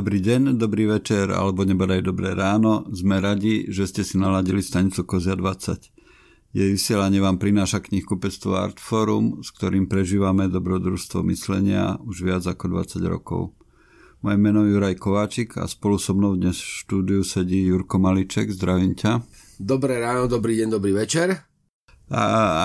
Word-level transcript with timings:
Dobrý 0.00 0.16
deň, 0.24 0.56
dobrý 0.56 0.88
večer 0.88 1.28
alebo 1.28 1.60
nebodaj 1.60 2.00
dobré 2.00 2.32
ráno. 2.32 2.88
Sme 2.88 3.20
radi, 3.20 3.68
že 3.68 3.84
ste 3.84 4.00
si 4.00 4.16
naladili 4.16 4.64
stanicu 4.64 5.04
Kozia 5.04 5.36
20. 5.36 6.56
Jej 6.56 6.68
vysielanie 6.72 7.20
vám 7.20 7.36
prináša 7.36 7.84
knihkupectvo 7.84 8.56
Artforum, 8.56 9.44
s 9.44 9.52
ktorým 9.52 9.92
prežívame 9.92 10.48
dobrodružstvo 10.48 11.20
myslenia 11.28 12.00
už 12.00 12.24
viac 12.24 12.48
ako 12.48 12.80
20 12.80 13.12
rokov. 13.12 13.52
Moje 14.24 14.40
meno 14.40 14.64
je 14.64 14.72
Juraj 14.72 14.96
Kováčik 14.96 15.60
a 15.60 15.68
spolu 15.68 16.00
so 16.00 16.16
mnou 16.16 16.32
dnes 16.32 16.56
v 16.56 16.80
štúdiu 16.80 17.20
sedí 17.20 17.68
Jurko 17.68 18.00
Maliček. 18.00 18.48
Zdravím 18.56 18.96
ťa. 18.96 19.20
Dobré 19.60 20.00
ráno, 20.00 20.32
dobrý 20.32 20.64
deň, 20.64 20.80
dobrý 20.80 20.96
večer. 20.96 21.49
A 22.10 22.22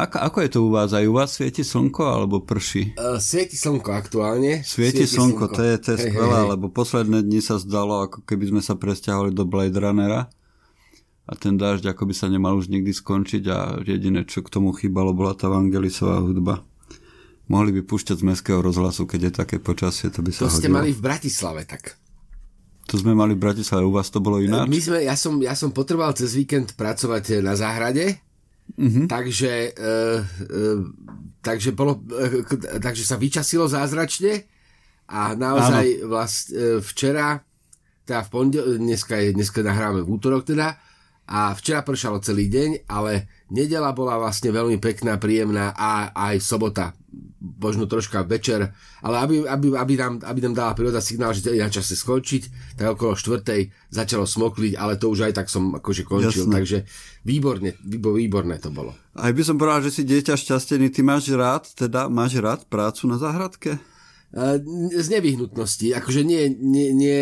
ako, 0.10 0.18
ako 0.26 0.38
je 0.42 0.50
to 0.50 0.60
u 0.66 0.70
vás? 0.74 0.90
Aj 0.90 1.06
u 1.06 1.14
vás 1.14 1.38
svieti 1.38 1.62
slnko 1.62 2.02
alebo 2.02 2.42
prší? 2.42 2.98
Uh, 2.98 3.22
svieti 3.22 3.54
slnko 3.54 3.94
aktuálne. 3.94 4.66
Svieti, 4.66 5.06
svieti 5.06 5.06
slnko, 5.06 5.46
slnko, 5.46 5.54
to 5.54 5.62
je, 5.62 5.74
to 5.78 5.88
je 5.94 5.98
skvelé, 6.10 6.34
hey, 6.34 6.42
hey. 6.42 6.52
lebo 6.58 6.66
posledné 6.74 7.22
dni 7.22 7.46
sa 7.46 7.62
zdalo, 7.62 8.10
ako 8.10 8.26
keby 8.26 8.50
sme 8.50 8.62
sa 8.66 8.74
presťahovali 8.74 9.38
do 9.38 9.46
Blade 9.46 9.78
Runnera 9.78 10.34
a 11.26 11.34
ten 11.34 11.58
dážď 11.58 11.94
ako 11.94 12.10
by 12.10 12.14
sa 12.14 12.30
nemal 12.30 12.54
už 12.58 12.70
nikdy 12.70 12.94
skončiť 12.94 13.44
a 13.50 13.58
jediné, 13.82 14.26
čo 14.30 14.46
k 14.46 14.50
tomu 14.50 14.74
chýbalo, 14.74 15.14
bola 15.14 15.34
tá 15.34 15.50
Vangelisová 15.50 16.22
hudba. 16.22 16.62
Mohli 17.46 17.82
by 17.82 17.82
púšťať 17.86 18.22
z 18.22 18.26
mestského 18.26 18.62
rozhlasu, 18.62 19.06
keď 19.06 19.30
je 19.30 19.32
také 19.46 19.58
počasie, 19.62 20.10
to 20.10 20.26
by 20.26 20.34
sa 20.34 20.46
To 20.46 20.54
hodilo. 20.54 20.62
ste 20.62 20.70
mali 20.70 20.90
v 20.94 21.02
Bratislave, 21.02 21.62
tak. 21.70 21.98
To 22.90 22.98
sme 23.02 23.18
mali 23.18 23.34
v 23.34 23.42
Bratislave, 23.42 23.86
u 23.86 23.94
vás 23.94 24.10
to 24.10 24.22
bolo 24.22 24.42
ináč? 24.42 24.70
My 24.70 24.82
sme, 24.82 24.98
ja 25.06 25.18
som, 25.18 25.38
ja 25.42 25.58
som 25.58 25.74
potreboval 25.74 26.14
cez 26.14 26.38
víkend 26.38 26.78
pracovať 26.78 27.42
na 27.42 27.58
záhrade, 27.58 28.22
Mm-hmm. 28.74 29.06
Takže, 29.08 29.52
e, 29.52 29.72
e, 29.72 30.62
takže, 31.40 31.72
bolo, 31.72 32.02
e, 32.12 32.44
takže 32.82 33.04
sa 33.06 33.16
vyčasilo 33.16 33.70
zázračne 33.70 34.44
a 35.06 35.38
naozaj 35.38 36.02
vlast, 36.04 36.50
e, 36.52 36.82
včera, 36.82 37.40
teda 38.04 38.26
v 38.26 38.30
pondel, 38.34 38.66
dneska, 38.82 39.22
je, 39.22 39.38
dneska 39.38 39.62
nahráme 39.62 40.02
v 40.02 40.10
útorok 40.10 40.44
teda, 40.44 40.76
a 41.26 41.54
včera 41.58 41.82
pršalo 41.82 42.22
celý 42.22 42.50
deň, 42.50 42.90
ale 42.90 43.30
nedela 43.54 43.94
bola 43.94 44.18
vlastne 44.18 44.50
veľmi 44.50 44.82
pekná, 44.82 45.22
príjemná 45.22 45.74
a 45.78 46.10
aj 46.14 46.42
sobota 46.42 46.98
možno 47.46 47.86
troška 47.86 48.26
večer, 48.26 48.74
ale 49.06 49.16
aby, 49.22 49.36
aby, 49.46 49.68
aby, 49.78 49.94
nám, 49.96 50.14
aby 50.26 50.40
nám 50.50 50.56
dala 50.58 50.74
príroda 50.74 50.98
signál, 51.00 51.32
že 51.32 51.54
je 51.54 51.62
na 51.62 51.70
čase 51.70 51.94
skončiť, 51.94 52.76
tak 52.76 52.98
okolo 52.98 53.14
štvrtej 53.14 53.70
začalo 53.94 54.26
smokliť, 54.26 54.74
ale 54.76 54.98
to 54.98 55.14
už 55.14 55.30
aj 55.30 55.34
tak 55.38 55.48
som 55.48 55.78
akože 55.78 56.04
končil, 56.04 56.50
Jasne. 56.50 56.56
takže 56.58 56.78
výborne, 57.22 57.78
výborné 57.86 58.58
to 58.58 58.74
bolo. 58.74 58.98
Aj 59.16 59.32
by 59.32 59.44
som 59.46 59.56
povedal, 59.62 59.86
že 59.86 60.02
si 60.02 60.10
dieťa 60.10 60.36
šťastený, 60.36 60.90
ty 60.90 61.06
máš 61.06 61.30
rád, 61.32 61.70
teda 61.78 62.10
máš 62.10 62.42
rád 62.42 62.66
prácu 62.66 63.06
na 63.08 63.22
záhradke? 63.22 63.78
Z 64.36 65.08
nevyhnutnosti, 65.08 65.96
akože 65.96 66.28
nie, 66.28 66.52
nie, 66.52 66.92
nie, 66.92 67.20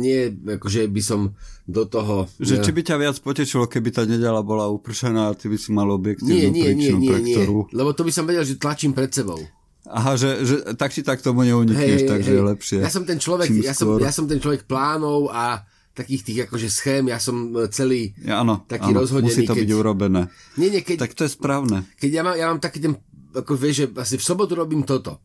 nie 0.00 0.32
akože 0.32 0.88
by 0.88 1.02
som 1.04 1.36
do 1.68 1.84
toho... 1.84 2.24
Že 2.40 2.64
či 2.64 2.72
by 2.72 2.80
ťa 2.80 2.96
viac 2.96 3.16
potešilo, 3.20 3.68
keby 3.68 3.92
tá 3.92 4.08
nedela 4.08 4.40
bola 4.40 4.72
upršená 4.72 5.28
a 5.28 5.36
ty 5.36 5.52
by 5.52 5.60
si 5.60 5.76
mal 5.76 5.84
objektívnu 5.92 6.32
nie, 6.32 6.48
nie, 6.48 6.64
príčinu, 6.64 6.96
nie, 6.96 7.04
nie, 7.04 7.10
pre 7.12 7.18
ktorú... 7.20 7.58
Nie, 7.68 7.76
lebo 7.76 7.90
to 7.92 8.02
by 8.08 8.12
som 8.16 8.24
vedel, 8.24 8.48
že 8.48 8.56
tlačím 8.56 8.96
pred 8.96 9.12
sebou. 9.12 9.36
Aha, 9.84 10.16
že, 10.16 10.40
že 10.48 10.56
tak 10.80 10.96
či 10.96 11.04
tak 11.04 11.20
tomu 11.20 11.44
neunikneš, 11.44 12.00
hey, 12.00 12.08
takže 12.08 12.30
hey, 12.32 12.38
je 12.40 12.44
lepšie. 12.48 12.78
Ja 12.80 12.88
som 12.88 13.04
ten 13.04 13.20
človek, 13.20 13.52
ja 13.60 13.76
som, 13.76 14.00
ja 14.00 14.08
som 14.08 14.24
ten 14.24 14.40
človek 14.40 14.64
plánov 14.64 15.28
a 15.28 15.68
takých 15.92 16.22
tých 16.24 16.38
akože 16.48 16.68
schém, 16.72 17.12
ja 17.12 17.20
som 17.20 17.52
e, 17.52 17.68
celý 17.68 18.16
ja, 18.24 18.40
áno, 18.40 18.64
taký 18.64 18.96
áno, 18.96 19.04
rozhodený. 19.04 19.28
Musí 19.28 19.44
to 19.44 19.52
keď, 19.52 19.60
byť 19.60 19.70
urobené. 19.76 20.22
Nie, 20.56 20.72
nie, 20.72 20.80
keď, 20.80 21.04
tak 21.04 21.12
to 21.12 21.28
je 21.28 21.36
správne. 21.36 21.84
Keď 22.00 22.10
ja 22.10 22.22
mám, 22.24 22.34
ja 22.40 22.48
mám 22.48 22.58
taký 22.64 22.80
ten, 22.80 22.96
ako 23.36 23.52
vieš, 23.54 23.74
že 23.76 23.86
asi 24.00 24.16
v 24.16 24.24
sobotu 24.24 24.56
robím 24.56 24.82
toto. 24.88 25.20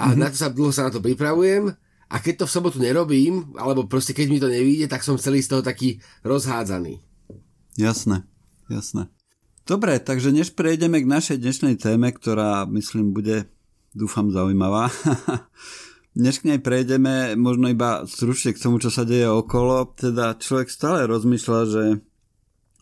A 0.00 0.10
mm-hmm. 0.10 0.20
na 0.20 0.26
to 0.32 0.36
sa 0.40 0.48
dlho 0.48 0.72
sa 0.72 0.88
na 0.88 0.92
to 0.96 1.04
pripravujem 1.04 1.76
a 2.10 2.16
keď 2.18 2.42
to 2.42 2.44
v 2.48 2.54
sobotu 2.56 2.78
nerobím, 2.80 3.52
alebo 3.54 3.84
proste 3.84 4.16
keď 4.16 4.26
mi 4.32 4.38
to 4.40 4.48
nevíde, 4.48 4.88
tak 4.88 5.04
som 5.04 5.20
celý 5.20 5.44
z 5.44 5.52
toho 5.52 5.62
taký 5.62 6.00
rozhádzaný. 6.24 6.98
Jasné, 7.78 8.24
jasné. 8.66 9.12
Dobre, 9.62 10.02
takže 10.02 10.34
než 10.34 10.56
prejdeme 10.56 10.98
k 10.98 11.06
našej 11.06 11.38
dnešnej 11.38 11.78
téme, 11.78 12.10
ktorá 12.10 12.66
myslím 12.66 13.14
bude 13.14 13.46
dúfam 13.94 14.26
zaujímavá. 14.34 14.90
Dnes 16.18 16.42
k 16.42 16.50
nej 16.50 16.58
prejdeme 16.58 17.38
možno 17.38 17.70
iba 17.70 18.02
stručne 18.02 18.50
k 18.50 18.58
tomu, 18.58 18.82
čo 18.82 18.90
sa 18.90 19.06
deje 19.06 19.30
okolo. 19.30 19.94
Teda 19.94 20.34
človek 20.34 20.66
stále 20.66 21.06
rozmýšľa, 21.06 21.60
že 21.70 21.84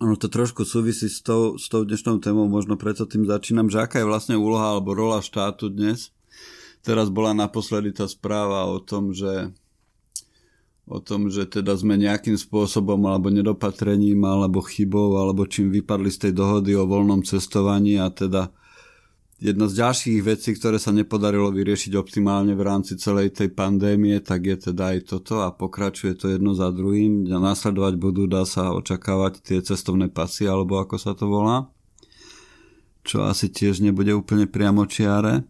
ono 0.00 0.16
to 0.16 0.32
trošku 0.32 0.64
súvisí 0.64 1.12
s 1.12 1.20
tou, 1.20 1.60
s 1.60 1.68
tou 1.68 1.84
dnešnou 1.84 2.24
témou, 2.24 2.48
možno 2.48 2.80
preto 2.80 3.04
tým 3.04 3.28
začínam, 3.28 3.68
že 3.68 3.84
aká 3.84 4.00
je 4.00 4.08
vlastne 4.08 4.40
úloha 4.40 4.72
alebo 4.72 4.96
rola 4.96 5.20
štátu 5.20 5.68
dnes. 5.68 6.14
Teraz 6.82 7.12
bola 7.12 7.36
naposledy 7.36 7.92
tá 7.92 8.06
správa 8.08 8.66
o 8.68 8.78
tom, 8.78 9.12
že 9.12 9.52
o 10.88 10.98
tom, 11.04 11.28
že 11.28 11.44
teda 11.44 11.76
sme 11.76 12.00
nejakým 12.00 12.40
spôsobom 12.40 12.96
alebo 13.04 13.28
nedopatrením 13.28 14.24
alebo 14.24 14.64
chybou 14.64 15.20
alebo 15.20 15.44
čím 15.44 15.68
vypadli 15.68 16.08
z 16.08 16.18
tej 16.28 16.32
dohody 16.32 16.72
o 16.72 16.88
voľnom 16.88 17.20
cestovaní 17.20 18.00
a 18.00 18.08
teda 18.08 18.48
Jedna 19.38 19.70
z 19.70 19.78
ďalších 19.86 20.18
vecí, 20.26 20.50
ktoré 20.58 20.82
sa 20.82 20.90
nepodarilo 20.90 21.54
vyriešiť 21.54 21.94
optimálne 21.94 22.58
v 22.58 22.66
rámci 22.66 22.98
celej 22.98 23.38
tej 23.38 23.54
pandémie, 23.54 24.18
tak 24.18 24.42
je 24.42 24.74
teda 24.74 24.98
aj 24.98 25.14
toto 25.14 25.46
a 25.46 25.54
pokračuje 25.54 26.18
to 26.18 26.26
jedno 26.34 26.58
za 26.58 26.74
druhým. 26.74 27.22
Následovať 27.22 27.94
budú, 28.02 28.26
dá 28.26 28.42
sa 28.42 28.74
očakávať 28.74 29.38
tie 29.38 29.62
cestovné 29.62 30.10
pasy, 30.10 30.50
alebo 30.50 30.82
ako 30.82 30.98
sa 30.98 31.14
to 31.14 31.30
volá, 31.30 31.70
čo 33.06 33.30
asi 33.30 33.46
tiež 33.46 33.78
nebude 33.78 34.10
úplne 34.10 34.50
priamočiare. 34.50 35.46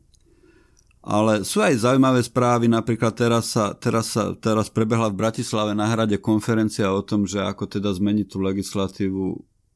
Ale 1.09 1.41
sú 1.41 1.65
aj 1.65 1.89
zaujímavé 1.89 2.21
správy, 2.21 2.69
napríklad 2.69 3.17
teraz, 3.17 3.57
sa, 3.57 3.73
teraz, 3.73 4.13
sa, 4.13 4.37
teraz 4.37 4.69
prebehla 4.69 5.09
v 5.09 5.25
Bratislave 5.25 5.73
na 5.73 5.89
hrade 5.89 6.21
konferencia 6.21 6.93
o 6.93 7.01
tom, 7.01 7.25
že 7.25 7.41
ako 7.41 7.65
teda 7.65 7.89
zmeniť 7.89 8.27
tú 8.29 8.45
legislatívu 8.45 9.25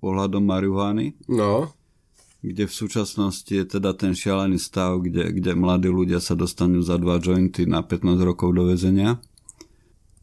ohľadom 0.04 0.44
marihuany. 0.44 1.16
No 1.32 1.72
kde 2.43 2.66
v 2.66 2.75
súčasnosti 2.75 3.54
je 3.54 3.62
teda 3.62 3.94
ten 3.94 4.19
šialený 4.19 4.59
stav, 4.59 4.98
kde, 4.98 5.31
kde 5.31 5.54
mladí 5.54 5.87
ľudia 5.87 6.19
sa 6.19 6.34
dostanú 6.34 6.82
za 6.82 6.98
dva 6.98 7.22
jointy 7.22 7.70
na 7.70 7.87
15 7.87 8.19
rokov 8.19 8.50
do 8.50 8.66
väzenia. 8.66 9.22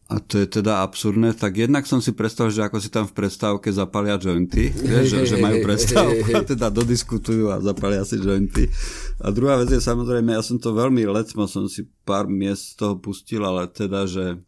A 0.09 0.17
to 0.17 0.41
je 0.41 0.49
teda 0.49 0.81
absurdné, 0.81 1.37
tak 1.37 1.53
jednak 1.53 1.85
som 1.85 2.01
si 2.01 2.17
predstavil, 2.17 2.49
že 2.49 2.65
ako 2.65 2.81
si 2.81 2.89
tam 2.89 3.05
v 3.05 3.13
prestávke 3.13 3.69
zapalia 3.69 4.17
jointy, 4.17 4.73
vieš, 4.73 5.13
že, 5.13 5.19
že 5.33 5.37
majú 5.37 5.61
prestávku 5.61 6.33
a 6.33 6.41
teda 6.41 6.73
dodiskutujú 6.73 7.53
a 7.53 7.61
zapalia 7.61 8.01
si 8.01 8.17
jointy. 8.17 8.65
A 9.21 9.29
druhá 9.29 9.61
vec 9.61 9.69
je 9.69 9.77
samozrejme, 9.77 10.33
ja 10.33 10.41
som 10.41 10.57
to 10.57 10.73
veľmi 10.73 11.05
lecmo, 11.05 11.45
som 11.45 11.69
si 11.69 11.85
pár 12.09 12.25
miest 12.25 12.73
z 12.73 12.81
toho 12.81 12.97
pustil, 12.97 13.45
ale 13.45 13.69
teda, 13.69 14.09
že 14.09 14.41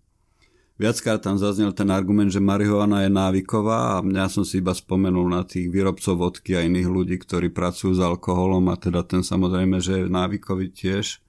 Viackrát 0.81 1.21
tam 1.21 1.37
zaznel 1.37 1.77
ten 1.77 1.93
argument, 1.93 2.33
že 2.33 2.41
marihuana 2.41 3.05
je 3.05 3.13
návyková 3.13 4.01
a 4.01 4.01
mňa 4.01 4.25
som 4.33 4.41
si 4.41 4.65
iba 4.65 4.73
spomenul 4.73 5.29
na 5.29 5.45
tých 5.45 5.69
výrobcov 5.69 6.17
vodky 6.17 6.57
a 6.57 6.65
iných 6.65 6.89
ľudí, 6.89 7.21
ktorí 7.21 7.53
pracujú 7.53 7.93
s 7.93 8.01
alkoholom 8.01 8.65
a 8.65 8.81
teda 8.81 9.05
ten 9.05 9.21
samozrejme, 9.21 9.77
že 9.77 10.01
je 10.01 10.09
návykový 10.09 10.73
tiež. 10.73 11.21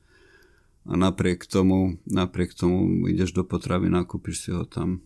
A 0.83 0.99
napriek 0.99 1.47
tomu, 1.47 2.03
napriek 2.09 2.59
tomu 2.59 3.07
ideš 3.07 3.31
do 3.31 3.47
potravy, 3.47 3.87
nakúpiš 3.87 4.37
si 4.47 4.51
ho 4.51 4.67
tam. 4.67 4.99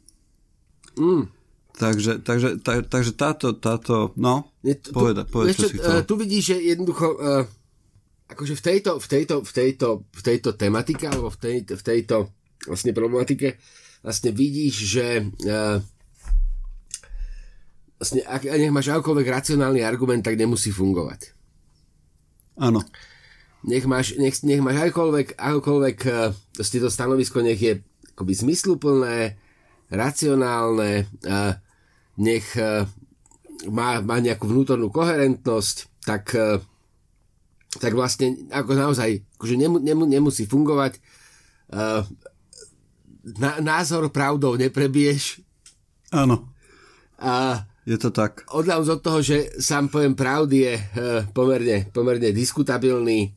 Mm. 0.97 1.29
Takže, 1.77 2.25
takže, 2.25 2.57
tak, 2.65 2.89
takže 2.89 3.13
táto, 3.13 3.53
táto, 3.53 4.17
no, 4.17 4.49
je, 4.65 4.81
tu, 4.81 4.97
poveda, 4.97 5.29
povedz, 5.29 5.61
čo 5.61 5.69
si 5.69 5.77
chcel. 5.77 6.09
Tu 6.09 6.17
vidíš, 6.17 6.43
že 6.49 6.57
jednoducho, 6.73 7.07
uh, 7.21 7.45
akože 8.33 8.57
v 8.57 8.63
tejto, 8.65 8.91
v 8.97 9.07
tejto, 9.07 9.35
v 9.45 9.53
tejto, 9.53 9.89
v 10.09 10.23
tejto 10.25 10.51
tematike, 10.57 11.05
alebo 11.05 11.29
v, 11.29 11.37
tej, 11.37 11.57
v 11.69 11.83
tejto 11.85 12.33
vlastne 12.65 12.97
problematike, 12.97 13.61
vlastne 14.01 14.33
vidíš, 14.33 14.75
že 14.89 15.07
uh, 15.45 15.77
vlastne, 18.01 18.25
ak 18.25 18.49
nech 18.49 18.73
máš 18.73 18.97
akýkoľvek 18.97 19.29
racionálny 19.29 19.85
argument, 19.85 20.25
tak 20.25 20.41
nemusí 20.41 20.73
fungovať. 20.73 21.37
Áno. 22.57 22.81
Nech 23.65 23.89
máš, 23.89 24.19
nech, 24.21 24.37
nech 24.45 24.61
máš 24.61 24.91
akokoľvek, 24.91 25.41
akokoľvek 25.41 25.97
uh, 26.07 26.35
to 26.57 26.91
stanovisko 26.93 27.41
nech 27.41 27.59
je 27.59 27.81
akoby 28.13 28.33
zmysluplné, 28.37 29.37
racionálne, 29.93 31.09
uh, 31.25 31.57
nech 32.21 32.47
uh, 32.57 32.89
má, 33.69 34.01
má 34.05 34.17
nejakú 34.21 34.49
vnútornú 34.49 34.93
koherentnosť, 34.93 35.77
tak, 36.05 36.33
uh, 36.37 36.61
tak 37.81 37.93
vlastne 37.97 38.49
ako 38.53 38.73
naozaj 38.77 39.25
akože 39.37 39.57
nemu, 39.57 39.77
nemu, 39.83 40.03
nemusí 40.09 40.45
fungovať. 40.49 41.01
Uh, 41.69 42.07
na, 43.37 43.59
názor 43.59 44.07
pravdou 44.15 44.55
neprebiješ. 44.55 45.43
Áno. 46.15 46.47
A 47.19 47.67
je 47.87 47.99
to 47.99 48.15
tak. 48.15 48.47
Odľahnuť 48.51 48.89
od 48.91 49.01
toho, 49.03 49.19
že 49.23 49.51
sám 49.59 49.91
pojem 49.91 50.15
pravdy 50.15 50.57
je 50.63 50.75
uh, 50.75 50.83
pomerne, 51.35 51.91
pomerne 51.91 52.31
diskutabilný. 52.31 53.35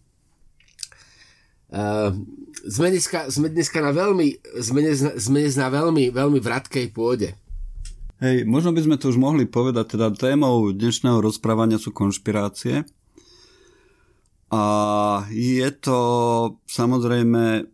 Uh, 1.69 2.17
sme, 2.65 2.89
dneska, 2.89 3.29
sme 3.29 3.47
dneska 3.53 3.77
na 3.77 3.93
veľmi, 3.93 4.41
sme 4.57 4.81
dnes, 4.81 5.05
sme 5.21 5.45
dnes 5.45 5.53
na 5.53 5.69
veľmi, 5.69 6.09
veľmi 6.09 6.41
vratkej 6.41 6.89
pôde. 6.89 7.37
Hej, 8.19 8.43
možno 8.43 8.75
by 8.75 8.83
sme 8.83 8.95
to 8.99 9.13
už 9.13 9.21
mohli 9.21 9.47
povedať, 9.47 9.95
teda 9.95 10.11
témou 10.11 10.75
dnešného 10.75 11.23
rozprávania 11.23 11.79
sú 11.79 11.95
konšpirácie. 11.95 12.83
A 14.49 14.63
je 15.29 15.69
to 15.77 15.99
samozrejme 16.65 17.69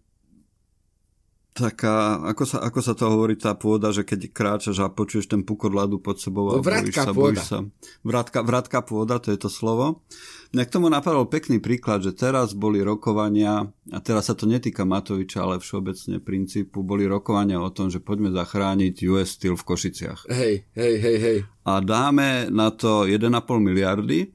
taká, 1.56 2.20
ako 2.28 2.44
sa, 2.44 2.58
ako 2.68 2.80
sa 2.84 2.92
to 2.92 3.08
hovorí 3.08 3.40
tá 3.40 3.56
pôda, 3.56 3.96
že 3.96 4.04
keď 4.04 4.28
kráčaš 4.36 4.84
a 4.84 4.92
počuješ 4.92 5.32
ten 5.32 5.40
pukot 5.48 5.72
ľadu 5.72 6.04
pod 6.04 6.20
sebou 6.20 6.52
no, 6.52 6.60
a 6.60 6.62
bojíš 6.62 7.00
sa, 7.00 7.16
bojíš 7.16 7.44
sa. 7.48 7.60
Vratka, 8.04 8.44
vratka 8.44 8.84
pôda, 8.84 9.24
to 9.24 9.32
je 9.32 9.40
to 9.40 9.48
slovo. 9.48 10.04
Mňa 10.52 10.68
k 10.68 10.74
tomu 10.76 10.92
napadol 10.92 11.32
pekný 11.32 11.64
príklad, 11.64 12.04
že 12.04 12.12
teraz 12.12 12.52
boli 12.52 12.84
rokovania, 12.84 13.72
a 13.88 14.00
teraz 14.04 14.28
sa 14.28 14.36
to 14.36 14.44
netýka 14.44 14.84
Matoviča, 14.84 15.48
ale 15.48 15.64
všeobecne 15.64 16.20
princípu, 16.20 16.84
boli 16.84 17.08
rokovania 17.08 17.64
o 17.64 17.72
tom, 17.72 17.88
že 17.88 18.04
poďme 18.04 18.36
zachrániť 18.36 19.08
US 19.16 19.40
Steel 19.40 19.56
v 19.56 19.64
Košiciach. 19.64 20.28
Hej, 20.28 20.68
hej, 20.76 20.96
hej, 21.00 21.18
hej. 21.24 21.38
A 21.64 21.80
dáme 21.80 22.52
na 22.52 22.68
to 22.76 23.08
1,5 23.08 23.32
miliardy, 23.64 24.35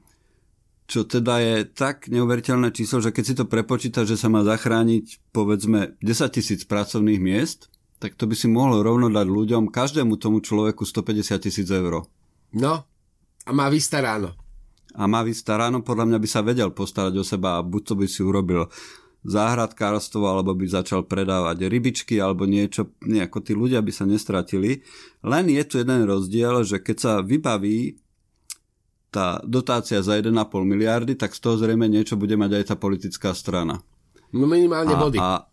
čo 0.90 1.06
teda 1.06 1.38
je 1.38 1.56
tak 1.70 2.10
neuveriteľné 2.10 2.75
číslo, 2.75 2.98
že 2.98 3.14
keď 3.14 3.25
si 3.25 3.34
to 3.38 3.46
prepočíta, 3.46 4.02
že 4.02 4.19
sa 4.19 4.26
má 4.26 4.42
zachrániť 4.42 5.31
povedzme 5.31 5.94
10 6.02 6.34
tisíc 6.34 6.66
pracovných 6.66 7.22
miest, 7.22 7.70
tak 8.02 8.19
to 8.19 8.26
by 8.26 8.34
si 8.34 8.50
mohlo 8.50 8.82
rovno 8.82 9.06
dať 9.06 9.26
ľuďom, 9.31 9.70
každému 9.70 10.19
tomu 10.19 10.42
človeku 10.42 10.82
150 10.82 11.46
tisíc 11.46 11.70
eur. 11.70 12.02
No, 12.50 12.82
a 13.46 13.50
má 13.54 13.70
vystaráno. 13.70 14.34
A 14.98 15.06
má 15.06 15.22
vystaráno, 15.22 15.87
podľa 15.87 16.10
mňa 16.10 16.19
by 16.19 16.28
sa 16.28 16.42
vedel 16.42 16.75
postarať 16.75 17.14
o 17.22 17.25
seba 17.25 17.62
a 17.62 17.64
buď 17.64 17.82
to 17.87 17.94
by 17.94 18.06
si 18.10 18.26
urobil 18.26 18.66
záhradkárstvo, 19.22 20.26
alebo 20.26 20.56
by 20.56 20.66
začal 20.66 21.06
predávať 21.06 21.69
rybičky, 21.69 22.19
alebo 22.19 22.48
niečo, 22.48 22.90
nejako 23.04 23.38
tí 23.44 23.52
ľudia 23.54 23.84
by 23.84 23.92
sa 23.92 24.08
nestratili. 24.08 24.82
Len 25.22 25.44
je 25.52 25.62
tu 25.69 25.78
jeden 25.78 26.08
rozdiel, 26.08 26.64
že 26.64 26.81
keď 26.81 26.96
sa 26.98 27.12
vybaví 27.22 28.00
tá 29.11 29.43
dotácia 29.43 29.99
za 30.01 30.15
1,5 30.15 30.31
miliardy, 30.62 31.19
tak 31.19 31.35
z 31.35 31.43
toho 31.43 31.59
zrejme 31.59 31.91
niečo 31.91 32.15
bude 32.15 32.39
mať 32.39 32.62
aj 32.62 32.65
tá 32.71 32.77
politická 32.79 33.35
strana. 33.35 33.83
No 34.31 34.47
minimálne 34.47 34.95
body. 34.95 35.19
A, 35.19 35.51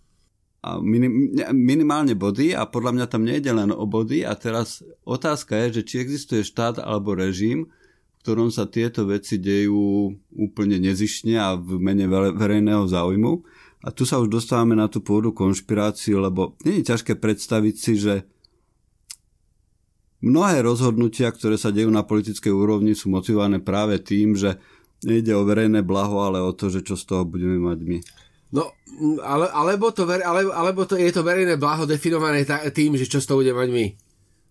a 0.61 0.69
minim, 0.77 1.33
minimálne 1.51 2.13
body 2.13 2.53
a 2.53 2.69
podľa 2.69 2.91
mňa 2.93 3.05
tam 3.09 3.25
nejde 3.25 3.49
len 3.49 3.73
o 3.73 3.85
body 3.89 4.21
a 4.21 4.37
teraz 4.37 4.85
otázka 5.01 5.57
je, 5.67 5.81
že 5.81 5.85
či 5.89 5.95
existuje 6.05 6.45
štát 6.45 6.77
alebo 6.77 7.17
režim, 7.17 7.65
v 7.65 8.17
ktorom 8.21 8.53
sa 8.53 8.69
tieto 8.69 9.09
veci 9.09 9.41
dejú 9.41 10.13
úplne 10.37 10.77
nezišne 10.77 11.33
a 11.41 11.57
v 11.57 11.81
mene 11.81 12.05
verejného 12.37 12.85
záujmu. 12.85 13.41
A 13.85 13.93
tu 13.93 14.05
sa 14.05 14.21
už 14.21 14.29
dostávame 14.29 14.73
na 14.77 14.89
tú 14.89 15.01
pôdu 15.01 15.33
konšpiráciu, 15.33 16.21
lebo 16.21 16.57
nie 16.65 16.81
je 16.81 16.93
ťažké 16.93 17.17
predstaviť 17.17 17.75
si, 17.77 17.93
že 17.97 18.25
Mnohé 20.17 20.65
rozhodnutia, 20.65 21.29
ktoré 21.29 21.61
sa 21.61 21.69
dejú 21.69 21.93
na 21.93 22.01
politickej 22.01 22.49
úrovni, 22.49 22.97
sú 22.97 23.13
motivované 23.13 23.61
práve 23.61 24.01
tým, 24.01 24.33
že 24.33 24.57
nejde 25.05 25.37
o 25.37 25.45
verejné 25.45 25.85
blaho, 25.85 26.25
ale 26.25 26.41
o 26.41 26.49
to, 26.57 26.73
že 26.73 26.81
čo 26.81 26.97
z 26.97 27.05
toho 27.05 27.21
budeme 27.21 27.61
mať 27.61 27.79
my. 27.85 27.97
No, 28.47 28.73
ale, 29.21 29.51
alebo, 29.53 29.93
to, 29.93 30.09
ale, 30.09 30.49
alebo 30.49 30.89
to, 30.89 30.97
je 30.97 31.11
to 31.13 31.21
verejné 31.21 31.59
blaho 31.61 31.85
definované 31.85 32.47
tým, 32.73 32.97
že 32.97 33.05
čo 33.05 33.21
z 33.21 33.27
toho 33.29 33.45
budeme 33.45 33.61
mať 33.61 33.69
my. 33.69 33.85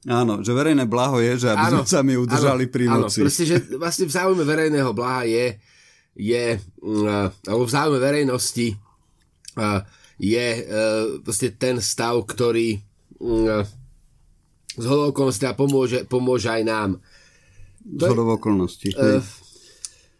Áno, 0.06 0.38
že 0.46 0.54
verejné 0.54 0.86
blaho 0.86 1.18
je, 1.18 1.34
že 1.34 1.48
aby 1.50 1.66
áno, 1.66 1.82
sme 1.82 1.90
sa 1.90 2.00
mi 2.06 2.14
udržali 2.14 2.70
áno, 2.70 2.72
pri 2.72 2.84
moci. 2.86 3.18
Áno, 3.18 3.26
proste, 3.26 3.44
že 3.48 3.56
vlastne 3.74 4.06
v 4.06 4.14
záujme 4.14 4.44
verejného 4.46 4.90
blaha 4.94 5.26
je, 5.26 5.46
je 6.14 6.44
uh, 6.62 7.26
alebo 7.42 7.66
v 7.66 7.74
záujme 7.74 7.98
verejnosti 7.98 8.78
uh, 9.58 9.82
je 10.22 10.46
uh, 10.62 11.18
proste 11.26 11.58
ten 11.58 11.82
stav, 11.82 12.22
ktorý 12.22 12.78
uh, 13.18 13.66
z 14.76 14.84
okolností 14.84 15.44
a 15.48 15.56
pomôže, 15.56 16.04
pomôže 16.04 16.52
aj 16.52 16.62
nám. 16.62 16.90
Z 17.82 18.12
okolností. 18.12 18.92
Uh, 18.92 19.24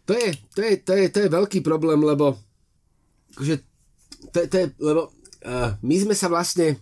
to, 0.09 0.17
je, 0.17 0.29
to, 0.55 0.61
je, 0.65 0.73
to, 0.81 0.93
je, 0.97 1.05
to 1.13 1.19
je 1.27 1.29
veľký 1.29 1.61
problém, 1.61 2.01
lebo 2.01 2.41
akože, 3.37 3.55
to, 4.33 4.39
to 4.49 4.57
je, 4.57 4.67
lebo 4.81 5.13
uh, 5.45 5.77
my 5.85 5.97
sme 6.01 6.15
sa 6.17 6.33
vlastne 6.33 6.81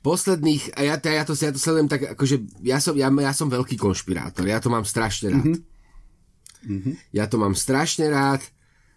posledných, 0.00 0.76
a 0.76 0.80
ja, 0.84 0.94
ja, 0.96 1.24
to, 1.24 1.36
ja 1.36 1.52
to 1.52 1.60
sledujem 1.60 1.88
tak, 1.88 2.16
akože 2.16 2.64
ja 2.64 2.80
som, 2.80 2.96
ja, 2.96 3.12
ja 3.12 3.32
som 3.36 3.52
veľký 3.52 3.76
konšpirátor, 3.76 4.48
ja 4.48 4.60
to 4.60 4.72
mám 4.72 4.84
strašne 4.84 5.32
rád. 5.32 5.60
Mm-hmm. 6.60 6.94
Ja 7.16 7.24
to 7.24 7.40
mám 7.40 7.56
strašne 7.56 8.08
rád 8.12 8.44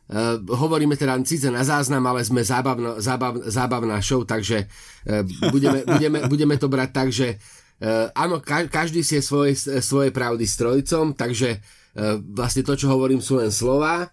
Uh, 0.03 0.35
hovoríme 0.51 0.99
teda 0.99 1.15
síce 1.23 1.47
na 1.47 1.63
záznam, 1.63 2.03
ale 2.03 2.27
sme 2.27 2.43
zábavno, 2.43 2.99
zábav, 2.99 3.39
zábavná 3.47 4.03
show, 4.03 4.27
takže 4.27 4.67
uh, 4.67 5.23
budeme, 5.47 5.79
budeme, 5.95 6.17
budeme 6.27 6.55
to 6.59 6.67
brať 6.67 6.89
tak, 6.91 7.07
že 7.07 7.39
uh, 7.79 8.11
áno, 8.11 8.43
ka, 8.43 8.67
každý 8.67 8.99
si 8.99 9.15
je 9.15 9.23
svoje, 9.23 9.55
svoje 9.79 10.11
pravdy 10.11 10.43
strojcom, 10.43 11.15
takže 11.15 11.55
uh, 11.55 12.19
vlastne 12.19 12.67
to, 12.67 12.75
čo 12.75 12.91
hovorím, 12.91 13.23
sú 13.23 13.39
len 13.39 13.47
slova 13.47 14.11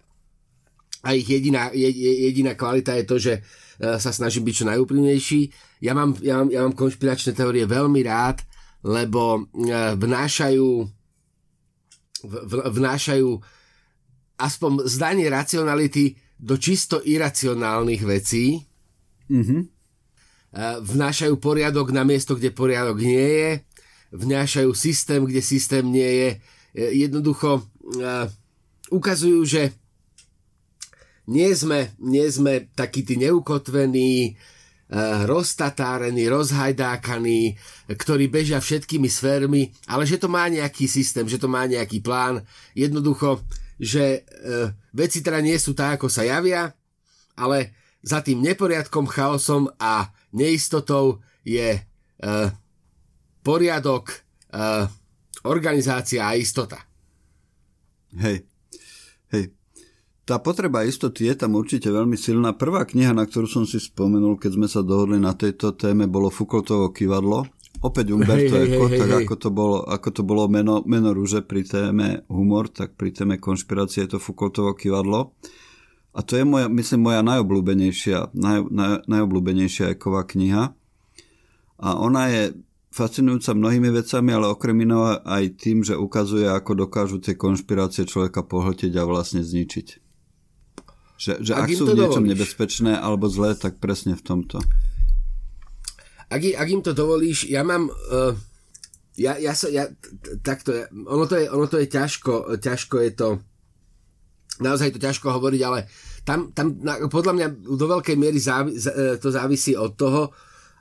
a 1.03 1.09
ich 1.11 1.27
jediná, 1.27 1.75
je, 1.75 1.91
jediná 2.31 2.55
kvalita 2.55 2.95
je 2.95 3.05
to, 3.05 3.15
že 3.19 3.33
uh, 3.43 3.99
sa 3.99 4.15
snažím 4.15 4.47
byť 4.47 4.55
čo 4.63 4.69
najúprimnejší. 4.71 5.41
Ja 5.83 5.91
mám, 5.91 6.15
ja, 6.23 6.39
mám, 6.39 6.49
ja 6.55 6.63
mám 6.63 6.71
konšpiračné 6.71 7.35
teórie 7.35 7.67
veľmi 7.67 7.99
rád, 8.07 8.39
lebo 8.87 9.43
uh, 9.43 9.99
vnášajú 9.99 10.87
v, 12.21 12.33
v, 12.47 12.51
vnášajú 12.79 13.27
aspoň 14.41 14.89
zdanie 14.89 15.29
racionality 15.29 16.17
do 16.41 16.57
čisto 16.57 16.99
iracionálnych 17.05 18.01
vecí. 18.01 18.65
Mm-hmm. 19.29 19.61
Vnášajú 20.81 21.37
poriadok 21.37 21.93
na 21.93 22.03
miesto, 22.03 22.35
kde 22.35 22.51
poriadok 22.51 22.99
nie 22.99 23.27
je. 23.29 23.51
Vnášajú 24.11 24.75
systém, 24.75 25.23
kde 25.23 25.39
systém 25.39 25.87
nie 25.87 26.11
je. 26.11 26.29
E, 26.75 26.83
jednoducho 27.07 27.63
uh, 27.63 28.27
ukazujú, 28.91 29.47
že 29.47 29.71
nie 31.31 31.47
sme, 31.55 31.95
nie 32.03 32.27
sme 32.27 32.67
takí 32.75 33.07
tí 33.07 33.15
neukotvení, 33.15 34.35
roztatárení, 35.23 36.27
rozhajdákaní, 36.27 37.55
ktorí 37.87 38.27
bežia 38.27 38.59
všetkými 38.59 39.07
sférmi, 39.07 39.71
ale 39.87 40.03
že 40.03 40.19
to 40.19 40.27
má 40.27 40.51
nejaký 40.51 40.83
systém, 40.83 41.23
že 41.31 41.39
to 41.39 41.47
má 41.47 41.63
nejaký 41.63 42.03
plán. 42.03 42.43
Jednoducho 42.75 43.39
že 43.81 44.03
e, 44.05 44.19
veci 44.93 45.25
teda 45.25 45.41
nie 45.41 45.57
sú 45.57 45.73
tak, 45.73 45.97
ako 45.97 46.05
sa 46.05 46.21
javia, 46.21 46.69
ale 47.33 47.73
za 48.05 48.21
tým 48.21 48.37
neporiadkom, 48.45 49.09
chaosom 49.09 49.73
a 49.81 50.13
neistotou 50.29 51.25
je 51.41 51.81
e, 51.81 51.81
poriadok, 53.41 54.13
e, 54.13 54.21
organizácia 55.49 56.29
a 56.29 56.37
istota. 56.37 56.77
Hej, 58.13 58.45
hej. 59.33 59.49
Tá 60.21 60.37
potreba 60.37 60.85
istoty 60.85 61.33
je 61.33 61.35
tam 61.41 61.57
určite 61.57 61.89
veľmi 61.89 62.13
silná. 62.13 62.53
Prvá 62.53 62.85
kniha, 62.85 63.17
na 63.17 63.25
ktorú 63.25 63.49
som 63.49 63.65
si 63.65 63.81
spomenul, 63.81 64.37
keď 64.37 64.51
sme 64.53 64.67
sa 64.69 64.85
dohodli 64.85 65.17
na 65.17 65.33
tejto 65.33 65.73
téme, 65.73 66.05
bolo 66.05 66.29
Foucaultovo 66.29 66.93
kivadlo 66.93 67.49
Opäť 67.81 68.13
Umberto 68.13 68.53
hey, 68.53 68.69
Eco, 68.69 68.85
hey, 68.85 68.99
tak 69.01 69.09
hey, 69.09 69.17
ako, 69.25 69.35
to 69.41 69.49
bolo, 69.49 69.77
ako 69.81 70.09
to 70.13 70.21
bolo 70.21 70.45
meno, 70.45 70.85
meno 70.85 71.17
rúže 71.17 71.41
pri 71.41 71.65
téme 71.65 72.21
humor, 72.29 72.69
tak 72.69 72.93
pri 72.93 73.09
téme 73.09 73.41
konšpirácie 73.41 74.05
je 74.05 74.17
to 74.17 74.19
Foucaultovo 74.21 74.77
kivadlo. 74.77 75.33
A 76.13 76.21
to 76.21 76.37
je 76.37 76.45
moja, 76.45 76.69
myslím, 76.69 77.09
moja 77.09 77.25
najobľúbenejšia, 77.25 78.37
naj, 78.37 78.69
naj, 78.69 79.09
najobľúbenejšia 79.09 79.97
Eková 79.97 80.29
kniha. 80.29 80.77
A 81.81 81.89
ona 81.97 82.29
je 82.29 82.43
fascinujúca 82.93 83.57
mnohými 83.57 83.89
vecami, 83.89 84.29
ale 84.29 84.53
okrem 84.53 84.77
iného 84.77 85.17
aj 85.25 85.43
tým, 85.57 85.81
že 85.81 85.97
ukazuje, 85.97 86.45
ako 86.45 86.85
dokážu 86.85 87.17
tie 87.17 87.33
konšpirácie 87.33 88.05
človeka 88.05 88.45
pohltiť 88.45 88.93
a 88.99 89.07
vlastne 89.09 89.41
zničiť. 89.41 89.87
Že, 91.17 91.31
že 91.41 91.51
ak, 91.57 91.65
ak 91.65 91.69
sú 91.73 91.89
v 91.89 91.97
niečom 91.97 92.25
dovolíš. 92.25 92.31
nebezpečné 92.37 92.93
alebo 92.93 93.25
zlé, 93.25 93.57
tak 93.57 93.81
presne 93.81 94.13
v 94.13 94.21
tomto 94.21 94.61
ak, 96.31 96.41
ak 96.55 96.67
im 96.71 96.81
to 96.81 96.95
dovolíš, 96.95 97.51
ja 97.51 97.61
mám... 97.67 97.91
Uh, 97.91 98.33
ja, 99.19 99.35
ja, 99.35 99.51
so, 99.51 99.67
ja 99.67 99.91
takto, 100.39 100.71
ono 101.05 101.27
to 101.27 101.35
je, 101.35 101.45
ono 101.51 101.67
to 101.67 101.77
je 101.83 101.91
ťažko, 101.91 102.55
ťažko 102.57 102.95
je 103.03 103.11
to, 103.11 103.29
naozaj 104.63 104.95
to 104.95 105.03
ťažko 105.03 105.35
hovoriť, 105.35 105.61
ale 105.67 105.91
tam, 106.23 106.55
tam 106.55 106.79
na, 106.79 106.95
podľa 107.11 107.33
mňa 107.35 107.47
do 107.59 107.85
veľkej 107.91 108.15
miery 108.15 108.39
závi, 108.39 108.71
e, 108.79 109.19
to 109.19 109.27
závisí 109.27 109.75
od 109.75 109.99
toho, 109.99 110.31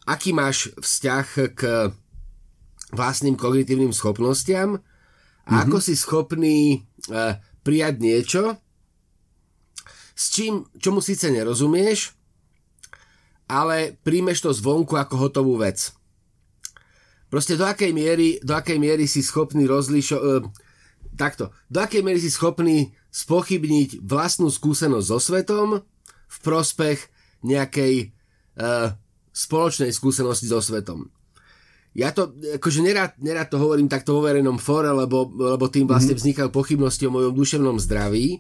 aký 0.07 0.31
máš 0.31 0.71
vzťah 0.79 1.27
k 1.59 1.61
vlastným 2.95 3.35
kognitívnym 3.35 3.91
schopnostiam 3.91 4.79
a 4.79 4.79
mm-hmm. 4.79 5.63
ako 5.67 5.77
si 5.79 5.95
schopný 5.95 6.83
uh, 7.11 7.39
prijať 7.63 7.95
niečo, 8.03 8.43
s 10.15 10.35
čím, 10.35 10.67
čomu 10.77 10.99
síce 10.99 11.31
nerozumieš, 11.31 12.20
ale 13.51 13.99
príjmeš 14.07 14.47
to 14.47 14.55
zvonku 14.55 14.95
ako 14.95 15.27
hotovú 15.27 15.59
vec. 15.59 15.91
Proste 17.27 17.59
do 17.59 17.67
akej 17.67 17.91
miery, 17.91 18.39
do 18.39 18.55
akej 18.55 18.79
miery 18.79 19.11
si 19.11 19.27
schopný 19.27 19.67
rozlišo... 19.67 20.17
E, 20.19 20.27
takto. 21.19 21.51
Do 21.67 21.83
akej 21.83 22.07
miery 22.07 22.23
si 22.23 22.31
schopný 22.31 22.95
spochybniť 23.11 24.07
vlastnú 24.07 24.51
skúsenosť 24.51 25.07
so 25.07 25.19
svetom 25.19 25.83
v 26.31 26.37
prospech 26.47 27.11
nejakej 27.43 27.95
e, 28.03 28.65
spoločnej 29.35 29.91
skúsenosti 29.91 30.47
so 30.47 30.63
svetom. 30.63 31.11
Ja 31.91 32.15
to, 32.15 32.31
akože 32.31 32.87
nerad, 32.87 33.19
nerad 33.19 33.51
to 33.51 33.59
hovorím 33.59 33.91
takto 33.91 34.15
vo 34.15 34.23
verejnom 34.23 34.63
fóre, 34.63 34.95
lebo, 34.95 35.27
lebo 35.27 35.67
tým 35.67 35.91
vlastne 35.91 36.15
mm-hmm. 36.15 36.23
vznikajú 36.23 36.49
pochybnosti 36.55 37.03
o 37.11 37.15
mojom 37.15 37.35
duševnom 37.35 37.83
zdraví 37.83 38.39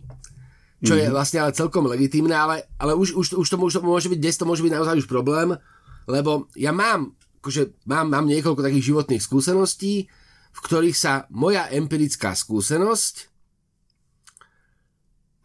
čo 0.81 0.97
mm-hmm. 0.97 1.01
je 1.01 1.07
mhm. 1.09 1.15
vlastne 1.15 1.39
ale 1.45 1.53
celkom 1.57 1.85
legitimné, 1.87 2.33
ale, 2.33 2.65
ale 2.81 2.97
už, 2.97 3.13
už, 3.13 3.27
už, 3.37 3.47
to, 3.49 3.57
už 3.61 3.73
to 3.79 3.83
môže 3.85 4.09
byť, 4.09 4.19
dnes 4.21 4.37
to 4.37 4.49
môže 4.49 4.65
byť 4.65 4.73
naozaj 4.73 5.05
už 5.05 5.09
problém, 5.09 5.53
lebo 6.09 6.49
ja 6.57 6.73
mám, 6.73 7.13
akože 7.45 7.85
mám, 7.85 8.09
mám 8.09 8.27
niekoľko 8.27 8.65
takých 8.65 8.95
životných 8.95 9.23
skúseností, 9.23 10.09
v 10.51 10.59
ktorých 10.59 10.97
sa 10.97 11.29
moja 11.31 11.69
empirická 11.71 12.35
skúsenosť 12.35 13.15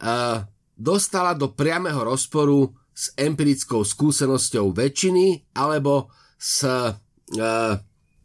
uh, 0.01 0.47
dostala 0.73 1.37
do 1.37 1.53
priameho 1.53 2.01
rozporu 2.01 2.73
s 2.95 3.11
empirickou 3.19 3.83
skúsenosťou 3.83 4.71
väčšiny 4.71 5.51
alebo 5.53 6.09
s 6.39 6.63
uh, 6.63 6.95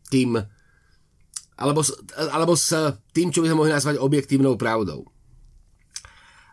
tým 0.08 0.38
alebo, 1.60 1.84
alebo 2.32 2.56
s 2.56 2.72
tým, 3.12 3.28
čo 3.28 3.44
by 3.44 3.52
sme 3.52 3.58
mohli 3.60 3.72
nazvať 3.76 4.00
objektívnou 4.00 4.56
pravdou. 4.56 5.04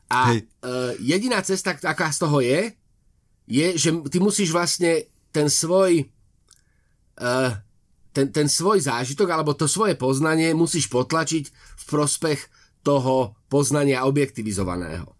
A 0.08 0.40
uh, 0.40 0.96
jediná 1.04 1.44
cesta, 1.44 1.76
aká 1.76 2.08
z 2.12 2.18
toho 2.24 2.40
je, 2.40 2.72
je, 3.48 3.68
že 3.76 3.90
ty 4.08 4.18
musíš 4.24 4.56
vlastne 4.56 5.08
ten 5.36 5.52
svoj 5.52 6.08
uh, 7.20 7.52
ten, 8.18 8.34
ten 8.34 8.48
svoj 8.50 8.82
zážitok 8.82 9.30
alebo 9.30 9.54
to 9.54 9.70
svoje 9.70 9.94
poznanie 9.94 10.50
musíš 10.58 10.90
potlačiť 10.90 11.46
v 11.54 11.84
prospech 11.86 12.40
toho 12.82 13.38
poznania 13.46 14.10
objektivizovaného. 14.10 15.14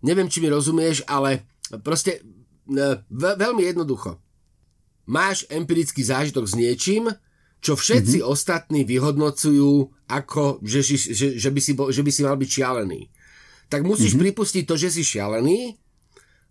Neviem, 0.00 0.30
či 0.30 0.40
mi 0.40 0.48
rozumieš, 0.48 1.04
ale 1.04 1.44
proste 1.82 2.22
uh, 2.22 3.02
veľmi 3.12 3.68
jednoducho. 3.68 4.16
Máš 5.06 5.46
empirický 5.50 6.02
zážitok 6.02 6.46
s 6.46 6.54
niečím, 6.58 7.10
čo 7.62 7.74
všetci 7.74 8.22
mm-hmm. 8.22 8.32
ostatní 8.32 8.80
vyhodnocujú 8.86 9.90
ako, 10.06 10.62
že, 10.62 10.82
že, 10.86 11.38
že, 11.38 11.50
by 11.50 11.60
si 11.62 11.72
že 11.74 12.02
by 12.02 12.10
si 12.14 12.20
mal 12.22 12.36
byť 12.38 12.50
šialený. 12.50 13.10
Tak 13.66 13.82
musíš 13.82 14.14
mm-hmm. 14.14 14.24
pripustiť 14.30 14.64
to, 14.64 14.74
že 14.78 14.94
si 14.94 15.02
šialený, 15.02 15.74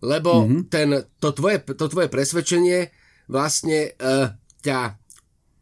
lebo 0.04 0.44
mm-hmm. 0.44 0.62
ten, 0.68 0.88
to, 1.16 1.32
tvoje, 1.32 1.64
to 1.64 1.86
tvoje 1.88 2.12
presvedčenie 2.12 2.92
vlastne 3.26 3.96
uh, 3.96 4.30
ťa 4.60 5.00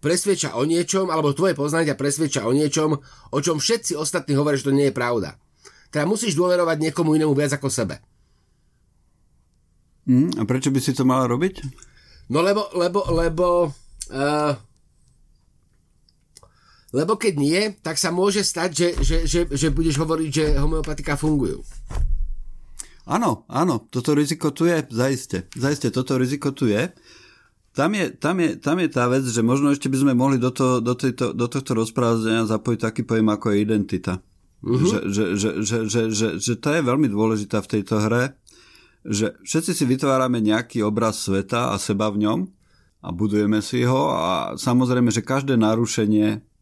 presvedča 0.05 0.59
o 0.59 0.69
niečom, 0.69 1.09
alebo 1.09 1.33
tvoje 1.33 1.57
poznanie 1.57 1.89
ťa 1.89 1.97
presvedča 1.97 2.41
o 2.45 2.53
niečom, 2.53 3.01
o 3.33 3.39
čom 3.41 3.57
všetci 3.57 3.97
ostatní 3.97 4.37
hovoria, 4.37 4.61
že 4.61 4.69
to 4.69 4.77
nie 4.77 4.93
je 4.93 4.99
pravda. 4.99 5.41
Teda 5.89 6.05
musíš 6.05 6.37
dôverovať 6.37 6.77
niekomu 6.91 7.17
inému 7.17 7.33
viac 7.33 7.57
ako 7.57 7.73
sebe. 7.73 8.03
Mm, 10.05 10.37
a 10.37 10.43
prečo 10.45 10.69
by 10.69 10.81
si 10.83 10.93
to 10.93 11.09
mala 11.09 11.25
robiť? 11.25 11.65
No 12.29 12.45
lebo, 12.45 12.69
lebo, 12.77 13.09
lebo 13.09 13.47
uh, 14.13 14.53
lebo 16.95 17.19
keď 17.19 17.35
nie, 17.35 17.61
tak 17.83 17.99
sa 17.99 18.15
môže 18.15 18.47
stať, 18.47 18.71
že, 18.71 18.89
že, 19.03 19.17
že, 19.27 19.41
že 19.51 19.69
budeš 19.75 19.99
hovoriť, 19.99 20.31
že 20.31 20.45
homeopatika 20.55 21.19
fungujú. 21.19 21.67
Áno, 23.11 23.43
áno, 23.51 23.83
toto 23.91 24.15
riziko 24.15 24.55
tu 24.55 24.71
je, 24.71 24.79
zaiste. 24.95 25.51
Zaiste, 25.59 25.91
toto 25.91 26.15
riziko 26.15 26.55
tu 26.55 26.71
je. 26.71 26.95
Tam 27.75 27.91
je, 27.91 28.15
tam, 28.15 28.39
je, 28.39 28.55
tam 28.63 28.79
je 28.79 28.89
tá 28.89 29.11
vec, 29.11 29.27
že 29.27 29.43
možno 29.43 29.75
ešte 29.75 29.91
by 29.91 29.99
sme 30.07 30.13
mohli 30.15 30.39
do, 30.39 30.55
to, 30.55 30.79
do, 30.79 30.95
tejto, 30.95 31.35
do 31.35 31.51
tohto 31.51 31.75
rozprávania 31.75 32.47
zapojiť 32.47 32.79
taký 32.87 33.03
pojem 33.03 33.27
ako 33.27 33.51
je 33.51 33.57
identita. 33.59 34.23
Uh-huh. 34.63 34.79
Že, 34.79 34.99
že, 35.11 35.25
že, 35.35 35.51
že, 35.61 35.79
že, 35.91 36.03
že, 36.15 36.29
že 36.39 36.55
to 36.57 36.71
je 36.71 36.81
veľmi 36.81 37.11
dôležitá 37.11 37.59
v 37.61 37.71
tejto 37.75 37.99
hre, 38.07 38.39
že 39.03 39.35
všetci 39.43 39.73
si 39.75 39.85
vytvárame 39.85 40.39
nejaký 40.39 40.81
obraz 40.87 41.27
sveta 41.27 41.75
a 41.75 41.77
seba 41.77 42.09
v 42.09 42.25
ňom 42.25 42.41
a 43.05 43.09
budujeme 43.13 43.61
si 43.61 43.85
ho 43.85 44.15
a 44.15 44.57
samozrejme, 44.57 45.13
že 45.13 45.21
každé 45.21 45.61
narušenie 45.61 46.54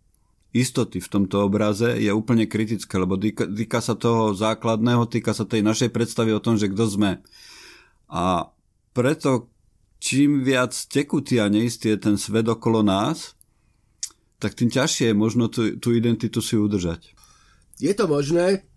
istoty 0.53 1.01
v 1.01 1.09
tomto 1.09 1.49
obraze 1.49 1.97
je 1.97 2.13
úplne 2.13 2.45
kritické, 2.45 3.01
lebo 3.01 3.17
týka, 3.17 3.81
sa 3.81 3.97
toho 3.97 4.37
základného, 4.37 5.09
týka 5.09 5.33
sa 5.33 5.49
tej 5.49 5.65
našej 5.65 5.89
predstavy 5.89 6.37
o 6.37 6.45
tom, 6.45 6.61
že 6.61 6.69
kto 6.69 6.85
sme. 6.85 7.11
A 8.13 8.53
preto 8.93 9.49
čím 9.97 10.45
viac 10.45 10.77
tekutý 10.93 11.41
a 11.41 11.49
neistý 11.49 11.97
je 11.97 11.99
ten 12.05 12.17
svet 12.21 12.45
okolo 12.45 12.85
nás, 12.85 13.33
tak 14.37 14.53
tým 14.53 14.69
ťažšie 14.69 15.11
je 15.11 15.17
možno 15.17 15.49
tú, 15.49 15.81
tú 15.81 15.97
identitu 15.97 16.45
si 16.45 16.61
udržať. 16.61 17.17
Je 17.81 17.95
to 17.97 18.05
možné, 18.05 18.69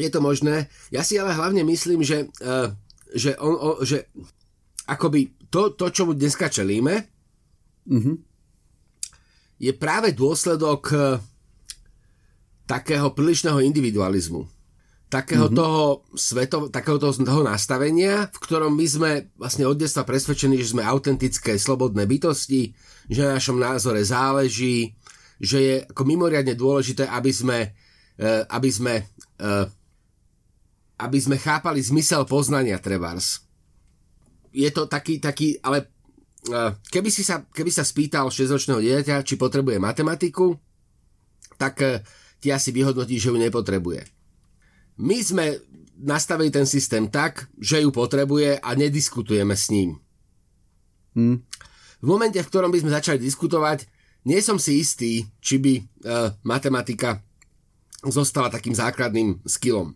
je 0.00 0.08
to 0.08 0.24
možné. 0.24 0.72
Ja 0.88 1.04
si 1.04 1.20
ale 1.20 1.36
hlavne 1.36 1.60
myslím, 1.68 2.00
že, 2.00 2.32
uh, 2.40 2.72
že, 3.12 3.36
on, 3.36 3.84
že 3.84 4.08
akoby 4.88 5.36
to, 5.52 5.76
to, 5.76 5.92
čo 5.92 6.08
mu 6.08 6.16
dneska 6.16 6.48
čelíme, 6.48 7.04
uh-huh 7.84 8.31
je 9.62 9.70
práve 9.70 10.10
dôsledok 10.10 10.82
eh, 10.90 11.22
takého 12.66 13.14
prílišného 13.14 13.62
individualizmu. 13.62 14.42
Takého 15.06 15.46
mm-hmm. 15.46 15.60
toho 15.60 15.84
sveto, 16.16 16.56
takého 16.72 16.96
toho, 16.96 17.12
toho 17.12 17.42
nastavenia, 17.44 18.32
v 18.32 18.38
ktorom 18.42 18.72
my 18.72 18.86
sme 18.88 19.10
vlastne 19.36 19.68
od 19.68 19.76
detstva 19.76 20.08
presvedčení, 20.08 20.56
že 20.56 20.72
sme 20.72 20.82
autentické, 20.82 21.60
slobodné 21.60 22.08
bytosti, 22.08 22.72
že 23.12 23.20
na 23.22 23.36
našom 23.36 23.60
názore 23.60 24.00
záleží, 24.02 24.96
že 25.36 25.58
je 25.60 25.74
ako 25.84 26.02
mimoriadne 26.08 26.56
dôležité, 26.56 27.06
aby 27.06 27.30
sme, 27.30 27.58
eh, 28.18 28.42
aby 28.50 28.70
sme, 28.72 28.94
eh, 29.38 29.66
aby 30.98 31.18
sme 31.22 31.36
chápali 31.38 31.78
zmysel 31.78 32.26
poznania 32.26 32.80
trebárs. 32.82 33.44
Je 34.50 34.68
to 34.72 34.88
taký, 34.88 35.20
taký, 35.20 35.60
ale 35.60 35.92
keby, 36.90 37.10
si 37.10 37.22
sa, 37.22 37.46
keby 37.46 37.70
sa 37.70 37.86
spýtal 37.86 38.26
6-ročného 38.26 38.82
dieťa, 38.82 39.22
či 39.22 39.38
potrebuje 39.38 39.78
matematiku, 39.78 40.58
tak 41.54 41.74
e, 41.82 42.02
ti 42.42 42.50
asi 42.50 42.74
vyhodnotí, 42.74 43.14
že 43.22 43.30
ju 43.30 43.38
nepotrebuje. 43.38 44.02
My 44.98 45.22
sme 45.22 45.62
nastavili 46.02 46.50
ten 46.50 46.66
systém 46.66 47.06
tak, 47.06 47.46
že 47.62 47.86
ju 47.86 47.94
potrebuje 47.94 48.58
a 48.58 48.68
nediskutujeme 48.74 49.54
s 49.54 49.70
ním. 49.70 50.02
Hmm. 51.14 51.46
V 52.02 52.06
momente, 52.10 52.42
v 52.42 52.50
ktorom 52.50 52.74
by 52.74 52.82
sme 52.82 52.90
začali 52.90 53.18
diskutovať, 53.22 53.86
nie 54.26 54.42
som 54.42 54.58
si 54.58 54.82
istý, 54.82 55.22
či 55.38 55.62
by 55.62 55.74
uh, 55.78 55.84
matematika 56.42 57.22
zostala 58.02 58.50
takým 58.50 58.74
základným 58.74 59.38
skillom. 59.46 59.94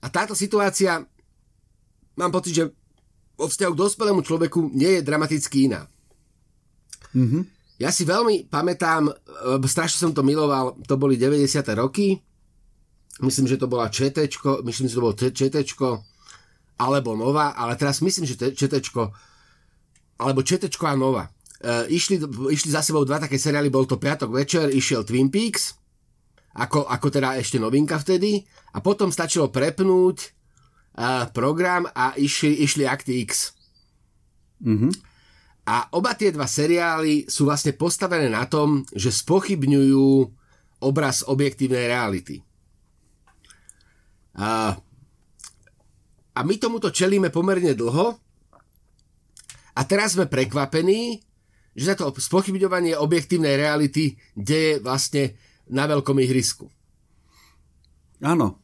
A 0.00 0.06
táto 0.08 0.32
situácia, 0.32 1.04
mám 2.16 2.32
pocit, 2.32 2.56
že 2.56 2.64
vo 3.40 3.48
vzťahu 3.48 3.72
k 3.72 3.82
dospelému 3.88 4.20
človeku 4.20 4.76
nie 4.76 5.00
je 5.00 5.06
dramaticky 5.06 5.72
iná. 5.72 5.88
Mm-hmm. 7.16 7.42
Ja 7.80 7.88
si 7.88 8.04
veľmi 8.04 8.52
pamätám, 8.52 9.08
strašne 9.64 9.96
som 9.96 10.12
to 10.12 10.20
miloval, 10.20 10.76
to 10.84 11.00
boli 11.00 11.16
90. 11.16 11.64
roky, 11.80 12.20
myslím, 13.24 13.48
že 13.48 13.56
to 13.56 13.72
bola 13.72 13.88
ČT, 13.88 14.28
myslím, 14.68 14.86
že 14.92 14.94
to 15.00 15.04
bolo 15.08 15.16
ČT, 15.16 15.56
alebo 16.76 17.16
Nova, 17.16 17.56
ale 17.56 17.80
teraz 17.80 18.04
myslím, 18.04 18.28
že 18.28 18.36
ČT, 18.36 18.84
alebo 20.20 20.40
ČT 20.44 20.68
a 20.68 20.92
Nova. 20.92 21.32
E, 21.60 21.88
išli, 21.96 22.20
išli 22.52 22.68
za 22.68 22.84
sebou 22.84 23.08
dva 23.08 23.16
také 23.16 23.40
seriály, 23.40 23.72
bol 23.72 23.88
to 23.88 23.96
piatok 23.96 24.28
večer, 24.28 24.68
išiel 24.68 25.00
Twin 25.00 25.32
Peaks, 25.32 25.72
ako, 26.60 26.84
ako 26.84 27.06
teda 27.08 27.40
ešte 27.40 27.56
novinka 27.56 27.96
vtedy, 27.96 28.44
a 28.76 28.84
potom 28.84 29.08
stačilo 29.08 29.48
prepnúť 29.48 30.39
program 31.32 31.86
a 31.94 32.12
išli, 32.18 32.60
išli 32.66 32.84
Akty 32.84 33.24
X. 33.24 33.54
Mm-hmm. 34.60 34.92
A 35.70 35.86
oba 35.94 36.18
tie 36.18 36.34
dva 36.34 36.50
seriály 36.50 37.30
sú 37.30 37.46
vlastne 37.46 37.70
postavené 37.76 38.26
na 38.26 38.44
tom, 38.48 38.82
že 38.90 39.14
spochybňujú 39.14 40.26
obraz 40.82 41.22
objektívnej 41.24 41.86
reality. 41.88 42.42
A, 44.34 44.74
a 46.32 46.40
my 46.40 46.54
tomuto 46.56 46.88
čelíme 46.88 47.28
pomerne 47.28 47.76
dlho 47.76 48.16
a 49.76 49.80
teraz 49.84 50.16
sme 50.16 50.26
prekvapení, 50.26 51.20
že 51.76 51.84
sa 51.92 51.94
to 51.94 52.10
spochybňovanie 52.12 52.98
objektívnej 52.98 53.54
reality 53.56 54.18
deje 54.34 54.82
vlastne 54.82 55.38
na 55.70 55.86
veľkom 55.86 56.18
ihrisku. 56.18 56.66
Áno, 58.20 58.59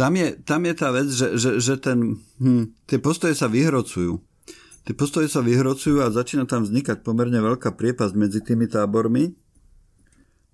tam 0.00 0.16
je, 0.16 0.32
tam 0.48 0.64
je 0.64 0.72
tá 0.72 0.88
vec, 0.96 1.12
že, 1.12 1.36
že, 1.36 1.50
že 1.60 1.76
ten, 1.76 2.16
hm, 2.40 2.88
tie 2.88 2.96
postoje 2.96 3.36
sa 3.36 3.52
vyhrocujú. 3.52 4.16
Tie 4.88 4.96
postoje 4.96 5.28
sa 5.28 5.44
vyhrocujú 5.44 6.00
a 6.00 6.08
začína 6.08 6.48
tam 6.48 6.64
vznikať 6.64 7.04
pomerne 7.04 7.36
veľká 7.36 7.76
priepasť 7.76 8.16
medzi 8.16 8.40
tými 8.40 8.64
tábormi. 8.64 9.36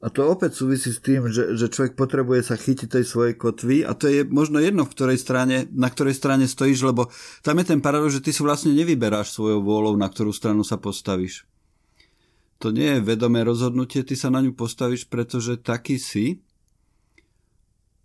A 0.02 0.10
to 0.10 0.26
opäť 0.26 0.58
súvisí 0.58 0.90
s 0.90 0.98
tým, 0.98 1.30
že, 1.30 1.54
že 1.54 1.70
človek 1.70 1.94
potrebuje 1.94 2.42
sa 2.42 2.58
chytiť 2.58 2.98
tej 2.98 3.04
svojej 3.06 3.34
kotvy 3.38 3.86
a 3.86 3.94
to 3.94 4.10
je 4.10 4.26
možno 4.26 4.58
jedno, 4.58 4.82
v 4.82 4.92
ktorej 4.92 5.18
strane, 5.22 5.70
na 5.70 5.94
ktorej 5.94 6.18
strane 6.18 6.50
stojíš, 6.50 6.82
lebo 6.82 7.08
tam 7.46 7.62
je 7.62 7.70
ten 7.70 7.78
paradox, 7.78 8.18
že 8.18 8.26
ty 8.26 8.34
si 8.34 8.42
vlastne 8.42 8.74
nevyberáš 8.74 9.30
svojou 9.30 9.62
vôľou, 9.62 9.94
na 9.94 10.10
ktorú 10.10 10.34
stranu 10.34 10.66
sa 10.66 10.74
postavíš. 10.74 11.46
To 12.60 12.74
nie 12.74 12.98
je 12.98 13.06
vedomé 13.06 13.46
rozhodnutie, 13.46 14.02
ty 14.02 14.18
sa 14.18 14.26
na 14.26 14.42
ňu 14.42 14.58
postavíš, 14.58 15.06
pretože 15.06 15.54
taký 15.54 16.02
si 16.02 16.42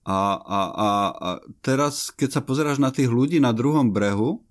a, 0.02 0.20
a, 0.42 0.62
a, 0.74 0.90
a 1.14 1.30
teraz, 1.62 2.10
keď 2.10 2.40
sa 2.40 2.42
pozeráš 2.42 2.82
na 2.82 2.90
tých 2.90 3.10
ľudí 3.10 3.38
na 3.38 3.54
druhom 3.54 3.94
brehu, 3.94 4.42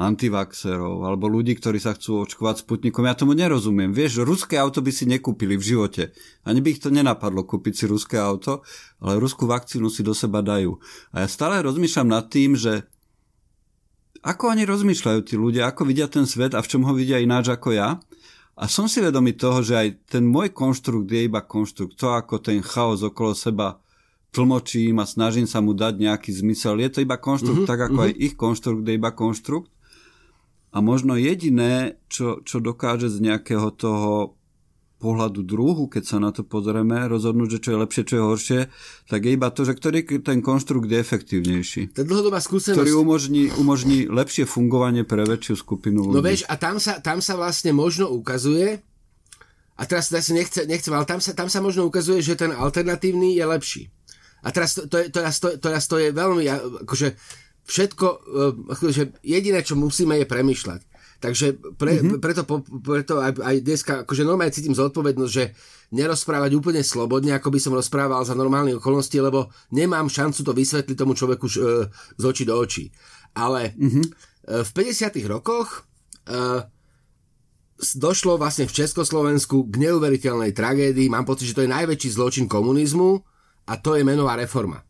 antivaxerov, 0.00 1.02
alebo 1.04 1.26
ľudí, 1.26 1.58
ktorí 1.58 1.82
sa 1.82 1.92
chcú 1.92 2.24
očkovať 2.24 2.64
Sputnikom, 2.64 3.04
ja 3.04 3.18
tomu 3.18 3.34
nerozumiem. 3.34 3.90
Vieš, 3.90 4.22
ruské 4.22 4.56
auto 4.56 4.80
by 4.80 4.88
si 4.94 5.04
nekúpili 5.04 5.58
v 5.58 5.66
živote. 5.74 6.02
Ani 6.46 6.62
by 6.62 6.78
ich 6.78 6.80
to 6.80 6.94
nenapadlo 6.94 7.42
kúpiť 7.42 7.74
si 7.74 7.84
ruské 7.90 8.16
auto, 8.16 8.62
ale 9.02 9.18
ruskú 9.18 9.50
vakcínu 9.50 9.90
si 9.90 10.06
do 10.06 10.14
seba 10.14 10.40
dajú. 10.40 10.78
A 11.12 11.26
ja 11.26 11.28
stále 11.28 11.60
rozmýšľam 11.60 12.08
nad 12.08 12.30
tým, 12.30 12.54
že 12.54 12.86
ako 14.20 14.56
oni 14.56 14.64
rozmýšľajú 14.68 15.20
tí 15.26 15.34
ľudia, 15.34 15.68
ako 15.68 15.88
vidia 15.88 16.06
ten 16.06 16.28
svet 16.28 16.56
a 16.56 16.60
v 16.62 16.70
čom 16.70 16.86
ho 16.86 16.92
vidia 16.94 17.18
ináč 17.18 17.50
ako 17.50 17.74
ja. 17.74 17.98
A 18.60 18.68
som 18.68 18.86
si 18.86 19.00
vedomý 19.00 19.32
toho, 19.34 19.64
že 19.64 19.74
aj 19.74 19.88
ten 20.06 20.24
môj 20.28 20.52
konštrukt 20.52 21.08
je 21.08 21.24
iba 21.24 21.40
konštrukt. 21.40 21.96
To, 21.98 22.12
ako 22.12 22.38
ten 22.44 22.60
chaos 22.60 23.00
okolo 23.00 23.32
seba 23.32 23.80
tlmočím 24.30 25.02
a 25.02 25.06
snažím 25.06 25.46
sa 25.46 25.58
mu 25.58 25.74
dať 25.74 25.98
nejaký 25.98 26.30
zmysel. 26.30 26.78
Je 26.78 26.90
to 26.90 26.98
iba 27.02 27.18
konštrukt, 27.18 27.66
mm-hmm, 27.66 27.70
tak 27.70 27.80
ako 27.90 27.98
mm-hmm. 27.98 28.14
aj 28.14 28.22
ich 28.22 28.34
konštrukt 28.38 28.84
je 28.86 28.94
iba 28.94 29.10
konštrukt. 29.10 29.70
A 30.70 30.78
možno 30.78 31.18
jediné, 31.18 31.98
čo, 32.06 32.38
čo 32.46 32.62
dokáže 32.62 33.10
z 33.10 33.26
nejakého 33.26 33.74
toho 33.74 34.38
pohľadu 35.00 35.40
druhu, 35.42 35.88
keď 35.88 36.04
sa 36.04 36.18
na 36.20 36.30
to 36.30 36.44
pozrieme, 36.44 37.08
rozhodnúť, 37.08 37.56
že 37.56 37.62
čo 37.64 37.70
je 37.74 37.78
lepšie, 37.82 38.02
čo 38.04 38.14
je 38.14 38.22
horšie, 38.22 38.60
tak 39.08 39.20
je 39.24 39.32
iba 39.32 39.48
to, 39.48 39.64
že 39.64 39.72
ktorý 39.72 40.04
ten 40.20 40.44
konštrukt 40.44 40.92
je 40.92 41.00
efektívnejší. 41.00 41.96
Tá 41.96 42.04
dlhodobá 42.04 42.38
skúsenosť... 42.38 42.76
Ktorý 42.76 42.92
umožní, 43.00 43.48
umožní 43.56 44.12
lepšie 44.12 44.44
fungovanie 44.44 45.08
pre 45.08 45.24
väčšiu 45.24 45.56
skupinu 45.56 46.04
ľudí. 46.04 46.14
No 46.14 46.22
vieš, 46.22 46.44
a 46.46 46.54
tam 46.60 46.76
sa, 46.76 47.00
tam 47.00 47.24
sa 47.24 47.34
vlastne 47.40 47.72
možno 47.72 48.12
ukazuje, 48.12 48.84
a 49.80 49.88
teraz, 49.88 50.12
teraz 50.12 50.28
nechce, 50.28 50.68
nechcem, 50.68 50.92
ale 50.92 51.08
tam 51.08 51.24
sa, 51.24 51.32
tam 51.32 51.48
sa 51.48 51.64
možno 51.64 51.88
ukazuje, 51.88 52.20
že 52.20 52.36
ten 52.36 52.52
alternatívny 52.52 53.32
je 53.40 53.44
lepší. 53.48 53.82
A 54.40 54.48
teraz 54.50 54.76
to, 54.76 54.88
to, 54.88 54.96
je, 55.00 55.06
to, 55.12 55.20
to, 55.20 55.48
to, 55.60 55.68
to 55.68 55.96
je 56.00 56.08
veľmi, 56.12 56.44
akože 56.86 57.08
všetko, 57.70 58.06
e, 58.08 58.44
akože 58.72 59.02
jediné, 59.22 59.60
čo 59.62 59.78
musíme 59.78 60.18
je 60.18 60.26
premyšľať. 60.26 60.80
Takže 61.20 61.76
pre, 61.76 62.00
mm-hmm. 62.00 62.16
preto, 62.16 62.42
preto 62.80 63.20
aj, 63.20 63.36
aj 63.44 63.56
dneska 63.60 63.92
akože 64.08 64.24
normálne 64.24 64.56
cítim 64.56 64.72
zodpovednosť, 64.72 65.32
že 65.32 65.52
nerozprávať 65.92 66.56
úplne 66.56 66.80
slobodne, 66.80 67.36
ako 67.36 67.52
by 67.52 67.60
som 67.60 67.76
rozprával 67.76 68.24
za 68.24 68.32
normálne 68.32 68.72
okolnosti, 68.72 69.12
lebo 69.20 69.52
nemám 69.68 70.08
šancu 70.08 70.40
to 70.40 70.52
vysvetliť 70.56 70.96
tomu 70.96 71.12
človeku 71.12 71.46
e, 71.46 71.52
z 71.92 72.24
očí 72.24 72.48
do 72.48 72.56
očí. 72.56 72.88
Ale 73.36 73.76
mm-hmm. 73.76 74.06
v 74.64 74.70
50. 74.72 75.20
rokoch 75.28 75.84
e, 76.24 76.64
došlo 78.00 78.40
vlastne 78.40 78.64
v 78.64 78.76
Československu 78.80 79.68
k 79.68 79.74
neuveriteľnej 79.76 80.56
tragédii. 80.56 81.12
Mám 81.12 81.28
pocit, 81.28 81.52
že 81.52 81.56
to 81.60 81.64
je 81.68 81.74
najväčší 81.74 82.16
zločin 82.16 82.48
komunizmu 82.48 83.20
a 83.70 83.78
to 83.78 83.94
je 83.94 84.02
menová 84.02 84.34
reforma. 84.34 84.82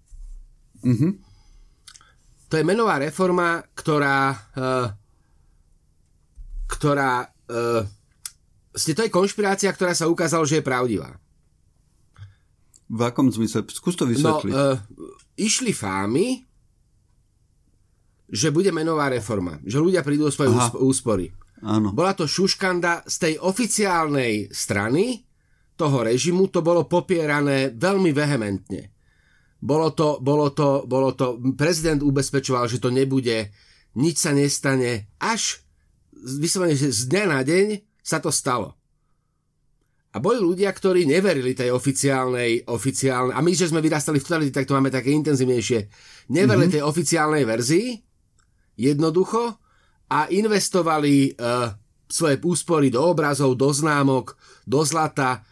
Mm-hmm. 0.81 1.13
To 2.49 2.55
je 2.57 2.65
menová 2.65 2.97
reforma, 2.97 3.61
ktorá 3.77 4.33
ktorá... 6.71 7.27
Uh, 7.51 7.83
to 8.71 9.03
je 9.03 9.11
konšpirácia, 9.11 9.75
ktorá 9.75 9.91
sa 9.91 10.07
ukázala, 10.07 10.47
že 10.47 10.63
je 10.63 10.65
pravdivá. 10.65 11.19
V 12.87 13.01
akom 13.03 13.27
zmysle? 13.27 13.67
Skús 13.67 13.99
to 13.99 14.07
vysvetliť. 14.07 14.55
No, 14.55 14.79
uh, 14.79 14.79
išli 15.35 15.75
fámy, 15.75 16.47
že 18.31 18.55
bude 18.55 18.71
menová 18.71 19.11
reforma. 19.11 19.59
Že 19.67 19.91
ľudia 19.91 20.07
prídu 20.07 20.31
o 20.31 20.35
svoje 20.35 20.55
Aha. 20.55 20.71
úspory. 20.79 21.35
Áno. 21.67 21.91
Bola 21.91 22.15
to 22.15 22.31
šuškanda 22.31 23.05
z 23.05 23.17
tej 23.19 23.35
oficiálnej 23.43 24.49
strany 24.55 25.27
toho 25.81 26.05
režimu, 26.05 26.53
to 26.53 26.61
bolo 26.61 26.85
popierané 26.85 27.73
veľmi 27.73 28.13
vehementne. 28.13 28.93
Bolo 29.61 29.97
to, 29.97 30.21
bolo 30.21 30.53
to, 30.53 30.85
bolo 30.85 31.17
to, 31.17 31.41
prezident 31.57 32.05
ubezpečoval, 32.05 32.69
že 32.69 32.81
to 32.81 32.93
nebude, 32.93 33.49
nič 33.97 34.17
sa 34.21 34.37
nestane, 34.37 35.09
až 35.17 35.65
vyslovene, 36.13 36.77
že 36.77 36.93
z 36.93 37.09
dňa 37.09 37.25
na 37.25 37.41
deň 37.41 37.67
sa 38.05 38.21
to 38.21 38.29
stalo. 38.29 38.77
A 40.11 40.19
boli 40.19 40.43
ľudia, 40.43 40.75
ktorí 40.75 41.07
neverili 41.07 41.55
tej 41.55 41.71
oficiálnej, 41.71 42.67
oficiálnej, 42.67 43.33
a 43.37 43.41
my, 43.41 43.53
že 43.55 43.71
sme 43.71 43.79
vyrastali 43.79 44.19
v 44.19 44.27
totalite, 44.27 44.53
tak 44.53 44.67
to 44.67 44.75
máme 44.75 44.91
také 44.91 45.15
intenzívnejšie, 45.15 45.81
neverili 46.35 46.67
mm-hmm. 46.67 46.77
tej 46.83 46.85
oficiálnej 46.85 47.45
verzii, 47.47 47.89
jednoducho, 48.75 49.55
a 50.11 50.27
investovali 50.35 51.39
uh, 51.39 51.71
svoje 52.11 52.43
úspory 52.43 52.91
do 52.91 53.07
obrazov, 53.07 53.55
do 53.55 53.71
známok, 53.71 54.35
do 54.67 54.83
zlata, 54.83 55.47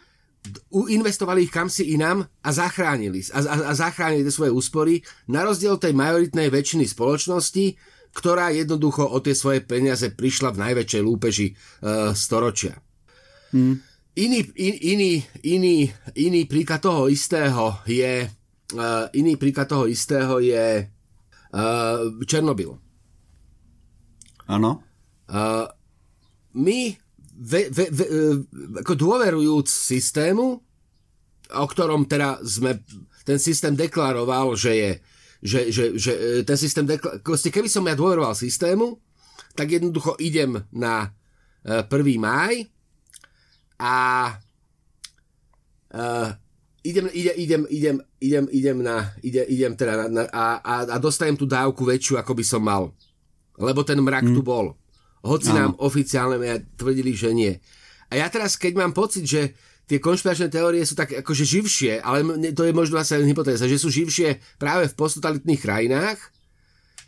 investovali 0.88 1.44
ich 1.44 1.52
kam 1.52 1.68
si 1.68 1.92
inám 1.92 2.24
a 2.24 2.50
zachránili, 2.52 3.20
a, 3.32 3.40
a, 3.44 3.54
a 3.68 3.72
zachránili 3.76 4.28
svoje 4.32 4.52
úspory, 4.52 5.00
na 5.28 5.44
rozdiel 5.44 5.76
tej 5.76 5.92
majoritnej 5.92 6.48
väčšiny 6.48 6.88
spoločnosti, 6.88 7.76
ktorá 8.16 8.50
jednoducho 8.50 9.04
o 9.04 9.18
tie 9.20 9.36
svoje 9.36 9.60
peniaze 9.62 10.08
prišla 10.10 10.56
v 10.56 10.60
najväčšej 10.64 11.02
lúpeži 11.04 11.52
uh, 11.52 12.16
storočia. 12.16 12.80
Hmm. 13.52 13.80
Iný, 14.18 14.50
in, 14.58 14.74
iný, 14.82 15.12
iný, 15.46 15.76
iný 16.18 16.40
príklad 16.50 16.82
toho 16.82 17.06
istého 17.06 17.78
je 17.86 18.26
uh, 18.26 19.06
iný 19.14 19.38
príklad 19.38 19.70
toho 19.70 19.86
istého 19.86 20.42
je 20.42 20.88
uh, 20.88 21.98
Černobyl. 22.26 22.74
Áno. 24.48 24.82
Uh, 25.28 25.68
my 26.56 26.96
ve, 27.38 27.70
ve, 27.70 27.86
ve, 27.94 28.04
uh, 28.10 28.36
ako 28.82 28.92
dôverujúc 28.98 29.70
systému, 29.70 30.58
o 31.48 31.66
ktorom 31.70 32.04
teda 32.04 32.42
sme 32.42 32.82
ten 33.22 33.38
systém 33.38 33.78
deklaroval, 33.78 34.58
že 34.58 34.72
je 34.74 34.92
že, 35.38 35.70
že, 35.70 35.84
že 35.94 36.12
e, 36.18 36.42
ten 36.42 36.58
systém, 36.58 36.82
keby 37.22 37.70
som 37.70 37.86
ja 37.86 37.94
dôveroval 37.94 38.34
systému, 38.34 38.98
tak 39.54 39.70
jednoducho 39.70 40.18
idem 40.18 40.58
na 40.74 41.14
1. 41.62 41.86
E, 41.86 42.18
máj 42.18 42.54
a 43.78 43.94
uh, 45.94 46.28
idem, 46.82 47.06
idem, 47.14 47.34
idem, 47.38 47.62
idem, 47.70 47.96
idem, 48.18 48.44
idem, 48.50 48.78
na, 48.82 49.14
idem, 49.22 49.46
idem 49.46 49.72
teda 49.78 49.94
na, 49.94 50.06
na, 50.10 50.22
a, 50.34 50.44
a, 50.58 50.74
a 50.90 50.96
dostajem 50.98 51.38
tú 51.38 51.46
dávku 51.46 51.86
väčšiu, 51.86 52.18
ako 52.18 52.34
by 52.34 52.44
som 52.46 52.62
mal. 52.62 52.90
Lebo 53.54 53.86
ten 53.86 54.02
mrak 54.02 54.26
mm. 54.26 54.34
tu 54.34 54.42
bol. 54.42 54.74
Hoci 55.26 55.50
Áno. 55.50 55.58
nám 55.58 55.72
oficiálne 55.82 56.38
tvrdili, 56.78 57.12
že 57.14 57.30
nie. 57.34 57.54
A 58.08 58.20
ja 58.22 58.26
teraz, 58.32 58.56
keď 58.56 58.80
mám 58.80 58.92
pocit, 58.96 59.26
že 59.26 59.52
tie 59.88 59.98
konšpiračné 59.98 60.52
teórie 60.52 60.84
sú 60.84 60.92
tak 60.92 61.16
akože 61.24 61.44
živšie, 61.48 62.04
ale 62.04 62.24
to 62.52 62.62
je 62.64 62.76
možno 62.76 63.00
asi 63.00 63.16
hypotéza, 63.24 63.64
že 63.64 63.80
sú 63.80 63.88
živšie 63.88 64.60
práve 64.60 64.86
v 64.88 64.96
posttotalitných 64.96 65.60
krajinách, 65.60 66.18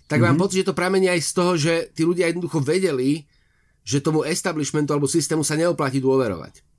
tak 0.08 0.18
mm-hmm. 0.18 0.26
mám 0.26 0.36
mhm. 0.36 0.42
pocit, 0.42 0.56
že 0.64 0.68
to 0.72 0.78
pramení 0.78 1.06
aj 1.12 1.20
z 1.22 1.30
toho, 1.36 1.52
že 1.54 1.74
tí 1.92 2.02
ľudia 2.02 2.32
jednoducho 2.32 2.58
vedeli, 2.64 3.28
že 3.84 4.02
tomu 4.02 4.24
establishmentu 4.24 4.92
alebo 4.92 5.08
systému 5.08 5.44
sa 5.44 5.56
neoplatí 5.56 6.00
dôverovať. 6.00 6.69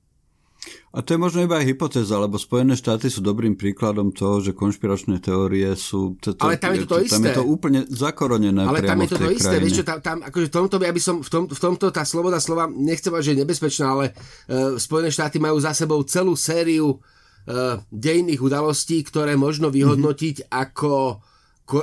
A 0.92 1.00
to 1.00 1.16
je 1.16 1.18
možno 1.18 1.42
iba 1.42 1.58
aj 1.58 1.72
hypotéza, 1.72 2.20
lebo 2.20 2.36
Spojené 2.36 2.76
štáty 2.76 3.08
sú 3.08 3.24
dobrým 3.24 3.56
príkladom 3.56 4.12
toho, 4.12 4.44
že 4.44 4.52
konšpiračné 4.52 5.18
teórie 5.18 5.66
sú... 5.74 6.20
To, 6.20 6.36
ale 6.38 6.60
tam 6.60 6.76
je 6.76 6.84
to 6.84 6.88
to 6.94 6.98
isté. 7.02 7.16
Tam 7.16 7.24
je 7.26 7.34
to 7.40 7.44
úplne 7.48 7.80
zakoronené 7.88 8.62
Ale 8.62 8.84
tam 8.84 9.00
je 9.00 9.08
to 9.10 9.18
to 9.18 9.32
isté. 9.32 9.56
Vieš 9.58 9.82
čo, 9.82 9.84
tam, 9.88 9.98
tam, 10.04 10.16
akože 10.22 10.46
v 10.46 10.54
tomto 10.54 10.76
by, 10.78 10.84
aby 10.92 11.00
som, 11.00 11.24
v, 11.24 11.30
tom, 11.32 11.44
v 11.48 11.58
tomto 11.58 11.88
tá 11.90 12.04
sloboda 12.04 12.38
slova, 12.38 12.68
nechcem 12.70 13.10
že 13.24 13.34
je 13.34 13.40
nebezpečná, 13.42 13.86
ale 13.88 14.04
uh, 14.12 14.76
Spojené 14.78 15.10
štáty 15.10 15.40
majú 15.42 15.58
za 15.58 15.72
sebou 15.72 15.98
celú 16.04 16.36
sériu 16.36 17.00
uh, 17.00 17.80
dejných 17.88 18.38
udalostí, 18.38 19.00
ktoré 19.02 19.34
možno 19.34 19.72
vyhodnotiť 19.72 20.46
mm-hmm. 20.46 20.60
ako 20.62 21.24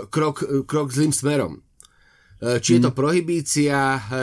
krok, 0.08 0.38
krok 0.70 0.88
zlým 0.94 1.12
smerom. 1.12 1.60
Uh, 2.40 2.62
či 2.64 2.78
je 2.78 2.82
to 2.86 2.94
mm. 2.94 2.96
prohibícia, 2.96 3.80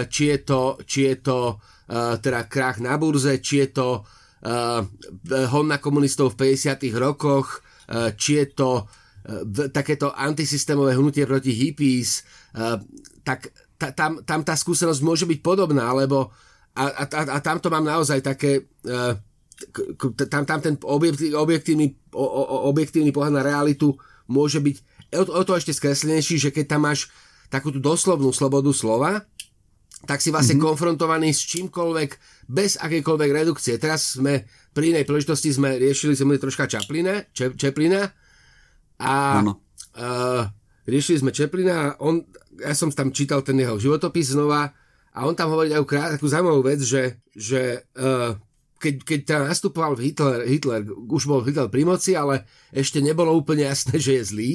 či 0.08 0.32
je 0.32 0.38
to, 0.46 0.80
či 0.86 1.12
je 1.12 1.14
to 1.20 1.58
uh, 1.58 2.16
teda 2.16 2.48
krach 2.48 2.80
na 2.80 2.96
burze, 2.96 3.42
či 3.44 3.66
je 3.66 3.68
to 3.76 3.88
uh, 4.00 4.15
hon 5.52 5.66
komunistov 5.80 6.36
v 6.36 6.52
50. 6.52 6.92
rokoch, 6.96 7.60
uh, 7.88 8.12
či 8.14 8.42
je 8.42 8.46
to 8.52 8.70
uh, 8.84 9.68
takéto 9.72 10.12
antisystémové 10.12 10.94
hnutie 10.94 11.26
proti 11.26 11.50
hippies, 11.50 12.22
tak 13.26 13.50
ta, 13.76 13.90
tam, 13.92 14.22
tam 14.22 14.40
tá 14.40 14.54
skúsenosť 14.54 15.00
môže 15.02 15.24
byť 15.26 15.40
podobná, 15.44 15.90
lebo 15.92 16.30
a, 16.76 17.04
a, 17.04 17.04
a 17.04 17.38
tam 17.42 17.58
to 17.58 17.68
mám 17.68 17.84
naozaj 17.84 18.22
také 18.22 18.68
tam, 20.30 20.44
tam 20.44 20.60
ten 20.60 20.76
objektívny, 20.80 21.96
objektívny 22.12 23.10
pohľad 23.12 23.40
na 23.40 23.46
realitu 23.46 23.96
môže 24.28 24.60
byť 24.60 24.76
o, 25.16 25.42
to 25.42 25.52
ešte 25.56 25.72
skreslenejší, 25.72 26.36
že 26.36 26.50
keď 26.52 26.76
tam 26.76 26.88
máš 26.88 27.08
takú 27.48 27.70
tú 27.70 27.78
doslovnú 27.78 28.34
slobodu 28.34 28.68
slova, 28.74 29.24
tak 30.04 30.20
si 30.20 30.28
vlastne 30.28 30.60
mm-hmm. 30.60 30.68
konfrontovaný 30.68 31.32
s 31.32 31.48
čímkoľvek, 31.48 32.10
bez 32.52 32.76
akejkoľvek 32.76 33.30
redukcie. 33.32 33.80
Teraz 33.80 34.20
sme, 34.20 34.44
pri 34.76 34.92
inej 34.92 35.08
príležitosti 35.08 35.50
sme 35.50 35.80
riešili, 35.80 36.12
sme 36.12 36.36
troška 36.36 36.68
Čaplina, 36.68 37.24
Čep, 37.32 37.56
Čeplina 37.56 38.04
a 39.00 39.40
uh, 39.40 40.42
riešili 40.84 41.24
sme 41.24 41.32
Čeplina 41.32 41.74
a 41.74 41.86
on, 42.04 42.20
ja 42.60 42.76
som 42.76 42.92
tam 42.92 43.08
čítal 43.10 43.40
ten 43.40 43.56
jeho 43.56 43.80
životopis 43.80 44.36
znova 44.36 44.68
a 45.16 45.18
on 45.24 45.32
tam 45.32 45.48
hovorí 45.48 45.72
takú, 45.72 45.96
takú 45.96 46.28
zaujímavú 46.28 46.60
vec, 46.60 46.84
že, 46.84 47.16
že 47.32 47.88
uh, 47.96 48.36
keď, 48.76 48.94
keď 49.02 49.20
tam 49.24 49.40
nastupoval 49.48 49.96
Hitler, 49.96 50.44
Hitler, 50.44 50.84
už 50.86 51.24
bol 51.24 51.40
Hitler 51.40 51.72
pri 51.72 51.88
moci, 51.88 52.12
ale 52.12 52.44
ešte 52.68 53.00
nebolo 53.00 53.32
úplne 53.32 53.64
jasné, 53.64 53.96
že 54.04 54.20
je 54.20 54.22
zlý, 54.22 54.52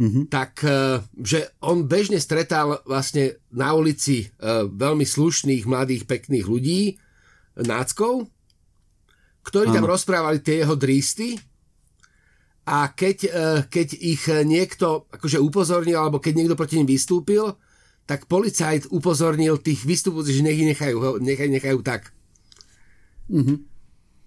mm-hmm. 0.00 0.24
tak 0.28 0.60
e, 0.64 1.00
že 1.20 1.56
on 1.64 1.88
bežne 1.88 2.20
stretal 2.20 2.80
vlastne 2.84 3.40
na 3.52 3.72
ulici 3.72 4.24
e, 4.24 4.26
veľmi 4.68 5.04
slušných, 5.04 5.64
mladých, 5.64 6.04
pekných 6.04 6.46
ľudí, 6.46 7.00
náckov, 7.56 8.28
ktorí 9.48 9.72
tam 9.72 9.88
rozprávali 9.88 10.44
tie 10.44 10.60
jeho 10.60 10.76
drísty 10.76 11.40
a 12.68 12.92
keď, 12.92 13.16
e, 13.24 13.30
keď 13.64 13.88
ich 13.96 14.28
niekto 14.28 15.08
akože 15.08 15.40
upozornil, 15.40 15.96
alebo 15.96 16.20
keď 16.20 16.32
niekto 16.36 16.58
proti 16.58 16.76
ním 16.76 16.88
vystúpil, 16.92 17.56
tak 18.06 18.30
policajt 18.30 18.92
upozornil 18.94 19.58
tých 19.58 19.82
vystupujúcich, 19.82 20.38
že 20.38 20.46
nech 20.46 20.62
nechajú, 20.62 21.18
nechaj, 21.18 21.48
nechajú 21.50 21.80
tak. 21.82 22.14
Mm-hmm. 23.26 23.58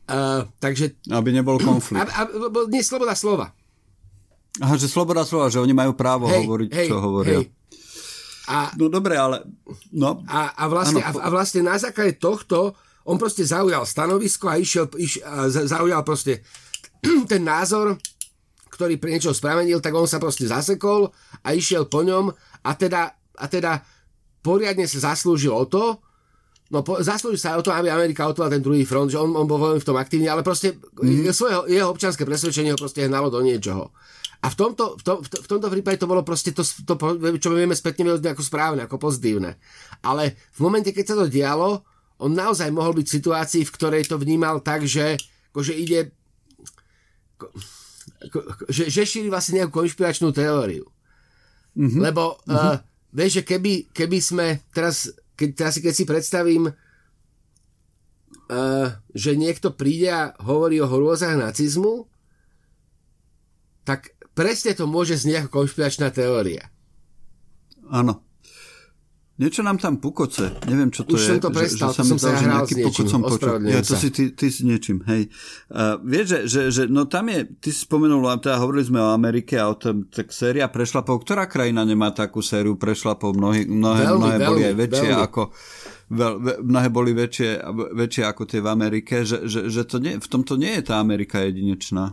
Uh, 0.09 0.41
takže... 0.57 0.97
Aby 1.07 1.31
nebol 1.31 1.61
konflikt. 1.61 2.01
A, 2.01 2.25
a, 2.25 2.49
nie, 2.67 2.81
sloboda 2.81 3.13
slova. 3.13 3.53
Aha, 4.59 4.75
že 4.75 4.91
sloboda 4.91 5.23
slova, 5.23 5.47
že 5.47 5.63
oni 5.63 5.71
majú 5.71 5.95
právo 5.95 6.27
hej, 6.27 6.43
hovoriť, 6.43 6.69
hej, 6.75 6.87
čo 6.91 6.97
hovoria. 6.99 7.39
Hej. 7.39 7.47
A, 8.49 8.73
no 8.75 8.89
dobre, 8.89 9.13
ale... 9.13 9.45
No, 9.93 10.25
a, 10.25 10.51
a, 10.57 10.65
vlastne, 10.65 10.99
a, 11.05 11.13
a 11.13 11.27
vlastne 11.29 11.61
na 11.61 11.77
základe 11.77 12.17
tohto 12.17 12.73
on 13.05 13.17
proste 13.17 13.45
zaujal 13.45 13.85
stanovisko 13.85 14.49
a 14.49 14.57
išiel, 14.57 14.89
iš, 14.97 15.21
a 15.21 15.47
zaujal 15.49 16.01
proste 16.01 16.45
ten 17.31 17.41
názor, 17.45 17.97
ktorý 18.73 18.97
pre 18.97 19.15
niečo 19.15 19.33
spramenil, 19.33 19.79
tak 19.79 19.93
on 19.93 20.09
sa 20.09 20.17
proste 20.17 20.49
zasekol 20.49 21.13
a 21.45 21.53
išiel 21.53 21.87
po 21.87 22.01
ňom 22.01 22.29
a 22.65 22.71
teda, 22.75 23.15
a 23.37 23.45
teda 23.47 23.81
poriadne 24.41 24.85
sa 24.89 25.13
zaslúžil 25.13 25.53
o 25.53 25.65
to, 25.65 26.01
No, 26.69 26.85
po, 26.85 27.01
zaslúži 27.01 27.41
sa 27.41 27.57
o 27.57 27.65
to, 27.65 27.73
aby 27.73 27.89
Amerika 27.89 28.29
otvorila 28.29 28.53
ten 28.53 28.61
druhý 28.61 28.85
front, 28.85 29.09
že 29.09 29.17
on, 29.17 29.33
on 29.33 29.49
bol 29.49 29.57
veľmi 29.57 29.81
v 29.81 29.87
tom 29.89 29.97
aktívny, 29.97 30.29
ale 30.29 30.45
proste 30.45 30.77
mm. 30.77 31.33
svoje, 31.33 31.73
jeho 31.73 31.89
občanské 31.89 32.21
presvedčenie 32.29 32.69
ho 32.69 32.77
proste 32.77 33.09
hnalo 33.09 33.33
do 33.33 33.41
niečoho. 33.41 33.89
A 34.39 34.47
v 34.47 34.55
tomto, 34.55 34.95
v, 34.95 35.03
to, 35.03 35.13
v 35.19 35.47
tomto 35.51 35.67
prípade 35.67 35.99
to 35.99 36.07
bolo 36.07 36.23
proste 36.23 36.55
to, 36.55 36.63
to 36.63 36.95
čo 37.43 37.51
vieme 37.51 37.75
spätne 37.75 38.07
vyhodniť 38.07 38.31
ako 38.31 38.43
správne, 38.43 38.87
ako 38.87 38.95
pozitívne. 38.95 39.59
Ale 39.99 40.39
v 40.55 40.59
momente, 40.63 40.95
keď 40.95 41.05
sa 41.11 41.15
to 41.19 41.27
dialo, 41.27 41.83
on 42.23 42.31
naozaj 42.31 42.71
mohol 42.71 42.95
byť 42.95 43.07
v 43.07 43.15
situácii, 43.19 43.63
v 43.67 43.75
ktorej 43.75 44.07
to 44.07 44.15
vnímal 44.15 44.63
tak, 44.63 44.87
že 44.87 45.19
akože 45.51 45.75
ide 45.75 46.15
že, 48.67 48.91
že 48.91 49.07
šíri 49.07 49.31
vlastne 49.31 49.63
nejakú 49.63 49.79
konšpiračnú 49.83 50.31
teóriu. 50.35 50.83
Mm-hmm. 51.79 52.01
Lebo 52.03 52.35
mm-hmm. 52.43 52.51
Uh, 52.51 52.75
vieš, 53.15 53.39
že 53.39 53.47
keby, 53.47 53.87
keby 53.95 54.19
sme 54.19 54.59
teraz, 54.75 55.07
keď, 55.39 55.49
teraz 55.55 55.79
keď 55.79 55.93
si 55.95 56.03
predstavím, 56.03 56.67
uh, 56.67 56.75
že 59.15 59.39
niekto 59.39 59.71
príde 59.71 60.11
a 60.11 60.35
hovorí 60.43 60.83
o 60.83 60.91
hrôzach 60.91 61.39
nacizmu, 61.39 62.11
tak 63.87 64.11
presne 64.39 64.71
to 64.71 64.87
môže 64.87 65.19
znieť 65.19 65.43
ako 65.43 65.49
konšpiračná 65.51 66.07
teória. 66.15 66.71
Áno. 67.91 68.23
Niečo 69.39 69.63
nám 69.63 69.79
tam 69.79 70.03
pukoce, 70.03 70.51
neviem 70.67 70.91
čo 70.91 71.07
to 71.07 71.15
Už 71.15 71.23
je. 71.23 71.27
som 71.31 71.39
to 71.39 71.47
prestal, 71.55 71.95
že, 71.95 72.03
že 72.03 72.03
sa 72.03 72.03
som 72.03 72.19
sa 72.19 72.35
hral 72.35 72.67
s 72.67 72.75
niečím, 72.75 73.07
ja, 73.71 73.79
to 73.79 73.95
si 73.95 74.11
ty, 74.11 74.35
ty 74.35 74.51
s 74.51 74.59
niečím, 74.67 74.99
hej. 75.07 75.31
Uh, 75.71 75.95
vieš, 76.03 76.27
že, 76.27 76.39
že, 76.43 76.61
že, 76.75 76.83
no 76.91 77.07
tam 77.07 77.31
je, 77.31 77.47
ty 77.47 77.71
si 77.71 77.87
spomenul, 77.87 78.19
teda 78.43 78.59
hovorili 78.59 78.91
sme 78.91 78.99
o 78.99 79.15
Amerike 79.15 79.55
a 79.55 79.71
o 79.71 79.79
tom, 79.79 80.11
tak 80.11 80.35
séria 80.35 80.67
prešlapov, 80.67 81.23
ktorá 81.23 81.47
krajina 81.47 81.87
nemá 81.87 82.11
takú 82.11 82.43
sériu 82.43 82.75
prešlapov, 82.75 83.31
mnohé, 83.31 83.63
mnohé, 83.63 84.11
veľmi, 84.11 84.19
mnohé 84.19 84.35
veľmi, 84.35 84.49
boli 84.51 84.61
aj 84.67 84.75
väčšie 84.75 85.07
veľmi. 85.07 85.23
ako 85.23 85.41
veľ, 86.11 86.33
ve, 86.43 86.53
mnohé 86.59 86.87
boli 86.91 87.11
väčšie, 87.15 87.49
väčšie 87.95 88.23
ako 88.27 88.43
tie 88.43 88.59
v 88.59 88.67
Amerike, 88.67 89.23
že, 89.23 89.47
že, 89.47 89.71
že 89.71 89.87
to 89.87 90.03
nie, 90.03 90.19
v 90.19 90.27
tomto 90.27 90.59
nie 90.59 90.75
je 90.75 90.83
tá 90.83 90.99
Amerika 90.99 91.39
jedinečná. 91.47 92.11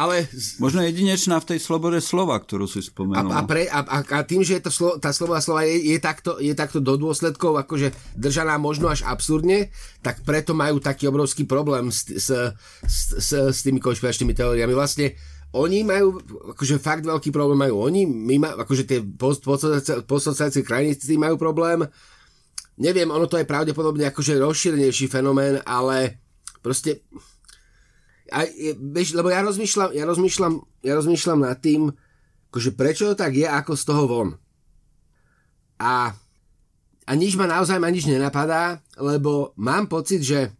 Ale... 0.00 0.24
Možno 0.56 0.80
jedinečná 0.80 1.36
v 1.44 1.52
tej 1.52 1.58
slobode 1.60 2.00
slova, 2.00 2.40
ktorú 2.40 2.64
si 2.64 2.80
spomenul. 2.80 3.28
A, 3.28 3.44
a, 3.44 3.44
pre, 3.44 3.68
a, 3.68 3.84
a 3.84 4.18
tým, 4.24 4.40
že 4.40 4.56
je 4.56 4.64
to 4.64 4.72
slo, 4.72 4.90
tá 4.96 5.12
sloboda 5.12 5.44
slova 5.44 5.68
je, 5.68 5.76
je, 5.92 5.98
takto, 6.00 6.40
je 6.40 6.56
takto 6.56 6.80
do 6.80 6.96
dôsledkov 6.96 7.60
akože 7.60 7.92
držaná 8.16 8.56
možno 8.56 8.88
až 8.88 9.04
absurdne, 9.04 9.68
tak 10.00 10.24
preto 10.24 10.56
majú 10.56 10.80
taký 10.80 11.04
obrovský 11.04 11.44
problém 11.44 11.92
s, 11.92 12.08
s, 12.08 12.32
s, 12.80 12.98
s, 13.12 13.30
s 13.36 13.58
tými 13.60 13.76
konšpiračnými 13.76 14.32
teóriami. 14.32 14.72
Vlastne 14.72 15.20
oni 15.52 15.84
majú, 15.84 16.16
akože 16.56 16.80
fakt 16.80 17.04
veľký 17.04 17.28
problém 17.34 17.60
majú 17.60 17.84
oni, 17.84 18.08
my 18.08 18.36
ma, 18.40 18.50
akože 18.56 18.84
tie 18.88 19.04
postsociálne 20.08 20.64
krajiny 20.64 20.96
majú 21.20 21.36
problém. 21.36 21.84
Neviem, 22.80 23.12
ono 23.12 23.28
to 23.28 23.36
je 23.36 23.44
pravdepodobne 23.44 24.08
akože 24.08 24.40
rozšírenejší 24.40 25.12
fenomén, 25.12 25.60
ale 25.68 26.24
proste 26.64 27.04
a, 28.30 28.46
vieš, 28.78 29.18
lebo 29.18 29.26
ja 29.26 29.42
rozmýšľam, 29.42 29.90
ja 29.90 30.06
rozmýšľam, 30.06 30.54
ja 30.86 30.92
rozmýšľam 30.94 31.38
nad 31.42 31.58
tým, 31.58 31.90
akože 32.50 32.70
prečo 32.78 33.10
to 33.10 33.14
tak 33.18 33.34
je, 33.34 33.46
ako 33.46 33.74
z 33.74 33.82
toho 33.82 34.04
von. 34.06 34.28
A, 35.82 36.14
a 37.06 37.12
nič 37.18 37.34
ma 37.34 37.50
naozaj 37.50 37.82
ma 37.82 37.90
nič 37.90 38.06
nenapadá, 38.06 38.78
lebo 39.02 39.50
mám 39.58 39.90
pocit, 39.90 40.22
že 40.22 40.54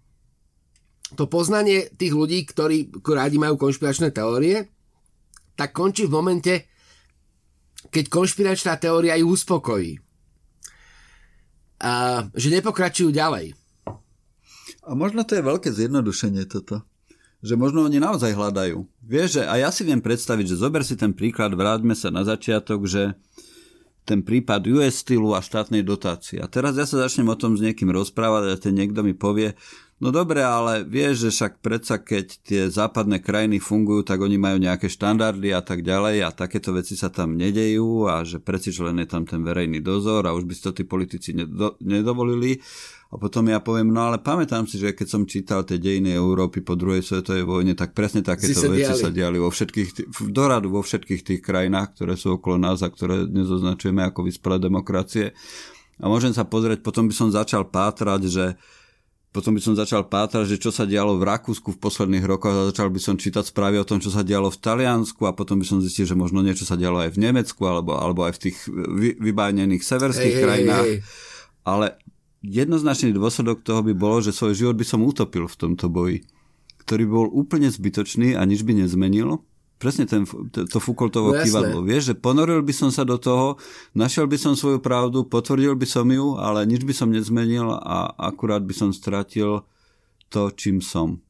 to 1.15 1.31
poznanie 1.31 1.91
tých 1.95 2.15
ľudí, 2.15 2.43
ktorí 2.47 2.91
rádi 3.07 3.39
majú 3.39 3.59
konšpiračné 3.59 4.11
teórie, 4.11 4.67
tak 5.55 5.71
končí 5.71 6.11
v 6.11 6.15
momente, 6.15 6.55
keď 7.91 8.05
konšpiračná 8.11 8.79
teória 8.83 9.15
ju 9.19 9.31
uspokojí. 9.31 9.99
A, 11.81 12.27
že 12.35 12.51
nepokračujú 12.51 13.15
ďalej. 13.15 13.55
A 14.87 14.91
možno 14.99 15.23
to 15.23 15.39
je 15.39 15.47
veľké 15.47 15.71
zjednodušenie 15.71 16.51
toto 16.51 16.90
že 17.41 17.57
možno 17.57 17.89
oni 17.89 17.97
naozaj 17.97 18.37
hľadajú. 18.37 18.85
Vieš, 19.01 19.41
že, 19.41 19.43
a 19.49 19.57
ja 19.57 19.73
si 19.73 19.83
viem 19.85 20.01
predstaviť, 20.01 20.47
že 20.55 20.61
zober 20.61 20.85
si 20.85 20.95
ten 20.97 21.17
príklad, 21.17 21.57
vráťme 21.57 21.97
sa 21.97 22.13
na 22.13 22.21
začiatok, 22.25 22.85
že 22.85 23.17
ten 24.05 24.25
prípad 24.25 24.67
US 24.77 25.07
stylu 25.07 25.37
a 25.37 25.45
štátnej 25.45 25.85
dotácie. 25.85 26.41
A 26.41 26.51
teraz 26.51 26.77
ja 26.77 26.85
sa 26.89 27.07
začnem 27.07 27.29
o 27.31 27.37
tom 27.39 27.55
s 27.57 27.65
niekým 27.65 27.93
rozprávať 27.93 28.43
a 28.51 28.61
ten 28.61 28.75
niekto 28.75 29.07
mi 29.07 29.15
povie, 29.15 29.55
no 30.03 30.11
dobre, 30.11 30.43
ale 30.43 30.83
vieš, 30.83 31.29
že 31.29 31.31
však 31.31 31.53
predsa 31.63 32.01
keď 32.01 32.27
tie 32.43 32.63
západné 32.67 33.23
krajiny 33.23 33.63
fungujú, 33.63 34.03
tak 34.03 34.19
oni 34.19 34.41
majú 34.41 34.59
nejaké 34.59 34.91
štandardy 34.91 35.53
a 35.55 35.63
tak 35.63 35.87
ďalej 35.87 36.27
a 36.27 36.35
takéto 36.35 36.75
veci 36.75 36.99
sa 36.99 37.13
tam 37.13 37.37
nedejú 37.39 38.09
a 38.11 38.25
že 38.27 38.41
preci 38.41 38.73
len 38.83 38.99
je 39.05 39.09
tam 39.09 39.23
ten 39.29 39.45
verejný 39.45 39.79
dozor 39.79 40.27
a 40.27 40.35
už 40.35 40.49
by 40.49 40.53
si 40.57 40.63
to 40.65 40.73
tí 40.75 40.83
politici 40.83 41.37
nedovolili. 41.81 42.59
A 43.11 43.19
potom 43.19 43.43
ja 43.51 43.59
poviem, 43.59 43.91
no 43.91 44.07
ale 44.07 44.23
pamätám 44.23 44.71
si, 44.71 44.79
že 44.79 44.95
keď 44.95 45.07
som 45.11 45.27
čítal 45.27 45.67
tie 45.67 45.83
dejiny 45.83 46.15
Európy 46.15 46.63
po 46.63 46.79
druhej 46.79 47.03
svetovej 47.03 47.43
vojne, 47.43 47.75
tak 47.75 47.91
presne 47.91 48.23
takéto 48.23 48.71
veci 48.71 48.87
diali. 48.87 49.03
sa 49.03 49.11
diali 49.11 49.35
vo 49.43 49.51
všetkých, 49.51 50.15
doradu 50.31 50.71
vo 50.71 50.79
všetkých 50.79 51.27
tých 51.27 51.41
krajinách, 51.43 51.99
ktoré 51.99 52.15
sú 52.15 52.39
okolo 52.39 52.63
nás 52.63 52.87
a 52.87 52.89
ktoré 52.89 53.27
dnes 53.27 53.51
označujeme 53.51 54.07
ako 54.07 54.31
vyspelé 54.31 54.63
demokracie. 54.63 55.35
A 55.99 56.07
môžem 56.07 56.31
sa 56.31 56.47
pozrieť, 56.47 56.87
potom 56.87 57.11
by 57.11 57.15
som 57.15 57.35
začal 57.35 57.67
pátrať, 57.67 58.31
že 58.31 58.47
potom 59.31 59.55
by 59.55 59.63
som 59.63 59.75
začal 59.79 60.11
pátrať, 60.11 60.55
že 60.55 60.57
čo 60.59 60.71
sa 60.75 60.87
dialo 60.87 61.15
v 61.15 61.27
Rakúsku 61.27 61.75
v 61.75 61.83
posledných 61.83 62.27
rokoch 62.27 62.51
a 62.51 62.69
začal 62.71 62.91
by 62.91 62.99
som 62.99 63.15
čítať 63.15 63.47
správy 63.47 63.79
o 63.79 63.87
tom, 63.87 64.03
čo 64.03 64.11
sa 64.11 64.27
dialo 64.27 64.51
v 64.51 64.59
Taliansku 64.59 65.23
a 65.27 65.35
potom 65.35 65.59
by 65.59 65.67
som 65.67 65.79
zistil, 65.79 66.07
že 66.07 66.19
možno 66.19 66.43
niečo 66.43 66.67
sa 66.67 66.75
dialo 66.75 66.99
aj 66.99 67.15
v 67.15 67.31
Nemecku 67.31 67.63
alebo, 67.63 67.95
alebo 67.95 68.27
aj 68.27 68.39
v 68.39 68.43
tých 68.51 68.57
vy, 68.71 69.19
vybájnených 69.23 69.83
severských 69.87 70.35
hey, 70.35 70.43
krajinách. 70.43 70.87
Hey, 70.87 70.99
hey. 70.99 71.63
Ale 71.63 71.87
jednoznačný 72.41 73.13
dôsledok 73.13 73.61
toho 73.61 73.85
by 73.85 73.93
bolo, 73.93 74.25
že 74.25 74.33
svoj 74.33 74.57
život 74.57 74.77
by 74.77 74.85
som 74.85 75.05
utopil 75.05 75.45
v 75.45 75.57
tomto 75.57 75.93
boji, 75.93 76.25
ktorý 76.85 77.05
bol 77.07 77.27
úplne 77.29 77.69
zbytočný 77.69 78.37
a 78.37 78.43
nič 78.49 78.65
by 78.65 78.85
nezmenil. 78.85 79.45
Presne 79.81 80.05
ten, 80.05 80.29
to, 80.29 80.69
to 80.69 80.77
Foucaultovo 80.77 81.33
no, 81.33 81.41
kývadlo. 81.41 81.81
Vieš, 81.81 82.13
že 82.13 82.15
ponoril 82.17 82.61
by 82.61 82.75
som 82.77 82.93
sa 82.93 83.01
do 83.01 83.17
toho, 83.17 83.57
našiel 83.97 84.29
by 84.29 84.37
som 84.37 84.53
svoju 84.53 84.77
pravdu, 84.77 85.25
potvrdil 85.25 85.73
by 85.73 85.89
som 85.89 86.05
ju, 86.05 86.37
ale 86.37 86.69
nič 86.69 86.85
by 86.85 86.93
som 86.93 87.09
nezmenil 87.09 87.73
a 87.81 88.13
akurát 88.21 88.61
by 88.61 88.77
som 88.77 88.93
stratil 88.93 89.65
to, 90.29 90.53
čím 90.53 90.85
som. 90.85 91.25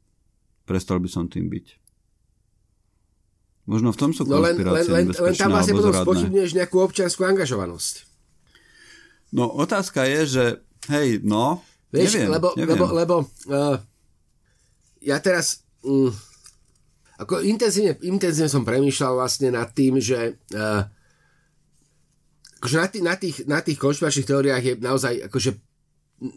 Prestal 0.66 0.98
by 0.98 1.06
som 1.06 1.30
tým 1.30 1.46
byť. 1.46 1.78
Možno 3.70 3.94
v 3.94 3.98
tom 4.02 4.10
sú 4.10 4.26
no 4.26 4.42
len, 4.42 4.58
len, 4.58 4.82
len, 4.82 5.06
len 5.14 5.34
tam 5.38 5.54
vlastne 5.54 5.78
potom 5.78 5.94
spochybňuješ 5.94 6.58
nejakú 6.58 6.82
občianskú 6.82 7.22
angažovanosť. 7.22 8.02
No 9.30 9.46
otázka 9.46 10.10
je, 10.10 10.20
že 10.26 10.44
Hej, 10.88 11.20
no, 11.26 11.60
Vieš, 11.90 12.22
neviem, 12.22 12.30
lebo, 12.30 12.48
neviem. 12.54 12.78
lebo, 12.78 12.84
lebo 12.94 13.14
uh, 13.50 13.76
ja 15.02 15.18
teraz 15.18 15.66
um, 15.82 16.14
ako 17.18 17.42
intenzívne, 17.42 17.98
intenzívne 18.06 18.46
som 18.46 18.62
premýšľal 18.62 19.18
vlastne 19.18 19.50
nad 19.50 19.66
tým, 19.74 19.98
že 19.98 20.38
uh, 20.54 20.86
akože 22.62 22.76
na, 22.78 22.86
tých, 22.86 23.02
na, 23.02 23.14
tých, 23.18 23.36
na 23.50 23.58
tých 23.58 23.78
konšpiračných 23.82 24.28
teóriách 24.30 24.62
je 24.62 24.74
naozaj 24.78 25.14
akože 25.26 25.50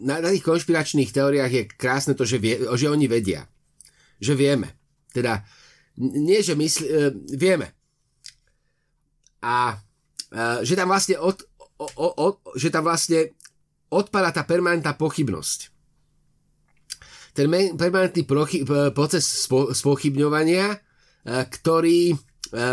na, 0.02 0.18
na 0.18 0.28
tých 0.34 0.42
konšpiračných 0.42 1.14
teóriách 1.14 1.52
je 1.54 1.62
krásne 1.76 2.18
to, 2.18 2.26
že, 2.26 2.42
vie, 2.42 2.58
že 2.58 2.90
oni 2.90 3.06
vedia. 3.06 3.46
Že 4.18 4.34
vieme. 4.34 4.74
Teda 5.14 5.46
nie, 6.02 6.42
že 6.42 6.58
mysli, 6.58 6.84
uh, 6.90 7.14
vieme. 7.30 7.70
A 9.38 9.78
uh, 9.78 10.58
že 10.66 10.74
tam 10.74 10.90
vlastne 10.90 11.14
od, 11.22 11.38
o, 11.78 11.86
o, 11.86 12.08
o, 12.10 12.26
že 12.58 12.74
tam 12.74 12.82
vlastne 12.90 13.30
odpada 13.90 14.30
tá 14.32 14.42
permanentná 14.46 14.94
pochybnosť. 14.96 15.72
Ten 17.34 17.50
permanentný 17.74 18.22
proces 18.94 19.26
spochybňovania, 19.50 20.70
e, 20.70 20.78
ktorý, 21.50 22.14
e, 22.54 22.70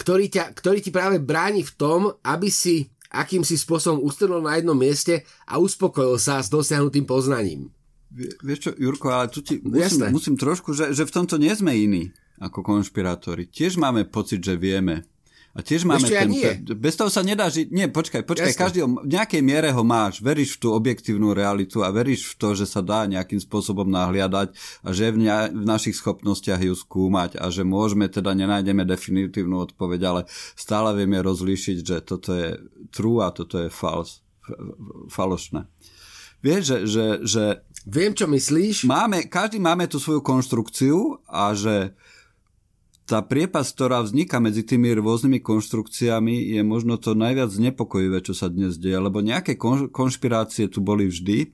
ktorý, 0.00 0.24
ťa, 0.32 0.44
ktorý 0.56 0.78
ti 0.80 0.88
práve 0.88 1.20
bráni 1.20 1.60
v 1.60 1.72
tom, 1.76 2.00
aby 2.24 2.48
si 2.48 2.88
akýmsi 3.12 3.60
spôsobom 3.60 4.00
ustrnul 4.00 4.40
na 4.40 4.56
jednom 4.56 4.76
mieste 4.76 5.28
a 5.44 5.60
uspokojil 5.60 6.16
sa 6.16 6.40
s 6.40 6.48
dosiahnutým 6.48 7.04
poznaním. 7.04 7.68
Vieš 8.40 8.58
čo, 8.68 8.70
Jurko, 8.76 9.12
ale 9.12 9.28
tu 9.28 9.44
ti 9.44 9.60
musím, 9.60 10.08
musím 10.12 10.36
trošku, 10.36 10.72
že, 10.72 10.92
že 10.96 11.04
v 11.04 11.12
tomto 11.12 11.36
nie 11.36 11.52
sme 11.52 11.76
iní 11.76 12.12
ako 12.40 12.64
konšpirátori. 12.64 13.48
Tiež 13.48 13.76
máme 13.76 14.08
pocit, 14.08 14.40
že 14.40 14.56
vieme 14.56 15.04
A 15.52 15.60
tiež 15.60 15.84
máme 15.84 16.00
Ešte 16.00 16.16
ja 16.16 16.24
ten... 16.24 16.32
nie. 16.32 16.48
Bez 16.80 16.96
toho 16.96 17.12
sa 17.12 17.20
nedá 17.20 17.52
žiť... 17.52 17.68
Nie, 17.68 17.92
počkaj, 17.92 18.24
počkaj, 18.24 18.56
Jasne. 18.56 18.62
každý 18.64 18.78
v 18.88 19.04
nejakej 19.04 19.42
miere 19.44 19.68
ho 19.68 19.84
máš. 19.84 20.24
Veríš 20.24 20.56
v 20.56 20.64
tú 20.64 20.68
objektívnu 20.72 21.36
realitu 21.36 21.84
a 21.84 21.92
veríš 21.92 22.32
v 22.32 22.34
to, 22.40 22.48
že 22.56 22.64
sa 22.64 22.80
dá 22.80 23.04
nejakým 23.04 23.36
spôsobom 23.36 23.84
nahliadať 23.84 24.56
a 24.80 24.88
že 24.96 25.12
v, 25.12 25.28
ne- 25.28 25.52
v 25.52 25.64
našich 25.68 26.00
schopnostiach 26.00 26.56
ju 26.56 26.72
skúmať 26.72 27.36
a 27.36 27.52
že 27.52 27.68
môžeme, 27.68 28.08
teda 28.08 28.32
nenájdeme 28.32 28.88
definitívnu 28.88 29.60
odpoveď, 29.68 30.00
ale 30.08 30.20
stále 30.56 30.96
vieme 30.96 31.20
rozlíšiť, 31.20 31.76
že 31.84 31.96
toto 32.00 32.32
je 32.32 32.56
true 32.88 33.20
a 33.20 33.28
toto 33.28 33.60
je 33.60 33.68
false, 33.68 34.24
falošné. 35.12 35.68
Vieš, 36.40 36.62
že, 36.64 36.78
že, 36.88 37.06
že 37.22 37.44
Viem, 37.86 38.16
čo 38.16 38.26
myslíš. 38.26 38.88
máme, 38.88 39.28
každý 39.28 39.60
máme 39.60 39.84
tú 39.86 40.00
svoju 40.00 40.24
konštrukciu 40.24 41.22
a 41.28 41.52
že 41.54 41.94
tá 43.12 43.20
priepas, 43.20 43.68
ktorá 43.68 44.00
vzniká 44.00 44.40
medzi 44.40 44.64
tými 44.64 44.88
rôznymi 44.96 45.44
konštrukciami, 45.44 46.56
je 46.56 46.64
možno 46.64 46.96
to 46.96 47.12
najviac 47.12 47.52
znepokojivé, 47.52 48.24
čo 48.24 48.32
sa 48.32 48.48
dnes 48.48 48.80
deje, 48.80 48.96
lebo 48.96 49.20
nejaké 49.20 49.60
kon, 49.60 49.92
konšpirácie 49.92 50.72
tu 50.72 50.80
boli 50.80 51.12
vždy. 51.12 51.52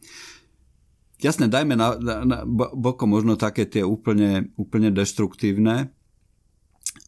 Jasne, 1.19 1.51
dajme 1.51 1.75
na, 1.75 1.99
na, 1.99 2.15
na 2.23 2.39
boko 2.47 3.11
možno 3.11 3.35
také 3.35 3.67
tie 3.67 3.83
úplne, 3.83 4.55
úplne 4.55 4.95
deštruktívne, 4.95 5.91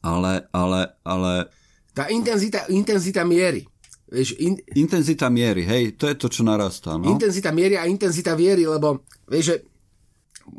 ale, 0.03 0.33
ale, 0.51 0.99
ale 1.07 1.47
Tá 1.95 2.11
intenzita, 2.11 2.67
intenzita 2.75 3.23
miery. 3.23 3.71
Vieš, 4.11 4.35
in, 4.43 4.59
intenzita 4.75 5.31
miery, 5.31 5.63
hej, 5.63 5.95
to 5.95 6.11
je 6.11 6.19
to, 6.19 6.27
čo 6.27 6.43
narastá. 6.43 6.99
No? 6.99 7.07
intenzita 7.07 7.55
miery 7.55 7.79
a 7.79 7.87
intenzita 7.87 8.35
viery, 8.35 8.67
lebo 8.67 9.07
vieš, 9.31 9.55
že 9.55 9.57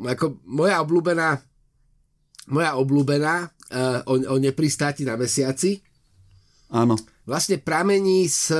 ako 0.00 0.40
moja 0.48 0.80
obľúbená 0.80 1.52
moja 2.50 2.74
obľúbená 2.74 3.54
o, 4.04 4.14
o 4.28 4.34
nepristáti 4.36 5.02
na 5.02 5.16
mesiaci 5.16 5.80
Áno, 6.72 6.96
vlastne 7.24 7.60
pramení 7.60 8.28
z 8.28 8.52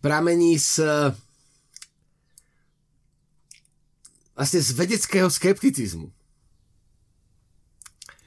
pramení 0.00 0.56
z 0.56 0.80
vlastne 4.36 4.60
z 4.60 4.70
vedeckého 4.76 5.28
skepticizmu. 5.32 6.12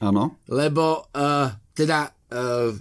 áno, 0.02 0.34
Lebo 0.50 1.06
uh, 1.14 1.48
teda 1.70 2.10
uh, 2.10 2.74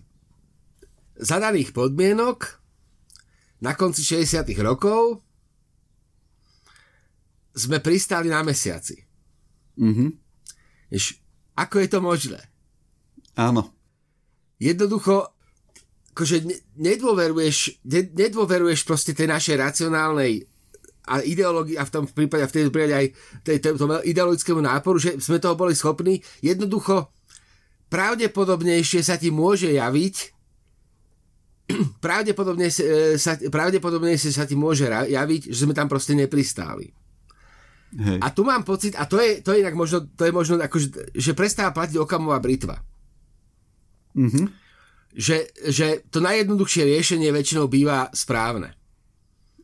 za 1.20 1.38
daných 1.38 1.70
podmienok 1.76 2.58
na 3.62 3.78
konci 3.78 4.02
60 4.02 4.50
rokov 4.66 5.22
sme 7.54 7.84
pristáli 7.84 8.32
na 8.32 8.42
mesiaci. 8.42 8.98
mhm, 9.78 10.10
Vieš, 10.90 11.19
ako 11.60 11.76
je 11.84 11.90
to 11.92 12.00
možné? 12.00 12.40
áno, 13.36 13.76
Jednoducho, 14.60 15.32
akože 16.12 16.44
ne- 16.44 16.60
nedôveruješ, 16.76 17.80
ne- 17.88 18.12
nedôveruješ 18.12 18.84
proste 18.84 19.16
tej 19.16 19.32
našej 19.32 19.56
racionálnej 19.56 20.44
a 21.10 21.24
ideológii 21.24 21.80
a 21.80 21.88
v 21.88 21.94
tom 21.96 22.04
prípade, 22.06 22.44
a 22.44 22.52
v 22.52 22.56
tejto 22.60 22.70
prípade 22.70 22.94
aj 22.94 23.08
tej, 23.42 23.58
tej, 23.64 23.72
tomu 23.80 23.98
ideologickému 24.04 24.62
náporu, 24.62 25.00
že 25.00 25.16
sme 25.18 25.40
toho 25.40 25.56
boli 25.56 25.74
schopní, 25.74 26.20
jednoducho 26.44 27.08
pravdepodobnejšie 27.88 29.02
sa 29.02 29.16
ti 29.16 29.32
môže 29.32 29.72
javiť 29.72 30.16
pravdepodobne, 32.06 32.68
e, 32.68 33.16
sa, 33.16 33.40
pravdepodobnejšie 33.40 34.36
sa 34.36 34.44
ti 34.44 34.60
môže 34.60 34.92
javiť, 34.92 35.42
že 35.50 35.66
sme 35.66 35.74
tam 35.74 35.88
proste 35.88 36.14
nepristáli. 36.20 36.92
Hej, 37.98 38.20
A 38.22 38.30
tu 38.30 38.46
mám 38.46 38.62
pocit, 38.62 38.94
a 38.94 39.10
to 39.10 39.18
je, 39.18 39.42
to 39.42 39.54
je 39.54 39.66
inak 39.66 39.74
možno, 39.74 40.06
to 40.14 40.28
je 40.28 40.34
možno 40.34 40.62
ako, 40.62 40.78
že, 41.14 41.32
prestáva 41.34 41.74
platiť 41.74 41.98
okamová 41.98 42.38
britva. 42.38 42.78
mhm, 44.14 44.46
Že, 45.10 45.38
že 45.74 45.88
to 46.14 46.22
najjednoduchšie 46.22 46.86
riešenie 46.86 47.34
väčšinou 47.34 47.66
býva 47.66 48.14
správne. 48.14 48.78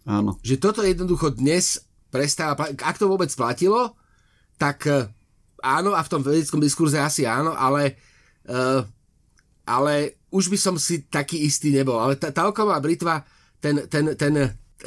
áno, 0.09 0.41
Že 0.41 0.55
toto 0.57 0.81
jednoducho 0.81 1.37
dnes 1.37 1.85
prestáva 2.09 2.57
platiť. 2.57 2.81
Ak 2.81 2.97
to 2.97 3.05
vôbec 3.05 3.29
platilo, 3.37 3.93
tak 4.57 4.89
eh, 4.89 5.05
áno, 5.61 5.93
a 5.93 6.01
v 6.01 6.11
tom 6.11 6.21
vedeckom 6.25 6.61
diskurze 6.61 6.97
asi 7.01 7.25
áno, 7.25 7.53
ale, 7.57 7.97
uh, 8.45 8.85
ale 9.65 10.21
už 10.29 10.53
by 10.53 10.57
som 10.61 10.75
si 10.77 11.09
taký 11.09 11.41
istý 11.41 11.73
nebol. 11.73 11.97
Ale 11.97 12.15
tá, 12.21 12.29
tá 12.29 12.45
okamová 12.45 12.77
britva, 12.77 13.25
ten, 13.57 13.89
ten, 13.89 14.13
ten, 14.13 14.33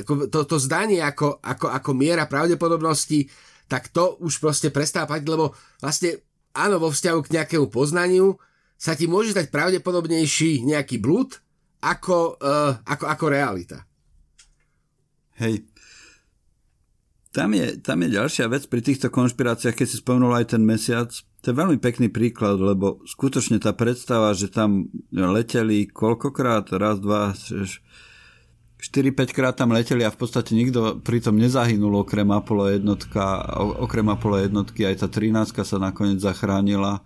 ako, 0.03 0.31
to, 0.31 0.41
to 0.45 0.57
zdanie 0.59 1.03
ako, 1.03 1.39
ako, 1.43 1.71
ako 1.71 1.91
miera 1.95 2.31
pravdepodobnosti, 2.31 3.29
tak 3.69 3.93
to 3.93 4.17
už 4.25 4.41
proste 4.41 4.73
prestáva 4.73 5.11
platiť, 5.11 5.29
lebo 5.29 5.53
vlastne 5.83 6.25
áno, 6.57 6.81
vo 6.83 6.89
vzťahu 6.91 7.21
k 7.23 7.33
nejakému 7.39 7.67
poznaniu 7.69 8.41
sa 8.79 8.95
ti 8.95 9.11
môže 9.11 9.35
dať 9.35 9.51
pravdepodobnejší 9.51 10.65
nejaký 10.65 11.03
blúd 11.03 11.37
ako, 11.83 12.39
uh, 12.39 12.79
ako, 12.87 13.05
ako 13.07 13.25
realita. 13.31 13.79
hej. 15.39 15.63
Tam 17.29 17.53
je, 17.53 17.79
tam 17.79 18.03
je 18.03 18.17
ďalšia 18.19 18.49
vec 18.51 18.67
pri 18.67 18.81
týchto 18.83 19.13
konšpiráciách, 19.13 19.77
keď 19.77 19.87
si 19.87 20.01
spomenul 20.01 20.33
aj 20.33 20.57
ten 20.57 20.65
mesiac. 20.65 21.13
To 21.45 21.53
je 21.53 21.61
veľmi 21.61 21.79
pekný 21.79 22.11
príklad, 22.11 22.59
lebo 22.59 23.05
skutočne 23.05 23.63
tá 23.63 23.77
predstava, 23.77 24.35
že 24.35 24.51
tam 24.51 24.91
leteli 25.13 25.87
koľkokrát, 25.87 26.73
raz, 26.75 26.99
dva, 26.99 27.37
šeš, 27.37 27.85
4-5 28.79 29.35
krát 29.35 29.59
tam 29.59 29.75
leteli 29.75 30.07
a 30.07 30.15
v 30.15 30.19
podstate 30.19 30.55
nikto 30.55 31.03
pritom 31.03 31.35
nezahynul 31.35 32.07
okrem 32.07 32.31
Apollo 32.31 32.79
jednotka, 32.79 33.43
okrem 33.83 34.07
Apollo 34.07 34.47
jednotky, 34.47 34.87
aj 34.87 35.03
tá 35.03 35.09
13 35.11 35.51
sa 35.67 35.77
nakoniec 35.83 36.23
zachránila. 36.23 37.03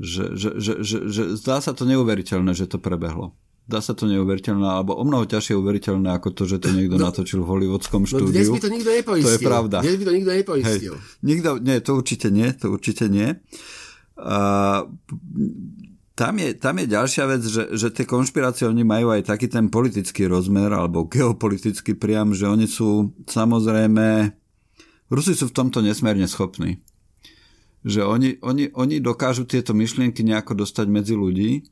Že, 0.00 0.24
že, 0.32 0.50
že, 0.56 0.72
že, 0.80 0.96
že 1.12 1.22
zdá 1.36 1.60
sa 1.60 1.76
to 1.76 1.84
neuveriteľné, 1.84 2.56
že 2.56 2.64
to 2.64 2.80
prebehlo. 2.80 3.36
Dá 3.68 3.84
sa 3.84 3.92
to 3.92 4.08
neuveriteľné, 4.08 4.64
alebo 4.64 4.96
o 4.96 5.04
mnoho 5.04 5.28
ťažšie 5.28 5.52
uveriteľné 5.56 6.08
ako 6.16 6.32
to, 6.32 6.42
že 6.48 6.56
to 6.56 6.72
niekto 6.72 6.96
no, 6.96 7.04
natočil 7.08 7.44
v 7.44 7.48
hollywoodskom 7.48 8.04
No 8.04 8.08
štúdiu. 8.08 8.32
dnes 8.32 8.48
by 8.48 8.60
to 8.60 8.70
nikto 8.72 8.90
nepoistil. 8.90 9.28
To 9.28 9.36
je 9.36 9.40
pravda. 9.44 9.76
Dnes 9.84 9.96
by 10.00 10.04
to 10.04 10.12
nikto 10.16 10.30
Hej, 10.32 10.40
nepoistil. 10.40 10.94
nikto, 11.20 11.48
nie, 11.60 11.76
to 11.84 11.90
určite 11.94 12.28
nie, 12.32 12.48
to 12.56 12.66
určite 12.72 13.04
nie. 13.12 13.28
A, 14.16 14.36
tam, 16.14 16.36
je, 16.36 16.52
tam 16.58 16.76
je 16.76 16.86
ďalšia 16.86 17.24
vec, 17.30 17.42
že, 17.46 17.62
že 17.72 17.88
tie 17.94 18.04
konšpirácie, 18.04 18.68
oni 18.68 18.84
majú 18.84 19.14
aj 19.14 19.30
taký 19.30 19.48
ten 19.48 19.72
politický 19.72 20.28
rozmer, 20.28 20.68
alebo 20.68 21.08
geopolitický 21.08 21.96
priam, 21.96 22.36
že 22.36 22.50
oni 22.50 22.68
sú 22.68 23.14
samozrejme, 23.24 24.34
Rusi 25.10 25.34
sú 25.34 25.50
v 25.50 25.56
tomto 25.56 25.82
nesmierne 25.82 26.28
schopní. 26.30 26.78
Že 27.82 28.04
oni, 28.04 28.30
oni, 28.44 28.70
oni 28.76 29.00
dokážu 29.00 29.48
tieto 29.48 29.72
myšlienky 29.72 30.20
nejako 30.20 30.62
dostať 30.62 30.86
medzi 30.86 31.16
ľudí 31.16 31.64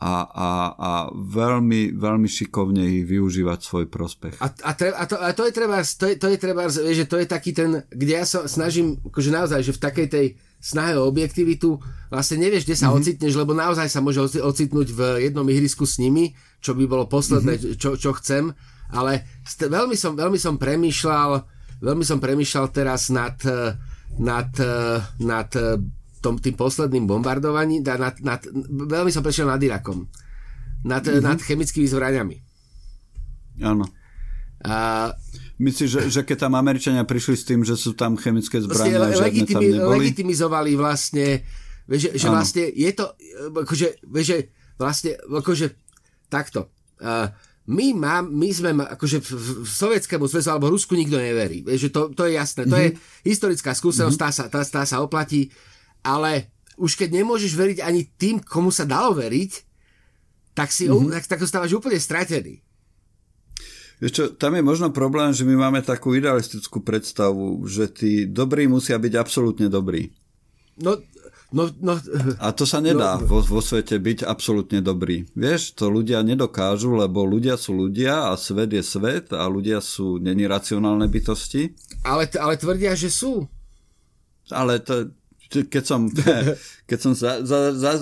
a, 0.00 0.24
a, 0.24 0.50
a 0.72 0.90
veľmi, 1.12 1.92
veľmi 1.92 2.24
šikovne 2.24 2.80
ich 2.80 3.04
využívať 3.04 3.58
svoj 3.60 3.84
prospech. 3.92 4.40
A, 4.40 4.48
a, 4.48 4.72
tre, 4.72 4.96
a, 4.96 5.04
to, 5.04 5.20
a 5.20 5.36
to 5.36 5.44
je 5.44 5.52
treba, 5.52 5.84
to 5.84 6.04
je, 6.08 6.14
to 6.16 6.26
je 6.32 6.38
treba, 6.40 6.62
že 6.72 7.04
to 7.04 7.20
je 7.20 7.26
taký 7.28 7.52
ten, 7.52 7.84
kde 7.92 8.12
ja 8.16 8.24
sa 8.24 8.48
snažím, 8.48 8.96
akože 9.04 9.28
naozaj, 9.28 9.60
že 9.60 9.76
v 9.76 9.82
takej 9.84 10.06
tej 10.08 10.26
snahe 10.60 10.92
o 11.00 11.08
objektivitu 11.08 11.80
vlastne 12.12 12.44
nevieš, 12.44 12.68
kde 12.68 12.76
sa 12.76 12.92
mm-hmm. 12.92 13.00
ocitneš, 13.00 13.32
lebo 13.34 13.56
naozaj 13.56 13.88
sa 13.88 14.04
môže 14.04 14.20
oci- 14.20 14.44
ocitnúť 14.44 14.88
v 14.92 15.00
jednom 15.24 15.48
ihrisku 15.48 15.88
s 15.88 15.96
nimi, 15.96 16.36
čo 16.60 16.76
by 16.76 16.84
bolo 16.84 17.08
posledné, 17.08 17.56
mm-hmm. 17.56 17.76
čo, 17.80 17.96
čo 17.96 18.12
chcem, 18.20 18.52
ale 18.92 19.24
st- 19.40 19.72
veľmi 19.72 19.96
som, 19.96 20.12
veľmi 20.12 20.36
som 20.36 20.60
premýšľal, 20.60 21.30
veľmi 21.80 22.04
som 22.04 22.20
premýšľal 22.20 22.66
teraz 22.76 23.08
nad, 23.08 23.40
eh, 23.48 23.72
nad, 24.20 24.52
eh, 24.60 25.00
nad 25.24 25.48
eh, 25.56 25.80
tom, 26.20 26.36
tým 26.36 26.54
posledným 26.60 27.08
bombardovaním, 27.08 27.80
nad, 27.80 27.96
nad, 27.96 28.14
nad, 28.20 28.40
veľmi 28.68 29.08
som 29.08 29.24
prešiel 29.24 29.48
nad 29.48 29.62
Irakom, 29.64 30.04
nad, 30.84 31.00
mm-hmm. 31.00 31.24
nad 31.24 31.40
chemickými 31.40 31.88
zbraniami. 31.88 32.36
Áno. 33.64 33.88
A 34.62 35.10
Myslíš, 35.56 35.88
že, 35.90 36.00
že 36.08 36.20
keď 36.24 36.48
tam 36.48 36.56
Američania 36.56 37.04
prišli 37.04 37.36
s 37.36 37.44
tým, 37.44 37.60
že 37.60 37.76
sú 37.76 37.92
tam 37.92 38.16
chemické 38.16 38.64
zbrania, 38.64 38.96
vlastne 38.96 39.12
tam 39.12 39.28
legitimi, 39.28 39.66
neboli? 39.76 39.92
legitimizovali 40.00 40.72
vlastne, 40.72 41.44
že, 41.84 42.16
že 42.16 42.26
Áno. 42.26 42.40
vlastne 42.40 42.64
je 42.64 42.90
to, 42.90 43.04
akože, 43.52 44.00
že 44.24 44.36
vlastne, 44.80 45.20
akože 45.20 45.76
takto. 46.32 46.72
Uh, 46.96 47.28
my, 47.68 47.92
mám, 47.92 48.32
my 48.32 48.48
sme, 48.48 48.72
akože 48.72 49.20
v, 49.20 49.28
v 49.60 49.68
sovietskému 49.68 50.24
zväzu 50.24 50.48
alebo 50.48 50.72
Rusku 50.72 50.96
nikto 50.96 51.20
neverí. 51.20 51.60
Že 51.60 51.88
to, 51.92 52.00
to 52.16 52.24
je 52.24 52.40
jasné. 52.40 52.64
To 52.64 52.72
Mhm. 52.72 52.80
je 52.80 52.88
historická 53.22 53.76
skúsenosť, 53.76 54.16
tá, 54.16 54.28
sa, 54.32 54.44
tá, 54.48 54.64
tá 54.64 54.82
sa 54.82 55.04
oplatí, 55.04 55.52
ale 56.00 56.48
už 56.80 56.96
keď 56.96 57.20
nemôžeš 57.20 57.52
veriť 57.52 57.78
ani 57.84 58.08
tým, 58.10 58.40
komu 58.40 58.72
sa 58.72 58.88
dalo 58.88 59.12
veriť, 59.12 59.52
tak, 60.56 60.72
si, 60.72 60.88
Mhm. 60.88 61.12
tak, 61.12 61.24
tak 61.28 61.44
ostávaš 61.44 61.76
úplne 61.76 62.00
stratený. 62.00 62.64
Vieš 64.00 64.12
čo, 64.16 64.24
tam 64.32 64.56
je 64.56 64.64
možno 64.64 64.88
problém, 64.88 65.36
že 65.36 65.44
my 65.44 65.68
máme 65.68 65.84
takú 65.84 66.16
idealistickú 66.16 66.80
predstavu, 66.80 67.68
že 67.68 67.92
tí 67.92 68.24
dobrí 68.24 68.64
musia 68.64 68.96
byť 68.96 69.12
absolútne 69.12 69.68
dobrí. 69.68 70.08
No, 70.80 70.96
no, 71.52 71.68
no, 71.84 72.00
A 72.40 72.56
to 72.56 72.64
sa 72.64 72.80
nedá 72.80 73.20
no, 73.20 73.28
vo, 73.28 73.44
vo 73.44 73.60
svete 73.60 74.00
byť 74.00 74.24
absolútne 74.24 74.80
dobrý. 74.80 75.28
Vieš, 75.36 75.76
to 75.76 75.92
ľudia 75.92 76.24
nedokážu, 76.24 76.96
lebo 76.96 77.28
ľudia 77.28 77.60
sú 77.60 77.76
ľudia 77.76 78.32
a 78.32 78.40
svet 78.40 78.72
je 78.72 78.80
svet 78.80 79.36
a 79.36 79.44
ľudia 79.44 79.84
sú 79.84 80.16
není 80.16 80.48
racionálne 80.48 81.04
bytosti. 81.04 81.76
ale, 82.00 82.24
ale 82.40 82.56
tvrdia, 82.56 82.96
že 82.96 83.12
sú. 83.12 83.44
Ale 84.48 84.80
to, 84.80 85.12
keď 85.52 85.84
som, 85.84 86.08
keď 86.90 86.98
som 86.98 87.12
za, 87.12 87.44
za, 87.44 87.76
za, 87.76 87.92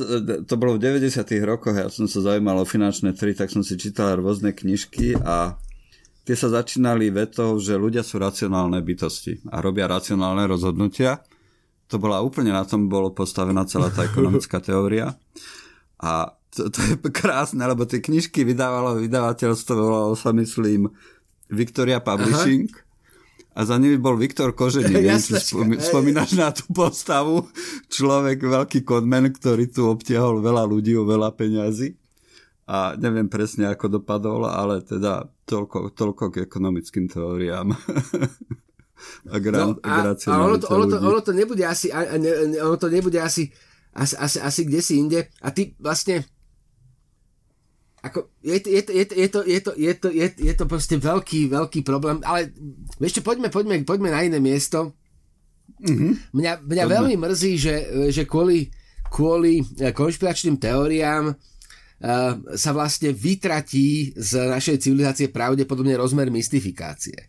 to 0.46 0.54
bolo 0.54 0.78
v 0.78 1.02
90 1.02 1.26
rokoch, 1.42 1.74
ja 1.74 1.90
som 1.90 2.06
sa 2.06 2.22
zaujímal 2.22 2.62
o 2.62 2.68
finančné 2.68 3.18
trhy, 3.18 3.34
tak 3.34 3.50
som 3.50 3.66
si 3.66 3.74
čítal 3.74 4.22
rôzne 4.22 4.54
knižky 4.54 5.18
a 5.18 5.58
tie 6.29 6.37
sa 6.37 6.53
začínali 6.53 7.09
vetou, 7.09 7.57
že 7.57 7.81
ľudia 7.81 8.05
sú 8.05 8.21
racionálne 8.21 8.85
bytosti 8.85 9.49
a 9.49 9.64
robia 9.64 9.88
racionálne 9.88 10.45
rozhodnutia. 10.45 11.25
To 11.88 11.97
bola 11.97 12.21
úplne 12.21 12.53
na 12.53 12.69
tom 12.69 12.85
bolo 12.85 13.17
postavená 13.17 13.64
celá 13.64 13.88
tá 13.88 14.05
ekonomická 14.05 14.61
teória. 14.69 15.17
A 15.97 16.37
to, 16.53 16.69
to 16.69 16.85
je 16.85 17.01
krásne, 17.09 17.64
lebo 17.64 17.88
tie 17.88 18.05
knižky 18.05 18.45
vydávalo 18.45 19.01
vydavateľstvo, 19.01 19.73
volalo 19.73 20.12
sa 20.12 20.37
myslím 20.37 20.93
Victoria 21.49 22.05
Publishing. 22.05 22.69
Aha 22.69 22.85
a 23.59 23.67
za 23.67 23.75
nimi 23.75 23.99
bol 23.99 24.14
Viktor 24.14 24.55
Kožený. 24.55 25.03
Jasne, 25.11 25.43
spomí, 25.43 25.83
spomínaš 25.83 26.38
na 26.38 26.55
tú 26.55 26.62
postavu. 26.71 27.43
Človek, 27.91 28.38
veľký 28.38 28.87
konmen, 28.87 29.35
ktorý 29.35 29.67
tu 29.67 29.91
obtiahol 29.91 30.38
veľa 30.38 30.62
ľudí 30.62 30.95
o 30.95 31.03
veľa 31.03 31.35
peňazí. 31.35 31.99
A 32.68 32.92
neviem 33.00 33.33
presne, 33.33 33.64
ako 33.72 33.96
dopadol, 33.96 34.44
ale 34.44 34.85
teda 34.85 35.24
toľko, 35.48 35.96
toľko 35.96 36.24
k 36.28 36.44
ekonomickým 36.44 37.09
teóriám. 37.09 37.72
a, 39.33 39.37
gra, 39.40 39.72
no, 39.72 39.81
a, 39.81 40.12
a 40.12 40.35
ono, 40.37 40.61
to, 40.61 40.68
ono, 40.68 40.85
to, 40.85 40.96
ono 41.00 41.20
to 41.24 41.33
nebude 41.33 41.64
asi, 41.64 41.88
ono 41.88 42.76
to 42.76 42.92
nebude 42.92 43.16
asi, 43.16 43.48
asi, 43.96 44.14
asi, 44.20 44.38
asi 44.44 44.61
kde 44.68 44.81
si 44.85 45.00
inde. 45.00 45.33
A 45.40 45.48
ty 45.48 45.72
vlastne 45.81 46.28
ako, 48.04 48.37
je, 48.44 48.61
to, 48.61 48.68
je, 48.68 48.83
je, 48.85 49.04
je, 49.16 49.28
to, 49.33 49.40
je, 49.48 49.59
to, 49.64 49.72
je, 49.72 49.92
to, 49.96 50.09
je, 50.12 50.26
je 50.37 50.52
to 50.52 50.64
proste 50.68 51.00
veľký, 51.00 51.48
veľký 51.48 51.81
problém, 51.88 52.20
ale 52.20 52.52
ešte 53.00 53.24
poďme, 53.24 53.48
poďme, 53.48 53.81
poďme 53.88 54.12
na 54.12 54.28
iné 54.28 54.38
miesto. 54.44 54.92
Mm-hmm. 55.81 56.37
Mňa, 56.37 56.52
mňa 56.68 56.85
veľmi 56.85 57.16
mrzí, 57.16 57.52
že, 57.57 57.74
že 58.12 58.28
kvôli, 58.28 58.68
kvôli 59.09 59.64
eh, 59.81 59.90
konšpiračným 59.90 60.61
teóriám 60.61 61.33
uh, 61.33 61.37
sa 62.54 62.70
vlastne 62.70 63.11
vytratí 63.11 64.14
z 64.14 64.30
našej 64.46 64.78
civilizácie 64.78 65.34
pravdepodobne 65.34 65.98
rozmer 65.98 66.30
mystifikácie. 66.30 67.26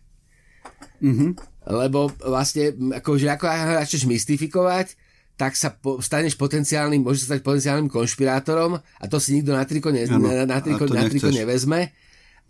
Mm-hmm. 1.02 1.30
Lebo 1.74 2.14
vlastne, 2.22 2.78
akože 3.02 3.26
ako 3.34 3.44
začneš 3.50 4.06
mystifikovať, 4.06 4.94
tak 5.34 5.56
sa 5.56 5.72
po, 5.72 6.04
staneš 6.04 6.36
potenciálnym, 6.36 7.00
môžeš 7.00 7.32
stať 7.32 7.40
potenciálnym 7.40 7.88
konšpirátorom 7.88 8.76
a 8.76 9.04
to 9.08 9.16
si 9.16 9.40
nikto 9.40 9.56
na 9.56 9.64
triko, 9.64 9.88
ne, 9.88 10.04
ano, 10.04 10.44
na 10.44 10.60
triko, 10.60 10.84
na 10.84 11.08
triko 11.08 11.32
nevezme. 11.32 11.96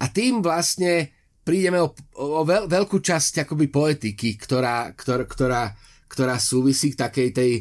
A 0.02 0.10
tým 0.10 0.42
vlastne 0.42 1.14
prídeme 1.46 1.78
o, 1.78 1.94
o 2.18 2.42
veľ, 2.42 2.66
veľkú 2.66 2.98
časť 2.98 3.46
akoby 3.46 3.70
poetiky, 3.70 4.34
ktorá, 4.34 4.90
ktor, 4.98 5.22
ktorá, 5.24 5.70
ktorá 6.10 6.36
súvisí 6.42 6.90
k 6.90 6.98
takej 6.98 7.28
tej, 7.30 7.52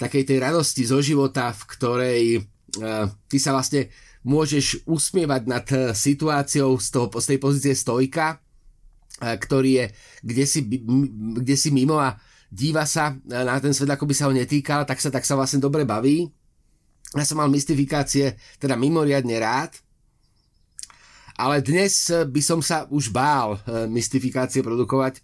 takej 0.00 0.24
tej 0.24 0.38
radosti 0.40 0.88
zo 0.88 1.04
života, 1.04 1.52
v 1.52 1.62
ktorej 1.68 2.22
uh, 2.40 3.04
ty 3.28 3.36
sa 3.36 3.52
vlastne 3.52 3.92
môžeš 4.26 4.82
usmievať 4.88 5.42
nad 5.46 5.66
uh, 5.74 5.94
situáciou 5.94 6.78
z, 6.78 6.88
toho, 6.90 7.06
z 7.12 7.26
tej 7.34 7.38
pozície 7.38 7.74
stojka, 7.74 8.38
uh, 8.38 9.36
ktorý 9.38 9.70
je 9.82 9.86
kde 10.22 10.44
si, 10.44 10.60
kde 11.42 11.56
si 11.58 11.70
mimo 11.70 11.98
a 11.98 12.18
díva 12.48 12.88
sa 12.88 13.14
na 13.28 13.60
ten 13.60 13.76
svet, 13.76 13.92
ako 13.92 14.08
by 14.08 14.14
sa 14.16 14.26
ho 14.26 14.32
netýkal, 14.32 14.88
tak 14.88 14.98
sa, 14.98 15.12
tak 15.12 15.28
sa 15.28 15.36
vlastne 15.36 15.60
dobre 15.60 15.84
baví. 15.84 16.32
Ja 17.12 17.24
som 17.24 17.40
mal 17.40 17.52
mystifikácie 17.52 18.40
teda 18.56 18.76
mimoriadne 18.76 19.36
rád, 19.36 19.76
ale 21.36 21.60
dnes 21.60 22.08
by 22.08 22.40
som 22.40 22.64
sa 22.64 22.88
už 22.88 23.12
bál 23.12 23.60
mystifikácie 23.88 24.64
produkovať 24.64 25.20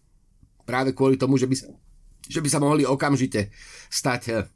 práve 0.64 0.96
kvôli 0.96 1.20
tomu, 1.20 1.36
že 1.36 1.48
by 1.48 1.56
sa, 1.56 1.66
že 2.28 2.40
by 2.40 2.48
sa 2.48 2.60
mohli 2.60 2.88
okamžite 2.88 3.52
stať 3.92 4.48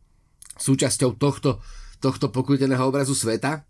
súčasťou 0.57 1.17
tohto, 1.17 1.61
tohto 2.01 2.29
pokruteného 2.29 2.85
obrazu 2.85 3.13
sveta. 3.17 3.65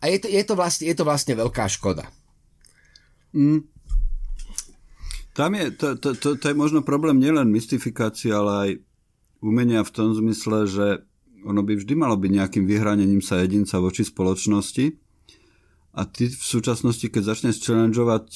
A 0.00 0.12
je 0.12 0.18
to, 0.20 0.26
je 0.28 0.42
to, 0.44 0.54
vlastne, 0.54 0.84
je 0.84 0.94
to 0.96 1.04
vlastne 1.04 1.34
veľká 1.36 1.64
škoda. 1.70 2.08
Mm, 3.32 3.68
tam 5.36 5.52
je, 5.52 5.66
to, 5.76 6.00
to, 6.00 6.16
to, 6.16 6.28
to 6.40 6.44
je 6.48 6.56
možno 6.56 6.80
problém 6.80 7.20
nielen 7.20 7.52
mystifikácie, 7.52 8.32
ale 8.32 8.52
aj 8.56 8.70
umenia 9.44 9.84
v 9.84 9.92
tom 9.92 10.16
zmysle, 10.16 10.64
že 10.64 10.86
ono 11.44 11.60
by 11.60 11.76
vždy 11.76 11.92
malo 11.92 12.16
byť 12.16 12.30
nejakým 12.32 12.64
vyhranením 12.64 13.20
sa 13.20 13.44
jedinca 13.44 13.76
voči 13.76 14.02
spoločnosti 14.02 14.96
a 15.92 16.08
ty 16.08 16.32
v 16.32 16.44
súčasnosti, 16.44 17.04
keď 17.08 17.36
začneš 17.36 17.60
challengeovať 17.60 18.32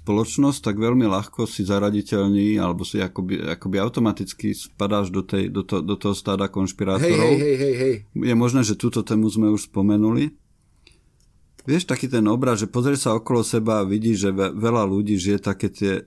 spoločnosť, 0.00 0.64
tak 0.64 0.80
veľmi 0.80 1.04
ľahko 1.04 1.44
si 1.44 1.60
zaraditeľný 1.60 2.56
alebo 2.56 2.88
si 2.88 3.04
akoby, 3.04 3.60
akoby 3.60 3.76
automaticky 3.76 4.56
spadáš 4.56 5.12
do, 5.12 5.20
tej, 5.20 5.52
do, 5.52 5.60
to, 5.60 5.84
do 5.84 5.92
toho 6.00 6.16
stáda 6.16 6.48
konšpirátorov. 6.48 7.36
Hej, 7.36 7.36
hej, 7.36 7.56
hej, 7.60 7.74
hej. 7.76 7.94
Je 8.16 8.34
možné, 8.36 8.64
že 8.64 8.80
túto 8.80 9.04
tému 9.04 9.28
sme 9.28 9.52
už 9.52 9.68
spomenuli. 9.68 10.39
Vieš, 11.70 11.86
taký 11.86 12.10
ten 12.10 12.26
obraz, 12.26 12.58
že 12.58 12.66
pozrieš 12.66 13.06
sa 13.06 13.14
okolo 13.14 13.46
seba 13.46 13.78
a 13.78 13.86
vidíš, 13.86 14.26
že 14.26 14.30
veľa 14.34 14.90
ľudí 14.90 15.14
žije 15.14 15.38
také 15.38 15.70
tie 15.70 16.02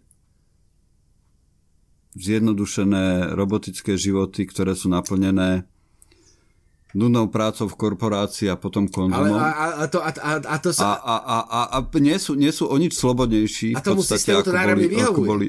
zjednodušené 2.19 3.31
robotické 3.31 3.95
životy, 3.95 4.43
ktoré 4.43 4.75
sú 4.75 4.91
naplnené 4.91 5.63
nudnou 6.91 7.31
prácou 7.31 7.71
v 7.71 7.79
korporácii 7.79 8.51
a 8.51 8.59
potom 8.59 8.91
konzumom. 8.91 9.39
Ale 9.39 9.39
a, 9.39 9.67
a, 9.81 9.85
to, 9.87 10.03
a, 10.03 10.11
a, 10.11 10.31
a 10.43 10.57
to 10.59 10.75
sa... 10.75 10.99
A, 10.99 11.15
a, 11.15 11.37
a, 11.47 11.59
a 11.73 11.77
nie, 11.97 12.19
sú, 12.19 12.35
nie 12.35 12.51
sú 12.51 12.67
o 12.67 12.75
nič 12.75 12.99
slobodnejší. 12.99 13.73
A 13.73 13.81
tomu 13.81 14.03
podstate, 14.03 14.35
systému 14.35 14.45
to 14.45 14.51
boli, 14.51 14.85
ako 14.99 15.21
boli, 15.23 15.47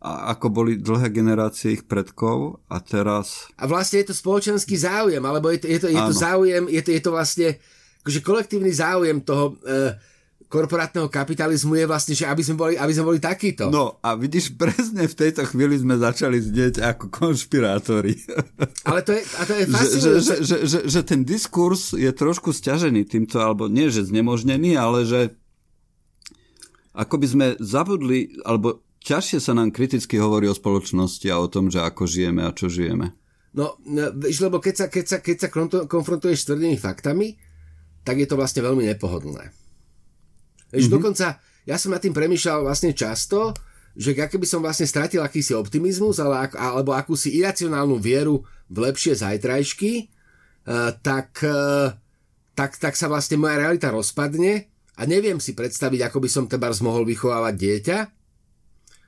a 0.00 0.32
ako 0.34 0.46
boli 0.48 0.72
dlhé 0.80 1.12
generácie 1.12 1.78
ich 1.78 1.84
predkov 1.84 2.64
a 2.66 2.80
teraz... 2.80 3.52
A 3.60 3.68
vlastne 3.68 4.00
je 4.00 4.10
to 4.10 4.16
spoločenský 4.16 4.74
záujem, 4.80 5.22
alebo 5.22 5.52
je 5.52 5.60
to, 5.60 5.66
je 5.68 5.78
to, 5.84 5.88
je 5.92 6.00
to 6.00 6.14
záujem, 6.16 6.64
je 6.72 6.82
to, 6.82 6.90
je 6.96 7.00
to 7.04 7.10
vlastne 7.12 7.48
akože 8.04 8.20
kolektívny 8.24 8.72
záujem 8.72 9.20
toho... 9.24 9.56
Uh, 9.64 9.94
korporátneho 10.50 11.06
kapitalizmu 11.06 11.78
je 11.78 11.86
vlastne, 11.86 12.14
že 12.18 12.26
aby 12.26 12.42
sme 12.42 12.58
boli, 12.58 12.74
aby 12.74 12.90
sme 12.90 13.06
boli 13.06 13.22
takíto. 13.22 13.70
No 13.70 14.02
a 14.02 14.18
vidíš, 14.18 14.58
presne 14.58 15.06
v 15.06 15.14
tejto 15.14 15.46
chvíli 15.46 15.78
sme 15.78 15.94
začali 15.94 16.42
znieť 16.42 16.82
ako 16.82 17.06
konšpirátori. 17.06 18.18
Ale 18.90 19.06
to 19.06 19.14
je, 19.14 19.22
a 19.22 19.42
to 19.46 19.54
je 19.54 19.64
fascinujúce. 19.70 20.26
Že, 20.26 20.34
že, 20.34 20.36
že, 20.42 20.56
že, 20.66 20.78
že 20.90 21.00
ten 21.06 21.22
diskurs 21.22 21.94
je 21.94 22.10
trošku 22.10 22.50
stiažený 22.50 23.06
týmto, 23.06 23.38
alebo 23.38 23.70
nie, 23.70 23.86
že 23.94 24.02
znemožnený, 24.02 24.74
ale 24.74 25.06
že 25.06 25.38
ako 26.98 27.14
by 27.22 27.26
sme 27.30 27.46
zabudli, 27.62 28.34
alebo 28.42 28.82
ťažšie 29.06 29.38
sa 29.38 29.54
nám 29.54 29.70
kriticky 29.70 30.18
hovorí 30.18 30.50
o 30.50 30.58
spoločnosti 30.58 31.30
a 31.30 31.38
o 31.38 31.46
tom, 31.46 31.70
že 31.70 31.78
ako 31.78 32.10
žijeme 32.10 32.42
a 32.42 32.50
čo 32.50 32.66
žijeme. 32.66 33.14
No, 33.54 33.78
no 33.86 34.10
víš, 34.18 34.42
lebo 34.42 34.58
keď 34.58 34.74
sa, 34.74 34.86
keď 34.90 35.04
sa, 35.06 35.16
keď 35.22 35.36
sa 35.46 35.48
konfrontuješ 35.86 36.42
s 36.42 36.48
tvrdými 36.50 36.74
faktami, 36.74 37.38
tak 38.06 38.20
je 38.20 38.26
to 38.28 38.38
vlastne 38.38 38.64
veľmi 38.64 38.86
nepohodlné. 38.94 39.52
Mm-hmm. 40.70 40.92
dokonca 40.92 41.42
ja 41.66 41.76
som 41.76 41.90
nad 41.90 42.00
tým 42.00 42.14
premýšľal 42.14 42.64
vlastne 42.64 42.94
často, 42.94 43.52
že 43.98 44.14
by 44.14 44.46
som 44.46 44.62
vlastne 44.62 44.86
stratil 44.86 45.20
akýsi 45.20 45.52
optimizmus 45.52 46.22
ale, 46.22 46.48
alebo 46.54 46.94
akúsi 46.94 47.34
iracionálnu 47.36 47.98
vieru 47.98 48.46
v 48.70 48.76
lepšie 48.86 49.18
zajtrajšky, 49.18 50.06
uh, 50.66 50.94
tak, 51.02 51.42
uh, 51.42 51.90
tak, 52.54 52.78
tak 52.78 52.94
sa 52.94 53.10
vlastne 53.10 53.36
moja 53.36 53.58
realita 53.58 53.90
rozpadne 53.90 54.70
a 54.94 55.02
neviem 55.04 55.42
si 55.42 55.58
predstaviť, 55.58 56.06
ako 56.06 56.18
by 56.22 56.28
som 56.30 56.44
teba 56.46 56.70
mohol 56.80 57.02
vychovávať 57.02 57.54
dieťa 57.58 57.98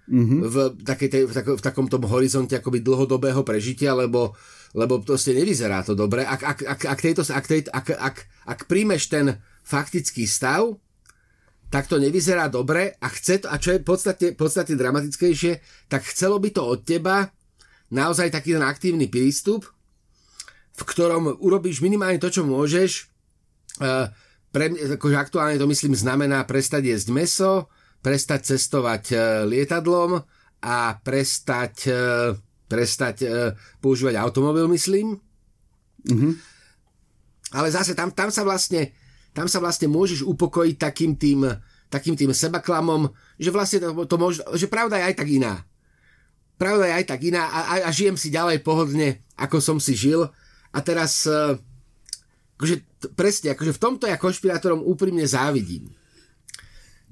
mm-hmm. 0.09 0.41
v, 0.45 0.57
takej 0.83 1.09
tej, 1.09 1.23
v, 1.31 1.33
tako, 1.33 1.51
v 1.57 1.63
takom 1.63 1.87
tom 1.87 2.03
horizonte 2.11 2.59
akoby 2.59 2.83
dlhodobého 2.83 3.47
prežitia, 3.47 3.95
lebo, 3.95 4.35
lebo 4.73 5.05
proste 5.05 5.37
nevyzerá 5.37 5.85
to 5.85 5.93
dobre. 5.93 6.25
Ak, 6.25 6.41
ak, 6.41 6.59
ak, 6.65 6.81
ak, 6.89 7.01
tejto, 7.01 7.23
ak, 7.29 7.47
tejto, 7.47 7.69
ak, 7.73 7.87
ak, 7.93 8.17
ak 8.49 8.61
príjmeš 8.69 9.13
ten 9.13 9.37
faktický 9.63 10.25
stav, 10.25 10.81
tak 11.73 11.89
to 11.89 11.97
nevyzerá 11.97 12.53
dobre 12.53 12.97
a 13.01 13.09
chce 13.09 13.45
to, 13.45 13.47
a 13.49 13.57
čo 13.57 13.73
je 13.73 13.81
podstate, 13.81 14.27
podstate 14.37 14.77
dramatickejšie, 14.77 15.53
tak 15.89 16.05
chcelo 16.05 16.37
by 16.37 16.53
to 16.53 16.63
od 16.65 16.85
teba 16.85 17.33
naozaj 17.89 18.29
taký 18.29 18.57
ten 18.57 18.65
aktívny 18.65 19.09
prístup, 19.09 19.65
v 20.73 20.83
ktorom 20.85 21.37
urobíš 21.41 21.81
minimálne 21.85 22.21
to, 22.21 22.33
čo 22.33 22.45
môžeš. 22.45 23.09
E, 23.81 24.09
pre, 24.53 24.67
akože 24.69 25.17
aktuálne 25.17 25.57
to 25.61 25.69
myslím 25.69 25.97
znamená 25.97 26.45
prestať 26.45 26.93
jesť 26.93 27.09
meso, 27.13 27.53
prestať 28.05 28.53
cestovať 28.53 29.05
e, 29.13 29.17
lietadlom 29.49 30.21
a 30.65 30.77
prestať, 31.01 31.89
e, 32.73 32.77
prestať 32.77 33.17
používať 33.85 34.17
automobil, 34.17 34.65
myslím. 34.73 35.21
Mm-hmm. 36.09 36.33
Ale 37.53 37.69
zase 37.69 37.93
tam, 37.93 38.09
tam 38.09 38.33
sa 38.33 38.43
vlastne 38.43 38.97
tam 39.33 39.49
sa 39.49 39.59
vlastne 39.65 39.89
môžeš 39.89 40.25
upokojiť 40.29 40.77
takým 40.77 41.17
tým, 41.17 41.49
takým 41.89 42.15
tým 42.17 42.33
sebaklamom, 42.37 43.09
že 43.41 43.49
vlastne 43.49 43.81
to, 43.81 44.05
to 44.05 44.17
môž, 44.21 44.45
že 44.57 44.69
pravda 44.69 45.01
je 45.01 45.09
aj 45.13 45.17
tak 45.17 45.29
iná. 45.33 45.65
Pravda 46.61 46.85
je 46.89 46.95
aj 47.01 47.07
tak 47.09 47.21
iná 47.25 47.49
a, 47.49 47.61
a, 47.65 47.75
a 47.89 47.91
žijem 47.91 48.17
si 48.21 48.29
ďalej 48.29 48.61
pohodlne, 48.61 49.25
ako 49.41 49.59
som 49.59 49.81
si 49.81 49.97
žil. 49.97 50.29
A 50.73 50.79
teraz, 50.85 51.25
uh, 51.25 51.57
akože 52.61 52.85
presne, 53.17 53.57
akože 53.57 53.73
v 53.73 53.83
tomto 53.83 54.05
ja 54.05 54.21
konšpirátorom 54.21 54.85
úprimne 54.85 55.25
závidím. 55.25 55.91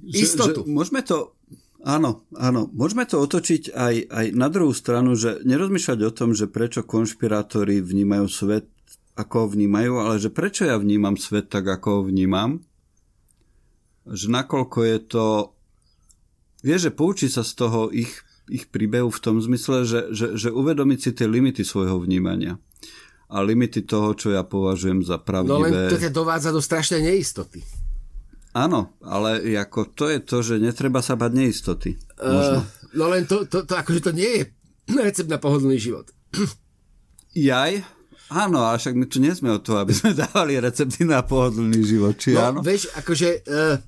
Istotu. 0.04 0.64
Že, 0.64 0.68
že 0.68 0.72
môžeme 0.72 1.00
to 1.00 1.34
Áno, 1.80 2.28
áno. 2.36 2.68
Môžeme 2.76 3.08
to 3.08 3.24
otočiť 3.24 3.72
aj, 3.72 3.94
aj 4.12 4.26
na 4.36 4.48
druhú 4.52 4.76
stranu, 4.76 5.16
že 5.16 5.40
nerozmýšľať 5.48 5.98
o 6.04 6.10
tom, 6.12 6.36
že 6.36 6.44
prečo 6.44 6.84
konšpirátori 6.84 7.80
vnímajú 7.80 8.26
svet, 8.28 8.68
ako 9.16 9.34
ho 9.44 9.46
vnímajú, 9.56 9.92
ale 9.96 10.20
že 10.20 10.28
prečo 10.28 10.68
ja 10.68 10.76
vnímam 10.76 11.16
svet 11.16 11.48
tak, 11.48 11.64
ako 11.64 11.88
ho 11.88 12.00
vnímam. 12.12 12.60
Že 14.04 14.26
nakoľko 14.28 14.78
je 14.84 14.98
to... 15.08 15.24
Vieš, 16.60 16.80
že 16.88 16.92
poučí 16.92 17.26
sa 17.32 17.40
z 17.40 17.52
toho 17.56 17.88
ich, 17.88 18.12
ich 18.52 18.68
príbehu 18.68 19.08
v 19.08 19.22
tom 19.24 19.40
zmysle, 19.40 19.88
že, 19.88 20.12
že, 20.12 20.36
že 20.36 20.52
uvedomiť 20.52 20.98
si 21.00 21.10
tie 21.16 21.24
limity 21.24 21.64
svojho 21.64 21.96
vnímania 22.04 22.60
a 23.30 23.46
limity 23.46 23.86
toho, 23.86 24.12
čo 24.18 24.34
ja 24.34 24.42
považujem 24.42 25.06
za 25.06 25.22
pravdivé. 25.22 25.54
No 25.54 25.62
len 25.62 25.86
to 25.86 26.02
ťa 26.02 26.10
dovádza 26.10 26.50
do 26.50 26.58
strašnej 26.58 27.00
neistoty. 27.00 27.62
Áno, 28.50 28.98
ale 28.98 29.46
ako 29.54 29.94
to 29.94 30.10
je 30.10 30.18
to, 30.18 30.42
že 30.42 30.58
netreba 30.58 30.98
sa 30.98 31.14
bať 31.14 31.32
neistoty. 31.38 31.94
Uh, 32.18 32.58
no 32.98 33.06
len 33.06 33.22
to, 33.22 33.46
to, 33.46 33.62
to, 33.62 33.78
akože 33.78 34.10
to 34.10 34.12
nie 34.12 34.26
je 34.26 34.42
recept 35.06 35.30
na 35.30 35.38
pohodlný 35.38 35.78
život. 35.78 36.10
Jaj? 37.34 37.86
Áno, 38.30 38.62
ale 38.62 38.78
však 38.78 38.94
my 38.94 39.06
tu 39.06 39.18
nie 39.22 39.34
sme 39.34 39.54
o 39.54 39.62
to, 39.62 39.78
aby 39.78 39.94
sme 39.94 40.18
dávali 40.26 40.58
recepty 40.58 41.06
na 41.06 41.22
pohodlný 41.22 41.78
život, 41.78 42.18
či 42.18 42.34
no, 42.34 42.42
áno? 42.42 42.58
vieš, 42.58 42.90
akože 42.98 43.46
uh, 43.46 43.78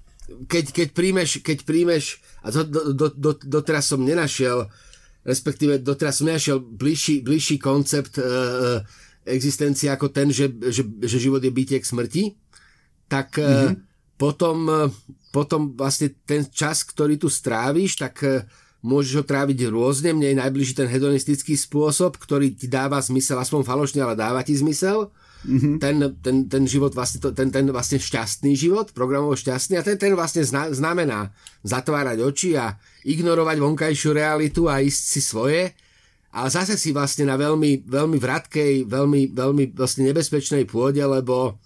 keď, 0.46 0.64
keď 0.70 0.88
príjmeš, 0.94 1.42
keď 1.42 1.58
príjmeš 1.66 2.22
a 2.46 2.54
to, 2.54 2.62
do, 2.62 2.94
do, 2.94 3.06
do, 3.10 3.30
doteraz 3.42 3.90
som 3.90 4.02
nenašiel 4.02 4.70
respektíve 5.22 5.78
doteraz 5.78 6.18
som 6.18 6.26
nenašiel 6.26 6.58
bližší, 6.58 7.22
bližší 7.22 7.58
koncept 7.58 8.18
uh, 8.18 8.82
existencie 9.22 9.86
ako 9.86 10.10
ten, 10.10 10.34
že, 10.34 10.50
že, 10.50 10.82
že 10.82 11.18
život 11.18 11.38
je 11.38 11.54
bytie 11.54 11.78
k 11.78 11.86
smrti, 11.86 12.22
tak 13.06 13.38
mm-hmm 13.38 13.91
potom, 14.22 14.70
e, 14.70 14.86
potom 15.34 15.74
vlastne 15.74 16.14
ten 16.22 16.46
čas, 16.46 16.86
ktorý 16.86 17.18
tu 17.18 17.26
stráviš, 17.26 17.98
tak 17.98 18.22
e, 18.22 18.46
môžeš 18.86 19.12
ho 19.18 19.24
tráviť 19.26 19.66
rôzne. 19.66 20.14
Mne 20.14 20.30
je 20.30 20.40
najbližší 20.46 20.78
ten 20.78 20.86
hedonistický 20.86 21.58
spôsob, 21.58 22.22
ktorý 22.22 22.54
ti 22.54 22.70
dáva 22.70 23.02
zmysel, 23.02 23.42
aspoň 23.42 23.66
falošne, 23.66 23.98
ale 23.98 24.14
dáva 24.14 24.46
ti 24.46 24.54
zmysel. 24.54 25.10
Mm-hmm. 25.42 25.74
Ten, 25.82 25.96
ten, 26.22 26.36
ten 26.46 26.62
život 26.70 26.94
vlastne, 26.94 27.18
ten, 27.34 27.50
ten 27.50 27.66
vlastne 27.74 27.98
šťastný 27.98 28.54
život, 28.54 28.94
programovo 28.94 29.34
šťastný 29.34 29.74
a 29.74 29.82
ten, 29.82 29.98
ten 29.98 30.14
vlastne 30.14 30.46
zna, 30.46 30.70
znamená 30.70 31.34
zatvárať 31.66 32.22
oči 32.22 32.54
a 32.54 32.78
ignorovať 33.02 33.58
vonkajšiu 33.58 34.10
realitu 34.14 34.70
a 34.70 34.78
ísť 34.78 35.02
si 35.02 35.18
svoje 35.18 35.74
a 36.30 36.46
zase 36.46 36.78
si 36.78 36.94
vlastne 36.94 37.26
na 37.26 37.34
veľmi, 37.34 37.90
veľmi 37.90 38.22
vratkej, 38.22 38.86
veľmi, 38.86 39.34
veľmi 39.34 39.64
vlastne 39.74 40.06
nebezpečnej 40.06 40.62
pôde, 40.62 41.02
lebo 41.02 41.58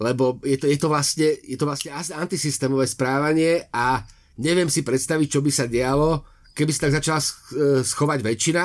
lebo 0.00 0.40
je 0.40 0.56
to, 0.56 0.64
je 0.64 0.78
to, 0.80 0.88
vlastne, 0.88 1.28
je 1.44 1.56
to 1.60 1.68
vlastne 1.68 1.92
antisystémové 1.92 2.88
správanie 2.88 3.68
a 3.68 4.00
neviem 4.40 4.72
si 4.72 4.80
predstaviť, 4.80 5.28
čo 5.28 5.44
by 5.44 5.50
sa 5.52 5.68
dialo, 5.68 6.24
keby 6.56 6.72
sa 6.72 6.88
tak 6.88 7.04
začala 7.04 7.20
e, 7.20 7.28
schovať 7.84 8.18
väčšina. 8.24 8.62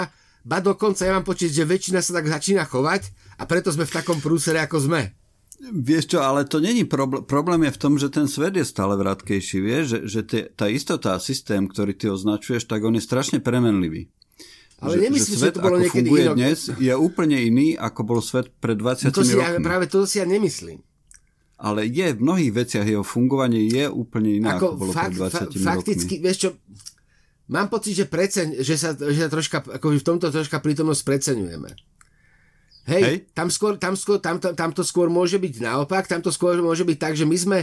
Ba 0.47 0.63
dokonca 0.63 1.03
ja 1.03 1.11
mám 1.11 1.27
počuť, 1.27 1.51
že 1.51 1.67
väčšina 1.67 1.99
sa 1.99 2.15
tak 2.15 2.31
začína 2.31 2.63
chovať 2.63 3.11
a 3.36 3.43
preto 3.43 3.67
sme 3.75 3.83
v 3.83 3.95
takom 3.99 4.23
prúsere, 4.23 4.63
ako 4.63 4.88
sme. 4.88 5.11
Vieš 5.59 6.15
čo, 6.15 6.19
ale 6.23 6.47
to 6.47 6.63
není 6.63 6.88
problém. 6.88 7.23
Problém 7.27 7.67
je 7.67 7.75
v 7.75 7.81
tom, 7.83 7.93
že 7.99 8.11
ten 8.11 8.27
svet 8.27 8.55
je 8.55 8.63
stále 8.67 8.95
vratkejší. 8.95 9.57
Vieš, 9.59 9.83
že, 9.88 9.99
že 10.07 10.21
tie, 10.23 10.41
tá 10.51 10.67
istota 10.71 11.15
systém, 11.19 11.67
ktorý 11.67 11.95
ty 11.95 12.11
označuješ, 12.11 12.67
tak 12.67 12.83
on 12.83 12.95
je 12.95 13.03
strašne 13.03 13.39
premenlivý. 13.39 14.11
Ale 14.83 14.99
že, 14.99 15.03
nemyslím, 15.07 15.36
že, 15.36 15.39
svet, 15.39 15.55
že 15.55 15.57
to 15.59 15.63
bolo 15.63 15.77
ako 15.79 15.95
funguje 15.95 16.23
inok... 16.27 16.36
dnes, 16.36 16.59
je 16.75 16.93
úplne 16.95 17.38
iný, 17.39 17.67
ako 17.79 18.01
bol 18.03 18.19
svet 18.19 18.51
pred 18.59 18.75
20 18.75 19.07
no 19.07 19.15
to 19.15 19.23
si 19.23 19.36
rokmi. 19.39 19.63
Ja, 19.63 19.63
práve 19.63 19.88
to 19.88 20.03
si 20.03 20.19
ja 20.19 20.27
nemyslím 20.27 20.83
ale 21.56 21.88
je 21.88 22.12
v 22.16 22.20
mnohých 22.20 22.51
veciach 22.51 22.86
jeho 22.86 23.06
fungovanie 23.06 23.72
je 23.72 23.86
úplne 23.88 24.43
iné, 24.43 24.49
ako, 24.56 24.76
ako 24.76 24.80
bolo 24.80 24.91
fakt, 24.91 25.16
pred 25.16 25.20
20 25.20 25.32
fa- 25.32 25.76
fakticky, 25.76 26.14
rokmi. 26.20 26.26
vieš 26.28 26.38
čo, 26.38 26.49
mám 27.47 27.68
pocit, 27.72 27.93
že, 27.95 28.06
preceň, 28.12 28.47
že, 28.60 28.76
sa, 28.76 28.91
že 28.95 29.20
sa 29.24 29.30
troška, 29.32 29.64
ako 29.64 29.95
v 29.95 30.03
tomto 30.03 30.28
troška 30.32 30.60
prítomnosť 30.60 31.01
preceňujeme. 31.08 31.72
Hej, 32.86 33.01
Hej, 33.01 33.18
tam, 33.34 33.49
skôr, 33.49 33.82
tam, 33.82 33.97
skôr, 33.97 34.22
tam, 34.22 34.38
tam, 34.38 34.53
tam 34.53 34.70
to 34.70 34.86
skôr 34.86 35.10
môže 35.10 35.41
byť 35.41 35.64
naopak, 35.64 36.06
tam 36.06 36.22
to 36.22 36.30
skôr 36.30 36.53
môže 36.62 36.86
byť 36.86 36.97
tak, 37.01 37.14
že 37.18 37.26
my 37.26 37.38
sme 37.39 37.60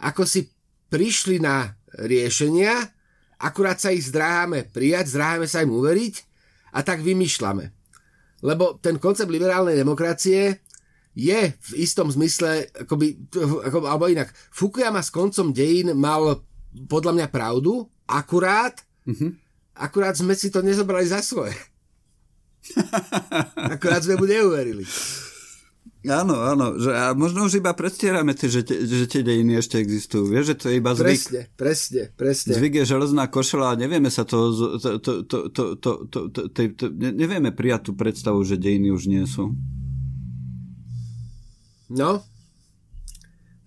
ako 0.00 0.24
si 0.24 0.48
prišli 0.88 1.38
na 1.38 1.76
riešenia, 2.00 2.72
akurát 3.38 3.76
sa 3.78 3.92
ich 3.92 4.08
zdráhame 4.08 4.64
prijať, 4.70 5.12
zdráhame 5.12 5.46
sa 5.46 5.60
im 5.60 5.72
uveriť 5.72 6.14
a 6.72 6.80
tak 6.80 7.04
vymýšľame. 7.04 7.68
Lebo 8.42 8.80
ten 8.82 8.98
koncept 8.98 9.30
liberálnej 9.30 9.78
demokracie 9.78 10.58
je 11.12 11.52
v 11.52 11.72
istom 11.76 12.08
zmysle, 12.08 12.72
akoby, 12.72 13.20
ako, 13.68 13.84
alebo 13.84 14.08
inak, 14.08 14.32
Fukuyama 14.52 15.04
s 15.04 15.12
koncom 15.12 15.52
dejín 15.52 15.92
mal 15.92 16.40
podľa 16.88 17.12
mňa 17.12 17.26
pravdu, 17.28 17.84
akurát, 18.08 18.80
mm-hmm. 19.04 19.30
akurát 19.76 20.16
sme 20.16 20.32
si 20.32 20.48
to 20.48 20.64
nezobrali 20.64 21.04
za 21.04 21.20
svoje. 21.20 21.52
akurát 23.56 24.00
sme 24.00 24.16
mu 24.16 24.24
neuverili. 24.24 24.88
Áno, 26.02 26.34
áno, 26.34 26.74
že 26.82 26.90
a 26.90 27.14
možno 27.14 27.46
už 27.46 27.62
iba 27.62 27.70
predstierame, 27.78 28.34
tie, 28.34 28.50
že, 28.50 28.66
te, 28.66 28.74
že 28.74 29.06
tie 29.06 29.22
dejiny 29.22 29.62
ešte 29.62 29.78
existujú. 29.78 30.34
Vieš, 30.34 30.44
že 30.50 30.56
to 30.58 30.64
je 30.66 30.74
iba 30.82 30.90
zvyk. 30.98 31.06
Presne, 31.06 31.40
presne, 31.54 32.02
presne. 32.18 32.58
Zvyk 32.58 32.82
je 32.82 32.90
železná 32.90 33.30
košela 33.30 33.70
a 33.70 33.78
nevieme 33.78 34.10
sa 34.10 34.26
to, 34.26 34.50
to, 34.82 34.98
to, 34.98 35.12
to, 35.22 35.38
to, 35.54 35.62
to, 35.78 35.92
to, 36.10 36.20
to, 36.34 36.42
to, 36.50 36.62
to 36.74 36.86
nevieme 36.90 37.54
prijať 37.54 37.86
tú 37.86 37.92
predstavu, 37.94 38.42
že 38.42 38.58
dejiny 38.58 38.90
už 38.90 39.06
nie 39.06 39.22
sú. 39.30 39.54
No, 41.92 42.24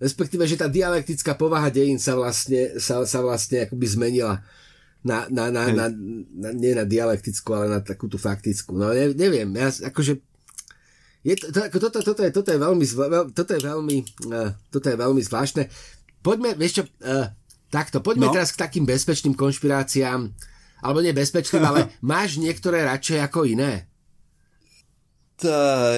respektíve, 0.02 0.44
že 0.44 0.58
tá 0.58 0.66
dialektická 0.66 1.38
povaha 1.38 1.70
dejín 1.70 2.02
sa 2.02 2.18
vlastne, 2.18 2.76
sa, 2.82 3.06
sa 3.06 3.22
vlastne 3.22 3.64
akoby 3.64 3.86
zmenila 3.86 4.42
na, 5.06 5.30
na, 5.30 5.54
na, 5.54 5.70
na, 5.70 5.86
na, 6.34 6.48
nie 6.50 6.74
na 6.74 6.82
dialektickú, 6.82 7.54
ale 7.54 7.66
na 7.70 7.80
takú 7.80 8.10
tú 8.10 8.18
faktickú. 8.18 8.74
No 8.74 8.90
ne, 8.90 9.14
neviem, 9.14 9.46
ja 9.54 9.70
akože 9.70 10.18
je 11.26 11.34
to, 11.34 11.50
to, 11.50 11.58
ako 11.58 11.78
toto, 11.82 11.98
toto, 12.06 12.22
je, 12.22 12.30
toto 12.30 12.54
je 12.54 12.58
veľmi, 12.58 12.86
toto 13.34 13.50
je 13.50 13.60
veľmi, 13.62 13.96
uh, 14.30 14.50
toto 14.70 14.86
je 14.86 14.96
veľmi 14.98 15.22
zvláštne. 15.26 15.66
Poďme, 16.22 16.54
vieš 16.54 16.82
čo, 16.82 16.84
uh, 16.86 17.34
takto, 17.66 17.98
poďme 17.98 18.30
no. 18.30 18.34
teraz 18.34 18.54
k 18.54 18.62
takým 18.62 18.86
bezpečným 18.86 19.34
konšpiráciám, 19.34 20.30
alebo 20.86 21.02
nebezpečným, 21.02 21.64
ale 21.66 21.90
máš 21.98 22.38
niektoré 22.38 22.86
radšej 22.86 23.26
ako 23.26 23.42
iné? 23.42 23.90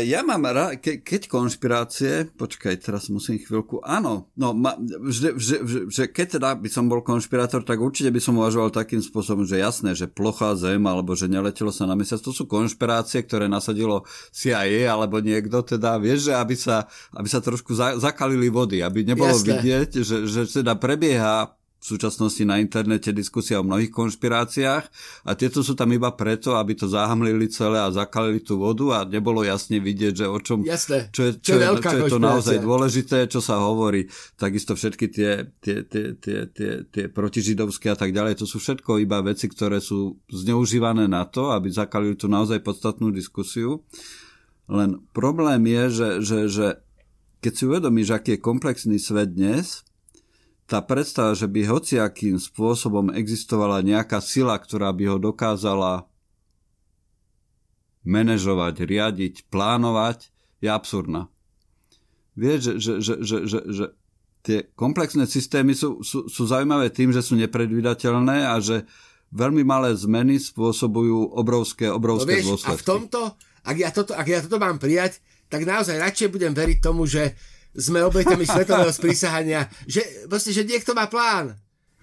Ja 0.02 0.26
mám 0.26 0.50
rád, 0.50 0.82
ke, 0.82 0.98
keď 0.98 1.30
konšpirácie, 1.30 2.26
počkaj, 2.34 2.74
teraz 2.82 3.06
musím 3.06 3.38
chvíľku, 3.38 3.78
áno, 3.86 4.26
no, 4.34 4.50
ma, 4.50 4.74
že, 5.06 5.38
že, 5.38 5.62
že, 5.62 5.78
že 5.86 6.04
keď 6.10 6.42
teda 6.42 6.48
by 6.58 6.66
som 6.66 6.90
bol 6.90 7.06
konšpirátor, 7.06 7.62
tak 7.62 7.78
určite 7.78 8.10
by 8.10 8.18
som 8.18 8.34
uvažoval 8.34 8.74
takým 8.74 8.98
spôsobom, 8.98 9.46
že 9.46 9.62
jasné, 9.62 9.94
že 9.94 10.10
plochá 10.10 10.58
zem, 10.58 10.82
alebo 10.90 11.14
že 11.14 11.30
neletelo 11.30 11.70
sa 11.70 11.86
na 11.86 11.94
mesiac, 11.94 12.18
to 12.18 12.34
sú 12.34 12.50
konšpirácie, 12.50 13.22
ktoré 13.22 13.46
nasadilo 13.46 14.02
CIA, 14.34 14.90
alebo 14.90 15.22
niekto, 15.22 15.62
teda, 15.62 16.02
vieš, 16.02 16.30
že 16.30 16.32
aby 16.34 16.58
sa, 16.58 16.90
aby 17.14 17.28
sa 17.30 17.38
trošku 17.38 17.78
za, 17.78 17.94
zakalili 17.94 18.50
vody, 18.50 18.82
aby 18.82 19.06
nebolo 19.06 19.38
jasné. 19.38 19.54
vidieť, 19.54 19.90
že, 20.02 20.16
že 20.26 20.50
teda 20.50 20.74
prebieha 20.74 21.57
v 21.78 21.84
súčasnosti 21.86 22.42
na 22.42 22.58
internete 22.58 23.14
diskusia 23.14 23.62
o 23.62 23.66
mnohých 23.66 23.94
konšpiráciách 23.94 24.84
a 25.22 25.30
tieto 25.38 25.62
sú 25.62 25.78
tam 25.78 25.94
iba 25.94 26.10
preto, 26.10 26.58
aby 26.58 26.74
to 26.74 26.90
zahamlili 26.90 27.46
celé 27.46 27.78
a 27.78 27.94
zakalili 27.94 28.42
tú 28.42 28.58
vodu 28.58 28.98
a 28.98 29.06
nebolo 29.06 29.46
jasne 29.46 29.78
vidieť, 29.78 30.14
že 30.18 30.26
o 30.26 30.38
čom, 30.42 30.66
Jasne. 30.66 31.06
čo 31.14 31.30
je, 31.30 31.32
čo, 31.38 31.54
čo, 31.54 31.62
je, 31.62 31.66
čo 31.78 31.96
je 32.02 32.10
to 32.10 32.18
naozaj 32.18 32.56
dôležité, 32.58 33.30
čo 33.30 33.38
sa 33.38 33.62
hovorí. 33.62 34.10
Takisto 34.34 34.74
všetky 34.74 35.06
tie, 35.06 35.54
tie, 35.62 35.86
tie, 35.86 36.18
tie, 36.18 36.38
tie, 36.50 36.70
tie 36.90 37.04
protižidovské 37.06 37.94
a 37.94 37.98
tak 37.98 38.10
ďalej, 38.10 38.42
to 38.42 38.46
sú 38.50 38.58
všetko 38.58 38.98
iba 38.98 39.22
veci, 39.22 39.46
ktoré 39.46 39.78
sú 39.78 40.18
zneužívané 40.26 41.06
na 41.06 41.30
to, 41.30 41.54
aby 41.54 41.70
zakalili 41.70 42.18
tú 42.18 42.26
naozaj 42.26 42.58
podstatnú 42.58 43.14
diskusiu. 43.14 43.86
Len 44.66 44.98
problém 45.14 45.62
je, 45.64 45.84
že, 45.88 46.08
že, 46.26 46.38
že 46.50 46.66
keď 47.38 47.52
si 47.54 47.62
uvedomíš, 47.70 48.10
aký 48.10 48.36
je 48.36 48.42
komplexný 48.42 48.98
svet 48.98 49.30
dnes, 49.38 49.86
tá 50.68 50.84
predstava, 50.84 51.32
že 51.32 51.48
by 51.48 51.64
hociakým 51.64 52.36
spôsobom 52.36 53.08
existovala 53.16 53.80
nejaká 53.80 54.20
sila, 54.20 54.52
ktorá 54.60 54.92
by 54.92 55.04
ho 55.08 55.16
dokázala 55.16 56.04
manažovať, 58.04 58.84
riadiť, 58.84 59.34
plánovať, 59.48 60.28
je 60.60 60.68
absurdná. 60.68 61.32
Vieš, 62.36 62.60
že, 62.60 62.72
že, 62.76 62.92
že, 63.00 63.14
že, 63.24 63.36
že, 63.48 63.58
že 63.72 63.84
tie 64.44 64.58
komplexné 64.76 65.24
systémy 65.24 65.72
sú, 65.72 66.04
sú, 66.04 66.28
sú 66.28 66.42
zaujímavé 66.44 66.92
tým, 66.92 67.16
že 67.16 67.24
sú 67.24 67.34
nepredvídateľné 67.40 68.52
a 68.52 68.60
že 68.60 68.84
veľmi 69.32 69.64
malé 69.64 69.96
zmeny 69.96 70.36
spôsobujú 70.36 71.32
obrovské, 71.32 71.88
obrovské 71.88 72.28
no 72.28 72.36
vieš, 72.38 72.46
dôsledky. 72.54 72.76
A 72.76 72.80
v 72.80 72.84
tomto, 72.84 73.20
ak 73.64 73.76
ja, 73.76 73.90
toto, 73.90 74.12
ak 74.12 74.26
ja 74.28 74.38
toto 74.44 74.60
mám 74.60 74.76
prijať, 74.76 75.20
tak 75.48 75.64
naozaj 75.64 75.96
radšej 75.96 76.28
budem 76.28 76.52
veriť 76.52 76.78
tomu, 76.80 77.08
že 77.08 77.36
sme 77.78 78.02
obeťami 78.02 78.42
svetového 78.42 78.90
sprísahania, 78.90 79.70
že, 79.86 80.02
proste, 80.26 80.50
že 80.50 80.66
niekto 80.66 80.92
má 80.98 81.06
plán. 81.06 81.54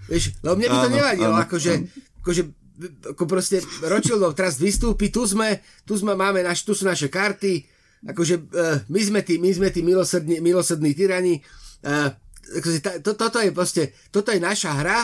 Vieš, 0.07 0.39
lebo 0.39 0.55
mne 0.55 0.67
by 0.71 0.77
to 0.79 0.89
nevadilo, 0.89 1.35
akože, 1.35 1.73
akože 2.23 2.41
ako 3.15 3.23
proste 3.27 3.63
Rothschildov 3.83 4.35
teraz 4.35 4.59
vystúpi, 4.59 5.11
tu 5.11 5.27
sme, 5.27 5.59
tu 5.83 5.95
sme, 5.95 6.15
máme, 6.15 6.43
naš, 6.43 6.63
tu 6.63 6.75
sú 6.75 6.87
naše 6.87 7.07
karty, 7.11 7.63
akože 8.07 8.35
uh, 8.39 8.83
my 8.87 9.01
sme 9.03 9.19
tí, 9.23 9.39
my 9.39 9.51
sme 9.51 9.67
tí 9.71 9.79
milosrdní, 9.83 10.43
milosrdní 10.43 10.91
tyrani, 10.91 11.39
uh, 11.87 12.11
akože, 12.59 12.99
to, 13.03 13.15
toto 13.15 13.39
je 13.39 13.51
proste, 13.55 13.95
toto 14.11 14.31
je 14.31 14.39
naša 14.39 14.75
hra 14.79 14.99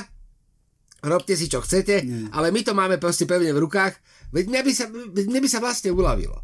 robte 1.01 1.33
si 1.33 1.49
čo 1.49 1.65
chcete, 1.65 2.05
Nie. 2.05 2.29
ale 2.29 2.53
my 2.53 2.61
to 2.61 2.77
máme 2.77 3.01
proste 3.01 3.25
pevne 3.25 3.49
v 3.49 3.61
rukách, 3.65 3.97
veď 4.29 4.43
mne 4.53 4.61
by 4.61 4.71
sa, 4.71 4.85
mne 4.89 5.39
by 5.41 5.49
sa 5.49 5.59
vlastne 5.59 5.89
uľavilo. 5.89 6.37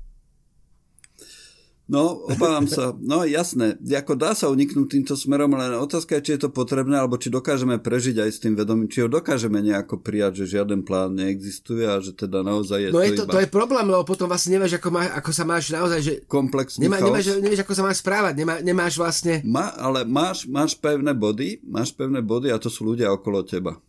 No, 1.88 2.28
obávam 2.28 2.68
sa. 2.68 2.92
No 3.00 3.24
jasné, 3.24 3.80
ako 3.80 4.20
dá 4.20 4.36
sa 4.36 4.52
uniknúť 4.52 4.92
týmto 4.92 5.16
smerom, 5.16 5.56
len 5.56 5.72
otázka 5.80 6.20
je, 6.20 6.24
či 6.28 6.32
je 6.36 6.42
to 6.44 6.50
potrebné, 6.52 7.00
alebo 7.00 7.16
či 7.16 7.32
dokážeme 7.32 7.80
prežiť 7.80 8.28
aj 8.28 8.30
s 8.36 8.44
tým 8.44 8.60
vedomím, 8.60 8.92
či 8.92 9.08
ho 9.08 9.08
dokážeme 9.08 9.64
nejako 9.64 10.04
prijať, 10.04 10.44
že 10.44 10.60
žiaden 10.60 10.84
plán 10.84 11.16
neexistuje 11.16 11.88
a 11.88 12.04
že 12.04 12.12
teda 12.12 12.44
naozaj 12.44 12.88
je 12.88 12.90
no 12.92 13.00
to 13.00 13.08
je 13.08 13.16
to, 13.16 13.24
iba... 13.24 13.32
to 13.32 13.40
je 13.40 13.48
problém, 13.48 13.88
lebo 13.88 14.04
potom 14.04 14.28
vlastne 14.28 14.60
nevieš, 14.60 14.84
ako, 14.84 14.90
má, 14.92 15.08
ako 15.16 15.32
sa 15.32 15.44
máš 15.48 15.72
naozaj, 15.72 16.00
že... 16.04 16.14
Komplexný 16.28 16.92
nemá, 16.92 17.00
nemáš, 17.00 17.40
nevieš, 17.40 17.64
ako 17.64 17.74
sa 17.80 17.84
máš 17.88 18.04
správať, 18.04 18.34
nemá, 18.36 18.60
nemáš 18.60 19.00
vlastne... 19.00 19.40
Má, 19.48 19.72
ale 19.80 20.04
máš, 20.04 20.44
máš 20.44 20.76
pevné 20.76 21.16
body, 21.16 21.64
máš 21.64 21.96
pevné 21.96 22.20
body 22.20 22.52
a 22.52 22.60
to 22.60 22.68
sú 22.68 22.84
ľudia 22.84 23.16
okolo 23.16 23.48
teba. 23.48 23.80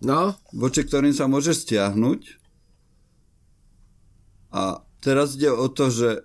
No. 0.00 0.32
Voči 0.56 0.80
ktorým 0.80 1.12
sa 1.12 1.28
môžeš 1.28 1.68
stiahnuť. 1.68 2.20
A 4.56 4.80
teraz 5.04 5.36
ide 5.36 5.52
o 5.52 5.68
to, 5.68 5.92
že 5.92 6.24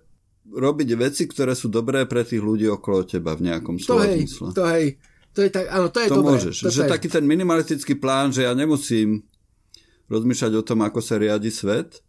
robiť 0.51 0.89
veci, 0.99 1.23
ktoré 1.25 1.55
sú 1.55 1.71
dobré 1.71 2.03
pre 2.05 2.27
tých 2.27 2.43
ľudí 2.43 2.67
okolo 2.67 3.07
teba 3.07 3.33
v 3.33 3.47
nejakom 3.51 3.79
slova 3.79 4.11
hej, 4.11 4.27
To 4.51 4.63
hej, 4.67 4.99
to 5.31 5.39
je 5.47 5.49
tak, 5.49 5.65
áno, 5.71 5.87
to 5.87 5.99
je 6.03 6.09
to 6.11 6.15
dobré. 6.19 6.31
môžeš, 6.35 6.55
to 6.61 6.69
že 6.69 6.83
je. 6.85 6.91
taký 6.91 7.07
ten 7.07 7.23
minimalistický 7.23 7.95
plán, 7.95 8.35
že 8.35 8.43
ja 8.43 8.51
nemusím 8.51 9.23
rozmýšľať 10.11 10.53
o 10.59 10.63
tom, 10.67 10.83
ako 10.83 10.99
sa 10.99 11.15
riadi 11.15 11.47
svet, 11.47 12.03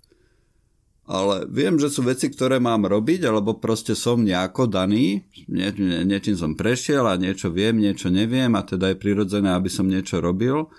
ale 1.06 1.46
viem, 1.50 1.78
že 1.78 1.90
sú 1.90 2.02
veci, 2.06 2.30
ktoré 2.30 2.58
mám 2.62 2.86
robiť, 2.86 3.26
alebo 3.26 3.58
proste 3.58 3.94
som 3.94 4.22
nejako 4.22 4.70
daný, 4.70 5.22
nie, 5.50 5.68
nie, 5.74 6.02
niečím 6.06 6.34
som 6.38 6.54
prešiel 6.54 7.06
a 7.06 7.18
niečo 7.18 7.50
viem, 7.50 7.78
niečo 7.78 8.10
neviem 8.10 8.50
a 8.58 8.62
teda 8.62 8.94
je 8.94 9.02
prirodzené, 9.02 9.54
aby 9.54 9.70
som 9.70 9.86
niečo 9.86 10.22
robil 10.22 10.70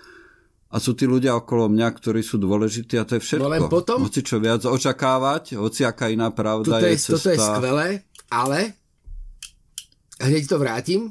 a 0.74 0.82
sú 0.82 0.98
tí 0.98 1.06
ľudia 1.06 1.38
okolo 1.38 1.70
mňa, 1.70 1.88
ktorí 1.94 2.26
sú 2.26 2.42
dôležití 2.42 2.98
a 2.98 3.06
to 3.06 3.22
je 3.22 3.22
všetko. 3.22 3.46
No 3.46 3.54
len 3.54 3.70
potom... 3.70 4.02
Hoci 4.02 4.26
čo 4.26 4.42
viac 4.42 4.66
očakávať, 4.66 5.54
hoci 5.62 5.86
aká 5.86 6.10
iná 6.10 6.34
pravda 6.34 6.82
toto 6.82 6.86
je, 6.90 6.98
je 6.98 6.98
cesta... 6.98 7.14
Toto 7.14 7.30
je 7.30 7.38
skvelé, 7.38 7.88
ale 8.34 8.60
hneď 10.18 10.44
to 10.50 10.58
vrátim. 10.58 11.02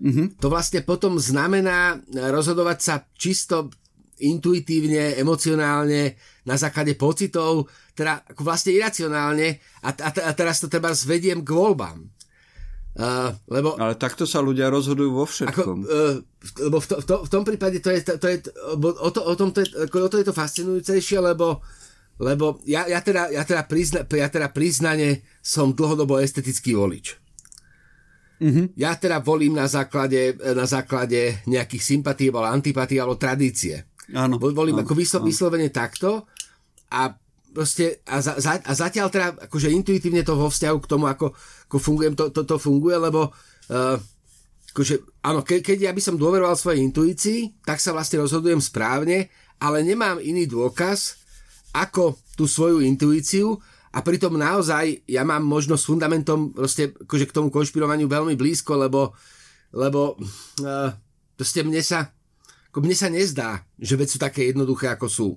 Mm-hmm. 0.00 0.40
To 0.40 0.48
vlastne 0.48 0.80
potom 0.88 1.20
znamená 1.20 2.00
rozhodovať 2.08 2.78
sa 2.80 3.04
čisto 3.12 3.68
intuitívne, 4.16 5.20
emocionálne, 5.20 6.16
na 6.48 6.56
základe 6.56 6.96
pocitov, 6.96 7.68
teda 7.92 8.24
vlastne 8.40 8.72
iracionálne 8.72 9.60
a, 9.84 9.92
a, 9.92 10.08
a 10.08 10.32
teraz 10.32 10.64
to 10.64 10.72
treba 10.72 10.96
zvediem 10.96 11.44
k 11.44 11.52
voľbám. 11.52 12.15
Uh, 12.96 13.28
lebo, 13.52 13.76
Ale 13.76 13.92
takto 14.00 14.24
sa 14.24 14.40
ľudia 14.40 14.72
rozhodujú 14.72 15.10
vo 15.12 15.28
všetkom. 15.28 15.76
Ako, 15.84 15.92
uh, 15.92 16.16
lebo 16.64 16.80
v, 16.80 16.86
to, 16.88 16.94
v, 16.96 17.04
to, 17.04 17.14
v 17.28 17.30
tom 17.30 17.42
prípade 17.44 17.76
to 17.84 17.92
je, 17.92 18.00
to, 18.00 18.16
to 18.16 18.26
je 18.32 18.36
o, 18.72 19.08
to, 19.12 19.20
o, 19.20 19.34
tom 19.36 19.52
to 19.52 19.60
je, 19.60 19.68
o 19.84 20.08
to 20.08 20.16
je 20.16 20.24
to 20.24 20.32
fascinujúcejšie, 20.32 21.20
lebo, 21.20 21.60
lebo 22.16 22.56
ja, 22.64 22.88
ja, 22.88 23.04
teda, 23.04 23.28
ja, 23.28 23.44
teda 23.44 23.68
prizna, 23.68 24.00
ja 24.00 24.32
teda 24.32 24.48
priznane 24.48 25.28
som 25.44 25.76
dlhodobo 25.76 26.16
estetický 26.16 26.72
volič. 26.72 27.20
Mm-hmm. 28.40 28.80
Ja 28.80 28.96
teda 28.96 29.20
volím 29.20 29.60
na 29.60 29.68
základe, 29.68 30.32
na 30.40 30.64
základe 30.64 31.44
nejakých 31.44 31.84
sympatí 31.84 32.32
alebo 32.32 32.48
antipatí 32.48 32.96
alebo 32.96 33.20
tradície. 33.20 33.92
Áno, 34.16 34.40
volím 34.40 34.80
áno, 34.80 34.88
ako 34.88 34.96
vyslo, 34.96 35.18
áno. 35.20 35.28
vyslovene 35.28 35.68
takto 35.68 36.24
a 36.88 37.12
proste 37.56 38.04
a, 38.04 38.20
za, 38.20 38.36
za, 38.36 38.60
a 38.60 38.72
zatiaľ 38.76 39.08
teda 39.08 39.28
akože 39.48 39.72
intuitívne 39.72 40.20
to 40.20 40.36
vo 40.36 40.52
vzťahu 40.52 40.78
k 40.84 40.90
tomu, 40.92 41.08
ako, 41.08 41.32
ako 41.72 41.76
fungujem, 41.80 42.12
to, 42.12 42.28
to, 42.28 42.44
to 42.44 42.60
funguje, 42.60 43.00
lebo 43.00 43.32
uh, 43.72 43.96
akože, 44.76 45.24
áno, 45.24 45.40
ke, 45.40 45.64
keď 45.64 45.88
ja 45.88 45.92
by 45.96 46.02
som 46.04 46.20
dôveroval 46.20 46.52
svojej 46.52 46.84
intuícii, 46.84 47.64
tak 47.64 47.80
sa 47.80 47.96
vlastne 47.96 48.20
rozhodujem 48.20 48.60
správne, 48.60 49.32
ale 49.56 49.80
nemám 49.80 50.20
iný 50.20 50.44
dôkaz 50.44 51.16
ako 51.72 52.20
tú 52.36 52.44
svoju 52.44 52.84
intuíciu 52.84 53.56
a 53.96 54.04
pritom 54.04 54.36
naozaj 54.36 55.08
ja 55.08 55.24
mám 55.24 55.40
možno 55.40 55.80
s 55.80 55.88
fundamentom 55.88 56.52
proste 56.52 56.92
akože 56.92 57.24
k 57.24 57.36
tomu 57.40 57.48
konšpirovaniu 57.48 58.04
veľmi 58.04 58.36
blízko, 58.36 58.76
lebo, 58.76 59.16
lebo 59.72 60.20
uh, 60.20 60.92
proste 61.40 61.64
mne 61.64 61.80
sa 61.80 62.12
ako 62.76 62.84
mne 62.84 62.92
sa 62.92 63.08
nezdá, 63.08 63.64
že 63.80 63.96
veci 63.96 64.12
sú 64.12 64.20
také 64.20 64.52
jednoduché, 64.52 64.92
ako 64.92 65.08
sú. 65.08 65.28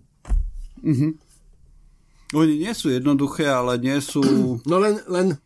Mm-hmm. 0.83 1.28
Oni 2.33 2.61
nie 2.61 2.73
sú 2.77 2.93
jednoduché, 2.93 3.49
ale 3.49 3.81
nie 3.81 3.97
sú... 4.01 4.21
No 4.69 4.77
len, 4.77 5.01
len 5.09 5.37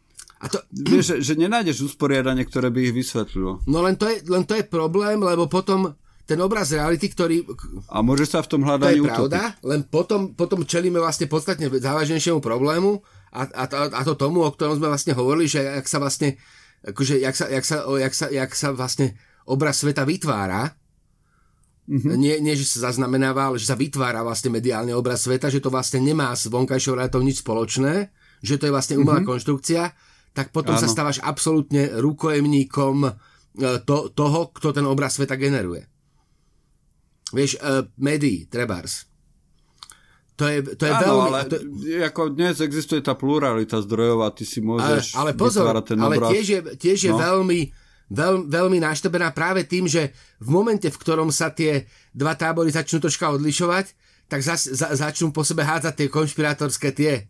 a 0.44 0.52
to... 0.52 0.60
Vieš, 0.76 1.24
že, 1.24 1.34
že 1.34 1.34
nenájdeš 1.40 1.88
usporiadanie, 1.88 2.44
ktoré 2.44 2.68
by 2.68 2.92
ich 2.92 2.96
vysvetlilo. 2.96 3.64
No 3.64 3.80
len 3.80 3.96
to, 3.96 4.12
je, 4.12 4.20
len 4.28 4.44
to 4.44 4.60
je 4.60 4.68
problém, 4.68 5.16
lebo 5.16 5.48
potom 5.48 5.96
ten 6.28 6.40
obraz 6.44 6.72
reality, 6.76 7.08
ktorý... 7.08 7.48
A 7.88 8.04
môže 8.04 8.28
sa 8.28 8.44
v 8.44 8.52
tom 8.52 8.62
hľadaní 8.68 9.00
To 9.00 9.08
je 9.08 9.12
pravda, 9.12 9.42
utopiť. 9.56 9.68
len 9.68 9.82
potom, 9.88 10.22
potom 10.36 10.68
čelíme 10.68 11.00
vlastne 11.00 11.32
podstatne 11.32 11.72
závažnejšiemu 11.72 12.44
problému 12.44 13.00
a, 13.32 13.48
a, 13.48 13.64
a 13.92 14.02
to 14.04 14.20
tomu, 14.20 14.44
o 14.44 14.52
ktorom 14.52 14.80
sme 14.80 14.92
vlastne 14.92 15.16
hovorili, 15.16 15.48
že 15.48 15.64
jak 15.64 15.88
sa 15.88 16.00
vlastne 16.04 16.36
akože, 16.84 17.24
jak 17.24 17.36
sa, 17.36 17.46
jak 17.48 17.64
sa, 17.64 17.78
jak 17.96 18.14
sa, 18.14 18.26
jak 18.28 18.52
sa 18.52 18.68
vlastne 18.76 19.16
obraz 19.48 19.80
sveta 19.80 20.04
vytvára, 20.04 20.76
Mm-hmm. 21.84 22.16
Nie, 22.16 22.40
nie, 22.40 22.56
že 22.56 22.64
sa 22.64 22.92
zaznamenáva, 22.92 23.52
ale 23.52 23.60
že 23.60 23.68
sa 23.68 23.76
vytvára 23.76 24.24
vlastne 24.24 24.56
mediálny 24.56 24.96
obraz 24.96 25.28
sveta, 25.28 25.52
že 25.52 25.60
to 25.60 25.68
vlastne 25.68 26.00
nemá 26.00 26.32
s 26.32 26.48
vonkajšou 26.48 26.96
realitou 26.96 27.20
nič 27.20 27.44
spoločné, 27.44 28.08
že 28.40 28.56
to 28.56 28.72
je 28.72 28.76
vlastne 28.76 28.96
umelá 28.96 29.20
mm-hmm. 29.20 29.32
konštrukcia, 29.36 29.92
tak 30.32 30.56
potom 30.56 30.80
Áno. 30.80 30.82
sa 30.82 30.88
stávaš 30.88 31.20
absolútne 31.20 32.00
rukojemníkom 32.00 32.96
e, 33.04 33.12
to, 33.84 34.10
toho, 34.16 34.50
kto 34.56 34.72
ten 34.72 34.88
obraz 34.88 35.20
sveta 35.20 35.36
generuje. 35.36 35.84
Vieš, 37.34 37.58
uh, 37.66 37.82
médií, 37.98 38.46
trebárs. 38.46 39.10
To 40.38 40.46
je, 40.46 40.62
to 40.78 40.86
je 40.86 40.94
Áno, 40.94 41.02
veľmi... 41.02 41.26
ale 41.30 41.40
to... 41.50 41.56
ako 42.10 42.22
dnes 42.34 42.62
existuje 42.62 43.02
tá 43.02 43.18
pluralita 43.18 43.82
zdrojov 43.82 44.26
a 44.26 44.30
ty 44.30 44.46
si 44.46 44.62
môžeš 44.62 45.18
ale, 45.18 45.34
ale 45.34 45.38
pozor, 45.38 45.66
ten 45.82 45.98
obraz. 45.98 46.30
Ale 46.30 46.34
tiež 46.38 46.46
je, 46.46 46.60
tiež 46.78 47.00
je 47.10 47.14
no. 47.14 47.22
veľmi 47.22 47.83
veľ, 48.12 48.50
veľmi 48.50 48.84
naštobená 48.84 49.32
práve 49.32 49.64
tým, 49.64 49.88
že 49.88 50.12
v 50.42 50.50
momente, 50.52 50.90
v 50.90 51.00
ktorom 51.00 51.32
sa 51.32 51.54
tie 51.54 51.88
dva 52.12 52.36
tábory 52.36 52.74
začnú 52.74 53.04
troška 53.04 53.32
odlišovať, 53.32 53.96
tak 54.28 54.42
zas, 54.42 54.66
za, 54.66 54.92
začnú 54.96 55.30
po 55.30 55.46
sebe 55.46 55.62
hádzať 55.62 55.94
tie 55.94 56.08
konšpirátorské 56.10 56.90
tie. 56.96 57.28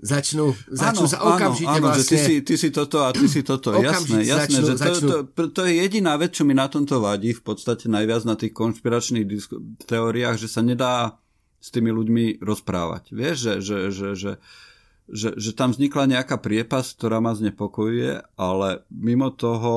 Začnú, 0.00 0.56
začnú 0.72 1.04
áno, 1.04 1.12
sa 1.12 1.18
okamžite 1.20 1.76
áno, 1.76 1.84
áno, 1.84 1.86
vlastne... 1.92 2.08
Že 2.08 2.08
ty, 2.08 2.16
si, 2.24 2.34
ty 2.40 2.54
si 2.56 2.68
toto 2.72 3.04
a 3.04 3.12
ty 3.12 3.28
si 3.28 3.44
toto, 3.44 3.76
jasné, 3.76 4.24
jasné, 4.24 4.56
začnú, 4.56 4.62
že 4.64 4.72
to, 4.72 4.80
začnú... 4.80 5.08
to, 5.36 5.42
to 5.52 5.60
je 5.68 5.72
jediná 5.76 6.16
vec, 6.16 6.32
čo 6.32 6.48
mi 6.48 6.56
na 6.56 6.72
tomto 6.72 7.04
vadí, 7.04 7.36
v 7.36 7.42
podstate 7.44 7.84
najviac 7.84 8.24
na 8.24 8.32
tých 8.32 8.56
konšpiračných 8.56 9.28
disko- 9.28 9.60
teóriách, 9.84 10.40
že 10.40 10.48
sa 10.48 10.64
nedá 10.64 11.20
s 11.60 11.68
tými 11.68 11.92
ľuďmi 11.92 12.40
rozprávať. 12.40 13.12
Vieš, 13.12 13.36
že, 13.36 13.54
že, 13.60 13.78
že, 13.92 14.08
že 14.16 14.32
že, 15.10 15.34
že 15.34 15.50
tam 15.52 15.74
vznikla 15.74 16.06
nejaká 16.06 16.38
priepas, 16.38 16.94
ktorá 16.94 17.18
ma 17.18 17.34
znepokojuje, 17.34 18.22
ale 18.38 18.86
mimo 18.88 19.34
toho 19.34 19.74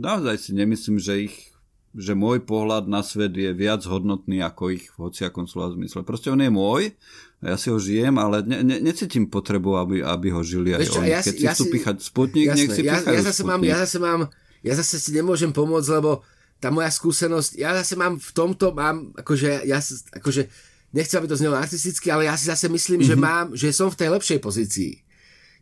naozaj 0.00 0.40
si 0.40 0.50
nemyslím, 0.56 0.98
že 0.98 1.28
ich 1.28 1.52
že 1.92 2.16
môj 2.16 2.48
pohľad 2.48 2.88
na 2.88 3.04
svet 3.04 3.36
je 3.36 3.52
viac 3.52 3.84
hodnotný 3.84 4.40
ako 4.40 4.72
ich 4.72 4.88
v 4.96 5.12
hociakom 5.12 5.44
slova 5.44 5.76
zmysle. 5.76 6.00
Proste 6.08 6.32
on 6.32 6.40
je 6.40 6.48
môj, 6.48 6.96
ja 7.44 7.60
si 7.60 7.68
ho 7.68 7.76
žijem, 7.76 8.16
ale 8.16 8.40
ne, 8.48 8.64
ne, 8.64 8.76
necítim 8.80 9.28
potrebu, 9.28 9.76
aby, 9.76 9.96
aby 10.00 10.32
ho 10.32 10.40
žili 10.40 10.72
aj 10.72 10.88
oni. 10.88 11.12
Ja 11.12 11.20
Keď 11.20 11.36
si 11.36 11.44
ja 11.44 11.52
chcú 11.52 11.68
si, 11.68 11.72
píchať 11.76 11.96
sputnik, 12.00 12.48
jasné, 12.48 12.64
nech 12.64 12.70
si 12.72 12.82
ja, 12.88 12.96
ja 12.96 13.20
zase 13.20 13.44
mám, 13.44 13.60
ja 13.60 13.76
zase 13.84 14.00
mám, 14.00 14.20
ja 14.64 14.72
zase 14.72 14.96
si 14.96 15.12
nemôžem 15.12 15.52
pomôcť, 15.52 15.88
lebo 16.00 16.24
tá 16.64 16.72
moja 16.72 16.88
skúsenosť, 16.88 17.60
ja 17.60 17.76
zase 17.76 17.92
mám 18.00 18.16
v 18.16 18.30
tomto, 18.32 18.72
mám, 18.72 19.12
akože, 19.12 19.68
ja, 19.68 19.76
akože 20.16 20.48
nechcem, 20.92 21.18
aby 21.18 21.28
to 21.28 21.36
znelo 21.36 21.56
artisticky, 21.56 22.12
ale 22.12 22.28
ja 22.28 22.36
si 22.36 22.46
zase 22.46 22.68
myslím, 22.68 23.00
mm-hmm. 23.00 23.10
že 23.10 23.16
mhm. 23.16 23.22
mám, 23.22 23.46
že 23.56 23.68
som 23.72 23.88
v 23.90 23.98
tej 23.98 24.08
lepšej 24.12 24.38
pozícii. 24.38 24.92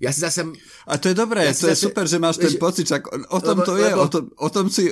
Ja 0.00 0.16
si 0.16 0.24
zase... 0.24 0.48
A 0.88 0.96
to 0.96 1.12
je 1.12 1.16
dobré, 1.16 1.44
ja 1.44 1.52
to 1.52 1.68
je 1.68 1.76
zase, 1.76 1.84
super, 1.92 2.08
že 2.08 2.16
máš 2.16 2.40
ten 2.40 2.56
pocit, 2.56 2.88
čak 2.88 3.04
o 3.04 3.38
tom 3.44 3.60
lebo, 3.60 3.68
to 3.68 3.74
je, 3.76 3.88
lebo, 3.92 4.00
o, 4.00 4.08
tom, 4.08 4.24
o 4.32 4.48
tom 4.48 4.66
si, 4.72 4.88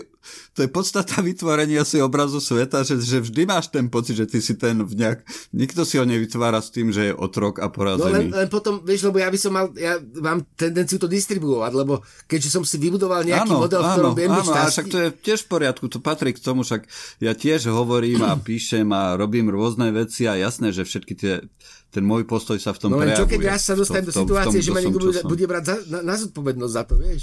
to 0.52 0.60
je 0.60 0.68
podstata 0.68 1.18
vytvorenia 1.28 1.80
si 1.88 1.96
obrazu 2.04 2.44
sveta, 2.44 2.84
že, 2.84 3.00
že 3.00 3.24
vždy 3.24 3.48
máš 3.48 3.72
ten 3.72 3.88
pocit, 3.88 4.20
že 4.20 4.28
ty 4.28 4.44
si 4.44 4.60
ten 4.60 4.84
v 4.84 4.92
nejak, 4.92 5.24
nikto 5.56 5.88
si 5.88 5.96
ho 5.96 6.04
nevytvára 6.04 6.60
s 6.60 6.68
tým, 6.68 6.92
že 6.92 7.08
je 7.08 7.12
otrok 7.16 7.56
a 7.56 7.72
porazený. 7.72 8.04
No 8.04 8.12
len, 8.12 8.26
len 8.36 8.48
potom, 8.52 8.84
vieš, 8.84 9.08
lebo 9.08 9.16
ja 9.16 9.32
by 9.32 9.38
som 9.40 9.52
mal, 9.56 9.72
ja 9.80 9.96
mám 10.20 10.44
tendenciu 10.52 11.00
to 11.00 11.08
distribuovať, 11.08 11.72
lebo 11.72 12.04
keďže 12.28 12.52
som 12.52 12.62
si 12.68 12.76
vybudoval 12.76 13.24
nejaký 13.24 13.48
áno, 13.48 13.64
model, 13.64 13.80
v 13.80 13.88
ktorom 13.88 14.12
áno, 14.12 14.20
viem 14.20 14.28
áno, 14.28 14.36
byť 14.36 14.44
šťastný... 14.44 14.72
však 14.76 14.86
to 14.92 14.98
je 15.00 15.08
tiež 15.24 15.40
v 15.40 15.48
poriadku, 15.48 15.84
to 15.88 15.98
patrí 16.04 16.36
k 16.36 16.44
tomu, 16.44 16.68
však 16.68 16.84
ja 17.24 17.32
tiež 17.32 17.72
hovorím 17.72 18.28
a 18.28 18.36
píšem 18.48 18.92
a 18.92 19.16
robím 19.16 19.48
rôzne 19.48 19.88
veci 19.88 20.28
a 20.28 20.36
jasné, 20.36 20.68
že 20.68 20.84
všetky 20.84 21.14
tie 21.16 21.40
ten 21.88 22.04
môj 22.04 22.28
postoj 22.28 22.60
sa 22.60 22.76
v 22.76 22.84
tom 22.84 22.92
no 22.92 23.00
len 23.00 23.16
čo 23.16 23.24
keď 23.24 23.40
ja 23.40 23.56
sa 23.56 23.72
dostanem 23.72 24.12
do 24.12 24.12
situácie, 24.12 24.60
že 24.60 24.76
ma 24.76 24.84
niekto 24.84 25.08
bude, 25.08 25.24
bude 25.24 25.46
brať 25.48 25.64
za, 25.64 25.76
na, 25.88 25.98
na 26.04 26.14
zodpovednosť 26.20 26.74
za 26.76 26.82
to, 26.84 26.94
vieš? 27.00 27.22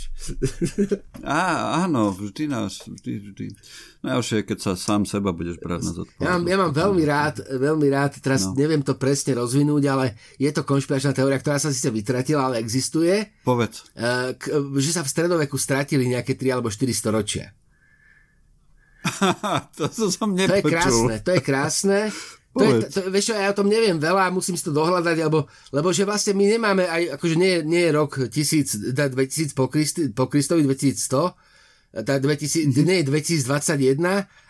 Á, 1.22 1.41
áno, 1.86 2.09
vždy 2.09 2.49
nás, 2.49 2.82
vždy, 2.82 3.11
vždy. 3.30 3.45
Najhoršie 4.01 4.41
je, 4.41 4.43
keď 4.49 4.57
sa 4.57 4.72
sám 4.74 5.05
seba 5.05 5.30
budeš 5.38 5.61
brať 5.61 5.86
na 5.86 5.91
zodpovednosť. 6.01 6.26
Ja 6.26 6.32
mám, 6.34 6.43
ja 6.49 6.57
mám 6.57 6.74
veľmi 6.74 7.03
rád, 7.05 7.36
veľmi 7.45 7.88
rád, 7.93 8.18
teraz 8.26 8.49
no. 8.49 8.57
neviem 8.57 8.82
to 8.82 8.97
presne 8.97 9.38
rozvinúť, 9.38 9.84
ale 9.86 10.18
je 10.41 10.49
to 10.49 10.66
konšpiračná 10.66 11.13
teória, 11.13 11.38
ktorá 11.38 11.61
sa 11.61 11.70
síce 11.70 11.93
vytratila, 11.93 12.49
ale 12.49 12.57
existuje. 12.57 13.38
Povedz. 13.45 13.86
Že 14.82 14.91
sa 14.97 15.05
v 15.05 15.13
stredoveku 15.13 15.61
stratili 15.61 16.09
nejaké 16.09 16.34
3 16.34 16.57
alebo 16.57 16.74
4 16.74 16.89
storočia. 16.89 17.53
to, 19.78 19.86
to 19.93 20.09
som 20.09 20.34
nepočul. 20.34 20.57
To 20.57 20.57
je 20.57 20.74
krásne, 20.74 21.16
to 21.22 21.32
je 21.38 21.41
krásne. 21.45 21.99
To 22.56 22.64
je, 22.64 22.88
to, 22.88 22.99
vieš 23.12 23.32
čo, 23.32 23.34
ja 23.36 23.51
o 23.51 23.58
tom 23.58 23.68
neviem 23.68 23.99
veľa, 23.99 24.32
musím 24.32 24.56
si 24.56 24.64
to 24.64 24.72
dohľadať, 24.72 25.28
lebo, 25.28 25.43
lebo 25.76 25.91
že 25.91 26.08
vlastne 26.08 26.39
my 26.39 26.56
nemáme 26.56 26.88
aj, 26.88 27.20
akože 27.20 27.36
nie, 27.36 27.60
nie 27.68 27.84
je 27.84 27.91
rok 27.91 28.32
1000, 28.32 28.95
2000 28.95 29.51
po, 29.51 29.68
Kristi, 29.68 30.08
po 30.16 30.32
Kristovi 30.32 30.64
2100, 30.64 31.36
tá 32.03 32.16
2000, 32.16 32.72
mm-hmm. 32.72 32.88
nie 32.88 33.03
2021, 33.03 33.99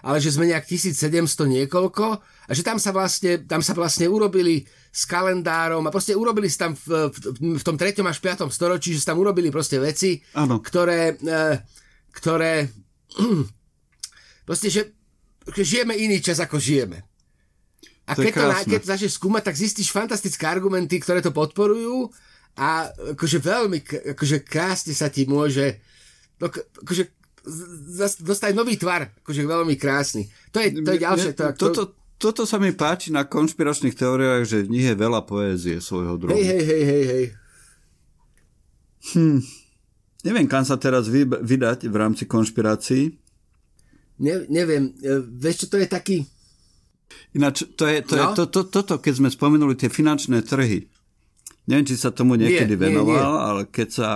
ale 0.05 0.17
že 0.17 0.29
sme 0.33 0.49
nejak 0.49 0.65
1700 0.69 1.25
niekoľko 1.45 2.05
a 2.21 2.51
že 2.53 2.61
tam 2.61 2.77
sa 2.77 2.93
vlastne, 2.93 3.41
tam 3.45 3.65
sa 3.65 3.73
vlastne 3.73 4.05
urobili 4.05 4.65
s 4.93 5.09
kalendárom 5.09 5.81
a 5.85 5.93
proste 5.93 6.13
urobili 6.13 6.45
si 6.45 6.61
tam 6.61 6.77
v, 6.77 7.09
v, 7.09 7.17
v 7.57 7.63
tom 7.65 7.77
3. 7.77 8.05
až 8.05 8.17
5. 8.21 8.49
storočí, 8.49 8.93
že 8.93 9.01
sa 9.01 9.13
tam 9.13 9.21
urobili 9.21 9.49
proste 9.49 9.81
veci, 9.81 10.21
ano. 10.37 10.61
ktoré, 10.61 11.17
e, 11.21 11.41
ktoré 12.13 12.69
proste, 14.49 14.69
že 14.69 14.93
žijeme 15.53 15.97
iný 15.97 16.21
čas, 16.21 16.41
ako 16.41 16.57
žijeme. 16.57 17.14
A 18.05 18.13
keď 18.13 18.31
to, 18.37 18.43
keď 18.69 18.79
to 18.85 18.91
začneš 18.93 19.17
skúmať, 19.17 19.49
tak 19.49 19.57
zistíš 19.57 19.89
fantastické 19.89 20.45
argumenty, 20.45 21.01
ktoré 21.01 21.25
to 21.25 21.33
podporujú 21.33 22.13
a 22.55 22.87
akože 23.17 23.37
veľmi 23.41 23.79
akože 24.15 24.45
krásne 24.45 24.93
sa 24.93 25.09
ti 25.09 25.25
môže 25.25 25.81
no, 26.39 26.47
akože 26.53 27.09
dostať 28.25 28.51
nový 28.57 28.77
tvar, 28.77 29.09
akože 29.21 29.41
veľmi 29.45 29.75
krásny. 29.77 30.29
To 30.53 30.57
je, 30.61 30.81
to 30.81 30.89
je 30.97 30.99
ďalšie. 31.01 31.31
To, 31.37 31.53
toto, 31.53 31.81
toto 32.17 32.41
sa 32.45 32.57
mi 32.57 32.73
páči 32.73 33.13
na 33.13 33.25
konšpiračných 33.25 33.93
teóriách, 33.93 34.43
že 34.49 34.57
v 34.65 34.71
nich 34.73 34.85
je 34.85 34.95
veľa 34.97 35.25
poézie 35.25 35.77
svojho 35.77 36.17
druhu. 36.17 36.33
Hej, 36.33 36.45
hej, 36.45 36.63
hej, 36.65 36.83
hej, 36.85 37.03
hej. 37.05 37.25
Hm. 39.13 39.39
Neviem, 40.25 40.47
kam 40.49 40.65
sa 40.65 40.81
teraz 40.81 41.05
vy, 41.05 41.29
vydať 41.29 41.85
v 41.85 41.95
rámci 41.95 42.25
konšpirácií. 42.25 43.13
Ne, 44.17 44.49
neviem, 44.49 44.89
e, 44.97 45.21
vieš 45.21 45.65
čo, 45.65 45.75
to 45.75 45.77
je 45.77 45.85
taký 45.85 46.25
Ináč, 47.35 47.67
to 47.75 47.85
je, 47.85 48.01
to 48.01 48.13
no? 48.15 48.21
je 48.21 48.27
to, 48.33 48.43
to, 48.49 48.61
toto, 48.67 48.95
keď 48.99 49.13
sme 49.19 49.29
spomenuli 49.29 49.75
tie 49.77 49.91
finančné 49.91 50.41
trhy, 50.41 50.87
neviem, 51.69 51.85
či 51.85 51.99
sa 51.99 52.09
tomu 52.13 52.39
niekedy 52.39 52.73
nie, 52.77 52.81
venoval, 52.81 53.31
nie, 53.31 53.39
nie. 53.39 53.45
ale 53.45 53.61
keď 53.69 53.89
sa 53.91 54.09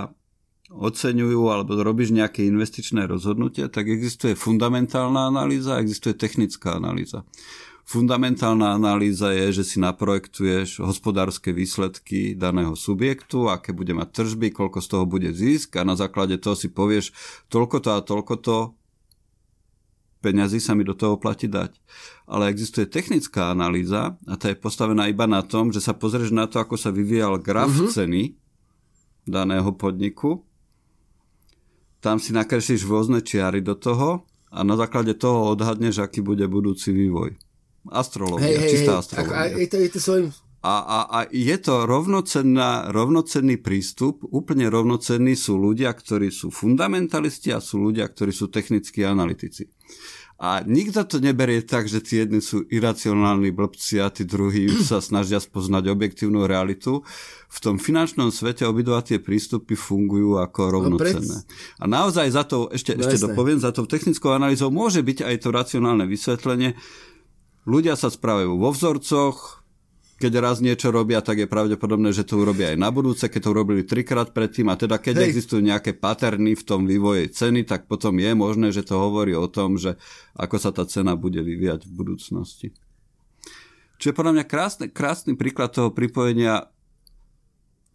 oceňujú 0.70 1.50
alebo 1.50 1.74
robíš 1.82 2.14
nejaké 2.14 2.46
investičné 2.46 3.10
rozhodnutie, 3.10 3.66
tak 3.66 3.90
existuje 3.90 4.38
fundamentálna 4.38 5.26
analýza, 5.26 5.82
existuje 5.82 6.14
technická 6.14 6.78
analýza. 6.78 7.26
Fundamentálna 7.90 8.78
analýza 8.78 9.34
je, 9.34 9.50
že 9.50 9.64
si 9.66 9.82
naprojektuješ 9.82 10.78
hospodárske 10.78 11.50
výsledky 11.50 12.38
daného 12.38 12.78
subjektu, 12.78 13.50
aké 13.50 13.74
bude 13.74 13.90
mať 13.90 14.14
tržby, 14.14 14.54
koľko 14.54 14.78
z 14.78 14.86
toho 14.86 15.04
bude 15.10 15.26
zisk 15.34 15.74
a 15.74 15.82
na 15.82 15.98
základe 15.98 16.38
toho 16.38 16.54
si 16.54 16.70
povieš 16.70 17.10
toľko 17.50 17.82
to 17.82 17.90
a 17.90 18.00
toľko 18.06 18.34
to 18.38 18.56
peňazí 20.20 20.60
sa 20.60 20.76
mi 20.76 20.84
do 20.84 20.92
toho 20.94 21.16
platí 21.16 21.48
dať. 21.48 21.76
Ale 22.28 22.52
existuje 22.52 22.86
technická 22.86 23.50
analýza 23.50 24.16
a 24.28 24.34
tá 24.36 24.52
je 24.52 24.56
postavená 24.56 25.08
iba 25.08 25.24
na 25.24 25.40
tom, 25.42 25.72
že 25.72 25.82
sa 25.82 25.96
pozrieš 25.96 26.30
na 26.30 26.46
to, 26.46 26.60
ako 26.60 26.76
sa 26.76 26.92
vyvíjal 26.94 27.40
graf 27.40 27.72
uh-huh. 27.72 27.90
ceny 27.90 28.36
daného 29.24 29.72
podniku. 29.74 30.44
Tam 32.00 32.16
si 32.16 32.32
nakreslíš 32.32 32.88
rôzne 32.88 33.20
čiary 33.20 33.60
do 33.60 33.76
toho 33.76 34.24
a 34.48 34.60
na 34.64 34.74
základe 34.76 35.12
toho 35.16 35.52
odhadneš, 35.52 36.00
aký 36.00 36.24
bude 36.24 36.44
budúci 36.48 36.92
vývoj. 36.96 37.36
Astrológia, 37.88 38.60
hey, 38.60 38.68
čistá 38.72 38.96
hey, 38.96 39.00
astrológia. 39.00 39.40
Je 39.56 39.68
to, 39.68 39.76
je 39.80 39.90
to 39.92 40.00
svojim... 40.00 40.26
a, 40.60 40.74
a, 40.84 40.98
a 41.08 41.18
je 41.32 41.56
to 41.56 41.88
rovnocenná, 41.88 42.92
rovnocenný 42.92 43.56
prístup, 43.56 44.20
úplne 44.28 44.68
rovnocenní 44.68 45.32
sú 45.32 45.56
ľudia, 45.56 45.88
ktorí 45.96 46.28
sú 46.28 46.52
fundamentalisti 46.52 47.48
a 47.56 47.64
sú 47.64 47.80
ľudia, 47.80 48.04
ktorí 48.04 48.28
sú 48.28 48.52
technickí 48.52 49.00
analytici. 49.00 49.72
A 50.40 50.64
nikto 50.64 51.04
to 51.04 51.20
neberie 51.20 51.60
tak, 51.60 51.84
že 51.84 52.00
tí 52.00 52.16
jedni 52.16 52.40
sú 52.40 52.64
iracionálni 52.68 53.52
blbci 53.52 54.00
a 54.00 54.08
tí 54.08 54.24
druhí 54.24 54.72
sa 54.88 55.04
snažia 55.04 55.36
spoznať 55.36 55.92
objektívnu 55.92 56.48
realitu. 56.48 57.04
V 57.52 57.58
tom 57.60 57.76
finančnom 57.76 58.32
svete 58.32 58.64
obidva 58.64 59.04
tie 59.04 59.20
prístupy 59.20 59.76
fungujú 59.76 60.40
ako 60.40 60.60
no, 60.64 60.72
rovnocenné. 60.80 61.44
A 61.76 61.84
naozaj 61.84 62.32
za 62.32 62.48
to, 62.48 62.72
ešte, 62.72 62.96
ešte 62.96 63.20
dopoviem, 63.20 63.60
za 63.60 63.68
tou 63.72 63.84
technickou 63.84 64.32
analýzou 64.32 64.72
môže 64.72 65.04
byť 65.04 65.28
aj 65.28 65.36
to 65.44 65.48
racionálne 65.52 66.08
vysvetlenie. 66.08 66.72
Ľudia 67.68 67.92
sa 68.00 68.08
správajú 68.08 68.56
vo 68.56 68.72
vzorcoch, 68.72 69.59
keď 70.20 70.32
raz 70.36 70.60
niečo 70.60 70.92
robia, 70.92 71.24
tak 71.24 71.40
je 71.40 71.48
pravdepodobné, 71.48 72.12
že 72.12 72.28
to 72.28 72.44
urobia 72.44 72.76
aj 72.76 72.78
na 72.78 72.92
budúce, 72.92 73.24
keď 73.24 73.40
to 73.40 73.52
urobili 73.56 73.88
trikrát 73.88 74.36
predtým 74.36 74.68
a 74.68 74.76
teda 74.76 75.00
keď 75.00 75.24
Hej. 75.24 75.26
existujú 75.32 75.64
nejaké 75.64 75.96
paterny 75.96 76.52
v 76.52 76.60
tom 76.60 76.84
vývoji 76.84 77.32
ceny, 77.32 77.64
tak 77.64 77.88
potom 77.88 78.20
je 78.20 78.36
možné, 78.36 78.68
že 78.68 78.84
to 78.84 79.00
hovorí 79.00 79.32
o 79.32 79.48
tom, 79.48 79.80
že 79.80 79.96
ako 80.36 80.60
sa 80.60 80.76
tá 80.76 80.84
cena 80.84 81.16
bude 81.16 81.40
vyvíjať 81.40 81.88
v 81.88 81.92
budúcnosti. 81.96 82.68
Čo 83.96 84.12
je 84.12 84.16
podľa 84.16 84.32
mňa 84.36 84.44
krásny, 84.44 84.86
krásny 84.92 85.32
príklad 85.40 85.72
toho 85.72 85.88
pripojenia 85.88 86.68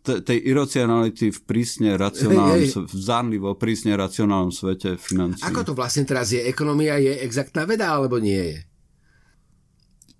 tej 0.05 0.37
iracionality 0.37 1.33
v 1.33 1.39
prísne 1.45 1.97
racionálnom, 1.97 2.61
hej, 2.61 2.73
hej. 2.73 2.85
v 2.89 2.93
zánlivo 2.93 3.57
prísne 3.57 3.97
racionálnom 3.97 4.53
svete 4.53 5.01
financií. 5.01 5.45
Ako 5.45 5.65
to 5.65 5.73
vlastne 5.73 6.05
teraz 6.05 6.29
je? 6.29 6.45
Ekonomia 6.45 7.01
je 7.01 7.25
exaktná 7.25 7.65
veda 7.65 7.89
alebo 7.89 8.21
nie 8.21 8.37
je? 8.37 8.57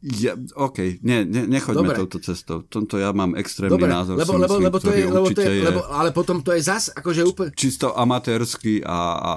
Ja, 0.06 0.38
OK, 0.38 1.01
nie, 1.01 1.26
ne, 1.26 1.49
nechoďme 1.49 1.89
Dobre. 1.89 1.97
touto 1.97 2.22
cestou. 2.22 2.62
Tomto 2.62 3.01
ja 3.01 3.10
mám 3.10 3.34
extrémny 3.34 3.74
Dobre, 3.74 3.89
názor. 3.89 4.22
Lebo, 4.22 4.38
lebo, 4.38 4.62
myslím, 4.62 4.66
lebo 4.70 4.78
to 4.78 4.91
je, 4.93 5.03
lebo 5.10 5.28
to 5.34 5.41
je, 5.41 5.49
je 5.49 5.66
lebo, 5.66 5.82
ale 5.89 6.14
potom 6.14 6.45
to 6.45 6.53
je 6.53 6.62
zas 6.62 6.93
akože 6.93 7.26
úplne... 7.26 7.49
Čisto 7.58 7.89
amatérsky 7.89 8.86
a, 8.86 8.99
a, 9.18 9.34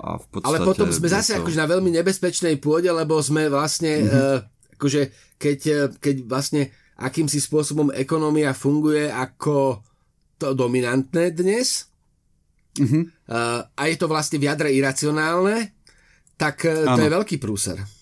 a 0.00 0.10
v 0.16 0.26
podstate... 0.32 0.48
Ale 0.48 0.64
potom 0.64 0.88
sme 0.88 1.04
zase 1.04 1.36
to... 1.36 1.44
akože 1.44 1.60
na 1.60 1.68
veľmi 1.68 1.92
nebezpečnej 2.00 2.56
pôde, 2.56 2.88
lebo 2.88 3.20
sme 3.20 3.52
vlastne, 3.52 4.08
mm-hmm. 4.08 4.40
uh, 4.40 4.78
akože 4.80 5.02
keď, 5.36 5.58
uh, 5.68 5.92
keď 6.00 6.16
vlastne 6.24 6.72
akýmsi 6.96 7.36
spôsobom 7.36 7.92
ekonomia 7.92 8.56
funguje 8.56 9.04
ako 9.12 9.84
to 10.40 10.56
dominantné 10.56 11.36
dnes 11.36 11.92
mm-hmm. 12.72 13.28
uh, 13.28 13.68
a 13.68 13.82
je 13.84 14.00
to 14.00 14.08
vlastne 14.08 14.40
v 14.40 14.48
jadre 14.48 14.72
iracionálne, 14.72 15.76
tak 16.40 16.64
uh, 16.64 16.88
to 16.96 17.04
je 17.04 17.10
veľký 17.12 17.36
prúser. 17.36 17.99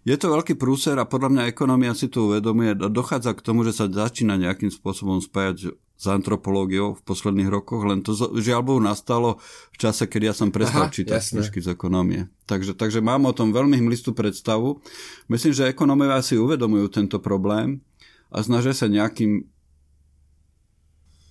Je 0.00 0.16
to 0.16 0.32
veľký 0.32 0.56
prúser 0.56 0.96
a 0.96 1.04
podľa 1.04 1.28
mňa 1.28 1.50
ekonomia 1.52 1.92
si 1.92 2.08
to 2.08 2.32
uvedomuje 2.32 2.72
dochádza 2.88 3.36
k 3.36 3.44
tomu, 3.44 3.68
že 3.68 3.76
sa 3.76 3.84
začína 3.84 4.40
nejakým 4.40 4.72
spôsobom 4.72 5.20
spájať 5.20 5.76
s 5.76 6.08
antropológiou 6.08 6.96
v 6.96 7.04
posledných 7.04 7.52
rokoch, 7.52 7.84
len 7.84 8.00
to 8.00 8.16
žiaľ 8.16 8.64
Bohu 8.64 8.80
nastalo 8.80 9.36
v 9.68 9.76
čase, 9.76 10.08
keď 10.08 10.32
ja 10.32 10.34
som 10.34 10.48
prestal 10.48 10.88
Aha, 10.88 10.94
čítať 10.96 11.20
knižky 11.20 11.60
z 11.60 11.76
ekonomie. 11.76 12.32
Takže, 12.48 12.72
takže 12.72 13.04
mám 13.04 13.28
o 13.28 13.36
tom 13.36 13.52
veľmi 13.52 13.76
hmlistú 13.76 14.16
predstavu. 14.16 14.80
Myslím, 15.28 15.52
že 15.52 15.68
ekonomovia 15.68 16.24
si 16.24 16.40
uvedomujú 16.40 16.88
tento 16.88 17.20
problém 17.20 17.84
a 18.32 18.40
snažia 18.40 18.72
sa 18.72 18.88
nejakým 18.88 19.44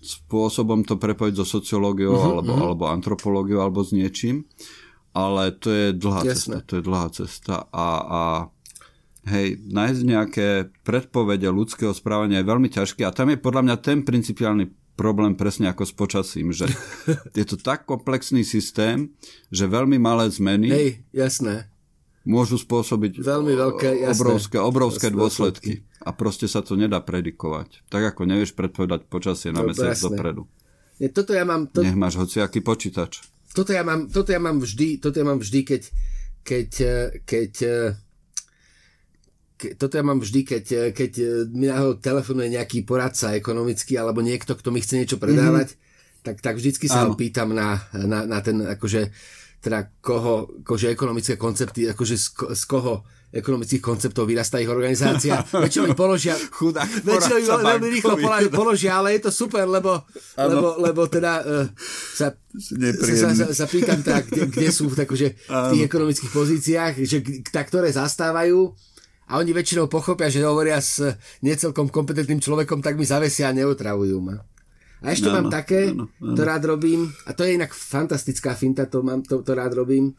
spôsobom 0.05 0.85
to 0.85 1.01
prepojiť 1.01 1.33
so 1.41 1.45
sociológiou 1.49 2.13
uh-huh, 2.13 2.29
alebo, 2.37 2.51
uh-huh. 2.53 2.65
alebo 2.69 2.83
antropológiou 2.93 3.65
alebo 3.65 3.81
s 3.81 3.89
niečím. 3.89 4.45
Ale 5.17 5.49
to 5.57 5.73
je 5.73 5.85
dlhá 5.97 6.21
Jasné. 6.29 6.61
cesta. 6.61 6.69
To 6.69 6.73
je 6.77 6.83
dlhá 6.85 7.07
cesta 7.09 7.55
a, 7.73 7.87
a 8.05 8.21
hej, 9.27 9.59
nájsť 9.67 10.01
nejaké 10.05 10.47
predpovede 10.87 11.49
ľudského 11.51 11.91
správania 11.91 12.39
je 12.39 12.49
veľmi 12.49 12.69
ťažké 12.71 13.03
a 13.03 13.15
tam 13.15 13.33
je 13.33 13.41
podľa 13.41 13.61
mňa 13.65 13.75
ten 13.83 13.99
principiálny 14.05 14.71
problém 14.99 15.35
presne 15.35 15.71
ako 15.71 15.83
s 15.87 15.93
počasím, 15.95 16.51
že 16.51 16.67
je 17.39 17.45
to 17.47 17.55
tak 17.55 17.87
komplexný 17.87 18.43
systém, 18.43 19.15
že 19.51 19.67
veľmi 19.67 19.95
malé 19.99 20.27
zmeny 20.27 20.67
hej, 20.67 20.89
jasné. 21.15 21.71
môžu 22.27 22.59
spôsobiť 22.59 23.23
veľmi 23.23 23.53
veľké, 23.55 23.89
jasné. 24.03 24.15
obrovské, 24.15 24.57
obrovské 24.59 25.07
jasné, 25.07 25.19
dôsledky. 25.19 25.73
A 25.99 26.15
proste 26.15 26.47
sa 26.47 26.63
to 26.63 26.79
nedá 26.79 27.03
predikovať. 27.03 27.83
Tak 27.91 28.15
ako 28.15 28.23
nevieš 28.23 28.55
predpovedať 28.55 29.11
počasie 29.11 29.51
na 29.51 29.67
mesiac 29.67 29.99
dopredu. 29.99 30.47
Nie, 30.95 31.11
toto 31.11 31.35
ja 31.35 31.43
mám, 31.43 31.67
to... 31.67 31.83
Nech 31.83 31.95
máš 31.95 32.15
hociaký 32.19 32.63
počítač. 32.63 33.23
Toto 33.51 33.75
ja 33.75 33.83
mám, 33.83 34.07
toto 34.07 34.31
ja 34.31 34.39
mám 34.39 34.63
vždy, 34.63 34.99
toto 35.03 35.19
ja 35.19 35.25
mám 35.27 35.43
vždy, 35.43 35.59
keď, 35.67 35.81
keď, 36.43 36.69
eh, 36.79 37.07
keď 37.23 37.51
eh, 37.67 37.75
ke, 37.95 38.08
toto 39.75 39.93
ja 39.99 40.03
mám 40.03 40.23
vždy, 40.23 40.41
keď, 40.47 40.65
keď 40.95 41.11
mi 41.51 41.67
telefonuje 41.99 42.55
nejaký 42.55 42.87
poradca 42.87 43.35
ekonomický 43.35 43.99
alebo 43.99 44.23
niekto, 44.23 44.55
kto 44.55 44.71
mi 44.71 44.79
chce 44.79 45.03
niečo 45.03 45.17
predávať, 45.19 45.75
mm-hmm. 45.75 46.23
tak, 46.23 46.35
tak 46.39 46.55
vždycky 46.55 46.87
sa 46.87 47.03
ho 47.03 47.13
pýtam 47.19 47.51
na, 47.51 47.83
na, 47.91 48.23
na 48.23 48.39
ten, 48.39 48.63
akože, 48.63 49.11
teda 49.59 49.91
koho, 49.99 50.47
akože 50.63 50.87
ekonomické 50.95 51.35
koncepty, 51.35 51.91
akože 51.91 52.15
z, 52.15 52.27
z 52.55 52.63
koho 52.63 53.03
ekonomických 53.29 53.83
konceptov 53.83 54.25
vyrastá 54.25 54.57
ich 54.57 54.69
organizácia. 54.69 55.45
Väčšinou 55.53 55.93
mi 55.93 55.97
položia, 55.97 56.33
Chudák, 56.33 56.89
väčšinou 57.05 57.37
mi 57.37 57.45
veľmi 57.45 57.87
rýchlo 57.93 58.15
položia, 58.49 58.97
ale 58.97 59.13
je 59.17 59.29
to 59.29 59.31
super, 59.31 59.69
lebo, 59.69 60.01
lebo, 60.33 60.81
lebo 60.81 61.01
teda 61.05 61.45
uh, 61.45 61.65
sa, 62.17 62.33
sa, 62.33 63.29
sa, 63.37 63.45
sa 63.53 63.65
pýtam 63.69 64.01
teda, 64.01 64.25
kde, 64.25 64.49
kde 64.49 64.69
sú 64.73 64.89
takže 64.89 65.37
v 65.45 65.65
tých 65.77 65.83
ekonomických 65.85 66.31
pozíciách, 66.33 66.93
že 67.05 67.21
tá, 67.53 67.61
ktoré 67.61 67.93
zastávajú 67.93 68.73
a 69.29 69.37
oni 69.37 69.53
väčšinou 69.53 69.85
pochopia, 69.85 70.33
že 70.33 70.41
hovoria 70.41 70.81
s 70.81 71.05
necelkom 71.45 71.93
kompetentným 71.93 72.41
človekom, 72.41 72.81
tak 72.81 72.97
mi 72.97 73.05
zavesia 73.05 73.53
a 73.53 73.55
neotravujú 73.55 74.17
ma. 74.17 74.41
A 74.99 75.15
ešte 75.15 75.29
no, 75.29 75.37
mám 75.37 75.47
také, 75.53 75.93
no, 75.93 76.09
no. 76.19 76.33
to 76.33 76.41
rád 76.43 76.65
robím, 76.65 77.07
a 77.29 77.31
to 77.37 77.45
je 77.45 77.55
inak 77.55 77.71
fantastická 77.71 78.57
finta, 78.57 78.89
to, 78.89 79.05
mám, 79.05 79.23
to, 79.23 79.45
to 79.45 79.53
rád 79.55 79.77
robím. 79.77 80.11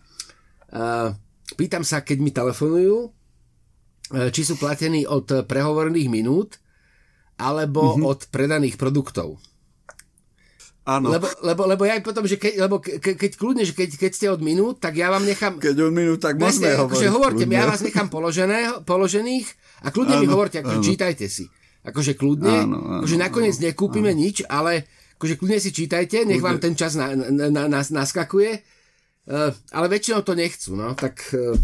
Uh, 0.70 1.12
pýtam 1.58 1.82
sa, 1.82 2.06
keď 2.06 2.18
mi 2.22 2.30
telefonujú, 2.30 3.12
či 4.10 4.42
sú 4.42 4.58
platení 4.58 5.06
od 5.06 5.46
prehovorných 5.46 6.10
minút, 6.10 6.58
alebo 7.38 7.94
mm-hmm. 7.94 8.10
od 8.10 8.20
predaných 8.28 8.76
produktov. 8.76 9.38
Áno. 10.90 11.06
Lebo, 11.14 11.30
lebo, 11.46 11.62
lebo 11.70 11.82
ja 11.86 11.94
potom, 12.02 12.26
že 12.26 12.34
keď, 12.34 12.66
lebo 12.66 12.82
ke, 12.82 12.98
keď 12.98 13.38
kľudne, 13.38 13.62
že 13.62 13.78
keď, 13.78 13.94
keď 13.94 14.10
ste 14.10 14.26
od 14.26 14.42
minút, 14.42 14.82
tak 14.82 14.98
ja 14.98 15.06
vám 15.06 15.22
nechám... 15.22 15.62
Keď 15.62 15.76
od 15.86 15.94
minút, 15.94 16.18
tak 16.18 16.34
môžeme 16.34 16.74
hovoriť. 16.74 16.90
Akože 16.90 17.08
hovorte 17.14 17.44
mi, 17.46 17.54
ja 17.54 17.70
vás 17.70 17.78
nechám 17.78 18.10
položené, 18.10 18.82
položených 18.82 19.46
a 19.86 19.94
kľudne 19.94 20.18
áno, 20.18 20.22
mi 20.26 20.26
hovorte, 20.26 20.58
akože 20.58 20.78
áno. 20.82 20.88
čítajte 20.90 21.30
si. 21.30 21.46
Akože 21.86 22.18
kľudne, 22.18 22.66
áno, 22.66 22.78
áno, 22.82 22.98
akože 23.06 23.16
nakoniec 23.22 23.56
áno, 23.62 23.64
nekúpime 23.70 24.10
áno. 24.10 24.18
nič, 24.18 24.42
ale 24.50 24.90
akože 25.14 25.34
kľudne 25.38 25.58
si 25.62 25.70
čítajte, 25.70 26.26
nech 26.26 26.42
vám 26.42 26.58
ten 26.58 26.74
čas 26.74 26.98
na, 26.98 27.14
na, 27.14 27.46
na, 27.46 27.62
na, 27.70 27.80
naskakuje. 27.86 28.58
Uh, 29.30 29.54
ale 29.70 29.86
väčšinou 29.94 30.26
to 30.26 30.34
nechcú, 30.34 30.74
no, 30.74 30.98
tak... 30.98 31.22
Uh, 31.30 31.54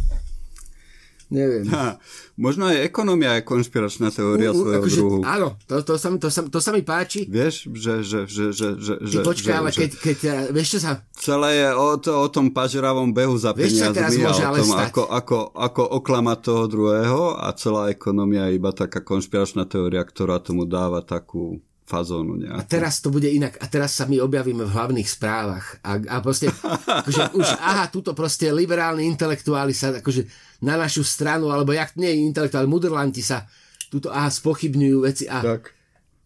Neviem. 1.27 1.67
Ha, 1.75 1.99
možno 2.39 2.71
aj 2.71 2.87
ekonomia 2.87 3.35
je 3.39 3.43
konšpiračná 3.43 4.15
teória 4.15 4.55
uh, 4.55 4.57
svojho 4.57 4.79
akože, 4.79 4.99
druhu. 5.03 5.19
Áno, 5.27 5.59
to, 5.67 5.83
to, 5.83 5.95
sa, 5.99 6.09
to, 6.15 6.29
sa, 6.31 6.41
to 6.47 6.59
sa 6.63 6.71
mi 6.71 6.87
páči. 6.87 7.27
Vieš, 7.27 7.67
že... 7.75 8.07
že, 8.07 8.19
že, 8.31 8.45
že, 8.55 8.69
že, 8.79 8.95
že 9.03 9.19
počkaj, 9.27 9.51
že, 9.51 9.59
ale 9.59 9.71
keď, 9.75 9.91
keď, 9.99 10.19
eh, 10.23 10.35
vieš 10.55 10.79
čo 10.79 10.81
sa... 10.87 11.03
Celé 11.19 11.67
je 11.67 11.69
o, 11.75 11.99
to, 11.99 12.11
o 12.15 12.27
tom 12.31 12.55
pažeravom 12.55 13.11
behu 13.11 13.35
za 13.35 13.51
vieš, 13.51 13.75
peniazmi 13.75 14.23
a 14.23 14.55
o 14.55 14.55
tom, 14.55 14.71
ako, 14.79 15.03
ako, 15.11 15.37
ako 15.51 15.83
oklamať 15.99 16.39
toho 16.47 16.65
druhého 16.71 17.23
a 17.43 17.51
celá 17.59 17.91
ekonomia 17.91 18.47
je 18.47 18.63
iba 18.63 18.71
taká 18.71 19.03
konšpiračná 19.03 19.67
teória, 19.67 20.07
ktorá 20.07 20.39
tomu 20.39 20.63
dáva 20.63 21.03
takú 21.03 21.59
fazónu 21.87 22.35
nejakú. 22.43 22.59
A 22.59 22.63
teraz 22.67 22.99
to 22.99 23.15
bude 23.15 23.31
inak. 23.31 23.55
A 23.63 23.71
teraz 23.71 23.95
sa 23.95 24.11
my 24.11 24.19
objavíme 24.19 24.67
v 24.67 24.75
hlavných 24.75 25.07
správach. 25.07 25.79
A, 25.87 26.03
a 26.03 26.17
proste, 26.19 26.51
akože 26.51 27.39
už, 27.39 27.47
aha, 27.63 27.87
túto 27.87 28.11
proste 28.11 28.51
liberálni 28.51 29.07
intelektuáli 29.07 29.71
sa 29.71 29.95
akože 29.95 30.27
na 30.67 30.75
našu 30.75 31.07
stranu, 31.07 31.55
alebo 31.55 31.71
jak 31.71 31.95
nie 31.95 32.27
intelektuáli, 32.27 32.67
mudrlanti 32.67 33.23
sa 33.23 33.47
túto, 33.87 34.11
aha, 34.11 34.27
spochybňujú 34.27 34.99
veci 35.07 35.25
a, 35.31 35.39
tak. 35.41 35.71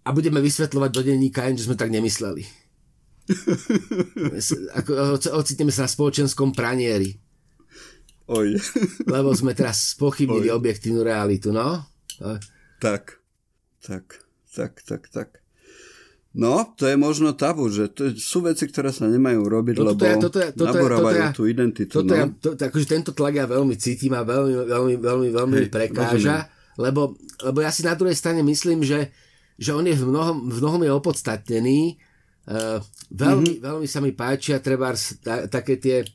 a 0.01 0.09
budeme 0.17 0.41
vysvetľovať 0.41 0.91
do 0.91 1.03
denníka, 1.05 1.45
že 1.53 1.69
sme 1.69 1.77
tak 1.77 1.93
nemysleli. 1.93 2.43
Ako, 4.81 5.21
ocitneme 5.37 5.71
sa 5.71 5.85
na 5.87 5.91
spoločenskom 5.93 6.57
pranieri. 6.57 7.21
Oj. 8.31 8.57
Lebo 9.07 9.35
sme 9.37 9.53
teraz 9.53 9.93
spochybnili 9.93 10.49
Oj. 10.49 10.57
objektívnu 10.57 11.05
realitu, 11.05 11.53
no? 11.53 11.85
Tak, 12.81 13.21
tak, 13.85 14.25
tak, 14.57 14.81
tak, 14.87 15.05
tak. 15.13 15.40
No, 16.31 16.63
to 16.79 16.87
je 16.87 16.95
možno 16.95 17.35
tabu, 17.35 17.67
že 17.75 17.91
to 17.91 18.15
sú 18.15 18.47
veci, 18.47 18.71
ktoré 18.71 18.95
sa 18.95 19.11
nemajú 19.11 19.51
robiť, 19.51 19.83
no, 19.83 19.91
lebo 19.91 20.03
ja, 20.07 20.15
toto 20.15 20.39
ja, 20.39 20.55
toto 20.55 20.79
naborávajú 20.79 21.23
ja, 21.27 21.31
tú 21.35 21.43
identitu. 21.51 21.91
Toto 21.91 22.15
no. 22.15 22.15
ja, 22.15 22.25
to, 22.31 22.55
to, 22.55 22.63
akože 22.71 22.87
tento 22.87 23.11
tlak 23.11 23.35
ja 23.35 23.51
veľmi 23.51 23.75
cítim 23.75 24.15
a 24.15 24.23
veľmi, 24.23 24.63
veľmi, 24.71 24.95
veľmi, 25.03 25.29
veľmi 25.35 25.59
Hej, 25.67 25.75
prekáža, 25.75 26.47
lebo, 26.79 27.19
lebo 27.43 27.59
ja 27.59 27.75
si 27.75 27.83
na 27.83 27.99
druhej 27.99 28.15
strane 28.15 28.47
myslím, 28.47 28.87
že, 28.87 29.11
že 29.59 29.75
on 29.75 29.83
je 29.83 29.99
v 29.99 30.07
mnohom, 30.07 30.47
v 30.47 30.59
mnohom 30.63 30.83
je 30.87 30.93
opodstatnený. 30.95 31.99
Uh, 32.47 32.79
veľmi, 33.11 33.59
mm-hmm. 33.59 33.67
veľmi 33.67 33.87
sa 33.91 33.99
mi 33.99 34.15
páčia 34.15 34.63
treba 34.63 34.95
ta, 35.27 35.51
také 35.51 35.83
tie, 35.83 36.07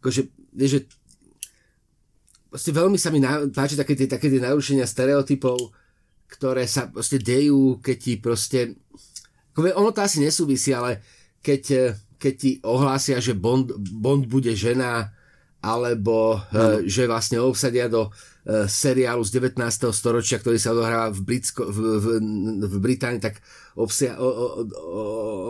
akože, 0.00 0.32
vieš, 0.56 0.80
že 0.80 2.72
veľmi 2.72 2.96
sa 2.96 3.12
mi 3.12 3.20
na, 3.20 3.52
páči 3.52 3.76
také 3.76 3.92
tie, 3.96 4.08
také 4.08 4.32
tie 4.32 4.40
narušenia 4.40 4.88
stereotypov, 4.88 5.72
ktoré 6.28 6.64
sa 6.64 6.88
proste 6.88 7.20
dejú, 7.20 7.84
keď 7.84 7.96
ti 8.00 8.12
proste 8.16 8.80
ono 9.56 9.90
to 9.92 10.00
asi 10.00 10.22
nesúvisí, 10.22 10.72
ale 10.72 11.02
keď, 11.44 11.62
eh, 11.74 11.94
keď 12.16 12.34
ti 12.38 12.50
ohlásia, 12.62 13.18
že 13.18 13.36
Bond, 13.36 13.74
Bond 13.76 14.30
bude 14.30 14.54
žena, 14.56 15.10
alebo 15.62 16.42
no. 16.50 16.82
že 16.82 17.06
vlastne 17.06 17.38
obsadia 17.38 17.86
do 17.86 18.10
uh, 18.10 18.66
seriálu 18.66 19.22
z 19.22 19.38
19. 19.38 19.62
storočia, 19.94 20.42
ktorý 20.42 20.58
sa 20.58 20.74
odohráva 20.74 21.14
v, 21.14 21.22
Britsko, 21.22 21.70
v, 21.70 21.78
v, 22.02 22.06
v 22.66 22.76
Británii, 22.82 23.22
tak 23.22 23.38
obsia, 23.78 24.18
o, 24.18 24.26
o, 24.26 24.46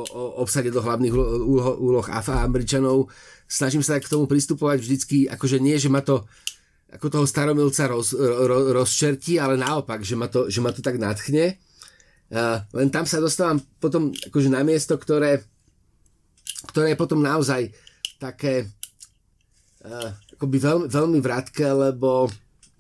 o, 0.05 0.23
obsadia 0.45 0.69
do 0.69 0.85
hlavných 0.85 1.17
úloh, 1.17 1.81
úloh 1.81 2.07
Američanov. 2.13 3.09
Snažím 3.49 3.81
sa 3.81 3.97
tak 3.97 4.05
k 4.05 4.13
tomu 4.13 4.29
pristupovať 4.29 4.85
vždycky, 4.85 5.17
akože 5.33 5.57
nie, 5.65 5.81
že 5.81 5.89
ma 5.89 6.05
to 6.05 6.29
ako 6.93 7.09
toho 7.09 7.25
staromilca 7.25 7.89
roz, 7.89 8.13
ro, 8.13 8.69
rozčertí, 8.77 9.41
ale 9.41 9.57
naopak, 9.57 10.05
že 10.05 10.13
ma 10.13 10.29
to, 10.29 10.53
že 10.53 10.61
ma 10.61 10.77
to 10.77 10.85
tak 10.85 11.01
nadchne. 11.01 11.57
Uh, 12.33 12.65
len 12.73 12.89
tam 12.89 13.05
sa 13.05 13.21
dostávam 13.21 13.61
potom 13.77 14.09
akože 14.09 14.49
na 14.49 14.65
miesto, 14.65 14.97
ktoré, 14.97 15.45
ktoré 16.73 16.97
je 16.97 17.01
potom 17.01 17.21
naozaj 17.21 17.69
také 18.17 18.73
uh, 19.85 20.17
akoby 20.41 20.57
veľmi, 20.57 20.87
veľmi 20.89 21.19
vrátke, 21.21 21.61
lebo, 21.61 22.33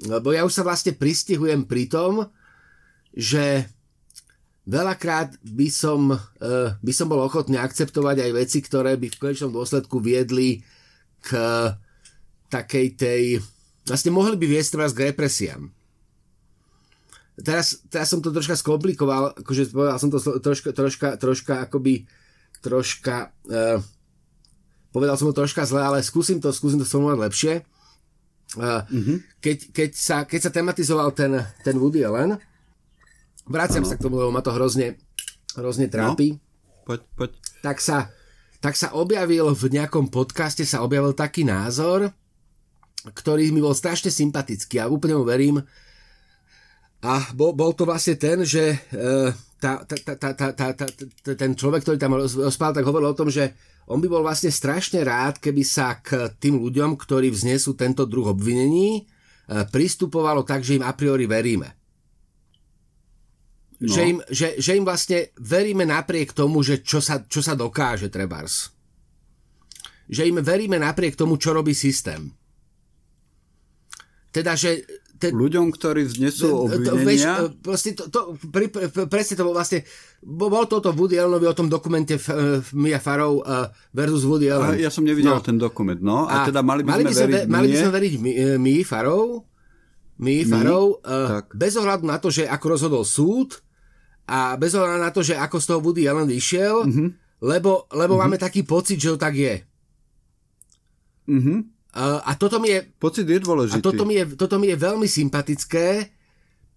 lebo 0.08 0.32
ja 0.32 0.48
už 0.48 0.56
sa 0.56 0.64
vlastne 0.64 0.96
pristihujem 0.96 1.68
pri 1.68 1.84
tom, 1.84 2.32
že 3.12 3.68
veľakrát 4.64 5.36
by 5.44 5.68
som, 5.68 6.16
uh, 6.16 6.72
by 6.80 6.92
som 6.96 7.12
bol 7.12 7.20
ochotný 7.20 7.60
akceptovať 7.60 8.24
aj 8.24 8.32
veci, 8.32 8.64
ktoré 8.64 8.96
by 8.96 9.12
v 9.12 9.20
konečnom 9.20 9.52
dôsledku 9.52 10.00
viedli 10.00 10.64
k 11.20 11.36
takej 12.48 12.86
tej... 12.96 13.22
Vlastne 13.84 14.16
mohli 14.16 14.40
by 14.40 14.48
viesť 14.48 14.80
vás 14.80 14.96
k 14.96 15.12
represiám 15.12 15.81
teraz, 17.42 17.82
teraz 17.90 18.08
som 18.08 18.22
to 18.22 18.30
troška 18.30 18.54
skomplikoval, 18.54 19.34
akože 19.36 19.74
povedal 19.74 19.98
som 19.98 20.08
to 20.08 20.18
troška, 20.18 20.70
troška, 20.72 21.08
troška 21.18 21.54
akoby, 21.66 22.06
troška, 22.62 23.34
uh, 23.50 23.78
povedal 24.94 25.18
som 25.18 25.28
to 25.30 25.36
troška 25.36 25.66
zle, 25.66 25.82
ale 25.82 25.98
skúsim 26.00 26.38
to, 26.38 26.54
skúsim 26.54 26.78
to 26.78 26.86
formulovať 26.86 27.20
lepšie. 27.20 27.54
Uh, 28.52 28.84
mm-hmm. 28.84 29.16
keď, 29.40 29.58
keď, 29.72 29.90
sa, 29.96 30.16
keď 30.28 30.40
sa 30.44 30.50
tematizoval 30.52 31.10
ten, 31.16 31.40
ten 31.64 31.76
Woody 31.80 32.04
Allen, 32.04 32.36
vraciam 33.48 33.82
ano. 33.82 33.90
sa 33.90 33.96
k 33.96 34.04
tomu, 34.04 34.20
lebo 34.20 34.30
ma 34.30 34.44
to 34.44 34.52
hrozne, 34.54 35.00
hrozne 35.56 35.88
trápi. 35.88 36.36
No, 36.36 36.84
poď, 36.84 37.00
poď. 37.16 37.30
Tak 37.64 37.80
sa, 37.80 38.12
tak 38.60 38.76
sa 38.76 38.94
objavil 38.94 39.50
v 39.56 39.64
nejakom 39.72 40.12
podcaste 40.12 40.62
sa 40.68 40.84
objavil 40.84 41.16
taký 41.16 41.42
názor, 41.48 42.12
ktorý 43.02 43.50
mi 43.50 43.58
bol 43.58 43.74
strašne 43.74 44.12
sympatický 44.12 44.78
a 44.78 44.86
úplne 44.86 45.18
mu 45.18 45.26
verím, 45.26 45.58
a 47.02 47.34
bol, 47.34 47.50
bol 47.50 47.74
to 47.74 47.82
vlastne 47.82 48.14
ten, 48.14 48.46
že 48.46 48.78
tá, 49.58 49.82
tá, 49.82 49.96
tá, 49.98 50.14
tá, 50.34 50.48
tá, 50.54 50.68
tá, 50.70 50.86
ten 51.34 51.52
človek, 51.58 51.82
ktorý 51.82 51.98
tam 51.98 52.14
rozpál, 52.14 52.70
tak 52.70 52.86
hovoril 52.86 53.10
o 53.10 53.18
tom, 53.18 53.26
že 53.26 53.50
on 53.90 53.98
by 53.98 54.06
bol 54.06 54.22
vlastne 54.22 54.54
strašne 54.54 55.02
rád, 55.02 55.42
keby 55.42 55.66
sa 55.66 55.98
k 55.98 56.30
tým 56.38 56.62
ľuďom, 56.62 56.94
ktorí 56.94 57.34
vznesú 57.34 57.74
tento 57.74 58.06
druh 58.06 58.30
obvinení, 58.30 59.10
pristupovalo 59.74 60.46
tak, 60.46 60.62
že 60.62 60.78
im 60.78 60.86
a 60.86 60.94
priori 60.94 61.26
veríme. 61.26 61.74
No. 63.82 63.90
Že, 63.90 64.02
im, 64.06 64.18
že, 64.30 64.48
že 64.62 64.78
im 64.78 64.86
vlastne 64.86 65.34
veríme 65.42 65.82
napriek 65.82 66.30
tomu, 66.30 66.62
že 66.62 66.86
čo 66.86 67.02
sa, 67.02 67.18
čo 67.26 67.42
sa 67.42 67.58
dokáže 67.58 68.06
trebárs. 68.14 68.70
Že 70.06 70.30
im 70.30 70.38
veríme 70.38 70.78
napriek 70.78 71.18
tomu, 71.18 71.34
čo 71.34 71.50
robí 71.50 71.74
systém. 71.74 72.30
Teda, 74.30 74.54
že 74.54 74.86
te, 75.22 75.30
ľuďom, 75.30 75.70
ktorí 75.70 76.02
vznesú 76.10 76.66
obvinenia. 76.66 77.46
To, 77.46 77.70
vieš, 77.70 77.94
to, 77.94 78.04
to, 78.10 78.20
pri, 78.50 78.66
pre, 78.66 78.90
presne 79.06 79.38
to 79.38 79.46
bol 79.46 79.54
vlastne, 79.54 79.86
bol 80.18 80.50
to 80.66 80.82
o 80.82 80.84
tom 80.84 80.98
Woody 80.98 81.22
Allenovi, 81.22 81.46
o 81.46 81.54
tom 81.54 81.70
dokumente 81.70 82.18
uh, 82.18 82.58
Mia 82.74 82.98
Farrow 82.98 83.38
uh, 83.38 83.70
versus 83.94 84.26
Woody 84.26 84.50
Allen. 84.50 84.82
Ja 84.82 84.90
som 84.90 85.06
nevidel 85.06 85.38
no. 85.38 85.46
ten 85.46 85.62
dokument, 85.62 86.02
no. 86.02 86.26
A, 86.26 86.42
a 86.42 86.50
teda 86.50 86.66
mali 86.66 86.82
by 86.82 86.98
mali 86.98 87.14
sme, 87.14 87.14
by 87.14 87.14
veriť 87.14 87.46
Mali 87.46 87.66
by 87.70 87.76
sme 87.78 87.92
veriť 87.94 88.12
Mia 88.58 88.82
Farrow, 88.82 89.46
Mia 90.18 90.42
Farrow, 90.42 90.98
uh, 91.06 91.46
bez 91.54 91.78
ohľadu 91.78 92.02
na 92.02 92.18
to, 92.18 92.34
že 92.34 92.50
ako 92.50 92.66
rozhodol 92.74 93.06
súd 93.06 93.62
a 94.26 94.58
bez 94.58 94.74
ohľadu 94.74 94.98
na 94.98 95.14
to, 95.14 95.22
že 95.22 95.38
ako 95.38 95.56
z 95.62 95.66
toho 95.70 95.78
Woody 95.78 96.10
Allen 96.10 96.26
vyšiel, 96.26 96.82
mm-hmm. 96.82 97.08
lebo, 97.46 97.86
lebo 97.94 98.18
mm-hmm. 98.18 98.20
máme 98.26 98.36
taký 98.42 98.66
pocit, 98.66 98.98
že 98.98 99.14
to 99.14 99.18
tak 99.22 99.38
je. 99.38 99.62
Mhm. 101.30 101.71
A 102.00 102.32
toto 102.40 102.56
mi 102.56 102.72
je... 102.72 102.80
Pocit 102.96 103.28
je 103.28 103.36
dôležitý. 103.36 103.80
A 103.80 103.84
toto 103.84 104.08
mi 104.08 104.16
je, 104.16 104.24
toto 104.32 104.56
mi 104.56 104.72
je 104.72 104.76
veľmi 104.80 105.04
sympatické. 105.04 106.08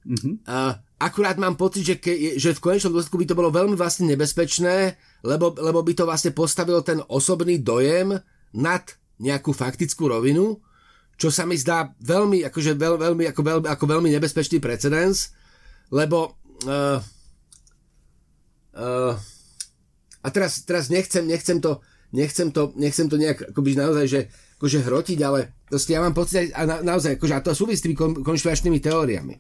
Uh-huh. 0.06 0.38
Uh, 0.44 0.76
akurát 1.00 1.40
mám 1.40 1.56
pocit, 1.56 1.88
že, 1.88 1.96
ke, 1.98 2.36
že 2.38 2.54
v 2.54 2.62
konečnom 2.62 2.94
dôsledku 2.94 3.18
by 3.18 3.26
to 3.26 3.40
bolo 3.40 3.50
veľmi 3.50 3.74
vlastne 3.80 4.06
nebezpečné, 4.12 5.00
lebo, 5.26 5.56
lebo 5.58 5.82
by 5.82 5.94
to 5.98 6.04
vlastne 6.06 6.36
postavilo 6.36 6.84
ten 6.86 7.02
osobný 7.10 7.58
dojem 7.64 8.14
nad 8.54 8.84
nejakú 9.18 9.56
faktickú 9.56 10.12
rovinu, 10.12 10.60
čo 11.16 11.32
sa 11.32 11.48
mi 11.48 11.56
zdá 11.56 11.96
veľmi, 12.04 12.44
akože 12.46 12.76
veľ, 12.76 12.96
veľmi, 13.00 13.24
ako, 13.32 13.42
veľ, 13.42 13.60
ako 13.72 13.86
veľmi 13.88 14.12
nebezpečný 14.12 14.60
precedens, 14.60 15.32
lebo 15.90 16.36
uh, 16.68 17.00
uh, 18.76 19.14
a 20.22 20.28
teraz, 20.30 20.68
teraz 20.68 20.92
nechcem, 20.92 21.24
nechcem 21.24 21.64
to, 21.64 21.80
nechcem 22.12 22.52
to, 22.52 22.76
nechcem 22.76 23.08
to 23.08 23.16
nejak 23.16 23.56
akoby 23.56 23.80
naozaj, 23.80 24.06
že 24.06 24.22
akože 24.56 24.80
hrotiť, 24.84 25.20
ale 25.24 25.66
proste 25.68 25.96
ja 25.96 26.04
mám 26.04 26.16
pocit, 26.16 26.52
a 26.56 26.64
na, 26.64 26.80
naozaj, 26.80 27.20
akože, 27.20 27.34
a 27.36 27.44
to 27.44 27.52
súvisí 27.52 27.80
s 27.80 27.86
tými 27.86 27.98
kon, 27.98 28.12
konšpiračnými 28.24 28.80
teóriami. 28.80 29.36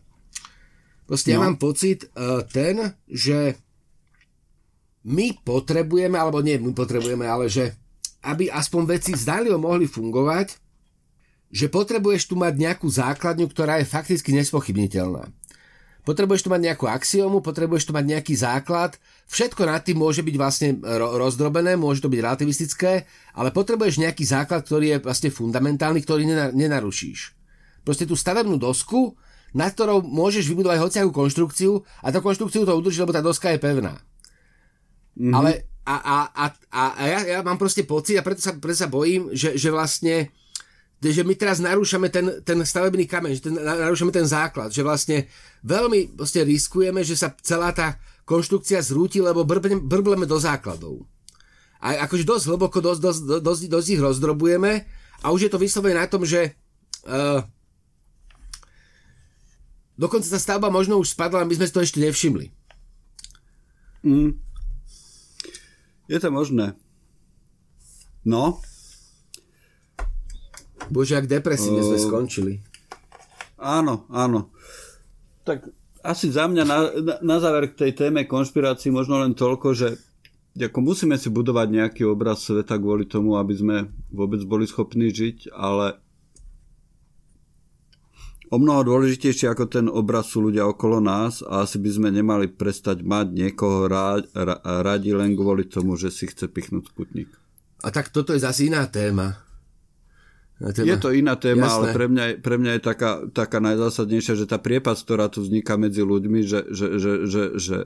Proste 1.05 1.31
no. 1.31 1.33
ja 1.33 1.39
mám 1.45 1.55
pocit 1.55 2.09
uh, 2.11 2.43
ten, 2.49 2.95
že 3.07 3.55
my 5.05 5.37
potrebujeme, 5.45 6.17
alebo 6.17 6.41
nie 6.41 6.57
my 6.57 6.73
potrebujeme, 6.73 7.29
ale 7.29 7.45
že 7.45 7.77
aby 8.25 8.49
aspoň 8.49 8.97
veci 8.97 9.11
zdalivo 9.13 9.61
mohli 9.61 9.85
fungovať, 9.85 10.57
že 11.53 11.69
potrebuješ 11.69 12.25
tu 12.25 12.35
mať 12.35 12.57
nejakú 12.57 12.89
základňu, 12.89 13.45
ktorá 13.53 13.77
je 13.79 13.87
fakticky 13.87 14.33
nespochybniteľná. 14.33 15.29
Potrebuješ 16.05 16.45
tu 16.45 16.49
mať 16.53 16.61
nejakú 16.69 16.85
axiomu, 16.85 17.41
potrebuješ 17.41 17.89
tu 17.89 17.91
mať 17.97 18.05
nejaký 18.05 18.37
základ. 18.37 18.93
Všetko 19.25 19.65
nad 19.65 19.81
tým 19.81 19.97
môže 19.97 20.21
byť 20.21 20.35
vlastne 20.37 20.77
rozdrobené, 20.93 21.73
môže 21.73 22.05
to 22.05 22.13
byť 22.13 22.21
relativistické, 22.21 23.09
ale 23.33 23.49
potrebuješ 23.49 24.05
nejaký 24.05 24.21
základ, 24.21 24.61
ktorý 24.61 24.95
je 24.95 24.97
vlastne 25.01 25.33
fundamentálny, 25.33 26.05
ktorý 26.05 26.53
nenarušíš. 26.53 27.33
Proste 27.81 28.05
tú 28.05 28.13
stavebnú 28.13 28.61
dosku, 28.61 29.17
nad 29.57 29.73
ktorou 29.73 30.05
môžeš 30.05 30.45
vybudovať 30.45 30.77
hociakú 30.77 31.09
konštrukciu 31.09 31.81
a 32.05 32.13
tá 32.13 32.21
konštrukciu 32.21 32.69
to 32.69 32.77
udrží, 32.77 33.01
lebo 33.01 33.15
tá 33.15 33.25
doska 33.25 33.49
je 33.49 33.57
pevná. 33.57 33.97
Mm-hmm. 35.17 35.33
Ale 35.33 35.65
a, 35.85 35.95
a, 35.95 36.17
a, 36.33 36.45
a, 36.69 36.81
ja, 37.01 37.19
ja 37.25 37.39
mám 37.41 37.57
proste 37.57 37.81
pocit 37.81 38.17
a 38.17 38.25
preto 38.25 38.45
sa, 38.45 38.53
preto 38.57 38.77
sa 38.77 38.89
bojím, 38.89 39.33
že, 39.33 39.57
že 39.57 39.73
vlastne 39.73 40.33
že 41.11 41.27
my 41.27 41.35
teraz 41.35 41.59
narúšame 41.59 42.07
ten, 42.07 42.41
ten 42.41 42.57
stavebný 42.61 43.05
kameň, 43.05 43.31
že 43.37 43.41
ten, 43.49 43.55
narúšame 43.59 44.13
ten 44.15 44.23
základ, 44.23 44.71
že 44.71 44.85
vlastne 44.85 45.27
veľmi 45.65 46.15
vlastne 46.15 46.47
riskujeme, 46.47 47.03
že 47.03 47.19
sa 47.19 47.33
celá 47.43 47.75
tá 47.75 47.99
konštrukcia 48.25 48.81
zrúti, 48.81 49.21
lebo 49.21 49.45
brbleme 49.45 50.25
do 50.25 50.37
základov. 50.39 51.05
A 51.83 52.07
akože 52.09 52.25
dosť 52.25 52.45
hlboko, 52.49 52.81
dosť, 52.81 53.01
dosť, 53.01 53.21
dosť, 53.43 53.61
dosť 53.69 53.87
ich 53.93 54.01
rozdrobujeme 54.01 54.87
a 55.21 55.29
už 55.29 55.45
je 55.45 55.51
to 55.53 55.61
vyslovené 55.61 56.01
na 56.01 56.09
tom, 56.09 56.25
že 56.25 56.57
uh, 57.05 57.45
dokonca 59.93 60.25
tá 60.25 60.39
stavba 60.41 60.73
možno 60.73 60.97
už 60.97 61.13
spadla, 61.13 61.45
my 61.45 61.53
sme 61.53 61.67
si 61.69 61.75
to 61.75 61.85
ešte 61.85 62.01
nevšimli. 62.01 62.49
Mm. 64.01 64.33
Je 66.09 66.17
to 66.17 66.29
možné. 66.33 66.73
No, 68.25 68.61
Bože, 70.89 71.17
ak 71.17 71.29
depresívne 71.29 71.81
uh, 71.81 71.87
sme 71.87 71.97
skončili. 71.97 72.53
Áno, 73.59 74.05
áno. 74.11 74.53
Tak 75.45 75.69
asi 76.05 76.29
za 76.29 76.45
mňa 76.45 76.63
na, 76.63 76.77
na, 77.01 77.15
na 77.21 77.37
záver 77.41 77.73
k 77.73 77.87
tej 77.87 77.91
téme 77.97 78.29
konšpirácií 78.29 78.93
možno 78.93 79.17
len 79.17 79.33
toľko, 79.33 79.73
že 79.73 79.97
ako 80.55 80.79
musíme 80.79 81.17
si 81.19 81.27
budovať 81.27 81.67
nejaký 81.67 82.01
obraz 82.07 82.47
sveta 82.47 82.79
kvôli 82.79 83.09
tomu, 83.09 83.35
aby 83.35 83.53
sme 83.57 83.77
vôbec 84.13 84.39
boli 84.47 84.63
schopní 84.63 85.11
žiť, 85.11 85.51
ale 85.51 85.99
o 88.53 88.57
mnoho 88.61 88.87
dôležitejšie 88.87 89.51
ako 89.51 89.65
ten 89.67 89.91
obraz 89.91 90.31
sú 90.31 90.47
ľudia 90.47 90.63
okolo 90.63 91.03
nás 91.03 91.43
a 91.43 91.67
asi 91.67 91.81
by 91.81 91.89
sme 91.91 92.09
nemali 92.13 92.47
prestať 92.47 93.03
mať 93.03 93.35
niekoho 93.35 93.91
rád, 93.91 94.31
radi 94.63 95.11
len 95.11 95.35
kvôli 95.35 95.67
tomu, 95.67 95.99
že 95.99 96.13
si 96.13 96.29
chce 96.29 96.47
pichnúť 96.47 96.93
sputnik. 96.93 97.27
A 97.83 97.91
tak 97.91 98.13
toto 98.15 98.31
je 98.31 98.39
zase 98.39 98.71
iná 98.71 98.87
téma. 98.87 99.43
Téma. 100.55 100.87
Je 100.87 100.95
to 100.95 101.11
iná 101.11 101.35
téma, 101.35 101.67
Jasné. 101.67 101.75
ale 101.75 101.85
pre 101.91 102.05
mňa, 102.07 102.25
pre 102.39 102.55
mňa 102.55 102.71
je 102.79 102.81
taká, 102.81 103.11
taká 103.27 103.59
najzásadnejšia, 103.59 104.39
že 104.39 104.47
tá 104.47 104.55
priepas, 104.55 104.95
ktorá 105.03 105.27
tu 105.27 105.43
vzniká 105.43 105.75
medzi 105.75 105.99
ľuďmi, 105.99 106.47
že, 106.47 106.71
že, 106.71 106.87
že, 106.95 107.11
že, 107.27 107.43
že 107.59 107.77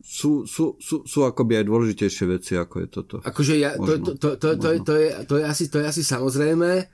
sú, 0.00 0.48
sú, 0.48 0.80
sú, 0.80 1.04
sú 1.04 1.20
akoby 1.28 1.60
aj 1.60 1.64
dôležitejšie 1.68 2.24
veci, 2.32 2.56
ako 2.56 2.74
je 2.80 2.88
toto. 2.88 3.16
Akože 3.20 3.60
ja, 3.60 3.76
to, 3.76 4.00
to, 4.00 4.12
to, 4.16 4.28
to, 4.40 4.48
to, 4.56 4.68
je, 4.72 4.78
to, 4.80 4.94
je, 4.96 5.08
to, 5.28 5.34
je 5.36 5.44
asi, 5.44 5.64
to 5.68 5.76
je 5.82 5.84
asi 5.84 6.00
samozrejme. 6.00 6.88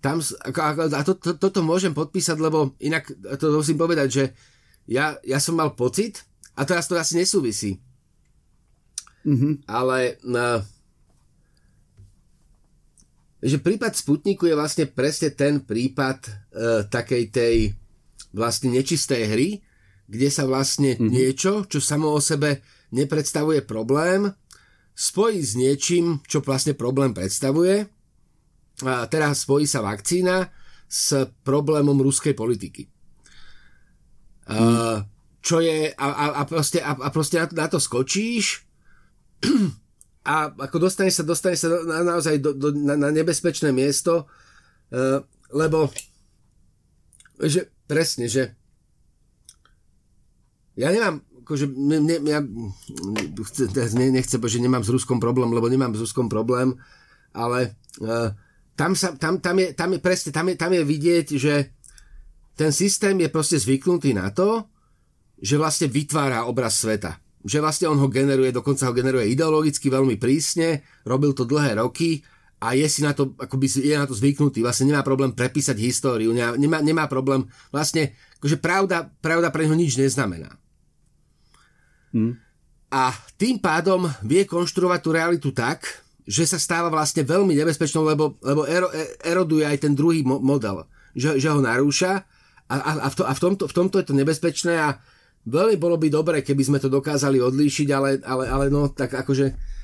Tam, 0.00 0.24
a 0.24 1.00
to, 1.04 1.12
to, 1.20 1.36
toto 1.36 1.60
môžem 1.60 1.92
podpísať, 1.92 2.40
lebo 2.40 2.72
inak 2.80 3.04
to 3.36 3.52
musím 3.52 3.76
povedať, 3.76 4.08
že 4.08 4.24
ja, 4.88 5.20
ja 5.20 5.36
som 5.36 5.60
mal 5.60 5.76
pocit, 5.76 6.24
a 6.56 6.64
teraz 6.64 6.88
to 6.88 6.96
asi 6.96 7.20
nesúvisí, 7.20 7.82
mm-hmm. 9.26 9.68
ale 9.68 10.16
na, 10.24 10.62
že 13.44 13.60
prípad 13.60 13.92
Sputniku 13.92 14.48
je 14.48 14.56
vlastne 14.56 14.88
presne 14.88 15.28
ten 15.28 15.60
prípad 15.60 16.18
e, 16.24 16.30
takej 16.88 17.24
tej 17.28 17.56
vlastne 18.32 18.72
nečistej 18.72 19.22
hry, 19.28 19.48
kde 20.08 20.28
sa 20.32 20.48
vlastne 20.48 20.96
mm-hmm. 20.96 21.12
niečo, 21.12 21.52
čo 21.68 21.78
samo 21.84 22.08
o 22.16 22.20
sebe 22.24 22.64
nepredstavuje 22.96 23.68
problém, 23.68 24.32
spojí 24.96 25.44
s 25.44 25.52
niečím, 25.60 26.24
čo 26.24 26.40
vlastne 26.40 26.72
problém 26.72 27.12
predstavuje. 27.12 27.84
A 28.80 29.04
teraz 29.12 29.44
spojí 29.44 29.68
sa 29.68 29.84
vakcína 29.84 30.48
s 30.88 31.12
problémom 31.44 32.00
ruskej 32.00 32.32
politiky. 32.32 32.88
Mm. 34.48 34.56
A, 34.56 34.64
čo 35.44 35.60
je, 35.60 35.92
a, 35.92 36.06
a, 36.08 36.26
a 36.40 36.42
proste, 36.48 36.80
a, 36.80 36.96
a 36.96 37.08
proste 37.12 37.36
na, 37.44 37.46
na 37.52 37.66
to 37.68 37.76
skočíš 37.76 38.64
a 40.24 40.48
ako 40.48 40.88
dostane 40.88 41.12
sa, 41.12 41.20
dostane 41.20 41.54
sa 41.54 41.68
na, 41.68 42.00
naozaj 42.00 42.40
do, 42.40 42.56
do, 42.56 42.72
na, 42.72 42.96
na 42.96 43.12
nebezpečné 43.12 43.76
miesto, 43.76 44.24
uh, 44.24 45.20
lebo 45.52 45.92
že 47.44 47.68
presne, 47.84 48.24
že 48.24 48.56
ja 50.80 50.88
nemám, 50.88 51.20
akože 51.44 51.68
ne, 51.68 52.00
ne, 52.00 52.16
ja 52.24 52.40
ne, 52.40 54.04
nechcem, 54.16 54.40
že 54.40 54.64
nemám 54.64 54.80
s 54.80 54.90
Ruskom 54.90 55.20
problém, 55.20 55.52
lebo 55.52 55.68
nemám 55.68 55.92
s 55.92 56.00
Ruskom 56.08 56.32
problém, 56.32 56.72
ale 57.36 57.76
uh, 58.00 58.32
tam, 58.74 58.96
sa, 58.96 59.12
tam, 59.20 59.44
tam, 59.44 59.60
je, 59.60 59.76
tam 59.76 59.92
je 59.92 60.00
presne, 60.00 60.32
tam 60.32 60.48
je, 60.48 60.56
tam 60.56 60.72
je 60.72 60.82
vidieť, 60.82 61.26
že 61.36 61.54
ten 62.56 62.72
systém 62.72 63.18
je 63.20 63.28
proste 63.28 63.60
zvyknutý 63.60 64.16
na 64.16 64.32
to, 64.32 64.64
že 65.36 65.60
vlastne 65.60 65.92
vytvára 65.92 66.48
obraz 66.48 66.80
sveta 66.80 67.23
že 67.44 67.60
vlastne 67.60 67.92
on 67.92 68.00
ho 68.00 68.08
generuje, 68.08 68.48
dokonca 68.50 68.88
ho 68.88 68.96
generuje 68.96 69.28
ideologicky 69.28 69.92
veľmi 69.92 70.16
prísne, 70.16 70.80
robil 71.04 71.36
to 71.36 71.44
dlhé 71.44 71.76
roky 71.76 72.24
a 72.64 72.72
je 72.72 72.88
si 72.88 73.04
na 73.04 73.12
to, 73.12 73.36
akoby 73.36 73.68
je 73.68 73.92
na 73.92 74.08
to 74.08 74.16
zvyknutý, 74.16 74.64
vlastne 74.64 74.88
nemá 74.88 75.04
problém 75.04 75.28
prepísať 75.36 75.76
históriu, 75.76 76.32
nemá, 76.32 76.80
nemá 76.80 77.04
problém, 77.04 77.44
vlastne, 77.68 78.16
akože 78.40 78.56
pravda, 78.56 79.12
pravda 79.20 79.52
pre 79.52 79.68
neho 79.68 79.76
nič 79.76 80.00
neznamená. 80.00 80.56
Hmm. 82.16 82.40
A 82.88 83.12
tým 83.36 83.60
pádom 83.60 84.08
vie 84.24 84.48
konštruovať 84.48 85.00
tú 85.04 85.10
realitu 85.12 85.48
tak, 85.52 85.84
že 86.24 86.48
sa 86.48 86.56
stáva 86.56 86.88
vlastne 86.88 87.20
veľmi 87.20 87.52
nebezpečnou, 87.52 88.08
lebo, 88.08 88.40
lebo 88.40 88.64
ero, 88.64 88.88
e, 88.88 89.20
eroduje 89.20 89.68
aj 89.68 89.84
ten 89.84 89.92
druhý 89.92 90.24
model, 90.24 90.88
že, 91.12 91.36
že 91.36 91.52
ho 91.52 91.60
narúša 91.60 92.24
a, 92.64 92.74
a, 92.80 92.90
a, 93.04 93.08
v, 93.12 93.14
to, 93.20 93.22
a 93.28 93.32
v, 93.36 93.40
tomto, 93.44 93.64
v 93.68 93.74
tomto 93.76 94.00
je 94.00 94.06
to 94.08 94.14
nebezpečné 94.16 94.74
a 94.80 94.88
Veľmi 95.44 95.76
bolo 95.76 96.00
by 96.00 96.08
dobre, 96.08 96.40
keby 96.40 96.62
sme 96.64 96.78
to 96.80 96.88
dokázali 96.88 97.36
odlíšiť, 97.36 97.88
ale, 97.92 98.16
ale, 98.24 98.44
ale 98.48 98.64
no, 98.72 98.88
tak 98.88 99.12
akože... 99.12 99.76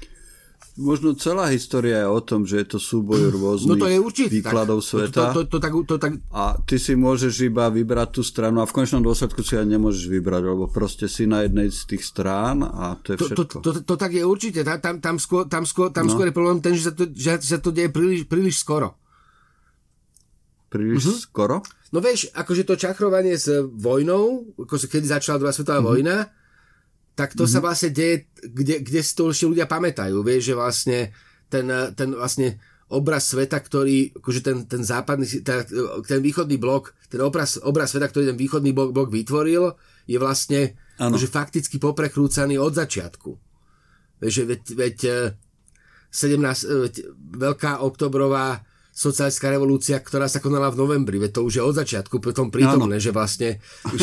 Možno 0.81 1.13
celá 1.13 1.53
história 1.53 2.01
je 2.01 2.09
o 2.09 2.21
tom, 2.25 2.49
že 2.49 2.65
je 2.65 2.67
to 2.73 2.79
súboj 2.81 3.29
rôznych 3.29 3.69
no 3.69 3.77
to 3.77 3.91
je 3.93 3.99
určite, 4.01 4.33
výkladov 4.33 4.81
tak, 4.81 4.89
sveta. 4.89 5.37
To, 5.37 5.45
to, 5.45 5.61
to, 5.61 5.69
to, 5.69 5.81
to, 5.85 5.95
tak... 6.01 6.13
A 6.33 6.57
ty 6.65 6.81
si 6.81 6.97
môžeš 6.97 7.45
iba 7.45 7.69
vybrať 7.69 8.09
tú 8.17 8.23
stranu 8.25 8.65
a 8.65 8.71
v 8.71 8.73
končnom 8.73 9.05
dôsledku 9.05 9.45
si 9.45 9.61
aj 9.61 9.69
nemôžeš 9.69 10.09
vybrať, 10.09 10.43
lebo 10.49 10.65
proste 10.73 11.05
si 11.13 11.29
na 11.29 11.45
jednej 11.45 11.69
z 11.69 11.85
tých 11.85 12.09
strán 12.09 12.65
a 12.65 12.97
to 12.97 13.13
je 13.13 13.17
všetko. 13.21 13.61
To, 13.61 13.61
to, 13.61 13.71
to, 13.77 13.81
to 13.85 13.95
tak 14.01 14.17
je 14.17 14.25
určite. 14.25 14.65
Tam, 14.65 14.97
tam, 15.05 15.21
skôr, 15.21 15.45
tam, 15.45 15.69
skôr, 15.69 15.93
tam 15.93 16.09
no. 16.09 16.17
skôr 16.17 16.33
je 16.33 16.35
problém 16.39 16.65
ten, 16.65 16.73
že 16.73 16.89
sa 16.89 16.93
to, 16.97 17.05
že 17.13 17.45
sa 17.45 17.61
to 17.61 17.69
deje 17.69 17.93
príliš, 17.93 18.25
príliš 18.25 18.65
skoro. 18.65 18.97
Príliš 20.73 21.05
uh-huh. 21.05 21.21
skoro? 21.21 21.57
No 21.91 21.99
vieš, 21.99 22.31
akože 22.31 22.63
to 22.63 22.79
čachrovanie 22.79 23.35
s 23.35 23.51
vojnou, 23.75 24.55
ako 24.55 24.79
kedy 24.79 25.11
začala 25.11 25.43
druhá 25.43 25.51
svetová 25.51 25.83
uh-huh. 25.83 25.91
vojna, 25.99 26.31
tak 27.19 27.35
to 27.35 27.45
uh-huh. 27.45 27.53
sa 27.53 27.59
vlastne 27.59 27.91
deje, 27.91 28.31
kde, 28.47 28.87
kde 28.87 29.01
si 29.03 29.13
to 29.19 29.35
ešte 29.35 29.51
ľudia 29.51 29.67
pamätajú. 29.67 30.23
Vieš, 30.23 30.43
že 30.51 30.55
vlastne 30.55 30.99
ten, 31.51 31.67
ten 31.99 32.09
vlastne 32.15 32.63
obraz 32.91 33.31
sveta, 33.31 33.59
ktorý, 33.59 34.19
akože 34.19 34.41
ten, 34.43 34.57
ten 34.67 34.83
západný, 34.83 35.43
ten, 35.43 35.63
ten 36.07 36.21
východný 36.23 36.59
blok, 36.59 36.95
ten 37.11 37.23
obraz, 37.23 37.59
obraz 37.59 37.95
sveta, 37.95 38.11
ktorý 38.11 38.35
ten 38.35 38.39
východný 38.39 38.71
blok, 38.71 38.91
blok 38.95 39.11
vytvoril, 39.11 39.75
je 40.07 40.19
vlastne 40.19 40.75
akože 40.99 41.27
fakticky 41.31 41.79
poprekrúcaný 41.79 42.59
od 42.59 42.75
začiatku. 42.75 43.31
Vieš, 44.23 44.47
veď, 44.47 44.63
veď 44.75 44.99
17, 46.11 46.67
eh, 46.67 46.87
veď, 46.87 46.95
veľká 47.39 47.83
oktobrová 47.83 48.63
socialistická 48.91 49.49
revolúcia, 49.55 49.97
ktorá 49.99 50.27
sa 50.27 50.43
konala 50.43 50.69
v 50.69 50.81
novembri, 50.83 51.17
veď 51.17 51.41
to 51.41 51.47
už 51.47 51.53
je 51.59 51.63
od 51.63 51.75
začiatku 51.75 52.19
potom 52.19 52.51
prítomné, 52.53 52.99
Áno. 52.99 53.05
že 53.05 53.11
vlastne... 53.15 53.63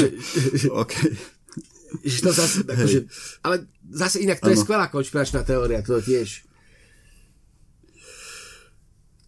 Že, 0.57 0.73
okay. 0.73 1.11
že 2.03 2.19
to 2.19 2.31
zase, 2.35 2.67
akože, 2.67 2.99
ale 3.47 3.55
zase 3.87 4.19
inak 4.19 4.43
to 4.43 4.51
ano. 4.51 4.53
je 4.55 4.63
skvelá 4.63 4.85
konšpiračná 4.91 5.47
teória, 5.47 5.79
to 5.79 6.03
tiež. 6.03 6.43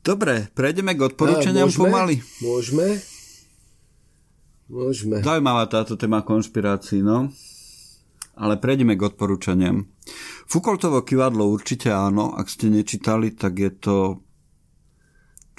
Dobre, 0.03 0.47
prejdeme 0.55 0.95
k 0.95 1.11
odporúčaniam 1.11 1.67
môžeme, 1.67 1.81
pomaly. 1.85 2.15
Môžeme. 2.39 2.87
Môžeme. 4.69 5.15
Zaujímavá 5.19 5.67
táto 5.67 5.99
téma 5.99 6.23
konšpirácií, 6.23 7.03
no. 7.03 7.31
Ale 8.39 8.55
prejdeme 8.55 8.95
k 8.95 9.11
odporúčaniam. 9.11 9.83
Foucaultovo 10.47 11.03
kivadlo 11.03 11.51
určite 11.51 11.91
áno, 11.91 12.31
ak 12.31 12.47
ste 12.47 12.71
nečítali, 12.71 13.35
tak 13.35 13.59
je 13.59 13.71
to 13.75 13.95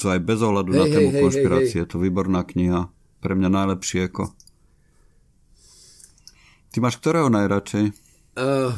čo 0.00 0.08
aj 0.08 0.20
bez 0.24 0.40
ohľadu 0.40 0.72
hey, 0.72 0.80
na 0.80 0.84
tému 0.88 1.10
hey, 1.12 1.20
konšpirácie, 1.20 1.76
hey, 1.76 1.76
hey. 1.76 1.82
je 1.84 1.92
to 1.92 1.96
výborná 2.00 2.40
kniha. 2.48 2.88
Pre 3.20 3.32
mňa 3.36 3.48
najlepšie 3.52 4.08
ako. 4.08 4.32
Ty 6.72 6.76
máš 6.80 6.96
ktorého 6.96 7.28
najradšej? 7.28 7.92
Uh, 8.40 8.72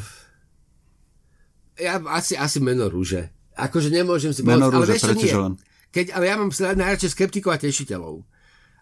ja 1.79 2.03
asi, 2.11 2.35
asi 2.35 2.59
meno 2.59 2.91
rúže. 2.91 3.31
Akože 3.55 3.93
nemôžem 3.93 4.33
si 4.35 4.41
Meno 4.43 4.67
povedať, 4.67 4.99
rúže, 4.99 5.05
ale 5.07 5.13
vieš, 5.15 5.31
nie. 5.31 5.33
Len? 5.39 5.53
keď, 5.93 6.05
ale 6.17 6.25
ja 6.25 6.35
mám 6.41 6.49
najradšej 6.49 7.11
skeptikov 7.13 7.53
a 7.53 7.61
tešiteľov. 7.61 8.25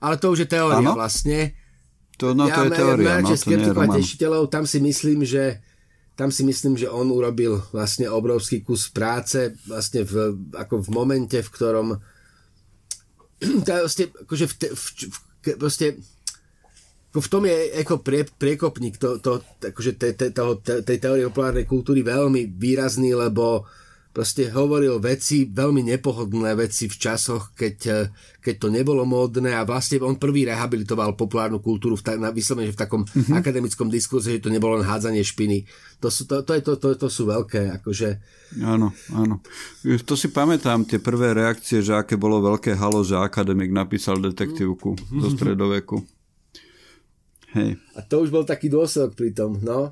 Ale 0.01 0.15
to 0.17 0.31
už 0.31 0.47
je 0.47 0.49
teória 0.49 0.79
ano? 0.79 0.95
vlastne. 0.95 1.53
To, 2.17 2.31
no, 2.31 2.47
ja 2.47 2.55
to 2.55 2.61
je 2.65 2.71
teória, 2.71 3.19
no, 3.19 3.35
to 3.35 3.51
nie 3.51 3.67
je 3.67 3.75
román. 3.75 3.97
tešiteľov, 3.99 4.43
tam 4.47 4.63
si 4.63 4.79
myslím, 4.79 5.27
že 5.27 5.59
tam 6.15 6.29
si 6.31 6.45
myslím, 6.47 6.79
že 6.79 6.87
on 6.87 7.11
urobil 7.11 7.59
vlastne 7.75 8.07
obrovský 8.07 8.61
kus 8.63 8.93
práce 8.93 9.57
vlastne 9.67 10.05
v, 10.05 10.37
ako 10.53 10.85
v 10.85 10.89
momente, 10.93 11.37
v 11.41 11.49
ktorom 11.49 11.97
vlastne, 13.67 14.13
akože 14.13 14.45
v, 14.47 14.53
v, 14.71 14.85
v, 15.09 15.17
proste 15.57 15.97
v 17.11 17.27
tom 17.27 17.43
je 17.43 17.83
ako 17.83 17.99
prie, 17.99 18.23
priekopník 18.23 18.95
to, 18.95 19.19
to, 19.19 19.43
akože 19.59 19.99
te, 19.99 20.15
te, 20.15 20.31
toho, 20.31 20.63
te, 20.63 20.79
tej 20.79 20.95
teórie 20.95 21.27
populárnej 21.27 21.67
kultúry 21.67 22.07
veľmi 22.07 22.55
výrazný, 22.55 23.11
lebo 23.11 23.67
proste 24.11 24.51
hovoril 24.51 24.99
veci, 24.99 25.47
veľmi 25.47 25.87
nepohodlné 25.95 26.51
veci 26.59 26.91
v 26.91 26.95
časoch, 26.99 27.55
keď, 27.55 27.77
eh, 27.87 28.07
keď 28.43 28.55
to 28.59 28.67
nebolo 28.67 29.07
módne 29.07 29.55
a 29.55 29.63
vlastne 29.63 30.03
on 30.03 30.19
prvý 30.19 30.43
rehabilitoval 30.43 31.15
populárnu 31.15 31.63
kultúru 31.63 31.95
v, 31.95 32.03
ta, 32.03 32.13
na, 32.19 32.35
vyslovene, 32.35 32.67
že 32.67 32.75
v 32.75 32.83
takom 32.83 33.01
mm-hmm. 33.07 33.39
akademickom 33.39 33.87
diskurze, 33.87 34.35
že 34.35 34.43
to 34.43 34.51
nebolo 34.51 34.83
len 34.83 34.85
hádzanie 34.87 35.23
špiny. 35.23 35.63
To 36.03 36.11
sú, 36.11 36.27
to, 36.27 36.43
to, 36.43 36.51
je, 36.59 36.61
to, 36.61 36.75
to, 36.75 36.87
to 36.99 37.07
sú 37.07 37.23
veľké, 37.31 37.81
akože... 37.81 38.09
Áno, 38.67 38.91
áno. 39.15 39.39
To 40.03 40.13
si 40.19 40.27
pamätám, 40.27 40.83
tie 40.83 40.99
prvé 40.99 41.31
reakcie, 41.31 41.79
že 41.79 41.95
aké 41.95 42.19
bolo 42.19 42.43
veľké 42.43 42.75
halo, 42.75 43.07
že 43.07 43.15
akademik 43.15 43.71
napísal 43.71 44.19
detektívku 44.19 44.99
mm-hmm. 44.99 45.19
zo 45.23 45.29
stredoveku. 45.39 45.97
Hej. 47.55 47.79
A 47.95 47.99
to 48.03 48.23
už 48.23 48.31
bol 48.31 48.47
taký 48.47 48.71
dôsledok 48.71 49.15
pri 49.15 49.31
tom, 49.35 49.59
no. 49.59 49.91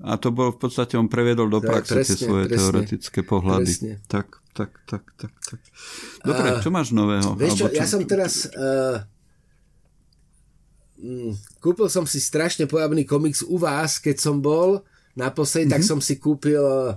A 0.00 0.16
to 0.16 0.32
bol 0.32 0.50
v 0.50 0.58
podstate, 0.58 0.96
on 0.96 1.06
previedol 1.06 1.52
do 1.52 1.60
praxe 1.60 2.00
presne, 2.00 2.08
tie 2.08 2.16
svoje 2.16 2.44
presne, 2.48 2.58
teoretické 2.58 3.20
pohľady. 3.22 3.72
Presne. 3.76 3.92
Tak, 4.08 4.40
tak, 4.56 4.72
tak, 4.88 5.04
tak, 5.20 5.32
tak. 5.36 5.60
Dobre, 6.24 6.48
uh, 6.56 6.60
čo 6.64 6.70
máš 6.72 6.96
nového? 6.96 7.36
Vieš 7.36 7.60
čo, 7.60 7.68
čo, 7.68 7.76
ja 7.76 7.86
som 7.86 8.00
teraz... 8.08 8.48
Uh, 8.56 9.04
kúpil 11.58 11.90
som 11.90 12.06
si 12.06 12.22
strašne 12.22 12.70
pojavný 12.70 13.02
komiks 13.02 13.42
u 13.42 13.58
vás, 13.58 13.98
keď 13.98 14.22
som 14.22 14.38
bol 14.38 14.86
naposledy, 15.18 15.66
mm-hmm. 15.66 15.74
tak 15.74 15.82
mhm. 15.84 15.90
som 15.90 16.00
si 16.00 16.14
kúpil 16.16 16.62
uh, 16.62 16.96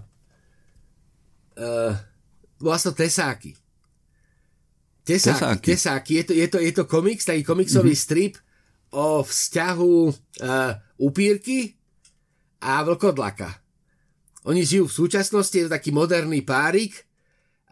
vlastne 2.58 2.96
Tesáky. 2.96 3.60
Tesáky, 5.06 5.38
tesáky. 5.38 5.66
tesáky. 5.70 6.12
Je, 6.18 6.24
to, 6.26 6.34
je, 6.34 6.48
to, 6.50 6.58
je 6.58 6.74
to 6.74 6.90
komiks, 6.90 7.30
taký 7.30 7.46
komiksový 7.46 7.94
mm-hmm. 7.94 8.10
strip 8.10 8.42
o 8.90 9.22
vzťahu 9.22 9.96
uh, 10.42 10.74
upírky 10.98 11.75
a 12.62 12.84
vlkodlaka. 12.84 13.62
Oni 14.46 14.62
žijú 14.62 14.86
v 14.86 14.98
súčasnosti, 15.06 15.56
je 15.58 15.66
to 15.66 15.76
taký 15.76 15.90
moderný 15.90 16.46
párik 16.46 17.06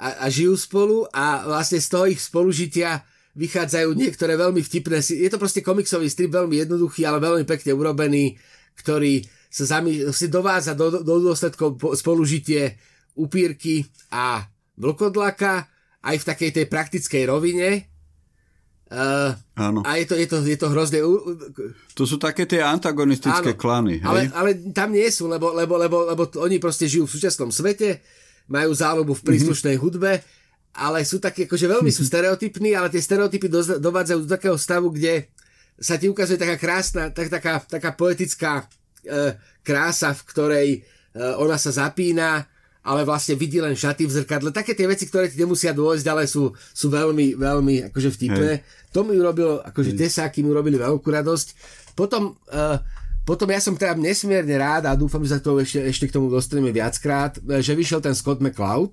a, 0.01 0.25
a 0.25 0.25
žijú 0.27 0.57
spolu 0.57 1.05
a 1.13 1.45
vlastne 1.45 1.77
z 1.77 1.87
toho 1.87 2.05
ich 2.09 2.19
spolužitia 2.19 3.05
vychádzajú 3.33 3.93
niektoré 3.93 4.33
veľmi 4.37 4.61
vtipné. 4.61 5.01
Je 5.01 5.29
to 5.29 5.41
proste 5.41 5.65
komiksový 5.65 6.09
strip, 6.09 6.33
veľmi 6.33 6.65
jednoduchý, 6.65 7.05
ale 7.05 7.21
veľmi 7.21 7.45
pekne 7.45 7.73
urobený, 7.73 8.37
ktorý 8.77 9.21
sa 9.53 9.77
zami, 9.77 10.09
si 10.09 10.33
dováza 10.33 10.73
do, 10.73 11.01
do 11.05 11.21
dôsledkov 11.21 11.77
spolužitie 11.93 12.77
upírky 13.13 13.85
a 14.09 14.41
vlkodlaka 14.77 15.69
aj 16.01 16.15
v 16.17 16.27
takej 16.27 16.51
tej 16.57 16.65
praktickej 16.65 17.23
rovine 17.29 17.92
Uh, 18.93 19.33
Áno. 19.57 19.81
A 19.81 19.97
je 19.97 20.05
to, 20.05 20.13
je, 20.13 20.29
to, 20.29 20.37
je 20.45 20.53
to 20.53 20.69
hrozné. 20.69 21.01
To 21.97 22.03
sú 22.05 22.21
také 22.21 22.45
tie 22.45 22.61
antagonistické 22.61 23.57
Áno, 23.57 23.57
klany. 23.57 23.97
Hej? 23.97 24.05
Ale, 24.05 24.21
ale 24.37 24.49
tam 24.69 24.93
nie 24.93 25.09
sú, 25.09 25.25
lebo, 25.25 25.49
lebo, 25.49 25.81
lebo, 25.81 26.05
lebo 26.13 26.29
oni 26.37 26.61
proste 26.61 26.85
žijú 26.85 27.09
v 27.09 27.13
súčasnom 27.17 27.49
svete, 27.49 28.05
majú 28.53 28.69
záľubu 28.69 29.17
v 29.17 29.25
príslušnej 29.33 29.81
mm-hmm. 29.81 29.97
hudbe, 29.97 30.21
ale 30.77 31.01
sú 31.09 31.17
také, 31.17 31.49
akože 31.49 31.65
veľmi 31.65 31.89
sú 31.89 32.05
stereotypní, 32.05 32.77
ale 32.77 32.93
tie 32.93 33.01
stereotypy 33.01 33.49
do, 33.49 33.65
dovádzajú 33.81 34.19
do 34.25 34.29
takého 34.29 34.57
stavu, 34.61 34.93
kde 34.93 35.25
sa 35.81 35.97
ti 35.97 36.05
ukazuje 36.05 36.37
taká 36.37 36.61
krásna, 36.61 37.09
tak, 37.09 37.33
taká, 37.33 37.65
taká 37.65 37.97
poetická 37.97 38.69
e, 39.01 39.33
krása, 39.65 40.13
v 40.13 40.21
ktorej 40.29 40.67
e, 40.69 40.79
ona 41.41 41.57
sa 41.57 41.73
zapína 41.73 42.45
ale 42.83 43.07
vlastne 43.07 43.39
vidí 43.39 43.63
len 43.63 43.79
šaty 43.79 44.03
v 44.03 44.11
zrkadle. 44.11 44.51
Také 44.51 44.75
tie 44.75 44.83
veci, 44.83 45.07
ktoré 45.07 45.31
ti 45.31 45.39
nemusia 45.39 45.71
dôjsť, 45.71 46.05
ale 46.11 46.27
sú, 46.27 46.51
sú 46.75 46.91
veľmi, 46.91 47.39
veľmi 47.39 47.87
akože 47.89 48.09
vtipné. 48.11 48.59
Hej. 48.59 48.91
To 48.91 49.07
mi 49.07 49.15
urobilo, 49.15 49.63
akože 49.63 49.95
tesáky 49.95 50.43
mi 50.43 50.51
urobili 50.51 50.75
veľkú 50.75 51.07
radosť. 51.07 51.47
Potom, 51.95 52.35
uh, 52.51 52.77
potom 53.23 53.47
ja 53.47 53.63
som 53.63 53.79
teda 53.79 53.95
nesmierne 53.95 54.51
rád 54.59 54.91
a 54.91 54.99
dúfam, 54.99 55.23
že 55.23 55.31
sa 55.31 55.39
to 55.39 55.63
ešte, 55.63 55.79
ešte 55.79 56.05
k 56.11 56.15
tomu 56.19 56.27
dostaneme 56.27 56.75
viackrát, 56.75 57.39
že 57.39 57.71
vyšiel 57.71 58.03
ten 58.03 58.11
Scott 58.11 58.43
McCloud. 58.43 58.91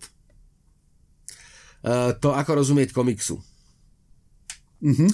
Uh, 1.82 2.14
to 2.22 2.30
ako 2.30 2.62
rozumieť 2.62 2.94
komiksu. 2.94 3.42
Mhm. 4.86 5.10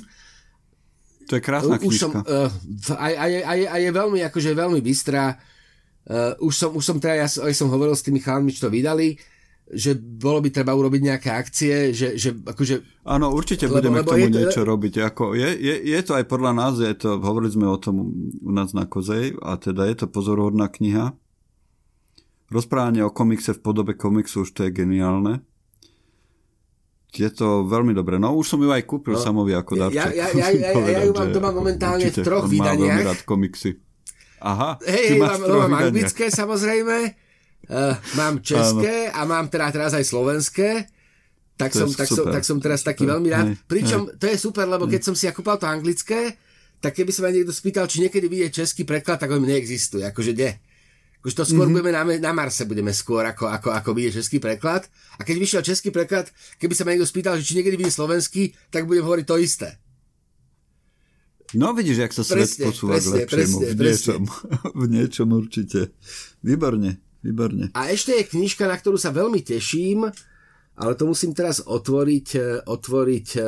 To 1.26 1.32
je 1.34 1.42
krásna 1.42 1.74
knižka. 1.80 1.90
Už 1.90 1.96
som, 1.98 2.12
uh, 2.12 2.46
a, 2.92 3.06
a, 3.18 3.26
a, 3.26 3.52
a 3.72 3.76
je 3.80 3.90
veľmi, 3.90 4.20
akože 4.30 4.52
veľmi 4.52 4.78
bystrá 4.84 5.34
Uh, 6.06 6.38
už, 6.38 6.54
som, 6.54 6.70
už 6.70 6.84
som 6.86 6.96
teda, 7.02 7.26
ja 7.26 7.26
aj 7.26 7.54
som 7.54 7.66
hovoril 7.66 7.98
s 7.98 8.06
tými 8.06 8.22
chalmi, 8.22 8.54
čo 8.54 8.66
to 8.66 8.70
vydali, 8.70 9.18
že 9.66 9.98
bolo 9.98 10.38
by 10.38 10.54
treba 10.54 10.70
urobiť 10.78 11.02
nejaké 11.02 11.28
akcie, 11.34 11.90
že, 11.90 12.14
že 12.14 12.30
akože... 12.30 13.02
Áno, 13.02 13.34
určite 13.34 13.66
lebo, 13.66 13.82
budeme 13.82 13.98
lebo 13.98 14.06
k 14.06 14.12
tomu 14.14 14.26
to, 14.30 14.38
niečo 14.38 14.62
robiť. 14.62 14.94
Ako 15.02 15.34
je, 15.34 15.50
je, 15.58 15.74
je 15.90 16.00
to 16.06 16.14
aj 16.14 16.24
podľa 16.30 16.52
nás, 16.54 16.78
je 16.78 16.94
to, 16.94 17.18
hovorili 17.18 17.50
sme 17.50 17.66
o 17.66 17.74
tom 17.74 18.14
u 18.38 18.52
nás 18.54 18.70
na 18.70 18.86
Kozej, 18.86 19.34
a 19.42 19.58
teda 19.58 19.90
je 19.90 19.96
to 19.98 20.06
pozoruhodná 20.06 20.70
kniha. 20.70 21.18
Rozprávanie 22.54 23.02
o 23.02 23.10
komikse 23.10 23.58
v 23.58 23.60
podobe 23.66 23.98
komiksu, 23.98 24.46
už 24.46 24.54
to 24.54 24.60
je 24.62 24.70
geniálne. 24.70 25.42
Je 27.10 27.26
to 27.34 27.66
veľmi 27.66 27.90
dobré. 27.96 28.22
No 28.22 28.38
už 28.38 28.54
som 28.54 28.60
ju 28.62 28.70
aj 28.70 28.86
kúpil 28.86 29.16
no, 29.16 29.22
samovi 29.22 29.56
ako 29.56 29.88
darček. 29.88 30.14
Ja, 30.14 30.14
ja, 30.14 30.26
ja, 30.30 30.48
ja, 30.52 30.70
ja, 30.70 31.00
ja 31.00 31.00
ju 31.08 31.12
mám 31.16 31.32
doma 31.32 31.50
momentálne 31.50 32.06
v 32.06 32.22
troch 32.22 32.46
vydaniach. 32.46 33.02
rád 33.02 33.20
komiksy. 33.26 33.82
Aha, 34.40 34.76
hej, 34.84 35.16
mám, 35.16 35.40
mám 35.40 35.74
anglické 35.88 36.28
samozrejme, 36.28 36.96
uh, 37.72 37.94
mám 38.20 38.44
české 38.44 39.08
Áno. 39.08 39.16
a 39.16 39.20
mám 39.24 39.46
teda 39.48 39.72
teraz 39.72 39.92
aj 39.96 40.04
slovenské. 40.04 40.92
Tak 41.56 41.72
som, 41.72 41.88
tak, 41.88 42.04
som, 42.04 42.28
tak 42.28 42.44
som 42.44 42.60
teraz 42.60 42.84
taký 42.84 43.08
veľmi 43.08 43.32
rád. 43.32 43.56
Pričom 43.64 44.12
to 44.20 44.28
je 44.28 44.36
super, 44.36 44.68
lebo 44.68 44.84
keď 44.84 45.00
som 45.08 45.16
si 45.16 45.24
ja 45.24 45.32
kúpal 45.32 45.56
to 45.56 45.64
anglické, 45.64 46.36
tak 46.84 46.92
keby 46.92 47.08
sa 47.08 47.24
ma 47.24 47.32
niekto 47.32 47.48
spýtal, 47.48 47.88
či 47.88 48.04
niekedy 48.04 48.28
vidie 48.28 48.52
český 48.52 48.84
preklad, 48.84 49.16
tak 49.16 49.32
on 49.32 49.40
neexistuje. 49.40 50.04
Akože 50.04 50.36
nie. 50.36 50.52
Akože 51.24 51.32
to 51.32 51.44
skôr 51.48 51.64
mm-hmm. 51.64 51.80
budeme 51.80 51.92
na, 51.96 52.02
na 52.28 52.32
Marse 52.36 52.68
budeme 52.68 52.92
skôr, 52.92 53.24
ako, 53.24 53.48
ako, 53.48 53.72
ako 53.72 53.90
vidie 53.96 54.20
český 54.20 54.36
preklad. 54.36 54.84
A 55.16 55.24
keď 55.24 55.36
vyšiel 55.40 55.62
český 55.64 55.88
preklad, 55.88 56.28
keby 56.60 56.76
sa 56.76 56.84
ma 56.84 56.92
niekto 56.92 57.08
spýtal, 57.08 57.40
že 57.40 57.48
či 57.48 57.56
niekedy 57.56 57.80
vidie 57.80 57.90
slovenský, 57.90 58.52
tak 58.68 58.84
budem 58.84 59.02
hovoriť 59.02 59.24
to 59.24 59.40
isté. 59.40 59.80
No 61.54 61.70
vidíš, 61.70 61.96
jak 62.02 62.12
sa 62.16 62.26
svet 62.26 62.50
presne, 62.50 62.64
posúva 62.66 62.98
presne, 62.98 63.10
k 63.10 63.14
lepšiemu. 63.22 63.56
Presne, 63.60 63.70
v, 63.70 63.78
niečom, 63.78 64.22
v 64.82 64.84
niečom 64.90 65.28
určite. 65.30 65.80
Výborne, 66.42 66.90
výborne. 67.22 67.70
A 67.78 67.94
ešte 67.94 68.18
je 68.18 68.26
knižka, 68.26 68.66
na 68.66 68.74
ktorú 68.74 68.98
sa 68.98 69.14
veľmi 69.14 69.44
teším, 69.46 70.10
ale 70.76 70.92
to 70.98 71.06
musím 71.06 71.30
teraz 71.30 71.62
otvoriť, 71.62 72.28
e, 72.34 72.46
otvoriť 72.66 73.28
e, 73.38 73.40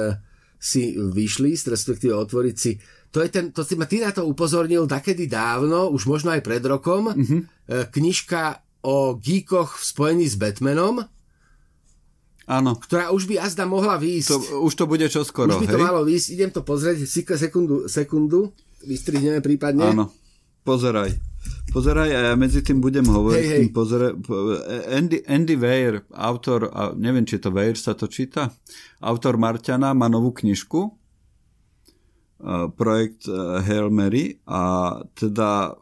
si 0.59 0.95
vyšlist, 0.95 1.67
respektíve 1.67 2.15
otvoriť 2.15 2.57
si 2.57 2.79
to 3.09 3.25
je 3.25 3.33
ten, 3.33 3.57
to 3.57 3.65
si 3.65 3.73
ma 3.73 3.89
ty 3.89 4.05
na 4.05 4.13
to 4.13 4.29
upozornil 4.29 4.85
takedy 4.85 5.25
dávno, 5.25 5.89
už 5.89 6.05
možno 6.05 6.37
aj 6.37 6.45
pred 6.45 6.61
rokom, 6.61 7.09
mm-hmm. 7.09 7.41
knižka 7.89 8.61
o 8.85 9.17
geekoch 9.17 9.81
v 9.81 9.85
spojení 9.85 10.27
s 10.29 10.37
Batmanom 10.37 11.09
Áno. 12.49 12.81
Ktorá 12.81 13.13
už 13.13 13.29
by 13.29 13.45
azda 13.45 13.69
mohla 13.69 14.01
výjsť. 14.01 14.29
To, 14.33 14.65
už 14.65 14.73
to 14.73 14.85
bude 14.89 15.05
čoskoro, 15.13 15.53
Už 15.53 15.63
by 15.63 15.67
hej? 15.69 15.75
to 15.77 15.85
malo 15.85 16.01
výjsť. 16.09 16.29
Idem 16.33 16.51
to 16.51 16.65
pozrieť. 16.65 17.05
Sekundu, 17.05 17.85
sekundu. 17.93 18.57
Vystrihneme 18.89 19.45
prípadne. 19.45 19.85
Áno. 19.93 20.09
Pozeraj. 20.65 21.13
Pozeraj 21.69 22.09
a 22.13 22.21
ja 22.29 22.35
medzi 22.41 22.65
tým 22.65 22.81
budem 22.81 23.05
hovoriť. 23.05 23.45
Hej, 23.45 23.49
hej. 23.53 23.65
Pozeraj, 23.73 24.13
Andy, 24.89 25.21
Andy 25.29 25.57
Weir, 25.61 26.01
autor, 26.17 26.73
a 26.73 26.97
neviem, 26.97 27.29
či 27.29 27.37
to 27.37 27.53
Weir 27.53 27.77
sa 27.77 27.93
to 27.93 28.09
číta, 28.09 28.49
autor 29.05 29.37
Marťana 29.37 29.93
má 29.93 30.09
novú 30.09 30.33
knižku, 30.33 30.93
projekt 32.77 33.29
Hail 33.65 33.91
Mary 33.93 34.41
a 34.49 34.93
teda 35.13 35.77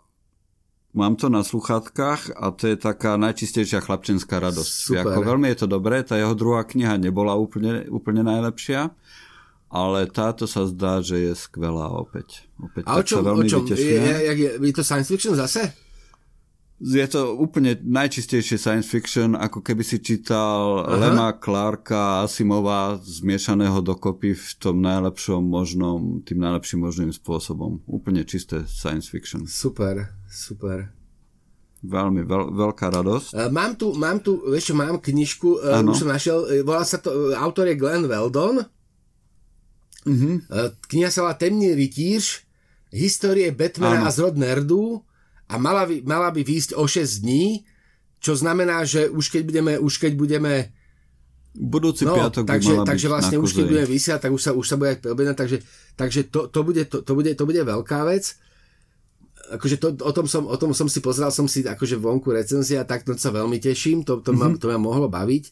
Mám 0.96 1.20
to 1.20 1.28
na 1.28 1.44
sluchátkach 1.44 2.32
a 2.40 2.56
to 2.56 2.72
je 2.72 2.76
taká 2.80 3.20
najčistejšia 3.20 3.84
chlapčenská 3.84 4.40
radosť. 4.40 4.72
Super. 4.72 5.12
Ako 5.12 5.20
veľmi 5.28 5.52
je 5.52 5.58
to 5.60 5.68
dobré, 5.68 6.00
tá 6.00 6.16
jeho 6.16 6.32
druhá 6.32 6.64
kniha 6.64 6.96
nebola 6.96 7.36
úplne, 7.36 7.84
úplne 7.92 8.24
najlepšia, 8.24 8.96
ale 9.68 10.08
táto 10.08 10.48
sa 10.48 10.64
zdá, 10.64 11.04
že 11.04 11.20
je 11.20 11.32
skvelá 11.36 11.92
opäť. 11.92 12.48
opäť 12.56 12.88
a 12.88 12.96
o 12.96 13.04
čom? 13.04 13.20
O 13.28 13.44
čom? 13.44 13.68
Je, 13.68 13.76
je, 13.76 14.32
je, 14.32 14.50
je 14.56 14.72
to 14.72 14.80
science 14.80 15.12
fiction 15.12 15.36
zase? 15.36 15.68
Je 16.80 17.04
to 17.08 17.36
úplne 17.36 17.76
najčistejšie 17.84 18.56
science 18.56 18.88
fiction, 18.88 19.36
ako 19.36 19.60
keby 19.60 19.84
si 19.84 20.00
čítal 20.00 20.80
Aha. 20.80 20.96
Lema 20.96 21.28
Clarka 21.36 22.24
Asimova 22.24 22.96
zmiešaného 23.00 23.84
dokopy 23.84 24.32
v 24.32 24.48
tom 24.56 24.80
najlepšom 24.80 25.44
možnom, 25.44 26.24
tým 26.24 26.40
najlepším 26.40 26.88
možným 26.88 27.12
spôsobom. 27.12 27.84
Úplne 27.84 28.24
čisté 28.24 28.64
science 28.64 29.12
fiction. 29.12 29.44
Super. 29.44 30.15
Super. 30.30 30.90
veľmi 31.86 32.26
veľ, 32.26 32.44
veľká 32.50 32.86
radosť. 32.90 33.28
Uh, 33.36 33.50
mám 33.52 33.78
tu, 33.78 33.94
mám 33.94 34.18
tu, 34.18 34.42
vieš 34.50 34.72
čo, 34.72 34.74
mám 34.74 34.98
knižku, 34.98 35.62
uh, 35.62 35.86
už 35.86 36.02
som 36.02 36.10
našiel, 36.10 36.42
uh, 36.42 36.62
volá 36.66 36.82
sa 36.82 36.98
to, 36.98 37.30
autor 37.38 37.70
je 37.70 37.78
Glenn 37.78 38.10
Weldon. 38.10 38.66
Uh-huh. 40.06 40.34
Uh, 40.50 40.70
kniha 40.90 41.10
sa 41.14 41.22
volá 41.22 41.38
Temný 41.38 41.78
rytíř, 41.78 42.46
histórie 42.90 43.50
Batmana 43.54 44.02
ano. 44.02 44.08
a 44.08 44.10
zrod 44.10 44.34
nerdu 44.34 45.02
a 45.46 45.54
mala 45.58 45.86
by, 45.86 46.02
mala 46.02 46.34
by 46.34 46.42
výjsť 46.42 46.74
o 46.74 46.86
6 46.90 47.22
dní, 47.22 47.62
čo 48.18 48.34
znamená, 48.34 48.82
že 48.82 49.06
už 49.06 49.30
keď 49.30 49.42
budeme, 49.46 49.72
už 49.78 50.02
keď 50.02 50.12
budeme 50.18 50.74
Budúci 51.56 52.04
no, 52.04 52.12
piatok 52.12 52.44
takže, 52.44 52.84
by 52.84 52.84
takže 52.84 53.08
vlastne 53.08 53.40
už 53.40 53.56
keď 53.56 53.64
budeme 53.64 53.88
vysiať, 53.88 54.28
tak 54.28 54.32
už 54.36 54.42
sa, 54.44 54.52
už 54.52 54.66
sa 54.68 54.76
bude 54.76 55.00
objednať, 55.00 55.36
takže, 55.40 55.58
takže 55.96 56.20
to, 56.28 56.52
to, 56.52 56.60
bude, 56.60 56.84
to, 56.84 57.00
to, 57.00 57.12
bude, 57.16 57.32
to 57.32 57.44
bude 57.48 57.62
veľká 57.64 58.04
vec. 58.04 58.36
Akože 59.46 59.78
to, 59.78 59.94
o, 59.94 60.10
tom 60.10 60.26
som, 60.26 60.42
o 60.50 60.56
tom 60.58 60.74
som 60.74 60.90
si 60.90 60.98
pozeral, 60.98 61.30
som 61.30 61.46
si 61.46 61.62
akože 61.62 62.00
vonku 62.02 62.34
recenzia, 62.34 62.82
tak 62.82 63.06
to 63.06 63.14
sa 63.14 63.30
veľmi 63.30 63.62
teším, 63.62 64.02
to, 64.02 64.18
to, 64.18 64.34
mm-hmm. 64.34 64.58
ma, 64.58 64.60
to 64.60 64.66
ma 64.66 64.78
mohlo 64.78 65.06
baviť. 65.06 65.44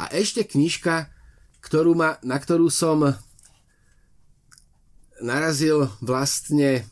A 0.00 0.08
ešte 0.16 0.48
knižka, 0.48 1.12
ktorú 1.60 1.92
ma, 1.92 2.16
na 2.24 2.40
ktorú 2.40 2.72
som 2.72 3.14
narazil 5.20 5.88
vlastne 6.00 6.88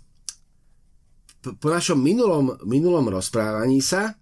po 1.43 1.69
našom 1.69 1.99
minulom, 1.99 2.55
minulom 2.63 3.03
rozprávaní 3.11 3.83
sa, 3.83 4.15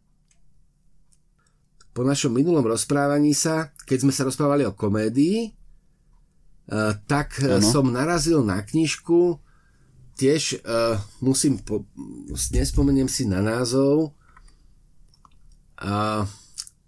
po 1.93 2.07
našom 2.07 2.33
minulom 2.33 2.65
rozprávaní 2.65 3.37
sa, 3.37 3.75
keď 3.85 3.99
sme 4.07 4.13
sa 4.15 4.25
rozprávali 4.25 4.65
o 4.65 4.73
komédii, 4.73 5.53
uh, 6.71 6.97
tak 7.05 7.37
ano. 7.45 7.61
som 7.61 7.93
narazil 7.93 8.41
na 8.41 8.65
knižku, 8.65 9.37
tiež 10.21 10.61
uh, 10.61 11.01
musím, 11.25 11.57
po, 11.65 11.89
nespomeniem 12.53 13.09
si 13.09 13.25
na 13.25 13.41
názov, 13.41 14.13
uh, 15.81 16.29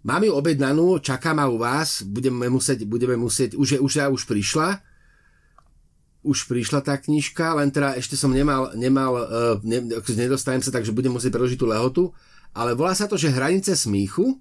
mám 0.05 0.23
ju 0.23 0.33
objednanú, 0.37 1.01
čaká 1.01 1.33
ma 1.33 1.49
u 1.49 1.57
vás, 1.57 2.05
budeme 2.05 2.53
musieť, 2.53 2.85
budeme 2.85 3.17
musieť, 3.17 3.57
už, 3.57 3.69
je, 3.77 3.79
už, 3.81 3.93
ja 3.97 4.13
už 4.13 4.29
prišla, 4.29 4.85
už 6.21 6.45
prišla 6.45 6.85
tá 6.85 7.01
knižka, 7.01 7.57
len 7.57 7.73
teda 7.73 7.97
ešte 7.97 8.21
som 8.21 8.29
nemal, 8.29 8.77
nemal 8.77 9.13
uh, 9.17 9.57
ne, 9.65 9.81
nedostajem 9.97 10.61
sa, 10.61 10.69
takže 10.69 10.93
budem 10.93 11.17
musieť 11.17 11.33
preložiť 11.33 11.57
tú 11.57 11.67
lehotu, 11.73 12.03
ale 12.53 12.77
volá 12.77 12.93
sa 12.93 13.09
to, 13.09 13.17
že 13.17 13.33
Hranice 13.33 13.73
smíchu, 13.73 14.37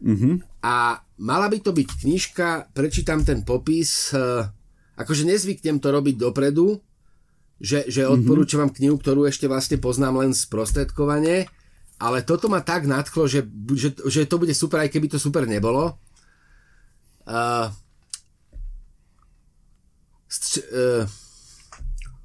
Uh-huh. 0.00 0.40
A 0.64 1.04
mala 1.20 1.52
by 1.52 1.60
to 1.60 1.76
byť 1.76 1.88
knižka, 2.00 2.72
prečítam 2.72 3.20
ten 3.20 3.44
popis, 3.44 4.08
uh, 4.16 4.48
akože 4.96 5.28
nezvyknem 5.28 5.76
to 5.76 5.92
robiť 5.92 6.16
dopredu, 6.16 6.80
že, 7.60 7.86
že 7.86 8.08
mhm. 8.08 8.10
odporúčam 8.10 8.64
vám 8.64 8.72
knihu, 8.72 8.96
ktorú 8.96 9.28
ešte 9.28 9.46
vlastne 9.46 9.76
poznám 9.76 10.24
len 10.24 10.32
sprostredkovanie, 10.32 11.46
ale 12.00 12.24
toto 12.24 12.48
ma 12.48 12.64
tak 12.64 12.88
nadchlo, 12.88 13.28
že, 13.28 13.44
že, 13.76 13.92
že 14.08 14.24
to 14.24 14.40
bude 14.40 14.56
super, 14.56 14.80
aj 14.80 14.88
keby 14.88 15.12
to 15.12 15.20
super 15.20 15.44
nebolo. 15.44 16.00
Uh, 17.28 17.68
uh, 20.72 21.04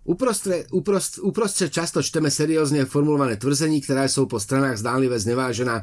Uprostred, 0.05 0.69
uprost, 0.69 1.17
uprostred 1.17 1.73
často 1.73 1.97
čteme 1.97 2.29
seriózne 2.29 2.85
formulované 2.85 3.41
tvrzení, 3.41 3.81
ktoré 3.81 4.05
sú 4.05 4.29
po 4.29 4.37
stranách 4.37 4.77
zdánlivé 4.77 5.17
znevážená 5.17 5.81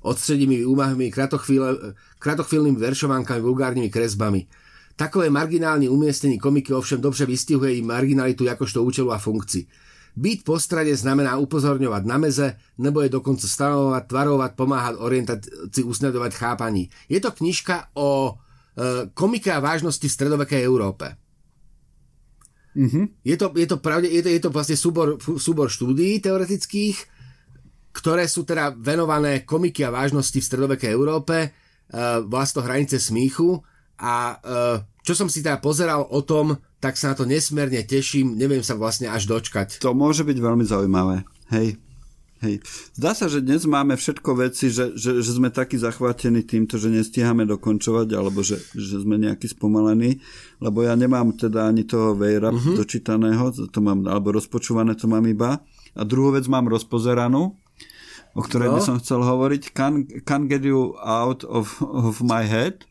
odstredými 0.00 0.64
úmahmi, 0.64 1.12
kratochvíľnými 1.12 2.78
veršovánkami, 2.80 3.40
vulgárnymi 3.44 3.92
kresbami. 3.92 4.48
Takové 4.98 5.30
marginálne 5.30 5.86
umiestnení 5.86 6.42
komiky 6.42 6.74
ovšem 6.74 6.98
dobře 6.98 7.22
vystihuje 7.22 7.78
i 7.78 7.86
marginalitu 7.86 8.44
jakožto 8.44 8.82
účelu 8.82 9.14
a 9.14 9.18
funkci. 9.22 9.70
Byť 10.18 10.38
po 10.42 10.58
strade 10.58 10.90
znamená 10.98 11.38
upozorňovať 11.38 12.02
na 12.02 12.18
meze, 12.18 12.58
nebo 12.82 12.98
je 13.06 13.14
dokonca 13.14 13.46
stanovovať, 13.46 14.02
tvarovať, 14.10 14.50
pomáhať 14.58 14.94
orientácii 14.98 15.86
usnadovať 15.86 16.32
chápaní. 16.34 16.90
Je 17.06 17.22
to 17.22 17.30
knižka 17.30 17.94
o 17.94 18.34
e, 18.34 19.14
komike 19.14 19.54
a 19.54 19.62
vážnosti 19.62 20.02
v 20.02 20.10
stredovekej 20.18 20.66
Európe. 20.66 21.14
Mm-hmm. 22.74 23.22
Je, 23.22 23.36
to, 23.38 23.54
je, 23.54 23.66
to 23.70 23.78
pravde, 23.78 24.10
je, 24.10 24.18
to, 24.18 24.30
je 24.34 24.42
to 24.42 24.50
vlastne 24.50 24.74
súbor, 24.74 25.22
súbor 25.22 25.70
štúdií 25.70 26.18
teoretických, 26.18 26.98
ktoré 27.94 28.26
sú 28.26 28.42
teda 28.42 28.74
venované 28.74 29.46
komiky 29.46 29.86
a 29.86 29.94
vážnosti 29.94 30.42
v 30.42 30.48
stredovekej 30.50 30.90
Európe, 30.90 31.54
uh, 31.54 32.22
vlastne 32.26 32.66
hranice 32.66 32.98
smíchu 32.98 33.62
a 33.98 34.38
uh, 34.40 34.76
čo 35.02 35.12
som 35.18 35.26
si 35.26 35.42
teda 35.42 35.58
pozeral 35.58 36.06
o 36.08 36.20
tom, 36.22 36.58
tak 36.78 36.94
sa 36.94 37.10
na 37.10 37.18
to 37.18 37.26
nesmierne 37.26 37.82
teším, 37.82 38.38
neviem 38.38 38.62
sa 38.62 38.78
vlastne 38.78 39.10
až 39.10 39.26
dočkať. 39.26 39.82
To 39.82 39.94
môže 39.94 40.22
byť 40.22 40.38
veľmi 40.38 40.64
zaujímavé, 40.64 41.26
hej. 41.50 41.76
Hej. 42.38 42.62
Zdá 42.94 43.18
sa, 43.18 43.26
že 43.26 43.42
dnes 43.42 43.66
máme 43.66 43.98
všetko 43.98 44.30
veci, 44.38 44.70
že, 44.70 44.94
že, 44.94 45.18
že 45.26 45.30
sme 45.34 45.50
takí 45.50 45.74
zachvátení 45.74 46.46
týmto, 46.46 46.78
že 46.78 46.86
nestíhame 46.86 47.42
dokončovať, 47.50 48.14
alebo 48.14 48.46
že, 48.46 48.62
že 48.78 49.02
sme 49.02 49.18
nejaký 49.18 49.50
spomalení, 49.50 50.22
lebo 50.62 50.86
ja 50.86 50.94
nemám 50.94 51.34
teda 51.34 51.66
ani 51.66 51.82
toho 51.82 52.14
Vejra 52.14 52.54
uh-huh. 52.54 52.78
dočítaného, 52.78 53.50
to 53.74 53.78
mám, 53.82 54.06
alebo 54.06 54.30
rozpočúvané 54.38 54.94
to 54.94 55.10
mám 55.10 55.26
iba. 55.26 55.58
A 55.98 56.06
druhú 56.06 56.30
vec 56.38 56.46
mám 56.46 56.70
rozpozeranú, 56.70 57.58
o 58.38 58.42
ktorej 58.46 58.70
no. 58.70 58.74
by 58.78 58.80
som 58.86 58.96
chcel 59.02 59.18
hovoriť. 59.26 59.74
Can, 59.74 60.06
can 60.22 60.46
Get 60.46 60.62
You 60.62 60.94
Out 61.02 61.42
of, 61.42 61.82
of 61.82 62.22
My 62.22 62.46
Head. 62.46 62.86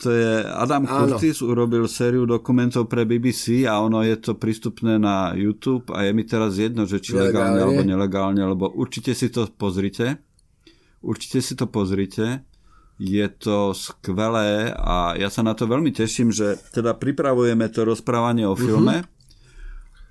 To 0.00 0.08
je 0.08 0.44
Adam 0.48 0.88
Áno. 0.88 1.12
Curtis, 1.12 1.44
urobil 1.44 1.84
sériu 1.84 2.24
dokumentov 2.24 2.88
pre 2.88 3.04
BBC 3.04 3.68
a 3.68 3.84
ono 3.84 4.00
je 4.00 4.16
to 4.16 4.32
prístupné 4.40 4.96
na 4.96 5.36
YouTube 5.36 5.92
a 5.92 6.08
je 6.08 6.16
mi 6.16 6.24
teraz 6.24 6.56
jedno, 6.56 6.88
že 6.88 7.04
či 7.04 7.12
legálne, 7.12 7.60
legálne 7.60 7.60
alebo 7.60 7.82
nelegálne, 7.84 8.42
lebo 8.42 8.72
určite 8.72 9.12
si 9.12 9.28
to 9.28 9.44
pozrite. 9.52 10.24
Určite 11.04 11.44
si 11.44 11.52
to 11.52 11.68
pozrite. 11.68 12.48
Je 13.00 13.24
to 13.32 13.72
skvelé 13.76 14.72
a 14.72 15.16
ja 15.16 15.28
sa 15.32 15.40
na 15.40 15.56
to 15.56 15.64
veľmi 15.68 15.92
teším, 15.92 16.32
že 16.32 16.56
teda 16.72 16.96
pripravujeme 16.96 17.68
to 17.72 17.84
rozprávanie 17.84 18.44
o 18.48 18.56
filme. 18.56 19.04
Uh-huh 19.04 19.19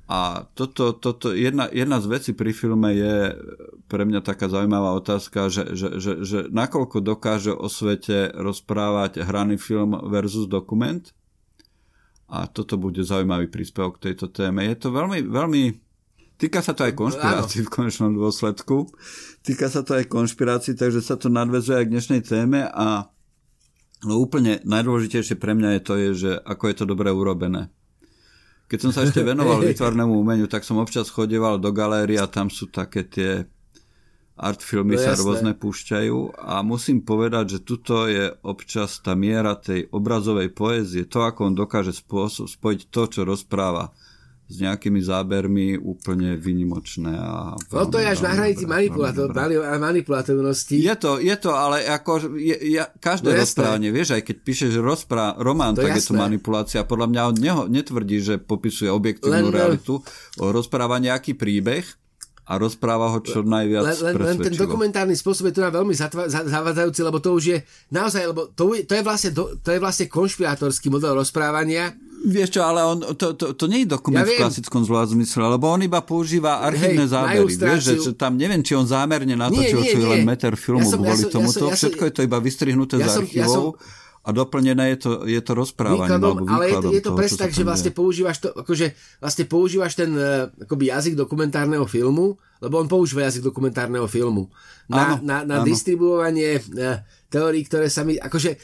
a 0.10 0.50
toto, 0.58 0.98
toto 0.98 1.38
jedna, 1.38 1.70
jedna 1.70 2.02
z 2.02 2.10
vecí 2.10 2.32
pri 2.34 2.50
filme 2.50 2.98
je 2.98 3.38
pre 3.86 4.10
mňa 4.10 4.26
taká 4.26 4.50
zaujímavá 4.50 4.98
otázka, 4.98 5.54
že, 5.54 5.78
že, 5.78 6.02
že, 6.02 6.14
že 6.26 6.40
nakoľko 6.50 7.06
dokáže 7.06 7.54
o 7.54 7.70
svete 7.70 8.34
rozprávať 8.34 9.22
hraný 9.22 9.62
film 9.62 9.94
versus 10.10 10.50
dokument. 10.50 11.06
A 12.26 12.50
toto 12.50 12.82
bude 12.82 13.06
zaujímavý 13.06 13.54
príspevok 13.54 14.02
k 14.02 14.10
tejto 14.10 14.34
téme. 14.34 14.66
Je 14.66 14.82
to 14.82 14.90
veľmi, 14.90 15.30
veľmi... 15.30 15.78
Týka 16.42 16.66
sa 16.66 16.74
to 16.74 16.90
aj 16.90 16.98
konšpirácií 16.98 17.70
v 17.70 17.74
konečnom 17.74 18.18
dôsledku. 18.18 18.90
Týka 19.46 19.70
sa 19.70 19.86
to 19.86 19.94
aj 19.94 20.10
konšpirácií, 20.10 20.74
takže 20.74 21.06
sa 21.06 21.22
to 21.22 21.30
nadvezuje 21.30 21.78
aj 21.78 21.86
k 21.86 21.94
dnešnej 21.94 22.22
téme 22.26 22.66
a 22.66 23.14
no 24.02 24.14
úplne 24.18 24.58
najdôležitejšie 24.66 25.38
pre 25.38 25.54
mňa 25.54 25.70
je 25.78 25.82
to, 25.86 25.94
je, 26.02 26.10
že 26.18 26.32
ako 26.42 26.64
je 26.66 26.76
to 26.82 26.86
dobre 26.90 27.14
urobené 27.14 27.70
keď 28.70 28.80
som 28.80 28.92
sa 28.94 29.04
ešte 29.04 29.26
venoval 29.26 29.60
výtvarnému 29.66 30.14
umeniu, 30.14 30.46
tak 30.46 30.62
som 30.62 30.78
občas 30.78 31.10
chodieval 31.10 31.58
do 31.58 31.74
galérie 31.74 32.22
a 32.22 32.30
tam 32.30 32.54
sú 32.54 32.70
také 32.70 33.02
tie 33.04 33.50
art 34.40 34.64
filmy 34.64 34.96
no, 34.96 35.04
sa 35.04 35.18
jasné. 35.18 35.26
rôzne 35.26 35.52
púšťajú 35.58 36.40
a 36.40 36.64
musím 36.64 37.04
povedať, 37.04 37.60
že 37.60 37.66
tuto 37.66 38.08
je 38.08 38.32
občas 38.46 39.04
tá 39.04 39.12
miera 39.12 39.60
tej 39.60 39.92
obrazovej 39.92 40.56
poézie, 40.56 41.04
to 41.04 41.28
ako 41.28 41.52
on 41.52 41.56
dokáže 41.60 41.92
spôsob, 41.92 42.48
spojiť 42.48 42.88
to, 42.88 43.02
čo 43.12 43.22
rozpráva 43.28 43.92
s 44.50 44.66
nejakými 44.66 44.98
zábermi 44.98 45.78
úplne 45.78 46.34
vynimočné. 46.34 47.14
A 47.14 47.54
no 47.54 47.86
to 47.86 48.02
je 48.02 48.08
až 48.10 48.26
na 48.26 48.34
hranici 48.34 48.66
manipulatívnosti. 48.66 50.82
Je 50.82 50.96
to, 50.98 51.22
je 51.22 51.36
to, 51.38 51.54
ale 51.54 51.86
ako 51.86 52.34
je, 52.34 52.58
je, 52.58 52.82
každé 52.98 53.30
no, 53.30 53.46
rozprávanie, 53.46 53.94
vieš, 53.94 54.18
aj 54.18 54.26
keď 54.26 54.36
píšeš 54.42 54.82
rozprá, 54.82 55.38
román, 55.38 55.78
to 55.78 55.86
tak 55.86 55.94
jasné. 55.94 56.02
je 56.02 56.10
to 56.10 56.14
manipulácia. 56.18 56.82
Podľa 56.82 57.08
mňa 57.14 57.22
on 57.30 57.38
neho, 57.38 57.64
netvrdí, 57.70 58.18
že 58.26 58.36
popisuje 58.42 58.90
objektívnu 58.90 59.48
Len, 59.48 59.54
realitu, 59.54 60.02
rozpráva 60.42 60.98
nejaký 60.98 61.38
príbeh, 61.38 61.86
a 62.50 62.58
rozpráva 62.58 63.14
ho 63.14 63.22
čo 63.22 63.46
najviac 63.46 63.86
len, 63.86 63.98
len, 64.10 64.16
len 64.26 64.38
ten 64.42 64.58
dokumentárny 64.58 65.14
spôsob 65.14 65.54
je 65.54 65.56
tu 65.56 65.62
veľmi 65.62 65.94
zavádzajúci, 65.94 67.06
lebo 67.06 67.22
to 67.22 67.38
už 67.38 67.44
je 67.46 67.58
naozaj, 67.94 68.26
lebo 68.26 68.50
to, 68.58 68.74
to, 68.90 68.98
je, 68.98 69.04
vlastne, 69.06 69.30
to 69.38 69.70
je 69.70 69.78
vlastne 69.78 70.10
konšpirátorský 70.10 70.90
model 70.90 71.14
rozprávania, 71.14 71.94
Vieš 72.20 72.50
čo, 72.60 72.62
ale 72.68 72.84
on, 72.84 72.98
to, 73.16 73.32
to, 73.34 73.56
to 73.56 73.66
nie 73.72 73.88
je 73.88 73.96
dokument 73.96 74.28
ja 74.28 74.28
v 74.28 74.44
klasickom 74.44 74.84
zlá 74.84 75.08
zmysle, 75.08 75.40
lebo 75.56 75.72
on 75.72 75.80
iba 75.80 76.04
používa 76.04 76.60
archívne 76.60 77.08
Hej, 77.08 77.16
zábery. 77.16 77.48
Vieš, 77.48 77.80
že, 77.80 77.94
že 77.96 78.12
tam 78.12 78.36
neviem, 78.36 78.60
či 78.60 78.76
on 78.76 78.84
zámerne 78.84 79.40
natočil, 79.40 79.80
nie, 79.80 79.96
nie, 79.96 80.04
nie. 80.04 80.12
len 80.20 80.22
meter 80.28 80.60
filmu 80.60 80.84
ja 80.84 80.92
som, 80.92 81.00
kvôli 81.00 81.24
ja 81.24 81.32
som, 81.32 81.36
tomuto. 81.40 81.66
Ja 81.72 81.80
som, 81.80 81.80
Všetko 81.80 82.02
je 82.04 82.14
to 82.14 82.22
iba 82.28 82.38
vystrihnuté 82.44 82.96
ja 83.00 83.08
z 83.08 83.24
archívov. 83.24 83.40
Ja 83.40 83.48
som, 83.48 83.66
a 84.20 84.30
doplnené 84.36 84.94
je 84.94 84.98
to, 85.00 85.12
je 85.26 85.42
to 85.42 85.52
rozprávanie. 85.56 86.12
Výkladom, 86.12 86.44
ale 86.52 86.66
je, 86.70 87.00
je 87.00 87.04
to 87.08 87.16
presne 87.16 87.40
tak, 87.40 87.56
že 87.56 87.64
vlastne 87.64 87.92
používaš, 87.96 88.38
to, 88.44 88.50
akože, 88.52 88.92
vlastne 89.24 89.46
používaš 89.48 89.96
ten 89.96 90.12
uh, 90.12 90.52
akoby 90.60 90.92
jazyk 90.92 91.16
dokumentárneho 91.16 91.88
filmu, 91.88 92.36
lebo 92.60 92.84
on 92.84 92.92
používa 92.92 93.26
jazyk 93.32 93.48
dokumentárneho 93.48 94.06
filmu 94.12 94.52
na, 94.92 95.16
áno, 95.16 95.24
na, 95.24 95.38
na 95.48 95.56
áno. 95.64 95.66
distribuovanie 95.66 96.60
uh, 96.60 97.00
teórií, 97.32 97.64
ktoré 97.64 97.88
sa 97.88 98.04
mi, 98.04 98.20
akože 98.20 98.60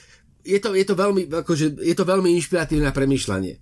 je 0.45 0.59
to, 0.61 0.77
je 0.77 0.85
to 0.85 0.93
veľmi, 0.93 1.25
akože, 1.25 1.81
je 1.81 1.95
to 1.97 2.05
veľmi 2.05 2.29
inšpiratívne 2.37 2.93
premyšľanie. 2.93 3.57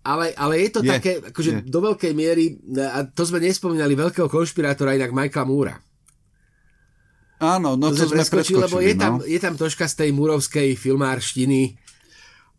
Ale, 0.00 0.32
ale 0.32 0.54
je 0.64 0.70
to 0.74 0.80
je, 0.80 0.88
také, 0.88 1.12
akože 1.22 1.50
je. 1.50 1.62
do 1.68 1.80
veľkej 1.84 2.12
miery, 2.16 2.58
a 2.80 3.06
to 3.06 3.22
sme 3.22 3.38
nespomínali 3.38 3.94
veľkého 3.94 4.26
konšpirátora, 4.26 4.96
inak 4.96 5.14
Michaela 5.14 5.46
Moora. 5.46 5.76
Áno, 7.40 7.76
no 7.76 7.88
to, 7.88 8.04
to 8.04 8.12
sme 8.12 8.20
preskočili, 8.20 8.60
lebo 8.60 8.84
je 8.84 8.94
tam, 8.96 9.20
no. 9.20 9.24
je 9.24 9.40
tam 9.40 9.56
troška 9.56 9.88
z 9.88 9.94
tej 10.04 10.10
murovskej 10.12 10.76
filmárštiny. 10.76 11.80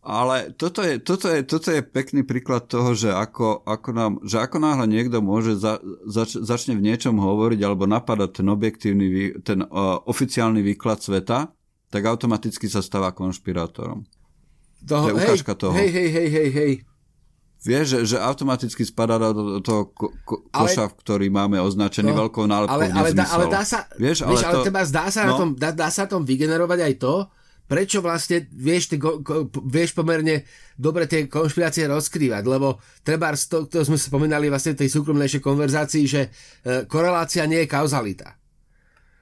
Ale 0.02 0.50
toto 0.58 0.82
je, 0.82 0.98
toto, 0.98 1.30
je, 1.30 1.46
toto 1.46 1.70
je 1.70 1.78
pekný 1.78 2.26
príklad 2.26 2.66
toho, 2.66 2.90
že 2.90 3.14
ako, 3.14 3.62
ako, 3.62 3.90
nám, 3.94 4.12
že 4.26 4.42
ako 4.42 4.58
náhle 4.58 4.90
niekto 4.90 5.22
môže 5.22 5.54
za, 5.54 5.78
zač, 6.10 6.34
začne 6.34 6.74
v 6.74 6.90
niečom 6.90 7.14
hovoriť 7.14 7.62
alebo 7.62 7.86
napadať 7.86 8.42
ten 8.42 8.50
objektívny, 8.50 9.38
ten 9.46 9.62
uh, 9.62 10.02
oficiálny 10.02 10.58
výklad 10.58 10.98
sveta, 10.98 11.54
tak 11.92 12.08
automaticky 12.08 12.72
sa 12.72 12.80
stáva 12.80 13.12
konšpirátorom. 13.12 14.08
Toho, 14.88 15.04
to 15.06 15.10
je 15.12 15.14
ukážka 15.20 15.52
toho. 15.52 15.76
Hej, 15.76 15.90
hej, 15.92 16.08
hej, 16.08 16.28
hej, 16.32 16.50
hej. 16.50 16.72
Vieš, 17.62 17.86
že, 17.86 17.98
že 18.10 18.16
automaticky 18.18 18.82
spadá 18.82 19.22
do, 19.22 19.62
toho 19.62 19.86
ko, 19.94 20.10
ko, 20.26 20.42
koša, 20.50 20.90
ale, 20.90 20.98
ktorý 20.98 21.26
máme 21.30 21.62
označený 21.62 22.10
no, 22.10 22.26
veľkou 22.26 22.42
nálepkou 22.50 22.74
ale, 22.74 22.90
ale, 22.90 23.14
dá, 23.14 23.30
ale 23.30 23.46
dá 23.46 23.62
sa, 23.62 23.86
vieš, 23.94 24.26
ale, 24.26 24.34
vieš, 24.34 24.42
ale 24.50 24.54
to, 24.58 24.66
teba 24.66 24.82
zdá 24.82 25.04
sa, 25.14 25.20
no, 25.22 25.28
na 25.30 25.32
tom, 25.38 25.48
dá, 25.54 25.70
dá 25.70 25.86
sa 25.86 26.10
tom 26.10 26.26
vygenerovať 26.26 26.80
aj 26.82 26.94
to, 26.98 27.14
prečo 27.70 28.02
vlastne 28.02 28.50
vieš, 28.50 28.90
ty, 28.90 28.98
ko, 28.98 29.22
ko, 29.22 29.46
vieš 29.62 29.94
pomerne 29.94 30.42
dobre 30.74 31.06
tie 31.06 31.30
konšpirácie 31.30 31.86
rozkrývať, 31.86 32.42
lebo 32.50 32.82
treba 33.06 33.30
to, 33.30 33.70
to 33.70 33.86
sme 33.86 33.94
spomínali 33.94 34.50
vlastne 34.50 34.74
v 34.74 34.82
tej 34.82 34.98
súkromnejšej 34.98 35.38
konverzácii, 35.38 36.02
že 36.02 36.34
e, 36.66 36.82
korelácia 36.90 37.46
nie 37.46 37.62
je 37.62 37.70
kauzalita. 37.70 38.42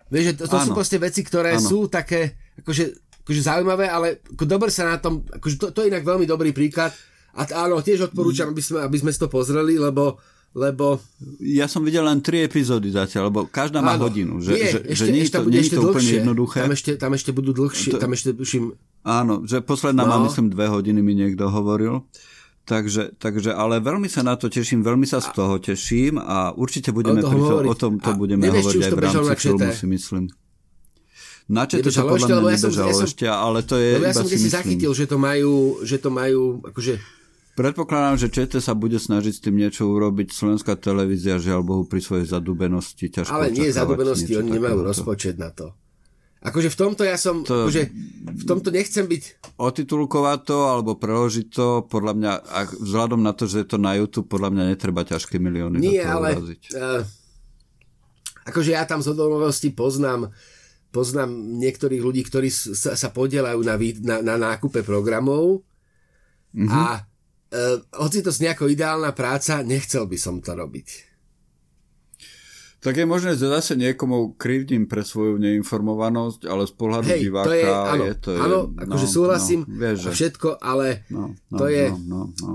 Vieš, 0.08 0.24
že 0.24 0.34
to, 0.40 0.44
to 0.48 0.56
sú 0.64 0.70
proste 0.72 0.96
veci, 0.96 1.20
ktoré 1.20 1.60
ano. 1.60 1.62
sú 1.62 1.92
také 1.92 2.39
akože, 2.60 2.84
akože 3.24 3.40
zaujímavé, 3.40 3.88
ale 3.88 4.24
ako 4.36 4.44
dobre 4.44 4.70
sa 4.72 4.88
na 4.88 4.96
tom, 5.00 5.24
akože 5.26 5.56
to, 5.56 5.66
to 5.72 5.78
je 5.84 5.90
inak 5.90 6.04
veľmi 6.04 6.24
dobrý 6.28 6.54
príklad, 6.54 6.92
a 7.30 7.46
t- 7.46 7.54
áno, 7.54 7.78
tiež 7.78 8.10
odporúčam, 8.10 8.50
aby 8.50 8.62
sme, 8.62 8.82
aby 8.82 8.96
sme 8.98 9.10
to 9.14 9.30
pozreli, 9.30 9.78
lebo 9.78 10.18
lebo... 10.50 10.98
Ja 11.38 11.70
som 11.70 11.86
videl 11.86 12.02
len 12.02 12.18
tri 12.18 12.42
epizódy 12.42 12.90
zatiaľ, 12.90 13.30
lebo 13.30 13.46
každá 13.46 13.78
má 13.78 13.94
áno, 13.94 14.10
hodinu. 14.10 14.42
Že, 14.42 14.50
nie, 14.50 14.66
že, 14.66 14.78
ešte, 14.82 14.98
že 14.98 15.04
nie, 15.14 15.22
ešte, 15.22 15.38
to, 15.38 15.46
nie 15.46 15.62
je 15.62 15.70
to 15.70 15.78
dlhšie. 15.78 15.86
úplne 15.86 16.10
jednoduché. 16.10 16.58
Tam 16.58 16.74
ešte, 16.74 16.90
tam 16.98 17.12
ešte 17.14 17.30
budú 17.30 17.50
dlhšie. 17.54 17.90
To, 17.94 17.98
tam 18.02 18.10
ešte, 18.18 18.34
uším... 18.34 18.74
Áno, 19.06 19.46
že 19.46 19.62
posledná 19.62 20.02
no. 20.02 20.10
má 20.10 20.16
myslím 20.26 20.50
dve 20.50 20.66
hodiny 20.66 21.00
mi 21.06 21.14
niekto 21.14 21.46
hovoril. 21.46 22.02
Takže, 22.66 23.14
takže, 23.18 23.54
ale 23.54 23.78
veľmi 23.78 24.10
sa 24.10 24.26
na 24.26 24.34
to 24.34 24.50
teším, 24.50 24.82
veľmi 24.82 25.06
sa 25.06 25.22
z 25.22 25.30
toho 25.38 25.58
teším 25.62 26.18
a 26.18 26.50
určite 26.54 26.90
budeme 26.90 27.22
o, 27.22 27.30
pri, 27.30 27.66
o 27.70 27.74
tom 27.74 28.02
to 28.02 28.14
budeme 28.14 28.46
nevieš, 28.46 28.74
hovoriť 28.74 28.82
aj 28.84 28.92
v 28.94 29.00
rámci 29.00 29.34
filmu, 29.38 29.70
si 29.70 29.86
myslím. 29.86 30.24
Na 31.50 31.66
čo 31.66 31.82
to 31.82 31.90
podľa 31.90 32.46
mňa 32.46 32.54
nebežalo 32.54 32.94
ja 32.94 33.02
ešte, 33.02 33.26
ale 33.26 33.66
to 33.66 33.74
je 33.74 33.98
ja 33.98 34.14
som 34.14 34.22
si 34.22 34.38
zachytil, 34.46 34.94
že 34.94 35.10
to 35.10 35.18
majú, 35.18 35.82
že 35.82 35.98
to 35.98 36.08
majú 36.14 36.62
akože 36.62 37.02
Predpokladám, 37.58 38.16
že 38.16 38.32
ČT 38.32 38.62
sa 38.62 38.72
bude 38.72 38.96
snažiť 38.96 39.34
s 39.36 39.42
tým 39.42 39.60
niečo 39.60 39.84
urobiť. 39.84 40.32
Slovenská 40.32 40.80
televízia, 40.80 41.36
žiaľ 41.36 41.60
Bohu, 41.60 41.82
pri 41.84 42.00
svojej 42.00 42.24
zadubenosti 42.24 43.12
ťažko 43.12 43.36
Ale 43.36 43.52
nie 43.52 43.68
zadubenosti, 43.68 44.32
oni 44.32 44.56
nemajú 44.56 44.80
rozpočet 44.80 45.36
na 45.36 45.52
to. 45.52 45.76
Akože 46.40 46.72
v 46.72 46.76
tomto 46.78 47.04
ja 47.04 47.20
som, 47.20 47.44
to, 47.44 47.68
akože 47.68 47.92
v 48.32 48.44
tomto 48.48 48.72
nechcem 48.72 49.04
byť... 49.04 49.52
Otitulkovať 49.60 50.40
to 50.48 50.58
alebo 50.72 50.96
preložiť 50.96 51.46
to, 51.52 51.84
podľa 51.84 52.12
mňa, 52.16 52.32
ak, 52.48 52.68
vzhľadom 52.80 53.20
na 53.20 53.36
to, 53.36 53.44
že 53.44 53.60
je 53.60 53.66
to 53.68 53.76
na 53.76 53.92
YouTube, 54.00 54.32
podľa 54.32 54.56
mňa 54.56 54.64
netreba 54.72 55.04
ťažké 55.04 55.36
milióny 55.36 55.84
Nie, 55.84 56.00
za 56.00 56.08
to 56.08 56.16
ale 56.16 56.28
uh, 56.40 57.00
akože 58.48 58.72
ja 58.72 58.88
tam 58.88 59.04
z 59.04 59.12
odolnosti 59.12 59.68
poznám 59.68 60.32
poznám 60.90 61.30
niektorých 61.58 62.02
ľudí, 62.02 62.22
ktorí 62.26 62.50
sa, 62.50 62.98
sa 62.98 63.08
podielajú 63.10 63.62
na, 63.62 63.74
na, 64.02 64.16
na 64.22 64.34
nákupe 64.36 64.82
programov 64.82 65.62
mm-hmm. 66.54 66.70
a 66.70 67.06
Uh, 67.50 67.82
hoci 67.98 68.22
to 68.22 68.30
nejako 68.30 68.70
ideálna 68.70 69.10
práca, 69.10 69.66
nechcel 69.66 70.06
by 70.06 70.14
som 70.14 70.38
to 70.38 70.54
robiť. 70.54 70.88
Tak 72.78 72.94
je 72.94 73.02
možné, 73.02 73.34
že 73.34 73.50
zase 73.50 73.74
niekomu 73.74 74.38
krivdím 74.38 74.86
pre 74.86 75.02
svoju 75.02 75.34
neinformovanosť, 75.42 76.46
ale 76.46 76.70
z 76.70 76.74
pohľadu 76.78 77.10
Hej, 77.10 77.20
diváka 77.26 77.50
to 77.50 77.54
je, 77.58 77.66
áno, 77.66 78.04
je 78.06 78.16
to... 78.22 78.30
Áno, 78.38 78.58
je, 78.70 78.86
akože 78.86 79.06
no, 79.06 79.10
súhlasím 79.10 79.60
no, 79.66 79.82
vieš, 79.82 79.98
všetko, 80.14 80.62
ale 80.62 81.02
no, 81.10 81.34
no, 81.50 81.58
to 81.58 81.66
je... 81.66 81.84
No, 81.90 81.98
no, 82.06 82.20
no. 82.38 82.52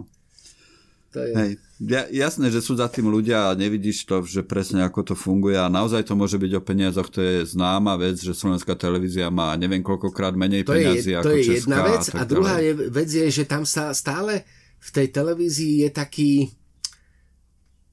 To 1.12 1.20
je... 1.28 1.34
Hej, 1.36 1.52
ja, 1.84 2.08
jasné, 2.08 2.48
že 2.48 2.64
sú 2.64 2.80
za 2.80 2.88
tým 2.88 3.12
ľudia 3.12 3.52
a 3.52 3.58
nevidíš 3.58 4.08
to, 4.08 4.24
že 4.24 4.48
presne 4.48 4.88
ako 4.88 5.12
to 5.12 5.16
funguje 5.18 5.60
a 5.60 5.68
naozaj 5.68 6.08
to 6.08 6.16
môže 6.16 6.40
byť 6.40 6.52
o 6.56 6.64
peniazoch, 6.64 7.12
to 7.12 7.20
je 7.20 7.44
známa 7.44 8.00
vec, 8.00 8.16
že 8.16 8.32
slovenská 8.32 8.80
televízia 8.80 9.28
má 9.28 9.52
neviem 9.60 9.84
koľkokrát 9.84 10.40
menej 10.40 10.64
to 10.64 10.72
peniazy 10.72 11.12
je, 11.12 11.18
ako 11.20 11.28
To 11.28 11.36
je 11.36 11.44
Česká 11.44 11.60
jedna 11.60 11.80
vec 11.84 12.04
a, 12.08 12.14
a 12.16 12.22
druhá 12.24 12.56
je, 12.64 12.72
vec 12.72 13.10
je, 13.12 13.28
že 13.28 13.44
tam 13.44 13.68
sa 13.68 13.92
stále 13.92 14.48
v 14.80 14.90
tej 14.94 15.08
televízii 15.12 15.84
je 15.84 15.90
taký, 15.92 16.32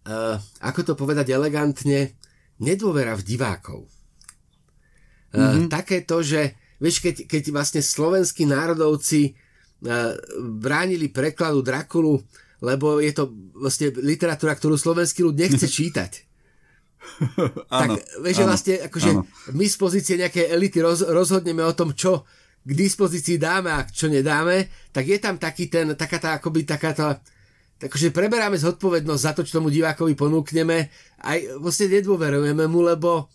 uh, 0.06 0.38
ako 0.62 0.80
to 0.86 0.92
povedať 0.94 1.34
elegantne, 1.34 2.14
nedôvera 2.62 3.18
v 3.18 3.26
divákov. 3.26 3.90
Uh, 5.34 5.58
mm-hmm. 5.58 5.66
Také 5.72 6.06
to, 6.06 6.22
že 6.22 6.54
vieš, 6.78 7.02
keď, 7.02 7.26
keď 7.26 7.42
vlastne 7.50 7.82
slovenskí 7.82 8.46
národovci 8.46 9.32
uh, 9.32 10.14
bránili 10.38 11.10
prekladu 11.10 11.66
Drakulu, 11.66 12.22
lebo 12.62 13.02
je 13.02 13.10
to 13.10 13.34
vlastne 13.58 13.90
literatúra, 13.98 14.54
ktorú 14.54 14.78
slovenský 14.78 15.26
ľud 15.26 15.34
nechce 15.34 15.66
čítať. 15.82 16.30
tak 17.66 17.98
vieš, 18.22 18.36
že 18.38 18.46
vlastne 18.46 18.74
akože 18.86 19.10
my 19.58 19.66
z 19.66 19.76
pozície 19.76 20.14
nejakej 20.14 20.54
elity 20.54 20.78
roz, 20.78 21.02
rozhodneme 21.02 21.66
o 21.66 21.74
tom, 21.74 21.90
čo 21.90 22.22
k 22.62 22.70
dispozícii 22.78 23.42
dáme 23.42 23.74
a 23.74 23.82
čo 23.82 24.06
nedáme, 24.06 24.70
tak 24.94 25.10
je 25.10 25.18
tam 25.18 25.34
taký 25.34 25.66
ten, 25.66 25.98
taká 25.98 26.22
tá, 26.22 26.38
akoby 26.38 26.62
taká 26.62 26.94
tá, 26.94 27.18
takže 27.82 28.14
preberáme 28.14 28.54
zodpovednosť 28.54 29.22
za 29.26 29.32
to, 29.34 29.42
čo 29.42 29.58
tomu 29.58 29.74
divákovi 29.74 30.14
ponúkneme, 30.14 30.86
aj 31.26 31.58
vlastne 31.58 31.90
nedôverujeme 31.90 32.70
mu, 32.70 32.86
lebo 32.86 33.26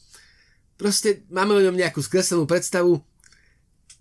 proste 0.80 1.28
máme 1.28 1.60
o 1.60 1.64
ňom 1.68 1.76
nejakú 1.76 2.00
skreslenú 2.00 2.48
predstavu, 2.48 3.04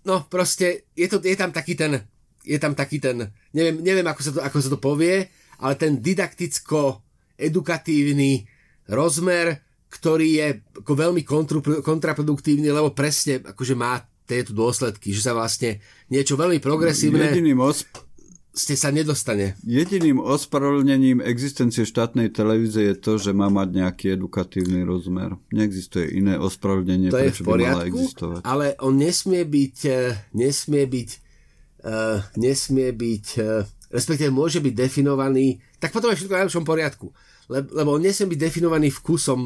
no 0.07 0.15
proste 0.31 0.87
je, 0.95 1.11
to, 1.11 1.19
je 1.19 1.35
tam 1.35 1.51
taký 1.51 1.75
ten, 1.75 2.07
je 2.47 2.57
tam 2.57 2.73
taký 2.73 2.99
ten, 3.03 3.27
neviem, 3.51 3.83
neviem 3.83 4.07
ako, 4.07 4.23
sa 4.23 4.31
to, 4.31 4.39
ako 4.39 4.61
sa 4.63 4.69
to 4.71 4.79
povie, 4.79 5.27
ale 5.59 5.75
ten 5.75 5.99
didakticko-edukatívny 5.99 8.47
rozmer, 8.87 9.59
ktorý 9.91 10.39
je 10.39 10.63
ako 10.83 10.95
veľmi 10.95 11.23
kontraproduktívny, 11.83 12.71
lebo 12.71 12.91
presne 12.95 13.43
akože 13.43 13.75
má 13.75 13.99
tieto 14.27 14.51
dôsledky, 14.51 15.15
že 15.15 15.23
sa 15.23 15.33
vlastne 15.35 15.79
niečo 16.11 16.35
veľmi 16.35 16.59
progresívne 16.59 17.31
jediným 17.31 17.63
osp- 17.63 18.03
ste 18.57 18.73
sa 18.73 18.89
nedostane. 18.89 19.53
Jediným 19.61 20.17
ospravedlnením 20.17 21.21
existencie 21.21 21.85
štátnej 21.85 22.33
televízie 22.33 22.89
je 22.91 22.95
to, 22.97 23.21
že 23.21 23.31
má 23.31 23.53
mať 23.53 23.69
nejaký 23.69 24.05
edukatívny 24.17 24.81
rozmer. 24.81 25.37
Neexistuje 25.53 26.17
iné 26.17 26.41
ospravedlnenie, 26.41 27.13
to 27.13 27.21
prečo 27.21 27.29
je 27.29 27.45
v 27.45 27.45
poriadku, 27.45 27.53
by 27.53 27.77
mala 27.77 27.85
existovať. 27.85 28.41
Ale 28.41 28.65
on 28.81 28.97
nesmie 28.97 29.45
byť, 29.45 29.77
eh, 29.85 30.17
nesmie 30.33 30.83
byť, 30.89 31.09
nesmie 32.35 32.91
byť, 32.91 33.25
uh, 33.39 33.63
respektíve 33.93 34.27
môže 34.33 34.59
byť 34.59 34.73
definovaný, 34.75 35.63
tak 35.79 35.95
potom 35.95 36.11
je 36.11 36.19
všetko 36.19 36.33
v 36.35 36.39
najlepšom 36.43 36.65
poriadku. 36.67 37.07
lebo 37.47 37.95
on 37.95 38.03
nesmie 38.03 38.35
byť 38.35 38.39
definovaný 38.43 38.91
vkusom 38.91 39.39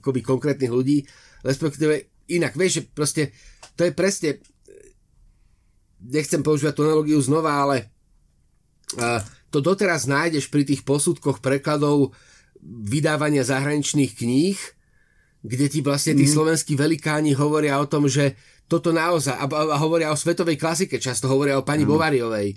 akoby, 0.00 0.20
konkrétnych 0.24 0.72
ľudí, 0.72 1.04
respektíve 1.44 2.24
inak, 2.32 2.56
vieš, 2.56 2.80
že 2.80 2.82
proste 2.88 3.22
to 3.76 3.84
je 3.84 3.92
presne 3.92 4.40
nechcem 6.00 6.40
používať 6.44 6.72
tú 6.76 6.82
analogiu 6.84 7.20
znova, 7.20 7.52
ale 7.52 7.88
to 9.48 9.58
doteraz 9.64 10.04
nájdeš 10.04 10.52
pri 10.52 10.68
tých 10.68 10.84
posudkoch 10.84 11.40
prekladov 11.40 12.12
vydávania 12.64 13.44
zahraničných 13.44 14.12
kníh, 14.12 14.58
kde 15.44 15.66
ti 15.68 15.80
vlastne 15.84 16.16
tí 16.16 16.24
mm. 16.24 16.32
slovenskí 16.32 16.72
velikáni 16.76 17.36
hovoria 17.36 17.76
o 17.76 17.88
tom, 17.88 18.08
že 18.08 18.36
toto 18.64 18.90
naozaj, 18.90 19.36
a, 19.36 19.46
a 19.46 19.76
hovoria 19.80 20.10
o 20.10 20.16
svetovej 20.16 20.56
klasike, 20.56 20.96
často 20.96 21.28
hovoria 21.28 21.60
o 21.60 21.66
pani 21.66 21.84
mm. 21.84 21.90
Bovariovej, 21.90 22.48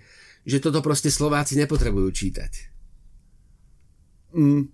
že 0.48 0.58
toto 0.64 0.80
proste 0.80 1.12
Slováci 1.12 1.60
nepotrebujú 1.60 2.10
čítať. 2.12 2.52
Mm. 4.36 4.72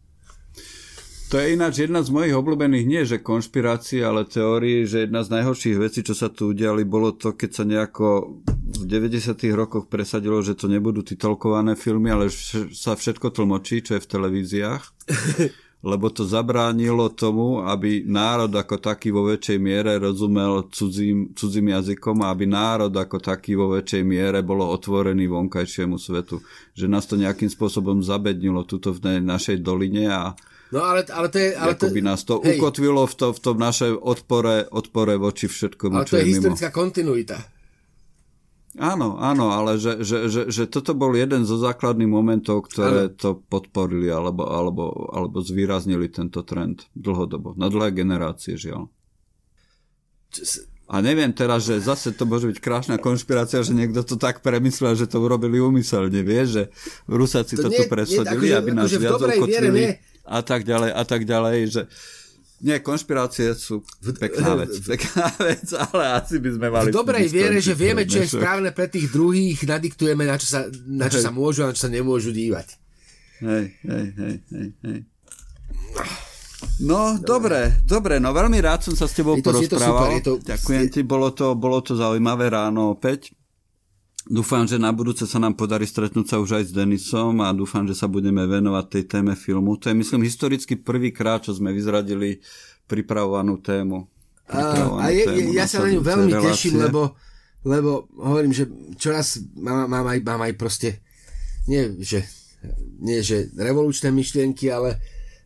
To 1.34 1.42
je 1.42 1.58
ináč 1.58 1.82
jedna 1.82 2.06
z 2.06 2.14
mojich 2.14 2.38
obľúbených, 2.38 2.86
nie 2.86 3.02
že 3.10 3.18
konšpirácií, 3.18 4.06
ale 4.06 4.30
teórií, 4.30 4.86
že 4.86 5.10
jedna 5.10 5.26
z 5.26 5.34
najhorších 5.34 5.82
vecí, 5.82 6.06
čo 6.06 6.14
sa 6.14 6.30
tu 6.30 6.54
udiali, 6.54 6.86
bolo 6.86 7.10
to, 7.10 7.34
keď 7.34 7.50
sa 7.50 7.66
nejako 7.66 8.38
v 8.54 8.86
90. 8.86 9.34
rokoch 9.58 9.90
presadilo, 9.90 10.46
že 10.46 10.54
to 10.54 10.70
nebudú 10.70 11.02
titulkované 11.02 11.74
filmy, 11.74 12.14
ale 12.14 12.30
sa 12.70 12.94
všetko 12.94 13.34
tlmočí, 13.34 13.82
čo 13.82 13.98
je 13.98 14.06
v 14.06 14.12
televíziách. 14.14 14.84
lebo 15.84 16.08
to 16.08 16.24
zabránilo 16.24 17.12
tomu, 17.12 17.60
aby 17.60 18.08
národ 18.08 18.48
ako 18.48 18.80
taký 18.80 19.12
vo 19.12 19.28
väčšej 19.28 19.60
miere 19.60 20.00
rozumel 20.00 20.72
cudzím, 20.72 21.36
cudzím 21.36 21.76
jazykom 21.76 22.24
a 22.24 22.32
aby 22.32 22.48
národ 22.48 22.96
ako 22.96 23.20
taký 23.20 23.60
vo 23.60 23.76
väčšej 23.76 24.04
miere 24.08 24.40
bolo 24.40 24.72
otvorený 24.72 25.28
vonkajšiemu 25.28 26.00
svetu. 26.00 26.40
Že 26.72 26.88
nás 26.88 27.04
to 27.04 27.20
nejakým 27.20 27.52
spôsobom 27.52 28.00
zabednilo 28.00 28.64
tuto 28.64 28.96
v 28.96 29.20
našej 29.20 29.60
doline 29.60 30.08
a 30.08 30.32
No 30.74 30.82
ale, 30.82 31.06
ale 31.06 31.30
to 31.30 31.38
je... 31.38 31.54
Ale 31.54 31.78
to, 31.78 31.94
by 31.94 32.02
nás 32.02 32.26
to 32.26 32.42
hej, 32.42 32.58
ukotvilo 32.58 33.06
v, 33.06 33.14
to, 33.14 33.28
v 33.30 33.40
tom 33.46 33.62
našej 33.62 33.94
odpore, 33.94 34.66
odpore 34.74 35.22
voči 35.22 35.46
všetkomu, 35.46 36.02
ale 36.02 36.10
čo 36.10 36.18
to 36.18 36.18
je, 36.18 36.26
je 36.26 36.30
historická 36.34 36.74
mimo. 36.74 36.80
kontinuita. 36.82 37.38
Áno, 38.74 39.22
áno, 39.22 39.54
ale 39.54 39.78
že, 39.78 40.02
že, 40.02 40.26
že, 40.26 40.42
že 40.50 40.64
toto 40.66 40.98
bol 40.98 41.14
jeden 41.14 41.46
zo 41.46 41.62
základných 41.62 42.10
momentov, 42.10 42.66
ktoré 42.74 43.06
ano. 43.06 43.14
to 43.14 43.30
podporili 43.46 44.10
alebo, 44.10 44.50
alebo, 44.50 45.14
alebo 45.14 45.46
zvýraznili 45.46 46.10
tento 46.10 46.42
trend 46.42 46.90
dlhodobo, 46.98 47.54
na 47.54 47.70
dlhé 47.70 47.94
generácie 47.94 48.58
žiaľ. 48.58 48.90
A 50.90 51.06
neviem 51.06 51.30
teraz, 51.30 51.70
že 51.70 51.78
zase 51.78 52.18
to 52.18 52.26
môže 52.26 52.50
byť 52.50 52.58
krásna 52.58 52.98
konšpirácia, 52.98 53.62
že 53.62 53.78
niekto 53.78 54.02
to 54.02 54.18
tak 54.18 54.42
premyslel, 54.42 54.98
že 54.98 55.06
to 55.06 55.22
urobili 55.22 55.62
umyselne, 55.62 56.26
vieš, 56.26 56.48
že 56.58 56.64
Rusáci 57.06 57.54
to 57.62 57.70
tu 57.70 57.86
presadili, 57.86 58.50
akože, 58.50 58.58
aby 58.58 58.72
nás 58.74 58.90
akože 58.90 59.00
viac 59.00 59.22
okotvili 59.22 59.84
a 60.26 60.40
tak 60.42 60.66
ďalej, 60.66 60.92
a 60.98 61.04
tak 61.06 61.22
ďalej, 61.30 61.58
že 61.70 61.82
nie, 62.64 62.80
konšpirácie 62.80 63.52
sú 63.60 63.84
pekná 64.16 64.56
vec, 64.56 64.72
pekná 64.88 65.28
vec, 65.52 65.68
ale 65.76 66.16
asi 66.16 66.40
by 66.40 66.50
sme 66.56 66.68
mali... 66.72 66.90
V 66.90 66.96
dobrej 66.96 67.28
viere, 67.28 67.60
že 67.60 67.76
vieme, 67.76 68.08
čo 68.08 68.24
je 68.24 68.32
správne 68.32 68.72
pre 68.72 68.88
tých 68.88 69.12
druhých, 69.12 69.68
nadiktujeme, 69.68 70.24
na 70.24 70.40
čo 70.40 70.48
sa, 70.48 70.60
na 70.88 71.12
čo 71.12 71.20
sa 71.20 71.36
môžu 71.36 71.68
a 71.68 71.70
na 71.70 71.76
čo 71.76 71.84
sa 71.84 71.92
nemôžu 71.92 72.32
dívať. 72.32 72.80
Hej, 73.44 73.66
hej, 73.84 74.08
hej, 74.16 74.36
hej, 74.48 74.68
hej. 74.80 75.00
No, 76.88 77.20
dobre, 77.20 77.84
dobre, 77.84 78.24
no 78.24 78.32
veľmi 78.32 78.56
rád 78.64 78.88
som 78.88 78.96
sa 78.96 79.12
s 79.12 79.14
tebou 79.20 79.36
je 79.36 79.44
to, 79.44 79.52
porozprával. 79.52 80.16
Je 80.16 80.24
to, 80.24 80.40
je 80.40 80.48
to, 80.48 80.48
Ďakujem 80.56 80.86
ti, 80.88 81.02
bolo 81.04 81.36
to, 81.36 81.60
bolo 81.60 81.84
to 81.84 82.00
zaujímavé 82.00 82.48
ráno 82.48 82.96
opäť. 82.96 83.36
Dúfam, 84.24 84.64
že 84.64 84.80
na 84.80 84.96
budúce 84.96 85.28
sa 85.28 85.36
nám 85.36 85.60
podarí 85.60 85.84
stretnúť 85.84 86.26
sa 86.32 86.40
už 86.40 86.56
aj 86.56 86.64
s 86.70 86.72
Denisom 86.72 87.44
a 87.44 87.52
dúfam, 87.52 87.84
že 87.84 87.92
sa 87.92 88.08
budeme 88.08 88.48
venovať 88.48 88.86
tej 88.88 89.04
téme 89.04 89.36
filmu. 89.36 89.76
To 89.76 89.92
je, 89.92 89.96
myslím, 90.00 90.24
historicky 90.24 90.80
prvýkrát, 90.80 91.44
čo 91.44 91.52
sme 91.52 91.76
vyzradili 91.76 92.40
pripravovanú 92.88 93.60
tému. 93.60 94.08
Pripravovanú 94.48 95.04
a, 95.04 95.08
a 95.08 95.12
je, 95.12 95.24
tému 95.28 95.52
ja 95.52 95.66
sa 95.68 95.84
na 95.84 95.92
ňu 95.92 96.00
veľmi 96.00 96.32
relácie. 96.32 96.48
teším, 96.56 96.76
lebo, 96.80 97.20
lebo 97.68 98.08
hovorím, 98.16 98.56
že 98.56 98.72
čoraz 98.96 99.44
mám, 99.60 99.92
mám, 99.92 100.08
aj, 100.08 100.20
mám 100.24 100.42
aj 100.48 100.54
proste, 100.56 101.04
nie 101.68 102.00
že, 102.00 102.24
nie 103.04 103.20
že 103.20 103.52
revolučné 103.60 104.08
myšlienky, 104.08 104.72
ale 104.72 105.04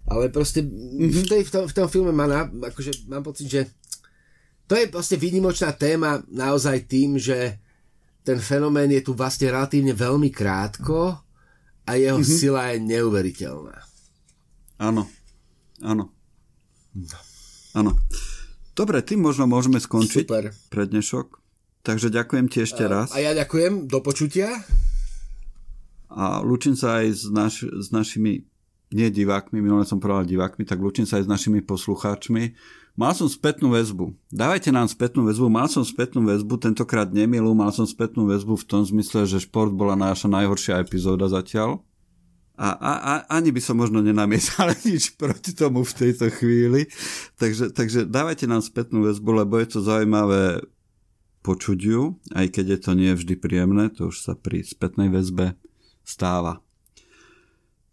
ale 0.08 0.32
proste 0.32 0.64
v, 0.64 1.24
tej, 1.28 1.44
v, 1.44 1.52
tom, 1.52 1.64
v 1.68 1.76
tom 1.76 1.88
filme 1.92 2.16
má 2.16 2.24
na, 2.24 2.48
akože 2.48 3.12
mám 3.12 3.28
pocit, 3.28 3.52
že 3.52 3.62
to 4.64 4.80
je 4.80 4.88
proste 4.88 5.20
výnimočná 5.20 5.76
téma 5.76 6.24
naozaj 6.32 6.88
tým, 6.88 7.20
že 7.20 7.60
ten 8.28 8.44
fenomén 8.44 8.92
je 8.92 9.00
tu 9.08 9.16
vlastne 9.16 9.48
relatívne 9.48 9.96
veľmi 9.96 10.28
krátko 10.36 11.16
a 11.88 11.92
jeho 11.96 12.20
mm-hmm. 12.20 12.36
sila 12.44 12.76
je 12.76 12.84
neuveriteľná. 12.84 13.80
Áno, 14.84 15.08
áno. 15.80 16.12
No. 16.92 17.20
Áno. 17.72 17.92
Dobre, 18.76 19.00
tým 19.00 19.24
možno 19.24 19.48
môžeme 19.48 19.80
skončiť 19.80 20.28
Super. 20.28 20.52
pre 20.68 20.84
dnešok. 20.92 21.40
Takže 21.88 22.12
ďakujem 22.12 22.52
ti 22.52 22.68
ešte 22.68 22.84
a, 22.84 22.92
raz. 22.92 23.16
A 23.16 23.24
ja 23.24 23.32
ďakujem, 23.32 23.88
do 23.88 24.04
počutia. 24.04 24.52
A 26.12 26.44
lúčim 26.44 26.76
sa 26.76 27.00
aj 27.00 27.08
s, 27.16 27.24
naš, 27.32 27.64
s 27.64 27.96
našimi 27.96 28.44
nie 28.92 29.08
divákmi, 29.08 29.64
minulé 29.64 29.88
som 29.88 30.04
povedal 30.04 30.28
divákmi, 30.28 30.68
tak 30.68 30.84
ľučím 30.84 31.08
sa 31.08 31.24
aj 31.24 31.28
s 31.28 31.32
našimi 31.32 31.64
poslucháčmi. 31.64 32.44
Mal 32.98 33.14
som 33.14 33.30
spätnú 33.30 33.70
väzbu. 33.78 34.10
Dávajte 34.34 34.74
nám 34.74 34.90
spätnú 34.90 35.30
väzbu. 35.30 35.54
Mal 35.54 35.70
som 35.70 35.86
spätnú 35.86 36.26
väzbu, 36.26 36.58
tentokrát 36.58 37.14
nemilú, 37.14 37.54
mal 37.54 37.70
som 37.70 37.86
spätnú 37.86 38.26
väzbu 38.26 38.58
v 38.58 38.66
tom 38.66 38.82
zmysle, 38.82 39.30
že 39.30 39.46
šport 39.46 39.70
bola 39.70 39.94
naša 39.94 40.26
najhoršia 40.26 40.82
epizóda 40.82 41.30
zatiaľ. 41.30 41.86
A, 42.58 42.74
a, 42.74 42.94
a 42.98 43.14
ani 43.38 43.54
by 43.54 43.62
som 43.62 43.78
možno 43.78 44.02
nenamietal 44.02 44.74
nič 44.90 45.14
proti 45.14 45.54
tomu 45.54 45.86
v 45.86 45.94
tejto 45.94 46.34
chvíli. 46.34 46.90
Takže, 47.38 47.70
takže 47.70 48.10
dávajte 48.10 48.50
nám 48.50 48.66
spätnú 48.66 49.06
väzbu, 49.06 49.46
lebo 49.46 49.62
je 49.62 49.78
to 49.78 49.80
zaujímavé 49.86 50.66
počuť 51.46 51.80
ju, 51.80 52.18
aj 52.34 52.50
keď 52.50 52.66
je 52.66 52.80
to 52.82 52.92
nie 52.98 53.14
vždy 53.14 53.38
príjemné, 53.38 53.94
to 53.94 54.10
už 54.10 54.26
sa 54.26 54.34
pri 54.34 54.66
spätnej 54.66 55.14
väzbe 55.14 55.54
stáva. 56.02 56.66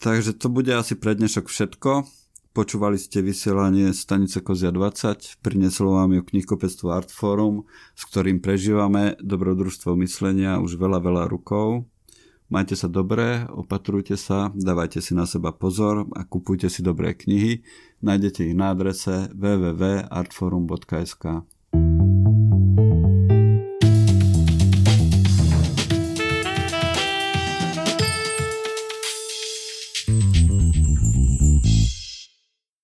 Takže 0.00 0.32
to 0.32 0.48
bude 0.48 0.72
asi 0.72 0.96
pre 0.96 1.12
dnešok 1.12 1.52
všetko. 1.52 2.23
Počúvali 2.54 3.02
ste 3.02 3.18
vysielanie 3.18 3.90
Stanice 3.90 4.38
Kozia 4.38 4.70
20, 4.70 5.42
prinieslo 5.42 5.98
vám 5.98 6.14
ju 6.14 6.22
knihkopectvo 6.22 6.94
Artforum, 6.94 7.66
s 7.98 8.06
ktorým 8.06 8.38
prežívame 8.38 9.18
dobrodružstvo 9.18 9.98
myslenia 9.98 10.62
už 10.62 10.78
veľa, 10.78 11.02
veľa 11.02 11.26
rukov. 11.26 11.90
Majte 12.46 12.78
sa 12.78 12.86
dobre, 12.86 13.42
opatrujte 13.50 14.14
sa, 14.14 14.54
dávajte 14.54 15.02
si 15.02 15.18
na 15.18 15.26
seba 15.26 15.50
pozor 15.50 16.06
a 16.14 16.22
kupujte 16.22 16.70
si 16.70 16.86
dobré 16.86 17.18
knihy. 17.18 17.66
Nájdete 18.06 18.46
ich 18.46 18.54
na 18.54 18.70
adrese 18.70 19.34
www.artforum.sk. 19.34 21.53